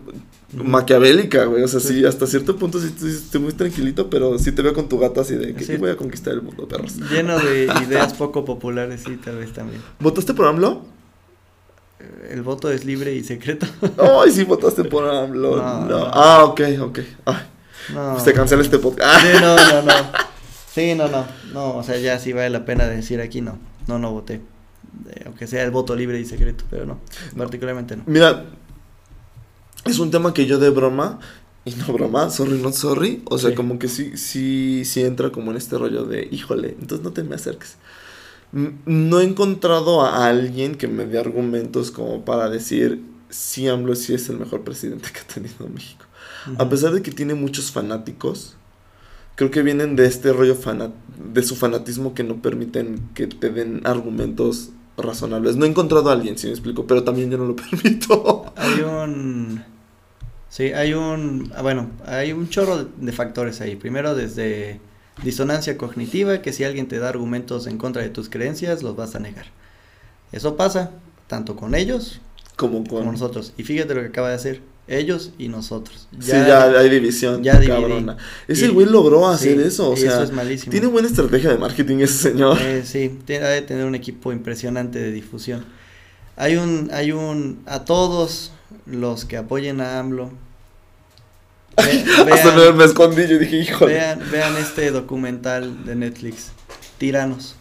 maquiavélica, 0.55 1.45
güey. 1.47 1.63
O 1.63 1.69
sea, 1.69 1.81
sí. 1.81 2.05
hasta 2.05 2.27
cierto 2.27 2.57
punto 2.57 2.79
sí, 2.81 2.95
estoy 3.07 3.41
muy 3.41 3.53
tranquilito, 3.53 4.09
pero 4.11 4.39
sí 4.39 4.53
te 4.53 4.63
veo 4.63 4.75
con 4.75 4.89
tu 4.89 4.99
gato 4.99 5.21
así 5.21 5.35
de 5.35 5.55
que 5.55 5.77
voy 5.77 5.91
a 5.91 5.97
conquistar 5.97 6.35
el 6.35 6.43
mundo, 6.43 6.69
perros. 6.69 6.97
Lleno 7.11 7.39
de 7.39 7.65
ideas 7.87 8.15
poco 8.15 8.45
populares, 8.45 9.03
sí, 9.07 9.17
tal 9.17 9.39
vez 9.39 9.53
también. 9.53 9.83
¿Votaste 10.01 10.35
por 10.35 10.47
AMLO? 10.47 10.85
El 12.31 12.43
voto 12.43 12.71
es 12.71 12.85
libre 12.85 13.15
y 13.15 13.25
secreto. 13.25 13.67
Ay, 14.23 14.31
sí, 14.31 14.45
votaste 14.45 14.85
por 14.85 15.09
AMLO. 15.09 15.57
No. 15.57 16.11
Ah, 16.13 16.45
ok, 16.45 16.61
ok. 16.81 16.99
Ay. 17.25 17.37
No. 17.93 18.19
Se 18.19 18.33
cancela 18.33 18.63
este 18.63 18.79
podcast. 18.79 19.21
Sí, 19.21 19.29
no, 19.41 19.57
no, 19.57 19.83
no. 19.87 19.93
Sí, 20.73 20.95
no, 20.95 21.09
no. 21.09 21.27
No, 21.53 21.77
o 21.77 21.83
sea, 21.83 21.99
ya 21.99 22.19
sí 22.19 22.33
vale 22.33 22.51
la 22.51 22.65
pena 22.65 22.87
decir 22.87 23.21
aquí 23.21 23.41
no. 23.41 23.59
No, 23.87 23.99
no 23.99 24.13
voté. 24.13 24.41
aunque 25.27 25.47
sea 25.47 25.63
el 25.63 25.71
voto 25.71 25.95
libre 25.95 26.19
y 26.19 26.25
secreto, 26.25 26.65
pero 26.71 26.87
no. 26.87 27.01
Particularmente 27.37 27.97
no. 27.97 28.03
Mira, 28.07 28.47
es 29.85 29.99
un 29.99 30.11
tema 30.11 30.35
que 30.35 30.47
yo 30.47 30.59
de 30.59 30.71
broma, 30.71 31.19
y 31.65 31.73
no 31.73 31.93
broma, 31.93 32.31
sorry, 32.31 32.59
not 32.59 32.75
sorry, 32.75 33.23
o 33.25 33.39
sea, 33.39 33.55
como 33.55 33.79
que 33.79 33.89
sí, 33.89 34.17
sí, 34.17 34.85
sí 34.85 35.03
entra 35.03 35.31
como 35.31 35.51
en 35.51 35.57
este 35.57 35.79
rollo 35.79 36.05
de, 36.05 36.29
híjole, 36.31 36.77
entonces 36.81 37.03
no 37.03 37.13
te 37.13 37.23
me 37.23 37.35
acerques. 37.35 37.77
No 38.53 39.21
he 39.21 39.25
encontrado 39.25 40.03
a 40.03 40.27
alguien 40.27 40.77
que 40.77 40.87
me 40.87 41.07
dé 41.07 41.19
argumentos 41.19 41.91
como 41.91 42.25
para 42.25 42.49
decir 42.49 43.03
si 43.29 43.67
AMLO 43.67 43.97
sí 43.97 44.15
es 44.15 44.29
el 44.29 44.39
mejor 44.39 44.63
presidente 44.63 45.09
que 45.13 45.21
ha 45.21 45.27
tenido 45.27 45.69
México. 45.69 46.05
A 46.59 46.69
pesar 46.69 46.93
de 46.93 47.03
que 47.03 47.11
tiene 47.11 47.35
muchos 47.35 47.73
fanáticos, 47.73 48.55
creo 49.35 49.51
que 49.51 49.63
vienen 49.63 49.97
de 49.97 50.07
este 50.07 50.33
rollo 50.33 50.57
de 51.33 51.43
su 51.43 51.57
fanatismo 51.57 52.15
que 52.15 52.23
no 52.23 52.43
permiten 52.43 53.09
que 53.15 53.27
te 53.27 53.51
den 53.51 53.81
argumentos 53.85 54.71
razonables. 54.97 55.57
No 55.57 55.65
he 55.65 55.69
encontrado 55.69 56.11
a 56.11 56.13
alguien, 56.13 56.39
si 56.39 56.47
me 56.47 56.53
explico, 56.53 56.87
pero 56.87 57.03
también 57.03 57.31
yo 57.31 57.39
no 57.39 57.47
lo 57.47 57.57
permito. 57.57 58.53
Hay 58.57 58.83
un 58.83 59.74
Sí, 60.55 60.73
hay 60.73 60.95
un, 60.95 61.53
ah, 61.57 61.63
bueno, 61.63 61.91
hay 62.07 62.31
un 62.31 62.49
chorro 62.49 62.85
de, 62.85 63.11
factores 63.11 63.61
ahí. 63.61 63.75
Primero 63.75 64.15
desde 64.15 64.79
disonancia 65.25 65.77
cognitiva, 65.77 66.43
que 66.43 66.53
si 66.53 66.63
alguien 66.63 66.87
te 66.87 67.01
da 67.01 67.09
argumentos 67.09 67.67
en 67.67 67.77
contra 67.77 68.03
de 68.03 68.09
tus 68.09 68.29
creencias, 68.29 68.85
los 68.85 68.95
vas 68.95 69.17
a 69.17 69.19
negar. 69.19 69.47
Eso 70.31 70.57
pasa 70.57 70.93
tanto 71.27 71.57
con 71.57 71.75
ellos 71.75 72.21
como 72.55 72.85
con 72.85 73.05
nosotros. 73.05 73.53
Y 73.57 73.65
fíjate 73.65 73.97
lo 73.97 74.03
que 74.03 74.07
acaba 74.07 74.29
de 74.29 74.37
hacer, 74.37 74.61
ellos 74.87 75.33
y 75.39 75.49
nosotros. 75.49 76.07
sí, 76.21 76.31
ya 76.31 76.67
hay 76.67 76.89
división. 76.89 77.43
Ya 77.43 77.61
cabrona. 77.61 78.17
Ese 78.47 78.69
güey 78.69 78.87
logró 78.87 79.27
hacer 79.27 79.59
eso, 79.59 79.91
o 79.91 79.97
sea, 79.97 80.13
eso 80.13 80.23
es 80.23 80.31
malísimo. 80.31 80.71
tiene 80.71 80.87
buena 80.87 81.09
estrategia 81.09 81.51
de 81.51 81.59
marketing 81.59 81.97
ese 81.97 82.31
señor. 82.31 82.59
Eh, 82.61 82.85
sí, 82.85 83.19
tiene 83.25 83.49
de 83.49 83.63
tener 83.63 83.87
un 83.87 83.97
equipo 83.97 84.33
impresionante 84.33 85.01
de 85.01 85.11
difusión. 85.11 85.65
Hay 86.37 86.55
un, 86.55 86.91
hay 86.93 87.11
un, 87.11 87.65
a 87.67 87.85
todos 87.85 88.53
los 88.87 89.25
que 89.25 89.37
apoyen 89.37 89.81
a 89.81 89.99
AMLO, 89.99 90.31
Hasta 91.77 92.73
me, 92.73 92.85
escondí 92.85 93.23
y 93.23 93.39
dije, 93.39 93.57
híjole. 93.57 93.95
Vean, 93.95 94.21
vean 94.31 94.57
este 94.57 94.91
documental 94.91 95.85
de 95.85 95.97
Netflix, 95.97 96.53
Tiranos. 96.99 97.57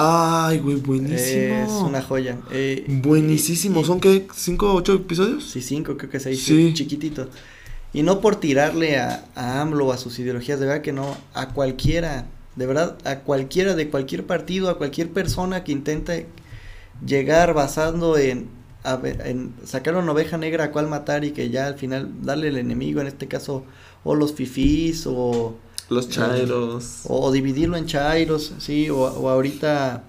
Ay, 0.00 0.58
güey, 0.58 0.76
buenísimo. 0.76 1.64
Es 1.64 1.70
una 1.70 2.02
joya. 2.02 2.38
Eh, 2.52 2.84
Buenísimo. 2.86 3.84
¿Son 3.84 3.98
qué? 3.98 4.28
¿Cinco, 4.32 4.72
ocho 4.72 4.94
episodios? 4.94 5.50
Sí, 5.50 5.60
cinco, 5.60 5.96
creo 5.96 6.08
que 6.08 6.20
seis. 6.20 6.42
Sí. 6.44 6.72
Chiquitito. 6.72 7.28
Y 7.92 8.04
no 8.04 8.20
por 8.20 8.36
tirarle 8.36 8.98
a, 8.98 9.24
a 9.34 9.60
AMLO 9.60 9.86
o 9.86 9.92
a 9.92 9.96
sus 9.96 10.16
ideologías, 10.20 10.60
de 10.60 10.66
verdad 10.66 10.82
que 10.82 10.92
no. 10.92 11.16
A 11.34 11.48
cualquiera, 11.48 12.26
de 12.54 12.66
verdad, 12.66 12.96
a 13.04 13.20
cualquiera 13.20 13.74
de 13.74 13.88
cualquier 13.88 14.24
partido, 14.24 14.70
a 14.70 14.78
cualquier 14.78 15.10
persona 15.10 15.64
que 15.64 15.72
intente 15.72 16.28
llegar 17.04 17.52
basando 17.54 18.16
en 18.18 18.48
en 18.84 19.54
sacar 19.64 19.96
una 19.96 20.12
oveja 20.12 20.38
negra 20.38 20.64
a 20.64 20.72
cual 20.72 20.88
matar 20.88 21.24
y 21.24 21.32
que 21.32 21.50
ya 21.50 21.66
al 21.66 21.74
final 21.74 22.10
darle 22.22 22.48
el 22.48 22.56
enemigo, 22.56 23.00
en 23.00 23.06
este 23.06 23.28
caso, 23.28 23.64
o 24.04 24.14
los 24.14 24.32
fifís 24.32 25.06
o... 25.06 25.56
Los 25.90 26.06
eh, 26.06 26.10
chairos. 26.10 27.00
o, 27.04 27.32
dividirlo 27.32 27.76
en 27.76 27.86
chairos, 27.86 28.54
sí, 28.58 28.90
o, 28.90 29.06
ahorita... 29.28 30.04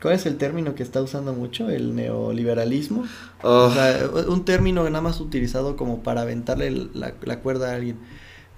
¿Cuál 0.00 0.14
es 0.14 0.26
el 0.26 0.36
término 0.36 0.74
que 0.74 0.82
está 0.82 1.00
usando 1.00 1.32
mucho? 1.32 1.70
El 1.70 1.94
neoliberalismo. 1.94 3.04
Ah. 3.44 3.98
un 4.26 4.44
término 4.44 4.82
nada 4.84 5.00
más 5.00 5.20
utilizado 5.20 5.76
como 5.76 6.02
para 6.02 6.22
aventarle 6.22 6.72
la, 6.92 7.14
la 7.22 7.38
cuerda 7.38 7.70
a 7.70 7.76
alguien. 7.76 7.98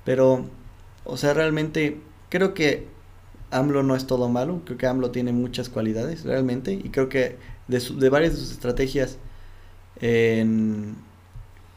Pero, 0.06 0.46
o 1.04 1.18
sea, 1.18 1.34
realmente 1.34 2.00
creo 2.30 2.54
que 2.54 2.88
AMLO 3.50 3.82
no 3.82 3.94
es 3.94 4.06
todo 4.06 4.28
malo. 4.28 4.62
Creo 4.64 4.78
que 4.78 4.86
AMLO 4.86 5.10
tiene 5.10 5.32
muchas 5.32 5.68
cualidades, 5.68 6.24
realmente. 6.24 6.72
Y 6.72 6.90
creo 6.90 7.08
que 7.08 7.36
de, 7.68 7.80
de 7.80 8.08
varias 8.08 8.32
de 8.32 8.38
sus 8.38 8.52
estrategias. 8.52 9.18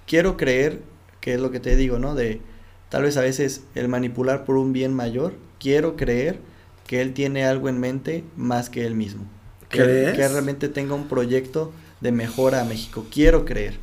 quiero 0.06 0.38
creer, 0.38 0.82
que 1.22 1.34
es 1.34 1.40
lo 1.40 1.52
que 1.52 1.60
te 1.60 1.76
digo, 1.76 2.00
¿no? 2.00 2.16
De 2.16 2.42
tal 2.90 3.04
vez 3.04 3.18
a 3.18 3.22
veces 3.22 3.64
el 3.76 3.88
manipular 3.88 4.46
por 4.46 4.58
un 4.58 4.74
bien 4.74 4.94
mayor, 4.94 5.34
quiero 5.60 5.96
creer 5.96 6.40
que 6.86 7.02
él 7.02 7.14
tiene 7.14 7.46
algo 7.46 7.70
en 7.70 7.80
mente 7.80 8.24
más 8.36 8.70
que 8.70 8.86
él 8.86 8.96
mismo. 8.96 9.26
Que, 9.70 10.14
que 10.16 10.28
realmente 10.28 10.70
tenga 10.70 10.96
un 10.96 11.10
proyecto 11.10 11.74
de 12.00 12.14
mejora 12.14 12.62
a 12.62 12.66
México. 12.66 13.06
Quiero 13.12 13.44
creer. 13.44 13.78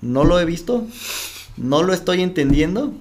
No 0.00 0.24
lo 0.24 0.40
he 0.40 0.44
visto, 0.44 0.86
no 1.56 1.84
lo 1.84 1.92
estoy 1.92 2.22
entendiendo. 2.22 2.92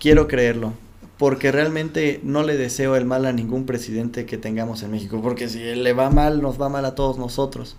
Quiero 0.00 0.26
creerlo 0.26 0.72
porque 1.18 1.50
realmente 1.50 2.20
no 2.22 2.42
le 2.42 2.56
deseo 2.56 2.96
el 2.96 3.06
mal 3.06 3.24
a 3.24 3.32
ningún 3.32 3.64
presidente 3.64 4.26
que 4.26 4.36
tengamos 4.36 4.82
en 4.82 4.90
México, 4.90 5.20
porque 5.22 5.48
si 5.48 5.62
él 5.62 5.82
le 5.82 5.92
va 5.92 6.10
mal, 6.10 6.42
nos 6.42 6.60
va 6.60 6.68
mal 6.68 6.84
a 6.84 6.94
todos 6.94 7.18
nosotros. 7.18 7.76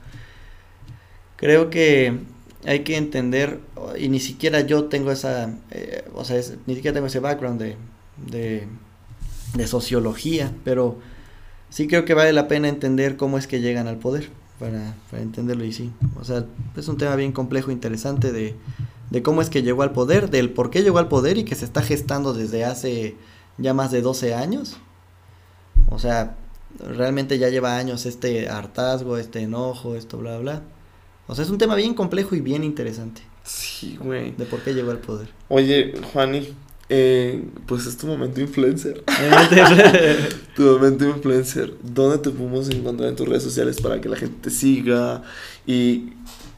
Creo 1.36 1.70
que 1.70 2.20
hay 2.66 2.80
que 2.80 2.98
entender, 2.98 3.60
y 4.00 4.10
ni 4.10 4.20
siquiera 4.20 4.62
yo 4.62 4.86
tengo 4.86 5.12
esa, 5.12 5.54
eh, 5.70 6.04
o 6.16 6.26
sea, 6.26 6.42
ni 6.66 6.76
siquiera 6.76 6.96
tengo 6.96 7.08
ese 7.08 7.20
background 7.20 7.62
de, 7.62 7.78
de, 8.26 8.68
de, 9.54 9.68
sociología, 9.68 10.52
pero 10.64 10.98
sí 11.70 11.88
creo 11.88 12.06
que 12.06 12.16
vale 12.16 12.34
la 12.34 12.48
pena 12.48 12.68
entender 12.68 13.18
cómo 13.18 13.38
es 13.38 13.46
que 13.46 13.62
llegan 13.62 13.88
al 13.88 13.98
poder, 13.98 14.30
para, 14.60 14.96
para 15.12 15.22
entenderlo 15.22 15.64
y 15.64 15.74
sí. 15.74 15.92
O 16.20 16.24
sea, 16.24 16.46
es 16.76 16.88
un 16.88 16.98
tema 16.98 17.16
bien 17.16 17.32
complejo, 17.32 17.70
interesante 17.70 18.32
de, 18.32 18.56
de 19.10 19.24
cómo 19.24 19.42
es 19.42 19.50
que 19.50 19.64
llegó 19.64 19.84
al 19.84 19.92
poder, 19.92 20.30
del 20.30 20.52
por 20.52 20.70
qué 20.70 20.84
llegó 20.84 20.98
al 21.00 21.08
poder 21.08 21.38
y 21.38 21.46
que 21.46 21.56
se 21.56 21.66
está 21.66 21.82
gestando 21.82 22.34
desde 22.34 22.66
hace 22.66 23.16
ya 23.58 23.74
más 23.74 23.92
de 23.92 24.02
12 24.02 24.34
años. 24.34 24.78
O 25.90 26.00
sea, 26.00 26.36
realmente 26.80 27.40
ya 27.40 27.50
lleva 27.50 27.78
años 27.78 28.06
este 28.06 28.50
hartazgo, 28.50 29.18
este 29.18 29.42
enojo, 29.42 29.96
esto, 29.96 30.18
bla, 30.18 30.38
bla. 30.38 30.62
O 31.28 31.36
sea, 31.36 31.44
es 31.44 31.50
un 31.50 31.58
tema 31.58 31.76
bien 31.76 31.94
complejo 31.94 32.36
y 32.36 32.42
bien 32.42 32.64
interesante. 32.64 33.22
Sí, 33.44 33.98
güey. 34.02 34.32
De 34.32 34.46
por 34.46 34.62
qué 34.62 34.74
llegó 34.74 34.92
al 34.92 35.00
poder. 35.00 35.30
Oye, 35.48 35.94
Juani, 36.14 36.54
eh, 36.90 37.44
pues 37.66 37.86
es 37.86 37.98
tu 37.98 38.08
momento 38.08 38.40
influencer. 38.40 39.04
tu 40.56 40.64
momento 40.64 41.08
influencer. 41.08 41.74
¿Dónde 41.82 42.18
te 42.20 42.30
podemos 42.30 42.70
encontrar 42.70 43.10
en 43.10 43.16
tus 43.16 43.28
redes 43.28 43.44
sociales 43.44 43.82
para 43.82 44.00
que 44.00 44.10
la 44.10 44.16
gente 44.18 44.38
te 44.42 44.50
siga? 44.50 45.24
Y 45.66 46.14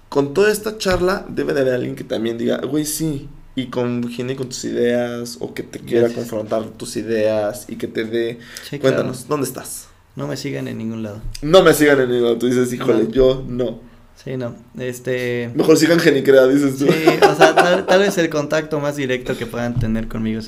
con 0.09 0.33
toda 0.33 0.51
esta 0.51 0.77
charla 0.77 1.25
debe 1.29 1.53
de 1.53 1.61
haber 1.61 1.75
alguien 1.75 1.95
que 1.95 2.03
también 2.03 2.37
diga, 2.37 2.57
güey, 2.57 2.85
sí, 2.85 3.29
y 3.55 3.67
congenie 3.67 4.35
con 4.35 4.49
tus 4.49 4.65
ideas 4.65 5.37
o 5.39 5.53
que 5.53 5.63
te 5.63 5.79
quiera 5.79 6.09
confrontar 6.09 6.63
tus 6.65 6.97
ideas 6.97 7.65
y 7.69 7.75
que 7.75 7.87
te 7.87 8.03
dé... 8.03 8.39
Cuéntanos, 8.81 9.27
¿dónde 9.27 9.47
estás? 9.47 9.87
No 10.15 10.27
me 10.27 10.35
sigan 10.35 10.67
en 10.67 10.77
ningún 10.77 11.03
lado. 11.03 11.21
No 11.41 11.63
me 11.63 11.73
sigan 11.73 12.01
en 12.01 12.09
ningún 12.09 12.23
lado. 12.23 12.37
Tú 12.37 12.47
dices, 12.47 12.73
híjole, 12.73 13.07
yo 13.11 13.43
no. 13.47 13.79
Sí, 14.21 14.35
no. 14.35 14.53
Este. 14.77 15.49
Mejor 15.55 15.77
sigan 15.77 15.99
Genicrea, 15.99 16.45
dices 16.47 16.77
tú. 16.77 16.87
Sí, 16.87 16.91
o 17.21 17.35
sea, 17.35 17.55
tal, 17.85 17.99
vez 17.99 18.17
el 18.17 18.29
contacto 18.29 18.81
más 18.81 18.97
directo 18.97 19.37
que 19.37 19.45
puedan 19.45 19.79
tener 19.79 20.09
conmigo. 20.09 20.41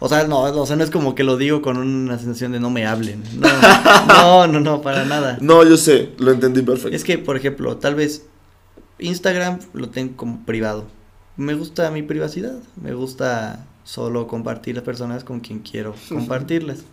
O 0.00 0.08
sea, 0.08 0.26
no, 0.26 0.42
o 0.42 0.66
sea, 0.66 0.76
no 0.76 0.84
es 0.84 0.90
como 0.90 1.14
que 1.14 1.24
lo 1.24 1.38
digo 1.38 1.62
con 1.62 1.78
una 1.78 2.18
sensación 2.18 2.52
de 2.52 2.60
no 2.60 2.68
me 2.68 2.86
hablen. 2.86 3.22
No, 3.38 3.48
no, 4.06 4.46
no, 4.48 4.60
no, 4.60 4.82
para 4.82 5.06
nada. 5.06 5.38
No, 5.40 5.64
yo 5.64 5.78
sé, 5.78 6.10
lo 6.18 6.32
entendí 6.32 6.60
perfecto. 6.60 6.94
Es 6.94 7.04
que, 7.04 7.16
por 7.16 7.38
ejemplo, 7.38 7.78
tal 7.78 7.94
vez 7.94 8.26
Instagram 8.98 9.58
lo 9.72 9.90
tengo 9.90 10.16
como 10.16 10.44
privado. 10.44 10.86
Me 11.36 11.54
gusta 11.54 11.90
mi 11.90 12.02
privacidad. 12.02 12.56
Me 12.80 12.94
gusta 12.94 13.66
solo 13.84 14.26
compartir 14.26 14.74
las 14.76 14.84
personas 14.84 15.24
con 15.24 15.40
quien 15.40 15.58
quiero 15.58 15.94
compartirlas. 16.08 16.84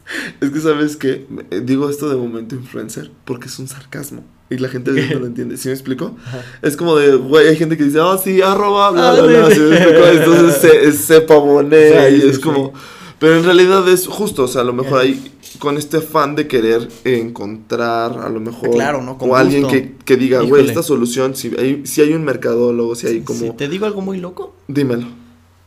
es 0.42 0.50
que 0.50 0.60
sabes 0.60 0.98
que 0.98 1.26
digo 1.64 1.90
esto 1.90 2.10
de 2.10 2.18
momento 2.18 2.56
influencer 2.56 3.12
porque 3.24 3.48
es 3.48 3.58
un 3.60 3.68
sarcasmo 3.70 4.24
y 4.52 4.58
la 4.58 4.68
gente 4.68 4.92
no 4.92 5.20
lo 5.20 5.26
entiende. 5.28 5.58
¿Sí 5.58 5.70
me 5.70 5.74
explico? 5.74 6.16
Es 6.62 6.76
como 6.76 6.96
de, 6.98 7.16
güey, 7.16 7.48
hay 7.48 7.56
gente 7.56 7.78
que 7.78 7.86
dice, 7.86 8.00
oh, 8.00 8.18
sí, 8.18 8.42
arroba, 8.42 8.92
bla, 8.92 9.14
bla, 9.14 9.24
bla. 9.24 10.12
Entonces 10.12 10.58
se, 10.58 10.92
se 10.92 11.22
pavonea 11.22 12.10
y 12.10 12.22
es 12.22 12.38
como. 12.38 12.74
Pero 13.18 13.38
en 13.38 13.44
realidad 13.44 13.88
es 13.88 14.08
justo, 14.08 14.44
o 14.44 14.48
sea, 14.48 14.62
a 14.62 14.64
lo 14.64 14.74
mejor 14.74 15.00
hay 15.00 15.32
con 15.60 15.78
este 15.78 15.98
afán 15.98 16.36
de 16.36 16.48
querer 16.48 16.88
encontrar 17.04 18.18
a 18.18 18.30
lo 18.30 18.40
mejor 18.40 18.72
claro, 18.72 19.02
¿no? 19.02 19.14
o 19.20 19.36
alguien 19.36 19.68
que, 19.68 19.96
que 20.04 20.18
diga, 20.18 20.42
güey, 20.42 20.66
esta 20.68 20.84
solución, 20.84 21.36
si 21.36 21.52
hay, 21.58 21.86
si 21.86 22.02
hay 22.02 22.14
un 22.14 22.24
mercadólogo, 22.24 22.96
si 22.96 23.08
hay 23.08 23.22
como... 23.22 23.56
¿Te 23.56 23.68
digo 23.68 23.86
algo 23.86 24.02
muy 24.02 24.18
loco? 24.20 24.56
Dímelo. 24.68 25.08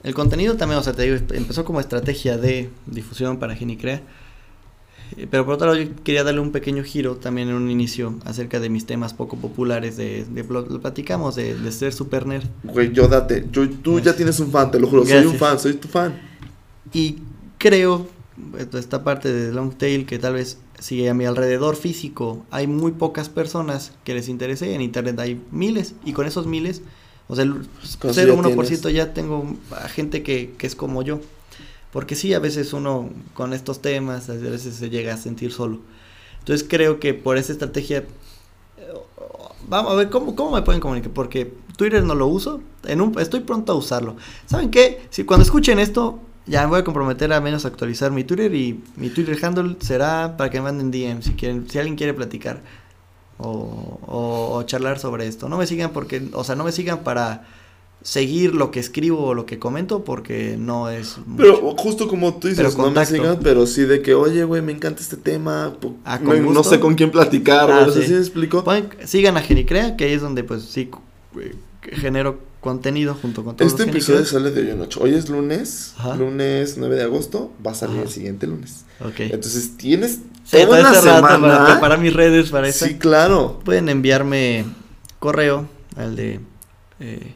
El 0.03 0.14
contenido 0.14 0.57
también, 0.57 0.78
o 0.78 0.82
sea, 0.82 0.93
te 0.93 1.03
digo, 1.03 1.16
empezó 1.32 1.64
como 1.64 1.80
estrategia 1.80 2.37
de 2.37 2.70
difusión 2.87 3.39
para 3.39 3.57
Genicrea. 3.57 4.03
Eh, 5.16 5.26
pero 5.30 5.45
por 5.45 5.55
otro 5.55 5.68
lado, 5.68 5.80
yo 5.80 5.91
quería 6.03 6.24
darle 6.24 6.41
un 6.41 6.53
pequeño 6.53 6.82
giro 6.82 7.16
también 7.16 7.49
en 7.49 7.55
un 7.55 7.70
inicio 7.70 8.14
acerca 8.24 8.61
de 8.61 8.68
mis 8.68 8.87
temas 8.87 9.14
poco 9.14 9.37
populares. 9.37 9.97
De, 9.97 10.24
de 10.24 10.45
lo, 10.45 10.80
platicamos, 10.80 11.37
de, 11.37 11.55
de, 11.55 11.72
ser 11.72 11.93
super 11.93 12.26
nerd. 12.26 12.45
Güey, 12.64 12.93
yo 12.93 13.09
date. 13.09 13.47
Yo, 13.51 13.68
tú 13.68 14.01
ya 14.01 14.14
tienes 14.14 14.39
un 14.41 14.51
fan, 14.51 14.70
te 14.70 14.78
lo 14.78 14.89
juro. 14.89 15.07
Soy 15.07 15.24
un 15.24 15.37
fan, 15.37 15.59
soy 15.59 15.74
tu 15.74 15.89
fan. 15.89 16.20
Y 16.93 17.18
creo, 17.59 18.07
esta 18.59 19.05
parte 19.05 19.32
de 19.32 19.53
Long 19.53 19.74
Tail, 19.74 20.07
que 20.07 20.18
tal 20.18 20.35
vez 20.35 20.59
si 20.78 21.07
a 21.07 21.14
mi 21.14 21.24
alrededor 21.24 21.76
físico 21.76 22.45
hay 22.51 22.66
muy 22.66 22.93
pocas 22.93 23.28
personas 23.28 23.93
que 24.05 24.14
les 24.14 24.28
interese, 24.28 24.74
en 24.74 24.80
internet 24.80 25.18
hay 25.18 25.41
miles. 25.51 25.95
Y 26.05 26.12
con 26.12 26.26
esos 26.26 26.47
miles 26.47 26.82
o 27.26 27.35
sea, 27.35 27.45
el 27.45 27.55
0,1% 27.62 28.91
ya 28.91 29.14
tengo 29.14 29.57
a 29.70 29.89
gente 29.89 30.22
que, 30.22 30.55
que 30.59 30.66
es 30.66 30.74
como 30.74 31.03
yo. 31.03 31.20
Porque 31.91 32.16
sí, 32.16 32.35
a 32.35 32.39
veces 32.39 32.72
uno 32.72 33.11
con 33.35 33.53
estos 33.53 33.80
temas, 33.80 34.28
a 34.28 34.35
veces 34.35 34.74
se 34.74 34.91
llega 34.91 35.14
a 35.14 35.16
sentir 35.16 35.53
solo. 35.53 35.80
Entonces 36.41 36.66
creo 36.68 37.01
que 37.01 37.14
por 37.14 37.39
esa 37.39 37.53
estrategia... 37.53 37.99
Eh, 38.76 38.93
vamos 39.68 39.93
a 39.93 39.95
ver 39.95 40.11
cómo, 40.11 40.37
cómo 40.37 40.51
me 40.51 40.62
pueden 40.62 40.80
comunicar. 40.80 41.12
Porque 41.12 41.55
Twitter 41.76 42.03
no 42.03 42.14
lo 42.14 42.26
uso. 42.26 42.61
En 42.85 43.01
un, 43.01 43.18
estoy 43.18 43.41
pronto 43.41 43.72
a 43.72 43.76
usarlo. 43.76 44.16
¿Saben 44.45 44.70
qué? 44.70 45.07
Si 45.09 45.24
cuando 45.24 45.45
escuchen 45.45 45.78
esto, 45.78 46.18
ya 46.47 46.63
me 46.63 46.69
voy 46.69 46.81
a 46.81 46.85
comprometer 46.85 47.33
a 47.33 47.41
menos 47.41 47.65
actualizar 47.65 48.11
mi 48.11 48.25
Twitter. 48.25 48.55
Y 48.55 48.83
mi 48.97 49.11
Twitter 49.11 49.39
handle 49.43 49.77
será 49.81 50.37
para 50.37 50.51
que 50.51 50.59
me 50.59 50.65
manden 50.65 50.91
DM 50.91 51.23
si, 51.23 51.33
quieren, 51.33 51.69
si 51.69 51.79
alguien 51.79 51.97
quiere 51.97 52.15
platicar 52.15 52.61
o, 53.39 54.63
charlar 54.67 54.99
sobre 54.99 55.27
esto. 55.27 55.49
No 55.49 55.59
me 55.59 55.67
sigan 55.67 55.91
porque, 55.91 56.29
o 56.33 56.45
sea, 56.45 56.55
no 56.55 56.65
me 56.65 56.73
sigan 56.73 57.01
para 57.01 57.47
seguir 58.03 58.55
lo 58.55 58.71
que 58.71 58.81
escribo 58.81 59.25
o 59.25 59.35
lo 59.35 59.47
que 59.47 59.59
comento 59.59 60.05
porque 60.05 60.57
no 60.59 60.91
es... 60.91 61.17
Pero 61.39 61.75
justo 61.77 62.07
como 62.07 62.35
tú 62.35 62.49
dices, 62.49 62.77
no 62.77 62.91
me 62.91 63.07
sigan, 63.07 63.39
pero 63.43 63.67
sí 63.67 63.83
de 63.83 64.03
que, 64.03 64.15
oye, 64.15 64.45
güey, 64.45 64.61
me 64.61 64.73
encanta 64.73 65.01
este 65.01 65.17
tema, 65.17 65.75
ah, 66.05 66.19
no, 66.19 66.63
sé 66.65 66.81
con 66.81 66.97
quién 66.97 67.11
platicar, 67.11 67.71
ah, 67.71 67.87
sí. 67.91 68.01
me 68.01 68.19
explico? 68.19 68.63
sigan 69.05 69.39
a 69.39 69.41
Genicrea, 69.41 69.97
que 69.97 70.05
ahí 70.05 70.13
es 70.13 70.21
donde 70.21 70.45
pues 70.45 70.65
sí 70.65 70.91
eh, 71.41 71.55
genero 71.83 72.41
contenido 72.65 73.15
junto 73.15 73.45
con 73.45 73.55
todos 73.57 73.71
Este 73.71 73.85
episodio 73.85 74.25
sale 74.25 74.51
de 74.51 74.62
hoy 74.62 74.71
en 74.71 74.81
ocho. 74.81 75.01
Hoy 75.03 75.15
es 75.15 75.29
lunes, 75.29 75.95
lunes 76.19 76.77
9 76.79 76.97
de 76.97 77.03
agosto, 77.03 77.53
va 77.65 77.73
a 77.73 77.75
salir 77.75 78.01
el 78.01 78.09
siguiente 78.09 78.47
lunes. 78.47 78.87
Ok. 79.01 79.21
Entonces 79.21 79.77
tienes 79.77 80.21
Sí, 80.45 80.57
toda 80.65 80.81
la 80.81 80.95
semana. 80.95 81.41
para 81.41 81.67
preparar 81.67 81.99
mis 81.99 82.12
redes 82.15 82.51
para 82.51 82.69
eso. 82.69 82.87
Sí, 82.87 82.95
claro. 82.97 83.61
Pueden 83.65 83.89
enviarme 83.91 84.65
correo 85.19 85.69
al 85.97 86.17
de. 86.17 86.41
Eh, 87.01 87.35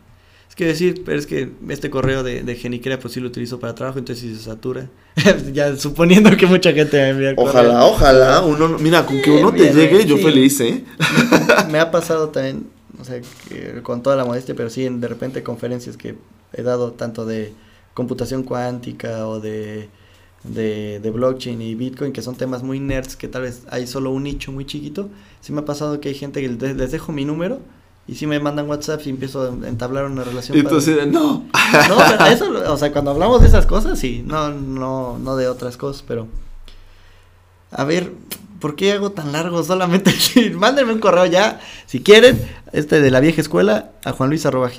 es 0.48 0.54
que 0.54 0.64
decir, 0.66 1.02
pero 1.04 1.18
es 1.18 1.26
que 1.26 1.52
este 1.68 1.90
correo 1.90 2.22
de, 2.22 2.42
de 2.42 2.54
Genicrea, 2.56 2.98
pues 2.98 3.14
sí 3.14 3.20
lo 3.20 3.28
utilizo 3.28 3.60
para 3.60 3.74
trabajo, 3.74 3.98
entonces 3.98 4.24
si 4.28 4.34
se 4.34 4.42
satura. 4.42 4.88
ya 5.52 5.76
suponiendo 5.76 6.34
que 6.36 6.46
mucha 6.46 6.72
gente 6.72 6.96
me 6.96 7.08
envía 7.10 7.34
Ojalá, 7.36 7.84
ojalá. 7.84 8.40
Uno, 8.42 8.78
mira, 8.78 9.04
con 9.06 9.20
que 9.20 9.30
uno 9.30 9.52
te 9.52 9.72
llegue, 9.72 10.04
yo 10.06 10.16
feliz, 10.18 10.58
¿eh? 10.60 10.84
me 11.70 11.78
ha 11.80 11.90
pasado 11.90 12.28
también, 12.30 12.66
o 13.00 13.04
sea, 13.04 13.20
con 13.82 14.02
toda 14.02 14.16
la 14.16 14.24
modestia, 14.24 14.54
pero 14.54 14.70
sí, 14.70 14.88
de 14.88 15.08
repente 15.08 15.42
conferencias 15.42 15.96
que 15.96 16.16
he 16.52 16.62
dado 16.62 16.92
tanto 16.92 17.26
de 17.26 17.52
computación 17.94 18.42
cuántica 18.42 19.26
o 19.28 19.40
de 19.40 19.88
de, 20.44 21.00
de, 21.00 21.10
blockchain 21.10 21.60
y 21.60 21.74
Bitcoin, 21.74 22.12
que 22.12 22.22
son 22.22 22.36
temas 22.36 22.62
muy 22.62 22.80
nerds, 22.80 23.16
que 23.16 23.28
tal 23.28 23.42
vez 23.42 23.62
hay 23.70 23.86
solo 23.86 24.10
un 24.10 24.22
nicho 24.24 24.52
muy 24.52 24.64
chiquito. 24.64 25.08
Sí 25.40 25.52
me 25.52 25.60
ha 25.60 25.64
pasado 25.64 26.00
que 26.00 26.08
hay 26.10 26.14
gente 26.14 26.40
que 26.40 26.48
les, 26.48 26.92
dejo 26.92 27.12
mi 27.12 27.24
número 27.24 27.60
y 28.06 28.14
si 28.14 28.26
me 28.26 28.40
mandan 28.40 28.68
WhatsApp 28.68 29.00
y 29.04 29.10
empiezo 29.10 29.42
a 29.42 29.68
entablar 29.68 30.06
una 30.06 30.24
relación. 30.24 30.56
Y 30.56 30.60
entonces, 30.60 31.06
no. 31.06 31.44
No, 31.88 32.26
eso, 32.26 32.50
o 32.72 32.76
sea, 32.76 32.92
cuando 32.92 33.10
hablamos 33.10 33.40
de 33.42 33.48
esas 33.48 33.66
cosas, 33.66 33.98
sí, 33.98 34.22
no, 34.24 34.50
no, 34.50 35.18
no 35.18 35.36
de 35.36 35.48
otras 35.48 35.76
cosas, 35.76 36.04
pero... 36.06 36.26
A 37.70 37.84
ver, 37.84 38.12
¿por 38.60 38.76
qué 38.76 38.92
hago 38.92 39.12
tan 39.12 39.32
largo? 39.32 39.62
Solamente, 39.62 40.14
mándenme 40.54 40.92
un 40.92 41.00
correo 41.00 41.26
ya, 41.26 41.60
si 41.86 42.00
quieren, 42.00 42.40
este 42.72 43.00
de 43.00 43.10
la 43.10 43.20
vieja 43.20 43.40
escuela, 43.40 43.92
a 44.04 44.12
Juan 44.12 44.30
Luis 44.30 44.46
arroba 44.46 44.70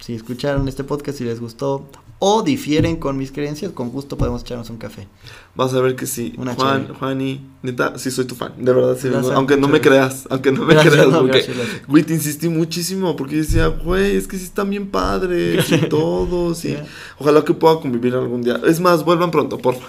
Si 0.00 0.14
escucharon 0.14 0.68
este 0.68 0.84
podcast 0.84 1.20
y 1.20 1.24
les 1.24 1.40
gustó 1.40 1.88
o 2.18 2.42
difieren 2.42 2.96
con 2.96 3.18
mis 3.18 3.30
creencias, 3.30 3.72
con 3.72 3.90
gusto 3.90 4.16
podemos 4.16 4.40
echarnos 4.40 4.70
un 4.70 4.78
café. 4.78 5.06
Vas 5.54 5.74
a 5.74 5.80
ver 5.80 5.96
que 5.96 6.06
sí. 6.06 6.32
Juan, 6.56 6.88
Juani, 6.94 7.46
neta, 7.62 7.98
sí 7.98 8.10
soy 8.10 8.24
tu 8.24 8.34
fan, 8.34 8.52
de 8.56 8.72
verdad, 8.72 8.96
sí, 8.98 9.08
aunque 9.34 9.56
no 9.56 9.68
me 9.68 9.80
creas, 9.80 10.26
aunque 10.30 10.50
no 10.50 10.64
me 10.64 10.76
creas, 10.76 11.06
porque, 11.08 11.44
güey, 11.86 12.04
te 12.04 12.14
insistí 12.14 12.48
muchísimo, 12.48 13.16
porque 13.16 13.36
decía, 13.36 13.66
güey, 13.66 14.16
es 14.16 14.26
que 14.26 14.38
sí 14.38 14.44
están 14.44 14.70
bien 14.70 14.90
padres 14.90 15.70
y 15.70 15.78
todos, 15.88 16.64
y 16.64 16.76
ojalá 17.18 17.44
que 17.44 17.52
pueda 17.52 17.80
convivir 17.80 18.14
algún 18.14 18.42
día. 18.42 18.60
Es 18.66 18.80
más, 18.80 19.04
vuelvan 19.04 19.30
pronto, 19.30 19.58
porfa. 19.58 19.88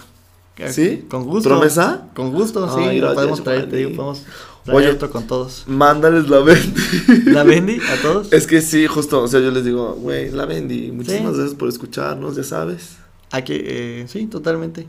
¿Sí? 0.69 1.05
Con 1.09 1.23
gusto. 1.25 1.49
¿Promesa? 1.49 2.07
Con 2.15 2.31
gusto, 2.31 2.67
sí, 2.75 3.01
podemos 3.01 3.43
traer, 3.43 3.69
te 3.69 3.77
digo, 3.77 3.91
podemos 3.91 4.23
Oye, 4.71 4.89
otro 4.89 5.09
con 5.09 5.25
todos. 5.27 5.63
Mándales 5.67 6.29
la 6.29 6.39
Bendy. 6.39 6.81
¿La 7.31 7.43
Bendy 7.43 7.79
a 7.79 8.01
todos? 8.01 8.33
Es 8.33 8.47
que 8.47 8.61
sí, 8.61 8.85
justo, 8.87 9.21
o 9.21 9.27
sea, 9.27 9.39
yo 9.39 9.51
les 9.51 9.63
digo, 9.63 9.93
güey, 9.93 10.29
la 10.31 10.45
Bendy, 10.45 10.91
muchísimas 10.91 11.35
gracias 11.35 11.55
por 11.55 11.69
escucharnos, 11.69 12.35
ya 12.35 12.43
sabes. 12.43 12.97
Aquí, 13.31 13.53
eh, 13.55 14.05
sí, 14.07 14.25
totalmente. 14.27 14.87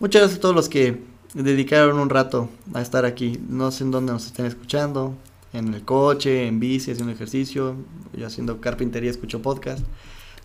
Muchas 0.00 0.22
gracias 0.22 0.38
a 0.38 0.42
todos 0.42 0.54
los 0.54 0.68
que 0.68 1.02
dedicaron 1.34 1.98
un 1.98 2.10
rato 2.10 2.48
a 2.74 2.82
estar 2.82 3.04
aquí. 3.04 3.38
No 3.48 3.70
sé 3.70 3.84
en 3.84 3.90
dónde 3.90 4.12
nos 4.12 4.26
estén 4.26 4.46
escuchando, 4.46 5.14
en 5.52 5.72
el 5.72 5.82
coche, 5.82 6.46
en 6.46 6.60
bici, 6.60 6.90
haciendo 6.90 7.12
ejercicio, 7.12 7.76
yo 8.12 8.26
haciendo 8.26 8.60
carpintería, 8.60 9.10
escucho 9.10 9.40
podcast. 9.40 9.84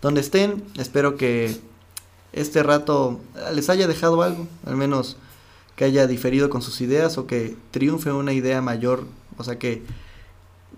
Donde 0.00 0.20
estén, 0.20 0.62
espero 0.78 1.16
que 1.16 1.56
este 2.32 2.62
rato 2.62 3.20
les 3.54 3.68
haya 3.70 3.86
dejado 3.86 4.22
algo, 4.22 4.46
al 4.66 4.76
menos 4.76 5.16
que 5.76 5.84
haya 5.84 6.06
diferido 6.06 6.50
con 6.50 6.62
sus 6.62 6.80
ideas 6.80 7.16
o 7.18 7.26
que 7.26 7.56
triunfe 7.70 8.12
una 8.12 8.32
idea 8.32 8.60
mayor, 8.62 9.04
o 9.38 9.44
sea 9.44 9.58
que 9.58 9.82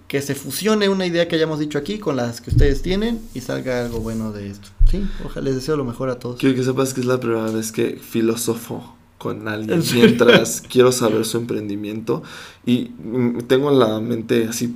que 0.08 0.20
se 0.20 0.34
fusione 0.34 0.88
una 0.88 1.06
idea 1.06 1.28
que 1.28 1.36
hayamos 1.36 1.58
dicho 1.58 1.78
aquí 1.78 1.98
con 1.98 2.16
las 2.16 2.40
que 2.40 2.50
ustedes 2.50 2.82
tienen 2.82 3.20
y 3.32 3.40
salga 3.40 3.80
algo 3.84 4.00
bueno 4.00 4.32
de 4.32 4.48
esto. 4.50 4.68
Sí, 4.90 5.02
ojalá 5.24 5.46
les 5.46 5.54
deseo 5.56 5.76
lo 5.76 5.84
mejor 5.84 6.10
a 6.10 6.18
todos. 6.18 6.38
Quiero 6.38 6.54
que 6.54 6.62
sepas 6.62 6.92
que 6.92 7.00
es 7.00 7.06
la 7.06 7.18
primera 7.18 7.50
vez 7.50 7.72
que 7.72 7.96
filosofo 7.96 8.94
con 9.18 9.48
alguien 9.48 9.82
mientras 9.94 10.60
quiero 10.68 10.92
saber 10.92 11.24
su 11.24 11.38
emprendimiento 11.38 12.22
y 12.66 12.90
mm, 13.02 13.38
tengo 13.48 13.70
la 13.70 13.98
mente 14.00 14.46
así. 14.46 14.74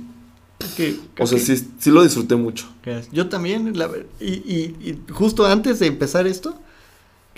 O 1.19 1.27
sea, 1.27 1.37
sí, 1.39 1.67
sí 1.77 1.91
lo 1.91 2.03
disfruté 2.03 2.35
mucho. 2.35 2.67
Yo 3.11 3.29
también, 3.29 3.77
la 3.77 3.87
ver- 3.87 4.07
y, 4.19 4.25
y- 4.33 4.75
y 4.81 4.99
justo 5.13 5.45
antes 5.45 5.79
de 5.79 5.87
empezar 5.87 6.25
esto, 6.27 6.59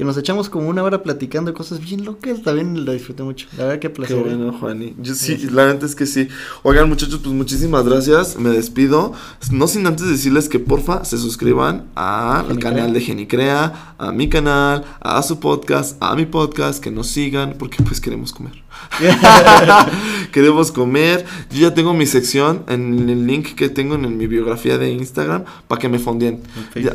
que 0.01 0.05
nos 0.05 0.17
echamos 0.17 0.49
como 0.49 0.67
una 0.67 0.81
hora 0.81 1.03
platicando 1.03 1.53
cosas 1.53 1.79
bien 1.79 2.05
locas, 2.05 2.41
también 2.41 2.85
lo 2.85 2.91
disfruté 2.91 3.21
mucho. 3.21 3.45
La 3.55 3.65
verdad 3.65 3.79
que 3.79 3.87
Qué 3.87 3.89
placer. 3.91 4.17
¿eh? 4.17 4.21
bueno, 4.21 4.51
Juani. 4.51 4.95
Yo 4.99 5.13
sí, 5.13 5.37
la 5.51 5.71
neta 5.71 5.85
es 5.85 5.93
que 5.93 6.07
sí. 6.07 6.27
Oigan, 6.63 6.89
muchachos, 6.89 7.19
pues 7.21 7.35
muchísimas 7.35 7.85
gracias. 7.85 8.35
Me 8.35 8.49
despido. 8.49 9.13
No 9.51 9.67
sin 9.67 9.85
antes 9.85 10.07
decirles 10.07 10.49
que 10.49 10.57
porfa 10.57 11.05
se 11.05 11.19
suscriban 11.19 11.85
al 11.93 12.57
canal 12.57 12.93
de 12.93 13.01
Genicrea, 13.01 13.93
a 13.99 14.11
mi 14.11 14.27
canal, 14.27 14.85
a 15.01 15.21
su 15.21 15.39
podcast, 15.39 15.97
a 15.99 16.15
mi 16.15 16.25
podcast, 16.25 16.83
que 16.83 16.89
nos 16.89 17.05
sigan, 17.05 17.53
porque 17.59 17.83
pues 17.83 18.01
queremos 18.01 18.33
comer. 18.33 18.63
queremos 20.31 20.71
comer. 20.71 21.25
Yo 21.51 21.61
ya 21.61 21.73
tengo 21.73 21.93
mi 21.93 22.05
sección 22.05 22.63
en 22.67 23.09
el 23.09 23.27
link 23.27 23.53
que 23.55 23.69
tengo 23.69 23.95
en 23.95 24.17
mi 24.17 24.27
biografía 24.27 24.77
de 24.77 24.91
Instagram 24.91 25.43
para 25.67 25.79
que 25.79 25.89
me 25.89 25.99
fondien. 25.99 26.41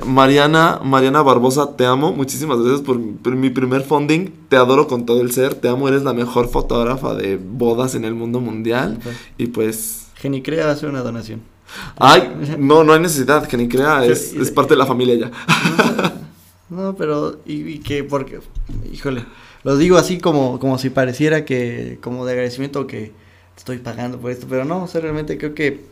Mariana, 0.05 0.81
Mariana 0.83 1.23
Barbosa, 1.23 1.77
te 1.77 1.87
amo. 1.87 2.13
Muchísimas 2.13 2.59
gracias 2.59 2.81
por, 2.81 2.96
por 2.99 3.37
mi 3.37 3.51
primer 3.51 3.83
funding. 3.83 4.31
Te 4.49 4.57
adoro 4.57 4.87
con 4.87 5.07
todo 5.07 5.21
el 5.21 5.33
ser. 5.33 5.55
Te 5.55 5.69
amo, 5.69 5.89
eres 5.89 6.03
la 6.03 6.13
mejor 6.13 6.49
fotógrafa 6.49 7.15
de 7.15 7.37
bodas 7.37 7.95
en 7.95 8.05
el 8.05 8.15
mundo 8.15 8.41
mundial. 8.41 8.99
Y 9.39 9.47
pues. 9.49 10.09
Genicrea 10.17 10.71
hacer 10.71 10.89
una 10.89 11.01
donación. 11.01 11.43
Ay, 11.97 12.33
no, 12.59 12.85
no 12.85 12.93
hay 12.93 13.01
necesidad. 13.01 13.47
Que 13.47 13.57
ni 13.57 13.69
crea, 13.69 14.03
Sí, 14.05 14.13
es, 14.13 14.33
es 14.35 14.51
parte 14.51 14.75
de 14.75 14.79
la 14.79 14.87
familia 14.87 15.15
ya. 15.15 15.31
No, 16.69 16.97
pero, 16.97 17.39
y, 17.47 17.63
y 17.63 17.79
que, 17.79 18.03
porque, 18.03 18.41
híjole, 18.93 19.25
lo 19.63 19.77
digo 19.77 19.99
así 19.99 20.19
como, 20.19 20.59
como 20.59 20.79
si 20.79 20.91
pareciera 20.91 21.45
que, 21.45 21.99
como 22.03 22.27
de 22.27 22.33
agradecimiento 22.33 22.89
que 22.89 23.13
estoy 23.57 23.79
pagando 23.79 24.19
por 24.19 24.33
esto, 24.33 24.47
pero 24.49 24.65
no, 24.65 24.83
o 24.83 24.89
sea, 24.89 25.01
realmente 25.01 25.39
creo 25.39 25.55
que 25.55 25.85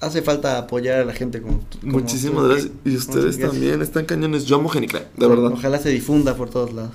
hace 0.00 0.22
falta 0.22 0.58
apoyar 0.58 1.00
a 1.00 1.04
la 1.04 1.12
gente 1.12 1.40
como, 1.42 1.58
tú- 1.68 1.78
como 1.80 1.92
Muchísimas 1.92 2.42
que- 2.42 2.48
gracias. 2.52 2.72
Y 2.84 2.96
ustedes 2.96 3.24
gracias. 3.36 3.50
también 3.50 3.82
están 3.82 4.04
cañones. 4.06 4.44
Yo 4.46 4.56
amo 4.56 4.68
Genicrea, 4.68 5.08
de 5.16 5.26
verdad. 5.28 5.52
Ojalá 5.52 5.78
se 5.78 5.90
difunda 5.90 6.34
por 6.36 6.50
todos 6.50 6.72
lados. 6.72 6.92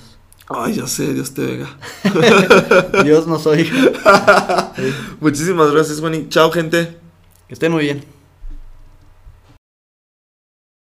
Ay, 0.48 0.76
ya 0.76 0.86
sé, 0.88 1.14
Dios 1.14 1.34
te 1.34 1.44
vega. 1.46 1.70
Dios 3.04 3.26
nos 3.28 3.46
oiga. 3.48 4.74
Muchísimas 5.20 5.72
gracias, 5.72 6.00
Juani. 6.00 6.28
Chao, 6.30 6.52
gente. 6.52 6.98
Que 7.48 7.54
estén 7.54 7.72
muy 7.72 7.84
bien. 7.84 8.15